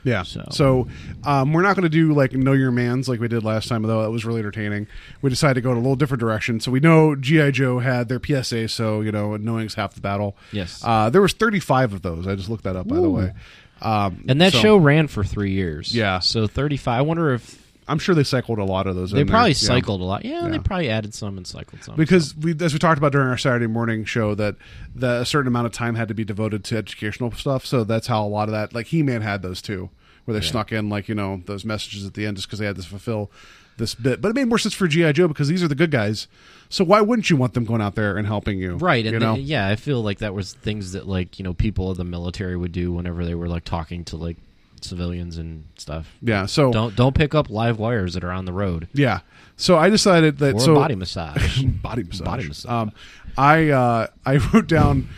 Yeah. 0.06 0.22
So- 0.24 0.44
So, 0.50 0.88
um, 1.24 1.54
we're 1.54 1.62
not 1.62 1.76
going 1.76 1.84
to 1.84 1.88
do 1.88 2.12
like 2.12 2.32
know 2.34 2.52
your 2.52 2.70
man's 2.70 3.08
like 3.08 3.20
we 3.20 3.28
did 3.28 3.42
last 3.42 3.68
time, 3.68 3.82
though 3.84 4.02
that 4.02 4.10
was 4.10 4.26
really 4.26 4.40
entertaining. 4.40 4.86
We 5.22 5.30
decided 5.30 5.54
to 5.54 5.60
go 5.62 5.70
in 5.70 5.78
a 5.78 5.80
little 5.80 5.96
different 5.96 6.20
direction. 6.20 6.60
So 6.60 6.70
we 6.70 6.78
know 6.80 7.14
GI 7.16 7.52
Joe 7.52 7.78
had 7.78 8.08
their 8.10 8.20
PSA, 8.22 8.68
so 8.68 9.00
you 9.00 9.12
know 9.12 9.36
knowing's 9.38 9.74
half 9.74 9.94
the 9.94 10.02
battle. 10.02 10.36
Yes. 10.52 10.82
Uh, 10.84 11.08
there 11.08 11.22
was 11.22 11.32
35 11.32 11.94
of 11.94 12.02
those. 12.02 12.26
I 12.26 12.34
just 12.34 12.50
looked 12.50 12.64
that 12.64 12.76
up 12.76 12.86
by 12.86 12.96
the 12.96 13.08
way. 13.08 13.32
Um, 13.80 14.24
And 14.28 14.40
that 14.42 14.52
so 14.52 14.58
show 14.60 14.76
ran 14.76 15.08
for 15.08 15.24
three 15.24 15.52
years. 15.52 15.94
Yeah. 15.94 16.18
So 16.18 16.46
thirty 16.46 16.76
five. 16.76 16.98
I 16.98 17.02
wonder 17.02 17.32
if 17.32 17.63
I'm 17.86 17.98
sure 17.98 18.14
they 18.14 18.24
cycled 18.24 18.58
a 18.58 18.64
lot 18.64 18.86
of 18.86 18.96
those. 18.96 19.10
they 19.10 19.20
in 19.20 19.26
there. 19.26 19.32
probably 19.32 19.50
Yeah. 19.50 19.54
cycled 19.56 20.00
a 20.00 20.04
lot. 20.04 20.24
Yeah, 20.24 20.42
Yeah. 20.42 20.48
they 20.48 20.58
probably 20.58 20.88
added 20.90 21.12
some 21.14 21.36
and 21.36 21.46
cycled 21.46 21.82
some. 21.84 21.96
because 21.96 22.34
we, 22.36 22.54
as 22.60 22.72
we 22.72 22.78
talked 22.78 22.98
about 22.98 23.12
during 23.12 23.28
our 23.28 23.36
Saturday 23.38 23.66
morning 23.66 24.04
show, 24.04 24.34
that 24.36 24.56
that 24.94 25.22
a 25.22 25.24
certain 25.26 25.48
amount 25.48 25.66
of 25.66 25.72
time 25.72 25.94
had 25.94 26.08
to 26.08 26.14
be 26.14 26.24
devoted 26.24 26.64
to 26.64 26.76
educational 26.76 27.30
stuff. 27.32 27.66
So 27.66 27.84
that's 27.84 28.06
how 28.06 28.24
a 28.24 28.28
lot 28.28 28.48
of 28.48 28.52
that, 28.52 28.74
like 28.74 28.86
He 28.86 29.02
Man, 29.02 29.22
had 29.22 29.42
those 29.42 29.60
too, 29.60 29.90
where 30.24 30.38
they 30.38 30.44
snuck 30.44 30.72
in 30.72 30.88
like 30.88 31.08
you 31.08 31.14
know 31.14 31.42
those 31.46 31.64
messages 31.64 32.06
at 32.06 32.14
the 32.14 32.24
end 32.26 32.36
just 32.36 32.48
because 32.48 32.58
they 32.58 32.66
had 32.66 32.76
to 32.76 32.82
fulfill 32.82 33.30
this 33.76 33.94
bit. 33.94 34.20
But 34.22 34.28
it 34.28 34.34
made 34.34 34.48
more 34.48 34.58
sense 34.58 34.72
for 34.72 34.86
GI 34.88 35.12
Joe 35.12 35.28
because 35.28 35.48
these 35.48 35.62
are 35.62 35.68
the 35.68 35.74
good 35.74 35.90
guys. 35.90 36.28
So 36.70 36.84
why 36.84 37.00
wouldn't 37.02 37.28
you 37.28 37.36
want 37.36 37.54
them 37.54 37.64
going 37.64 37.82
out 37.82 37.94
there 37.96 38.16
and 38.16 38.26
helping 38.26 38.58
you? 38.58 38.76
Right, 38.76 39.04
and 39.04 39.12
you 39.14 39.18
the- 39.20 39.38
yeah, 39.40 39.68
I 39.68 39.76
feel 39.76 40.02
like 40.02 40.18
that 40.20 40.32
was 40.34 40.54
things 40.54 40.92
that 40.92 41.06
like 41.06 41.38
you 41.38 41.42
know 41.44 41.52
people 41.52 41.90
of 41.90 41.96
the 41.98 42.04
military 42.04 42.56
would 42.56 42.72
do 42.72 42.92
whenever 42.92 43.24
they 43.24 43.34
were 43.34 43.48
like 43.48 43.64
talking 43.64 44.04
to 44.06 44.16
like 44.16 44.36
civilians 44.84 45.36
and 45.38 45.64
stuff. 45.76 46.12
yeah. 46.22 46.46
So 46.46 46.70
Don't 46.72 46.94
don't 46.94 47.14
pick 47.14 47.34
up 47.34 47.50
live 47.50 47.78
wires 47.78 48.14
that 48.14 48.22
are 48.24 48.30
on 48.32 48.44
the 48.44 48.52
road 48.52 48.88
yeah. 48.92 49.20
So 49.56 49.76
I 49.76 49.88
decided 49.88 50.38
that 50.38 50.56
or 50.56 50.60
so 50.60 50.74
body 50.74 50.94
massage. 50.96 51.62
body 51.82 52.02
massage. 52.04 52.24
Body 52.26 52.48
massage. 52.48 52.70
Um, 52.70 52.92
I 53.38 53.68
uh, 53.70 54.06
I 54.26 54.36
wrote 54.52 54.66
down 54.66 55.08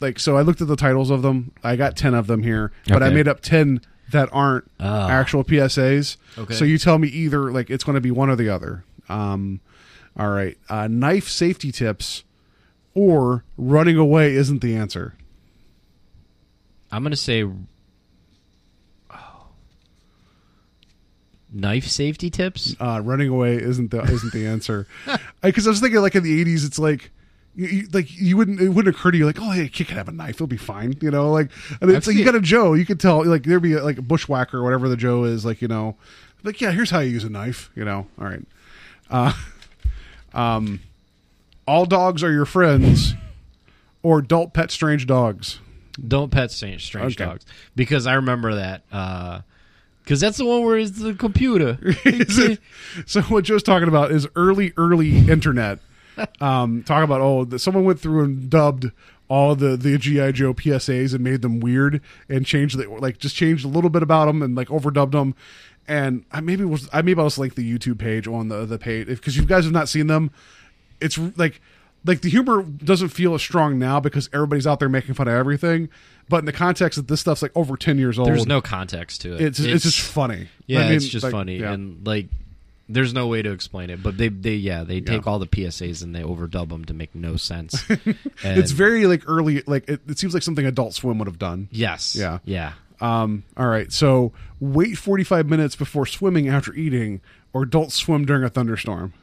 like 0.00 0.18
so. 0.18 0.36
I 0.36 0.42
looked 0.42 0.60
at 0.60 0.68
the 0.68 0.76
titles 0.76 1.10
of 1.10 1.22
them. 1.22 1.52
I 1.62 1.76
got 1.76 1.96
ten 1.96 2.12
of 2.14 2.26
them 2.26 2.42
here, 2.42 2.72
but 2.88 3.02
I 3.02 3.10
made 3.10 3.28
up 3.28 3.40
ten 3.40 3.80
that 4.10 4.28
aren't 4.32 4.70
Ah. 4.80 5.08
actual 5.08 5.44
PSAs. 5.44 6.16
Okay. 6.36 6.54
So 6.54 6.64
you 6.64 6.76
tell 6.78 6.98
me 6.98 7.08
either 7.08 7.50
like 7.52 7.70
it's 7.70 7.84
going 7.84 7.94
to 7.94 8.00
be 8.00 8.10
one 8.10 8.28
or 8.30 8.36
the 8.36 8.48
other. 8.48 8.84
Um, 9.08 9.60
all 10.16 10.28
right. 10.30 10.58
Uh, 10.68 10.88
knife 10.88 11.28
safety 11.28 11.70
tips 11.72 12.24
or 12.94 13.44
running 13.56 13.96
away 13.96 14.34
isn't 14.34 14.60
the 14.60 14.74
answer. 14.76 15.14
I'm 16.92 17.02
gonna 17.02 17.16
say 17.16 17.44
knife 21.54 21.86
safety 21.86 22.28
tips. 22.30 22.74
Uh, 22.80 23.00
running 23.02 23.28
away 23.28 23.54
isn't 23.56 23.90
the 23.90 24.00
isn't 24.02 24.32
the 24.32 24.46
answer. 24.46 24.86
Because 25.42 25.66
I 25.66 25.70
was 25.70 25.80
thinking 25.80 26.00
like 26.00 26.14
in 26.14 26.22
the 26.22 26.40
eighties, 26.40 26.64
it's 26.64 26.78
like. 26.78 27.10
You, 27.56 27.68
you, 27.68 27.88
like 27.92 28.12
you 28.12 28.36
wouldn't 28.36 28.60
it 28.60 28.70
wouldn't 28.70 28.92
occur 28.96 29.12
to 29.12 29.16
you 29.16 29.26
like 29.26 29.38
oh 29.40 29.50
hey 29.52 29.66
a 29.66 29.68
kid 29.68 29.86
can 29.86 29.96
have 29.96 30.08
a 30.08 30.10
knife 30.10 30.34
it'll 30.34 30.48
be 30.48 30.56
fine 30.56 30.96
you 31.00 31.08
know 31.12 31.30
like 31.30 31.52
and 31.80 31.88
it's 31.88 32.08
I've 32.08 32.12
like 32.12 32.16
you 32.16 32.24
got 32.24 32.34
a 32.34 32.40
Joe 32.40 32.74
you 32.74 32.84
could 32.84 32.98
tell 32.98 33.24
like 33.24 33.44
there'd 33.44 33.62
be 33.62 33.74
a, 33.74 33.84
like 33.84 33.96
a 33.96 34.02
bushwhacker 34.02 34.58
or 34.58 34.64
whatever 34.64 34.88
the 34.88 34.96
Joe 34.96 35.22
is 35.22 35.44
like 35.44 35.62
you 35.62 35.68
know 35.68 35.94
like 36.42 36.60
yeah 36.60 36.72
here's 36.72 36.90
how 36.90 36.98
you 36.98 37.10
use 37.12 37.22
a 37.22 37.28
knife 37.30 37.70
you 37.76 37.84
know 37.84 38.08
all 38.18 38.24
right 38.26 38.42
uh, 39.08 39.32
um 40.34 40.80
all 41.64 41.86
dogs 41.86 42.24
are 42.24 42.32
your 42.32 42.44
friends 42.44 43.14
or 44.02 44.20
don't 44.20 44.52
pet 44.52 44.72
strange 44.72 45.06
dogs 45.06 45.60
Don't 46.08 46.32
pet 46.32 46.50
strange, 46.50 46.84
strange 46.84 47.14
Okay. 47.16 47.24
dogs 47.30 47.46
because 47.76 48.08
I 48.08 48.14
remember 48.14 48.56
that. 48.56 48.82
Because 50.04 50.20
that's 50.20 50.36
the 50.36 50.44
one 50.44 50.62
where 50.64 50.76
it's 50.78 50.98
the 51.00 51.14
computer. 51.14 51.78
It- 52.04 52.60
so 53.06 53.22
what 53.22 53.44
Joe's 53.44 53.62
talking 53.62 53.88
about 53.88 54.12
is 54.12 54.28
early, 54.36 54.72
early 54.76 55.16
internet. 55.28 55.78
Um, 56.40 56.84
talk 56.84 57.02
about 57.02 57.20
oh, 57.20 57.56
someone 57.56 57.82
went 57.82 57.98
through 57.98 58.22
and 58.22 58.48
dubbed 58.48 58.92
all 59.28 59.56
the 59.56 59.76
the 59.76 59.98
GI 59.98 60.30
Joe 60.30 60.54
PSAs 60.54 61.12
and 61.12 61.24
made 61.24 61.42
them 61.42 61.58
weird 61.58 62.00
and 62.28 62.46
changed 62.46 62.78
the 62.78 62.88
like 62.88 63.18
just 63.18 63.34
changed 63.34 63.64
a 63.64 63.68
little 63.68 63.90
bit 63.90 64.04
about 64.04 64.26
them 64.26 64.40
and 64.40 64.54
like 64.54 64.68
overdubbed 64.68 65.10
them. 65.10 65.34
And 65.88 66.24
I 66.30 66.40
maybe 66.40 66.64
was 66.64 66.88
I 66.92 67.02
maybe 67.02 67.18
I'll 67.18 67.26
just 67.26 67.38
link 67.38 67.56
the 67.56 67.68
YouTube 67.68 67.98
page 67.98 68.28
on 68.28 68.46
the 68.46 68.64
the 68.64 68.78
page 68.78 69.08
because 69.08 69.36
you 69.36 69.44
guys 69.44 69.64
have 69.64 69.72
not 69.72 69.88
seen 69.88 70.06
them. 70.06 70.30
It's 71.00 71.18
like 71.36 71.60
like 72.04 72.20
the 72.20 72.30
humor 72.30 72.62
doesn't 72.62 73.08
feel 73.08 73.34
as 73.34 73.42
strong 73.42 73.76
now 73.76 73.98
because 73.98 74.30
everybody's 74.32 74.68
out 74.68 74.78
there 74.78 74.88
making 74.88 75.14
fun 75.14 75.26
of 75.26 75.34
everything. 75.34 75.88
But 76.28 76.38
in 76.38 76.44
the 76.46 76.52
context 76.52 76.96
that 76.96 77.08
this 77.08 77.20
stuff's 77.20 77.42
like 77.42 77.52
over 77.54 77.76
ten 77.76 77.98
years 77.98 78.18
old, 78.18 78.28
There's 78.28 78.46
no 78.46 78.60
context 78.60 79.20
to 79.22 79.34
it. 79.34 79.40
It's 79.40 79.60
it's, 79.60 79.84
just 79.84 80.00
funny. 80.00 80.48
Yeah, 80.66 80.80
I 80.80 80.84
mean, 80.84 80.92
it's 80.94 81.06
just 81.08 81.24
like, 81.24 81.32
funny 81.32 81.58
yeah. 81.58 81.72
and 81.72 82.06
like. 82.06 82.26
There's 82.86 83.14
no 83.14 83.28
way 83.28 83.40
to 83.40 83.50
explain 83.50 83.88
it, 83.88 84.02
but 84.02 84.18
they, 84.18 84.28
they 84.28 84.56
yeah, 84.56 84.84
they 84.84 85.00
take 85.00 85.26
all 85.26 85.38
the 85.38 85.46
PSAs 85.46 86.02
and 86.02 86.14
they 86.14 86.20
overdub 86.20 86.68
them 86.68 86.84
to 86.84 86.92
make 86.92 87.14
no 87.14 87.36
sense. 87.36 87.82
It's 88.44 88.72
very 88.72 89.06
like 89.06 89.22
early 89.26 89.62
like 89.66 89.88
it, 89.88 90.02
it 90.06 90.18
seems 90.18 90.34
like 90.34 90.42
something 90.42 90.66
adult 90.66 90.92
swim 90.92 91.16
would 91.18 91.26
have 91.26 91.38
done 91.38 91.68
yes, 91.72 92.14
Yeah. 92.14 92.40
yeah. 92.44 92.74
um 93.00 93.42
all 93.56 93.66
right 93.68 93.90
so 93.90 94.32
wait 94.60 94.98
45 94.98 95.48
minutes 95.48 95.76
before 95.76 96.04
swimming 96.04 96.46
after 96.50 96.74
eating 96.74 97.22
or 97.54 97.64
don't 97.64 97.90
swim 97.90 98.26
during 98.26 98.44
a 98.44 98.50
thunderstorm 98.50 99.14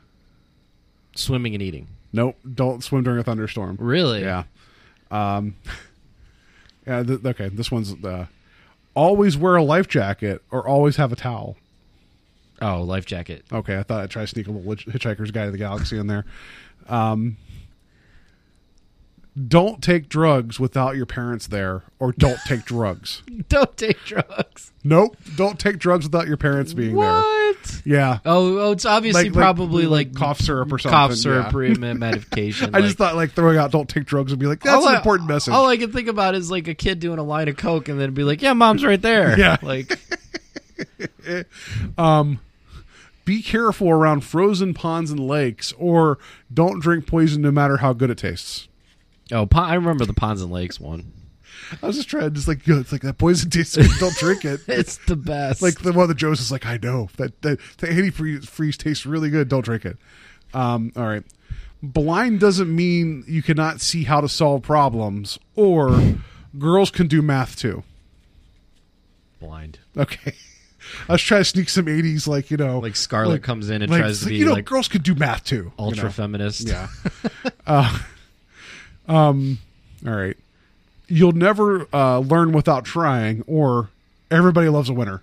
Swimming 1.16 1.54
and 1.54 1.62
eating. 1.62 1.88
nope 2.12 2.38
don't 2.52 2.84
swim 2.84 3.04
during 3.04 3.20
a 3.20 3.24
thunderstorm 3.24 3.78
Really? 3.80 4.22
yeah 4.22 4.46
um 5.12 5.56
yeah 6.88 7.04
th- 7.04 7.24
okay 7.26 7.50
this 7.50 7.72
one's 7.72 7.94
uh 8.04 8.26
always 8.94 9.38
wear 9.38 9.56
a 9.56 9.64
life 9.64 9.88
jacket 9.88 10.42
or 10.52 10.68
always 10.68 10.96
have 10.98 11.12
a 11.12 11.16
towel 11.16 11.56
Oh, 12.64 12.84
life 12.84 13.06
jacket. 13.08 13.44
okay 13.52 13.78
i 13.80 13.84
thought 13.84 14.02
i'd 14.04 14.10
try 14.12 14.22
to 14.24 14.28
sneak 14.28 14.48
a 14.48 14.52
little 14.52 14.76
hitchhiker's 14.76 15.32
guide 15.32 15.46
to 15.46 15.52
the 15.52 15.58
galaxy 15.58 15.98
in 15.98 16.08
there 16.08 16.26
um 16.88 17.38
don't 19.48 19.82
take 19.82 20.10
drugs 20.10 20.60
without 20.60 20.98
your 20.98 21.06
parents 21.06 21.48
there 21.48 21.84
or 22.00 22.12
don't 22.12 22.40
take 22.46 22.66
drugs 22.66 23.24
Don't 23.48 23.76
take 23.78 23.98
drugs. 24.04 24.72
Nope. 24.84 25.16
Don't 25.38 25.58
take 25.60 25.78
drugs 25.78 26.06
without 26.06 26.28
your 26.28 26.36
parents 26.38 26.74
being 26.74 26.96
there. 26.96 27.10
What? 27.10 27.82
Yeah. 27.86 28.20
Oh, 28.26 28.58
oh, 28.58 28.72
it's 28.72 28.84
obviously 28.86 29.26
Like- 29.26 29.36
like- 29.36 29.42
probably 29.42 29.86
like 29.86 30.08
like, 30.10 30.16
cough 30.16 30.40
syrup 30.40 30.72
or 30.74 30.80
something 30.80 30.98
Cough 30.98 31.14
syrup 31.16 31.54
yeah. 31.54 31.94
medication. 31.94 32.76
I 32.76 32.82
just 32.82 32.98
thought 32.98 33.16
like 33.16 33.32
throwing 33.32 33.58
out 33.58 33.72
"don't 33.72 33.88
take 33.88 34.06
drugs" 34.06 34.32
would 34.32 34.40
be 34.40 34.48
like 34.48 34.62
that's 34.62 34.86
an 34.86 34.94
I- 34.94 34.98
important 34.98 35.30
message. 35.30 35.54
All 35.54 35.68
I 35.68 35.78
can 35.78 35.92
think 35.92 36.08
about 36.08 36.36
is 36.36 36.50
like 36.52 36.68
a 36.68 36.74
kid 36.74 37.00
doing 37.00 37.20
a 37.20 37.24
line 37.24 37.48
of 37.48 37.56
coke 37.58 37.88
and 37.90 38.00
then 38.00 38.14
be 38.14 38.24
like, 38.24 38.42
"Yeah, 38.42 38.54
mom's 38.54 38.84
right 38.84 39.02
there." 39.02 39.38
Yeah. 39.40 39.58
like 39.62 39.98
um 41.98 42.40
be 43.24 43.42
careful 43.44 43.90
around 43.90 44.22
frozen 44.26 44.74
ponds 44.74 45.12
and 45.12 45.20
lakes, 45.20 45.74
or 45.78 46.18
don't 46.54 46.80
drink 46.82 47.06
poison 47.08 47.42
no 47.44 47.52
matter 47.52 47.78
how 47.78 47.94
good 47.94 48.10
it 48.10 48.18
tastes. 48.18 48.68
Oh, 49.32 49.46
pon- 49.46 49.70
I 49.70 49.76
remember 49.76 50.06
the 50.06 50.14
ponds 50.14 50.42
and 50.42 50.52
lakes 50.52 50.80
one. 50.80 51.12
I 51.82 51.88
was 51.88 51.96
just 51.96 52.10
trying 52.10 52.24
to 52.24 52.30
just 52.32 52.48
like, 52.48 52.66
you 52.68 52.74
know, 52.76 52.80
it's 52.82 52.92
like 52.92 53.02
that 53.02 53.18
poison 53.18 53.50
tastes 53.50 53.76
good. 53.78 53.90
Don't 54.00 54.16
drink 54.18 54.44
it. 54.46 54.62
It's 54.68 54.98
the 55.06 55.16
best. 55.16 55.62
like 55.62 55.80
the 55.80 55.94
one 55.94 56.08
that 56.10 56.18
Joe's 56.18 56.40
is 56.42 56.52
like, 56.52 56.66
I 56.66 56.78
know 56.82 57.10
that 57.18 57.42
that 57.44 57.60
the 57.78 57.88
antifreeze 57.88 58.46
freeze 58.48 58.78
tastes 58.78 59.06
really 59.06 59.30
good. 59.30 59.48
Don't 59.48 59.64
drink 59.64 59.86
it. 59.86 59.98
Um, 60.54 60.92
all 60.96 61.06
right. 61.06 61.24
Blind 61.84 62.40
doesn't 62.40 62.74
mean 62.74 63.24
you 63.28 63.42
cannot 63.42 63.80
see 63.82 64.04
how 64.04 64.22
to 64.22 64.30
solve 64.30 64.62
problems, 64.64 65.40
or 65.56 66.16
girls 66.60 66.92
can 66.92 67.08
do 67.08 67.22
math 67.22 67.56
too. 67.56 67.84
blind. 69.40 69.80
Okay. 69.98 70.34
I 71.08 71.14
was 71.14 71.22
trying 71.22 71.42
to 71.42 71.46
sneak 71.46 71.70
some 71.70 71.86
'80s, 71.86 72.28
like 72.28 72.52
you 72.52 72.58
know, 72.58 72.80
Like 72.80 72.96
Scarlett 72.96 73.44
comes 73.44 73.70
in 73.70 73.82
and 73.82 73.92
like, 73.92 74.02
tries 74.02 74.20
to 74.22 74.26
be 74.28 74.36
you 74.38 74.46
know, 74.46 74.54
like 74.54 74.66
girls 74.66 74.88
could 74.88 75.04
do 75.04 75.16
math 75.16 75.44
too. 75.44 75.56
you 75.56 75.72
ultra 75.80 76.06
know. 76.06 76.10
feminist. 76.12 76.68
Yeah. 76.68 76.88
uh, 77.68 78.00
um. 79.16 79.60
All 80.06 80.14
right. 80.16 80.38
You'll 81.08 81.34
never 81.34 81.88
uh, 81.94 82.20
learn 82.20 82.52
without 82.54 82.86
trying, 82.86 83.44
or 83.46 83.90
everybody 84.32 84.70
loves 84.70 84.90
a 84.90 84.94
winner. 84.94 85.22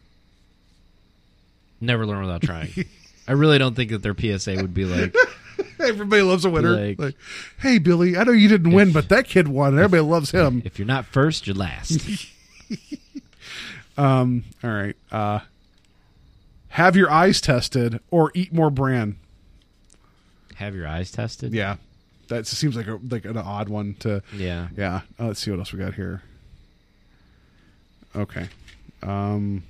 Never 1.81 2.05
learn 2.07 2.21
without 2.21 2.43
trying. 2.43 2.71
I 3.29 3.33
really 3.33 3.59
don't 3.59 3.75
think 3.75 3.91
that 3.91 4.03
their 4.03 4.15
PSA 4.17 4.57
would 4.57 4.75
be 4.75 4.85
like, 4.85 5.15
Everybody 5.81 6.23
loves 6.23 6.45
a 6.45 6.51
winner. 6.51 6.71
Like- 6.77 6.99
Like, 6.99 7.15
hey 7.61 7.79
Billy, 7.79 8.17
I 8.17 8.25
know 8.25 8.33
you 8.33 8.49
didn't 8.49 8.73
win, 8.73 8.93
but 8.93 9.09
that 9.11 9.27
kid 9.29 9.49
won, 9.49 9.69
and 9.75 9.79
everybody 9.79 10.03
loves 10.09 10.31
him. 10.31 10.63
if 10.67 10.79
you're 10.79 10.87
not 10.87 11.07
first, 11.07 11.47
you're 11.47 11.57
last. 11.57 12.01
Um. 13.97 14.45
All 14.63 14.71
right. 14.71 14.97
Uh. 15.11 15.41
Have 16.71 16.95
your 16.97 17.11
eyes 17.11 17.41
tested, 17.41 17.99
or 18.11 18.31
eat 18.35 18.53
more 18.53 18.71
bran. 18.71 19.17
Have 20.57 20.75
your 20.75 20.87
eyes 20.87 21.11
tested. 21.11 21.53
Yeah, 21.53 21.77
that 22.29 22.47
seems 22.47 22.77
like 22.77 22.87
a 22.87 22.99
like 23.11 23.25
an 23.25 23.37
odd 23.37 23.69
one 23.69 23.95
to. 24.01 24.23
Yeah. 24.35 24.69
Yeah. 24.77 25.03
Uh, 25.19 25.27
let's 25.27 25.41
see 25.41 25.51
what 25.51 25.59
else 25.59 25.73
we 25.73 25.79
got 25.79 25.95
here. 25.95 26.23
Okay. 28.17 28.49
Um. 29.03 29.63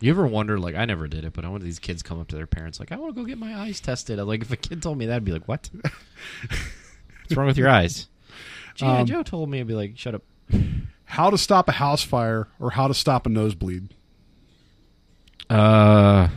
You 0.00 0.10
ever 0.12 0.28
wonder, 0.28 0.60
like, 0.60 0.76
I 0.76 0.84
never 0.84 1.08
did 1.08 1.24
it, 1.24 1.32
but 1.32 1.44
I 1.44 1.48
wonder 1.48 1.64
these 1.64 1.80
kids 1.80 2.04
come 2.04 2.20
up 2.20 2.28
to 2.28 2.36
their 2.36 2.46
parents, 2.46 2.78
like, 2.78 2.92
I 2.92 2.96
want 2.96 3.16
to 3.16 3.20
go 3.20 3.26
get 3.26 3.36
my 3.36 3.52
eyes 3.56 3.80
tested. 3.80 4.20
I'm 4.20 4.28
like, 4.28 4.42
if 4.42 4.52
a 4.52 4.56
kid 4.56 4.80
told 4.80 4.96
me 4.96 5.06
that, 5.06 5.16
I'd 5.16 5.24
be 5.24 5.32
like, 5.32 5.48
what? 5.48 5.68
What's 5.82 7.36
wrong 7.36 7.48
with 7.48 7.58
your 7.58 7.68
eyes? 7.68 8.06
G.I. 8.76 9.00
Um, 9.00 9.06
Joe 9.06 9.24
told 9.24 9.50
me, 9.50 9.58
I'd 9.58 9.66
be 9.66 9.74
like, 9.74 9.98
shut 9.98 10.14
up. 10.14 10.22
How 11.04 11.30
to 11.30 11.38
stop 11.38 11.68
a 11.68 11.72
house 11.72 12.04
fire, 12.04 12.46
or 12.60 12.70
how 12.70 12.86
to 12.86 12.94
stop 12.94 13.26
a 13.26 13.28
nosebleed. 13.28 13.88
Uh, 15.50 16.28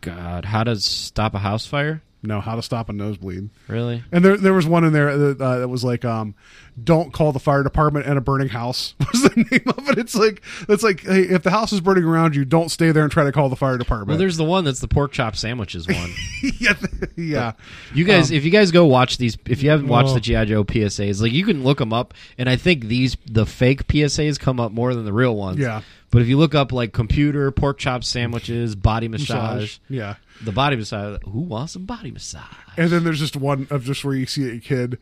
God, 0.00 0.46
how 0.46 0.64
to 0.64 0.76
stop 0.76 1.34
a 1.34 1.38
house 1.38 1.66
fire? 1.66 2.00
No, 2.26 2.40
how 2.40 2.56
to 2.56 2.62
stop 2.62 2.88
a 2.88 2.92
nosebleed. 2.92 3.50
Really? 3.68 4.02
And 4.12 4.24
there, 4.24 4.36
there 4.36 4.52
was 4.52 4.66
one 4.66 4.84
in 4.84 4.92
there 4.92 5.16
that, 5.16 5.40
uh, 5.40 5.58
that 5.60 5.68
was 5.68 5.84
like, 5.84 6.04
um, 6.04 6.34
"Don't 6.82 7.12
call 7.12 7.32
the 7.32 7.38
fire 7.38 7.62
department 7.62 8.06
in 8.06 8.16
a 8.16 8.20
burning 8.20 8.48
house." 8.48 8.94
Was 9.12 9.22
the 9.22 9.46
name 9.50 9.62
of 9.76 9.88
it? 9.88 9.98
It's 9.98 10.14
like, 10.14 10.42
it's 10.68 10.82
like, 10.82 11.00
hey, 11.00 11.22
if 11.22 11.42
the 11.42 11.50
house 11.50 11.72
is 11.72 11.80
burning 11.80 12.04
around 12.04 12.34
you, 12.36 12.44
don't 12.44 12.68
stay 12.70 12.92
there 12.92 13.02
and 13.02 13.10
try 13.12 13.24
to 13.24 13.32
call 13.32 13.48
the 13.48 13.56
fire 13.56 13.78
department. 13.78 14.08
Well, 14.10 14.18
there's 14.18 14.36
the 14.36 14.44
one 14.44 14.64
that's 14.64 14.80
the 14.80 14.88
pork 14.88 15.12
chop 15.12 15.36
sandwiches 15.36 15.86
one. 15.88 16.10
yeah, 16.60 16.74
yeah. 17.16 17.52
You 17.94 18.04
guys, 18.04 18.30
Um, 18.30 18.36
if 18.36 18.44
you 18.44 18.50
guys 18.50 18.70
go 18.70 18.84
watch 18.86 19.18
these, 19.18 19.36
if 19.46 19.62
you 19.62 19.70
haven't 19.70 19.88
watched 19.88 20.10
Oh. 20.10 20.14
the 20.14 20.20
GI 20.20 20.44
Joe 20.46 20.64
PSAs, 20.64 21.20
like 21.22 21.32
you 21.32 21.44
can 21.44 21.64
look 21.64 21.78
them 21.78 21.92
up, 21.92 22.14
and 22.38 22.48
I 22.48 22.56
think 22.56 22.86
these 22.86 23.16
the 23.26 23.46
fake 23.46 23.86
PSAs 23.86 24.38
come 24.38 24.60
up 24.60 24.72
more 24.72 24.94
than 24.94 25.04
the 25.04 25.12
real 25.12 25.34
ones. 25.36 25.58
Yeah. 25.58 25.82
But 26.10 26.22
if 26.22 26.28
you 26.28 26.38
look 26.38 26.54
up 26.54 26.72
like 26.72 26.92
computer 26.92 27.50
pork 27.50 27.78
chop 27.78 28.04
sandwiches, 28.04 28.74
body 28.76 29.08
massage, 29.08 29.28
Massage. 29.28 29.78
Yeah. 29.88 30.14
the 30.42 30.52
body 30.52 30.76
massage, 30.76 31.20
who 31.24 31.40
wants 31.40 31.74
a 31.74 31.78
body 31.80 32.10
massage? 32.12 32.44
And 32.76 32.90
then 32.90 33.02
there's 33.04 33.18
just 33.18 33.36
one 33.36 33.66
of 33.70 33.84
just 33.84 34.04
where 34.04 34.14
you 34.14 34.24
see 34.26 34.48
a 34.50 34.58
kid 34.60 34.98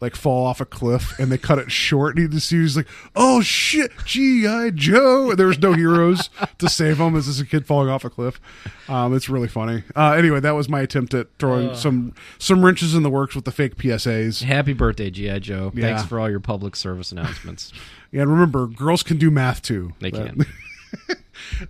like 0.00 0.16
fall 0.16 0.46
off 0.46 0.60
a 0.60 0.64
cliff 0.64 1.18
and 1.18 1.30
they 1.30 1.36
cut 1.38 1.58
it 1.58 1.70
short 1.70 2.16
and 2.16 2.22
you 2.22 2.28
just 2.28 2.48
see 2.48 2.60
he's 2.60 2.76
like, 2.76 2.88
oh 3.14 3.42
shit, 3.42 3.92
G.I. 4.06 4.70
Joe. 4.70 5.30
And 5.30 5.38
there 5.38 5.46
was 5.48 5.58
no 5.58 5.74
heroes 5.74 6.30
to 6.58 6.68
save 6.68 6.98
him. 6.98 7.14
It's 7.16 7.26
just 7.26 7.40
a 7.40 7.46
kid 7.46 7.66
falling 7.66 7.90
off 7.90 8.04
a 8.04 8.10
cliff. 8.10 8.40
Um, 8.88 9.14
it's 9.14 9.28
really 9.28 9.48
funny. 9.48 9.84
Uh, 9.94 10.12
anyway, 10.12 10.40
that 10.40 10.52
was 10.52 10.68
my 10.68 10.80
attempt 10.80 11.12
at 11.14 11.28
throwing 11.38 11.74
some 11.74 12.14
some 12.38 12.64
wrenches 12.64 12.94
in 12.94 13.02
the 13.02 13.10
works 13.10 13.34
with 13.34 13.44
the 13.44 13.52
fake 13.52 13.76
PSAs. 13.76 14.42
Happy 14.42 14.72
birthday, 14.72 15.10
GI 15.10 15.40
Joe! 15.40 15.70
Yeah. 15.74 15.82
Thanks 15.94 16.04
for 16.08 16.18
all 16.18 16.30
your 16.30 16.40
public 16.40 16.76
service 16.76 17.12
announcements. 17.12 17.72
Yeah, 18.12 18.22
and 18.22 18.32
remember, 18.32 18.66
girls 18.66 19.04
can 19.04 19.18
do 19.18 19.30
math 19.30 19.62
too. 19.62 19.92
They 20.00 20.10
That- 20.10 20.34
can. 20.34 20.46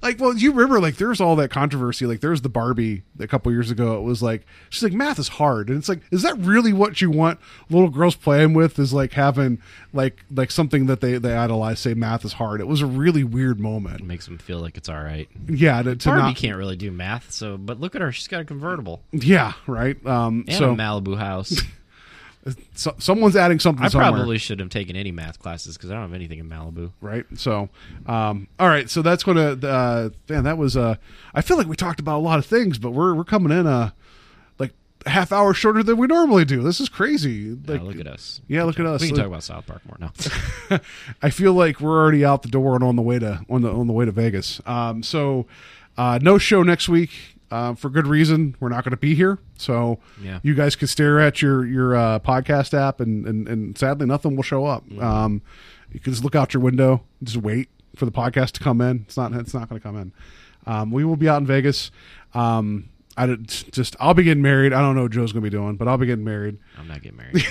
like, 0.03 0.19
well, 0.19 0.37
you 0.37 0.53
remember, 0.53 0.81
like, 0.81 0.97
there's 0.97 1.21
all 1.21 1.37
that 1.37 1.51
controversy. 1.51 2.07
Like, 2.07 2.21
there's 2.21 2.43
the 2.43 2.49
Barbie 2.49 3.03
a 3.19 3.27
couple 3.27 3.53
years 3.53 3.71
ago. 3.71 3.97
It 3.99 4.03
was 4.03 4.23
like, 4.23 4.47
she's 4.69 4.83
like, 4.83 4.93
math 4.93 5.19
is 5.19 5.29
hard, 5.29 5.69
and 5.69 5.79
it's 5.79 5.89
like, 5.89 6.01
is 6.11 6.23
that 6.23 6.37
really 6.39 6.73
what 6.73 7.01
you 7.01 7.11
want 7.11 7.39
little 7.69 7.91
girls 7.91 8.15
playing 8.15 8.55
with? 8.55 8.79
Is 8.79 8.93
like 8.93 9.13
having 9.13 9.61
like 9.93 10.25
like 10.31 10.51
something 10.51 10.87
that 10.87 11.01
they 11.01 11.19
they 11.19 11.35
idolize, 11.35 11.81
say 11.81 11.95
math 11.95 12.25
is 12.25 12.35
hard. 12.35 12.61
It 12.61 12.67
was 12.67 12.81
a 12.81 12.87
really 12.87 13.25
weird 13.25 13.61
moment. 13.61 14.01
It 14.01 14.07
makes 14.07 14.27
them 14.27 14.39
feel 14.39 14.59
like 14.59 14.77
it's 14.77 14.89
all 14.89 15.03
right. 15.03 15.29
Yeah, 15.49 15.83
to, 15.83 15.97
to 15.97 16.09
Barbie 16.09 16.23
not, 16.23 16.37
can't 16.37 16.57
really 16.57 16.77
do 16.77 16.91
math, 16.91 17.31
so 17.33 17.57
but 17.57 17.81
look 17.81 17.95
at 17.95 18.01
her; 18.01 18.13
she's 18.13 18.29
got 18.29 18.41
a 18.41 18.45
convertible 18.45 19.03
yeah, 19.13 19.53
right. 19.67 20.05
Um, 20.07 20.45
and 20.49 20.57
so, 20.57 20.73
a 20.73 20.75
Malibu 20.75 21.17
house. 21.19 21.61
so 22.75 22.95
someone's 22.99 23.37
adding 23.37 23.59
something. 23.59 23.85
I 23.85 23.89
somewhere. 23.89 24.13
probably 24.13 24.39
should 24.39 24.61
have 24.61 24.71
taken 24.71 24.97
any 24.97 25.13
math 25.13 25.39
classes 25.39 25.77
because 25.77 25.91
I 25.91 25.95
don't 25.95 26.03
have 26.05 26.15
anything 26.15 26.39
in 26.39 26.49
Malibu. 26.49 26.91
right? 27.01 27.27
So, 27.35 27.69
um, 28.07 28.49
all 28.59 28.69
right. 28.69 28.89
So 28.89 29.03
that's 29.03 29.23
to, 29.25 29.69
uh, 29.69 30.11
man, 30.29 30.45
that 30.45 30.57
was, 30.57 30.77
uh, 30.77 30.97
I 31.35 31.43
feel 31.43 31.57
like 31.59 31.67
we 31.67 31.77
talked 31.77 32.01
about 32.01 32.17
a 32.19 32.23
lot 32.25 32.39
of 32.39 32.47
things, 32.47 32.79
but 32.79 32.93
we're, 32.93 33.15
we're 33.15 33.25
coming 33.25 33.57
in, 33.57 33.67
uh, 33.67 33.91
like 34.59 34.73
half 35.07 35.33
hour 35.33 35.53
shorter 35.53 35.83
than 35.83 35.99
we 35.99 36.07
normally 36.07 36.47
do. 36.47 36.63
This 36.63 36.81
is 36.81 36.89
crazy. 36.89 37.51
Like, 37.53 37.81
Yeah, 37.81 37.87
look 37.87 38.01
at 38.01 38.07
us. 38.07 38.41
Yeah, 38.49 38.63
look 38.65 38.81
at 38.81 38.87
us. 38.87 39.03
We 39.03 39.09
can 39.09 39.17
Look- 39.17 39.25
talk 39.25 39.31
about 39.31 39.43
South 39.43 39.67
Park 39.67 39.83
more 39.87 39.97
now. 40.01 40.79
I 41.23 41.29
feel 41.31 41.53
like 41.53 41.81
we're 41.81 41.99
already 42.01 42.25
out 42.25 42.43
the 42.43 42.49
door 42.49 42.75
and 42.75 42.83
on 42.83 42.97
the 42.97 43.03
way 43.03 43.19
to, 43.19 43.45
on 43.51 43.61
the, 43.63 43.71
on 43.71 43.87
the 43.87 43.93
way 43.93 44.07
to 44.07 44.13
Vegas. 44.13 44.61
Um, 44.65 45.03
so, 45.03 45.47
uh, 45.99 46.19
no 46.23 46.39
show 46.39 46.63
next 46.63 46.89
week. 46.89 47.37
Uh, 47.51 47.75
for 47.75 47.89
good 47.91 48.07
reason, 48.07 48.55
we're 48.61 48.69
not 48.69 48.85
going 48.85 48.93
to 48.93 48.97
be 48.97 49.15
here. 49.15 49.39
So 49.57 49.99
Yeah. 50.23 50.39
you 50.43 50.55
guys 50.55 50.77
can 50.77 50.87
stare 50.89 51.19
at 51.21 51.43
your 51.43 51.67
your 51.67 51.97
uh, 51.97 52.19
podcast 52.21 52.75
app, 52.75 53.01
and, 53.01 53.27
and 53.27 53.49
and 53.49 53.77
sadly, 53.77 54.07
nothing 54.07 54.37
will 54.37 54.43
show 54.45 54.67
up. 54.67 54.85
Um, 55.01 55.43
you 55.93 55.99
can 56.01 56.13
just 56.13 56.23
look 56.25 56.35
out 56.37 56.55
your 56.55 56.63
window, 56.63 57.03
just 57.23 57.37
wait 57.39 57.69
for 57.97 58.05
the 58.05 58.13
podcast 58.13 58.53
to 58.53 58.61
come 58.61 58.81
in. 58.81 59.01
It's 59.07 59.17
not 59.17 59.33
it's 59.33 59.53
not 59.55 59.69
going 59.69 59.81
to 59.81 59.87
come 59.87 59.97
in. 59.97 60.13
Um, 60.67 60.91
we 60.93 61.05
will 61.05 61.17
be 61.17 61.29
out 61.29 61.41
in 61.41 61.47
Vegas. 61.47 61.91
Um, 62.35 62.91
I 63.17 63.27
just 63.27 63.97
I'll 63.99 64.15
be 64.15 64.23
getting 64.23 64.43
married. 64.43 64.73
I 64.73 64.81
don't 64.81 64.95
know 64.95 65.03
what 65.03 65.11
Joe's 65.11 65.33
going 65.33 65.43
to 65.43 65.51
be 65.51 65.55
doing, 65.55 65.75
but 65.77 65.89
I'll 65.89 65.99
be 65.99 66.07
getting 66.07 66.25
married. 66.25 66.59
I'm 66.79 66.87
not 66.87 67.03
getting 67.03 67.19
married. 67.19 67.45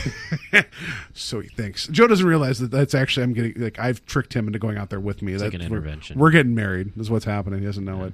So 1.13 1.41
he 1.41 1.49
thinks 1.49 1.87
Joe 1.87 2.07
doesn't 2.07 2.25
realize 2.25 2.59
that 2.59 2.71
that's 2.71 2.95
actually 2.95 3.23
I'm 3.23 3.33
getting 3.33 3.61
like 3.61 3.77
I've 3.77 4.05
tricked 4.05 4.33
him 4.33 4.47
into 4.47 4.57
going 4.59 4.77
out 4.77 4.89
there 4.89 4.99
with 4.99 5.21
me. 5.21 5.33
It's 5.33 5.41
That- 5.41 5.53
like 5.53 5.61
an 5.61 5.69
we're- 5.69 5.79
intervention. 5.81 6.17
We're, 6.17 6.31
getting 6.31 6.55
married. 6.55 6.93
Is 6.97 7.11
what's 7.11 7.25
happening. 7.25 7.59
He 7.59 7.65
doesn't 7.65 7.83
know 7.85 8.05
it. 8.05 8.13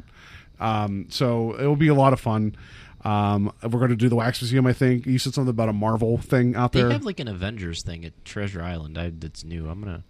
Um, 0.59 1.07
so 1.09 1.53
it 1.55 1.65
will 1.65 1.75
be 1.75 1.87
a 1.89 1.93
lot 1.95 2.13
of 2.13 2.19
fun. 2.19 2.55
Um, 3.03 3.51
we're 3.61 3.69
going 3.79 3.89
to 3.91 3.95
do 3.95 4.09
the 4.09 4.15
wax 4.15 4.41
museum. 4.41 4.65
I 4.65 4.73
think 4.73 5.05
you 5.05 5.19
said 5.19 5.33
something 5.35 5.49
about 5.51 5.69
a 5.69 5.73
Marvel 5.73 6.17
thing 6.17 6.55
out 6.55 6.71
there. 6.71 6.87
they 6.87 6.93
have 6.93 7.05
like 7.05 7.19
an 7.19 7.27
Avengers 7.27 7.83
thing 7.83 8.03
at 8.03 8.13
Treasure 8.25 8.61
Island. 8.63 8.97
I, 8.97 9.11
that's 9.11 9.43
new. 9.43 9.69
I'm 9.69 9.79
gonna 9.79 10.03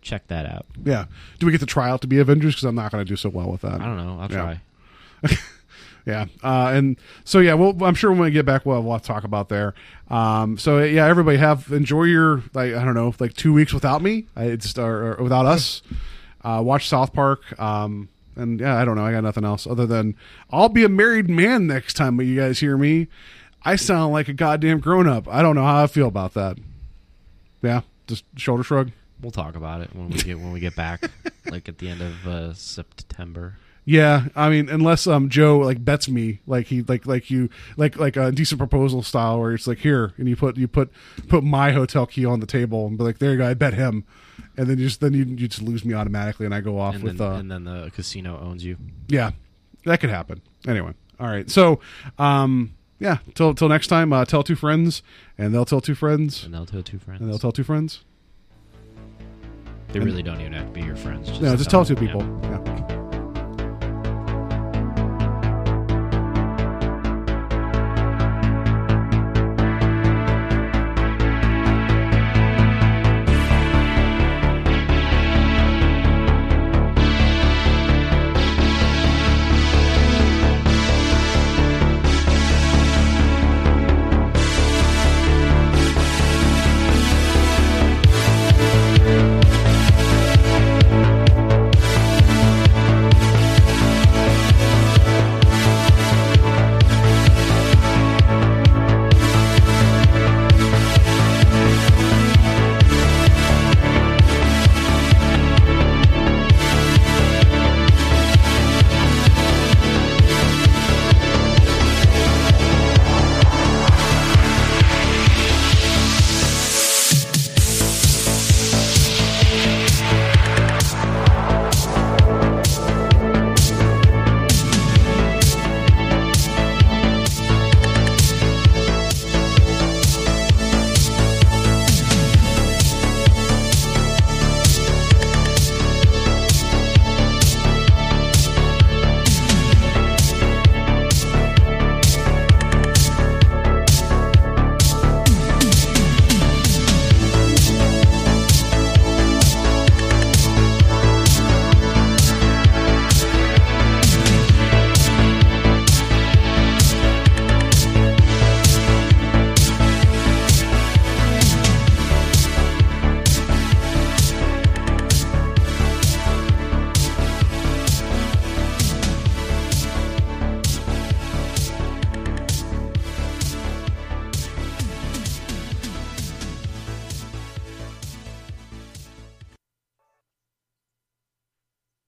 check 0.00 0.26
that 0.26 0.44
out. 0.46 0.66
yeah. 0.84 1.04
Do 1.38 1.46
we 1.46 1.52
get 1.52 1.60
to 1.60 1.66
try 1.66 1.88
out 1.88 2.00
to 2.00 2.08
be 2.08 2.18
Avengers? 2.18 2.54
Because 2.54 2.64
I'm 2.64 2.74
not 2.74 2.90
going 2.90 3.04
to 3.04 3.08
do 3.08 3.14
so 3.16 3.28
well 3.28 3.48
with 3.50 3.60
that. 3.60 3.80
I 3.80 3.84
don't 3.86 3.96
know. 3.96 4.18
I'll 4.20 4.30
Yeah. 4.30 4.56
try. 5.22 5.38
Yeah, 6.04 6.26
uh, 6.42 6.72
and 6.74 6.96
so 7.22 7.38
yeah, 7.38 7.54
well, 7.54 7.76
I'm 7.84 7.94
sure 7.94 8.10
when 8.10 8.18
we 8.22 8.32
get 8.32 8.44
back, 8.44 8.66
we'll 8.66 8.74
have 8.74 8.84
a 8.84 8.88
lot 8.88 9.04
to 9.04 9.06
talk 9.06 9.22
about 9.22 9.48
there. 9.48 9.72
Um, 10.10 10.58
so 10.58 10.82
yeah, 10.82 11.06
everybody 11.06 11.36
have 11.36 11.70
enjoy 11.70 12.02
your 12.04 12.42
like 12.54 12.74
I 12.74 12.84
don't 12.84 12.94
know, 12.94 13.14
like 13.20 13.34
two 13.34 13.52
weeks 13.52 13.72
without 13.72 14.02
me, 14.02 14.26
I, 14.34 14.46
it's 14.46 14.76
or, 14.76 15.14
or 15.16 15.22
without 15.22 15.46
us. 15.46 15.80
Uh, 16.42 16.60
watch 16.64 16.88
South 16.88 17.12
Park, 17.12 17.56
um, 17.60 18.08
and 18.36 18.60
yeah, 18.60 18.76
I 18.76 18.84
don't 18.84 18.96
know, 18.96 19.04
I 19.04 19.12
got 19.12 19.24
nothing 19.24 19.44
else 19.44 19.66
other 19.66 19.86
than 19.86 20.16
I'll 20.50 20.68
be 20.68 20.84
a 20.84 20.88
married 20.88 21.28
man 21.28 21.66
next 21.66 21.94
time 21.94 22.20
you 22.20 22.36
guys 22.36 22.60
hear 22.60 22.76
me. 22.76 23.08
I 23.64 23.76
sound 23.76 24.12
like 24.12 24.28
a 24.28 24.32
goddamn 24.32 24.80
grown 24.80 25.06
up. 25.06 25.28
I 25.28 25.42
don't 25.42 25.54
know 25.54 25.64
how 25.64 25.84
I 25.84 25.86
feel 25.86 26.08
about 26.08 26.34
that. 26.34 26.58
Yeah, 27.62 27.82
just 28.06 28.24
shoulder 28.36 28.64
shrug. 28.64 28.90
We'll 29.20 29.30
talk 29.30 29.54
about 29.54 29.80
it 29.82 29.94
when 29.94 30.10
we 30.10 30.18
get 30.18 30.38
when 30.38 30.52
we 30.52 30.58
get 30.58 30.74
back, 30.74 31.08
like 31.46 31.68
at 31.68 31.78
the 31.78 31.88
end 31.88 32.02
of 32.02 32.26
uh, 32.26 32.54
September. 32.54 33.54
Yeah, 33.84 34.28
I 34.36 34.48
mean, 34.48 34.68
unless 34.68 35.08
um 35.08 35.28
Joe 35.28 35.58
like 35.58 35.84
bets 35.84 36.08
me, 36.08 36.38
like 36.46 36.68
he 36.68 36.82
like 36.82 37.04
like 37.04 37.30
you 37.30 37.50
like 37.76 37.96
like 37.98 38.16
a 38.16 38.30
decent 38.30 38.58
proposal 38.58 39.02
style 39.02 39.40
where 39.40 39.52
it's 39.54 39.66
like 39.66 39.78
here 39.78 40.12
and 40.18 40.28
you 40.28 40.36
put 40.36 40.56
you 40.56 40.68
put 40.68 40.90
put 41.28 41.42
my 41.42 41.72
hotel 41.72 42.06
key 42.06 42.24
on 42.24 42.38
the 42.38 42.46
table 42.46 42.86
and 42.86 42.96
be 42.96 43.02
like 43.02 43.18
there 43.18 43.32
you 43.32 43.38
go, 43.38 43.46
I 43.48 43.54
bet 43.54 43.74
him, 43.74 44.04
and 44.56 44.68
then 44.68 44.78
you 44.78 44.86
just 44.86 45.00
then 45.00 45.14
you, 45.14 45.24
you 45.24 45.48
just 45.48 45.62
lose 45.62 45.84
me 45.84 45.94
automatically 45.94 46.46
and 46.46 46.54
I 46.54 46.60
go 46.60 46.78
off 46.78 46.94
And 46.94 47.02
with 47.02 47.18
then, 47.18 47.26
uh 47.28 47.34
and 47.38 47.50
then 47.50 47.64
the 47.64 47.90
casino 47.92 48.38
owns 48.40 48.64
you. 48.64 48.76
yeah, 49.08 49.32
that 49.84 49.98
could 49.98 50.10
happen. 50.10 50.42
Anyway, 50.68 50.92
all 51.18 51.26
right, 51.26 51.50
so 51.50 51.80
um 52.20 52.74
yeah, 53.00 53.18
till 53.34 53.52
till 53.52 53.68
next 53.68 53.88
time, 53.88 54.12
uh, 54.12 54.24
tell 54.24 54.44
two 54.44 54.54
friends 54.54 55.02
and 55.36 55.52
they'll 55.52 55.64
tell 55.64 55.80
two 55.80 55.96
friends 55.96 56.44
And 56.44 56.54
they'll 56.54 56.66
tell 56.66 56.84
two 56.84 57.00
friends. 57.00 57.20
and 57.20 57.28
they'll 57.28 57.38
tell 57.40 57.50
two 57.50 57.64
friends. 57.64 58.04
They 59.88 59.98
really 59.98 60.22
don't 60.22 60.40
even 60.40 60.52
have 60.52 60.66
to 60.66 60.72
be 60.72 60.82
your 60.86 60.94
friends. 60.94 61.28
Just 61.28 61.40
Yeah, 61.40 61.56
just 61.56 61.68
tell 61.68 61.84
two 61.84 61.96
them. 61.96 62.06
people. 62.06 62.22
Yeah. 62.44 62.91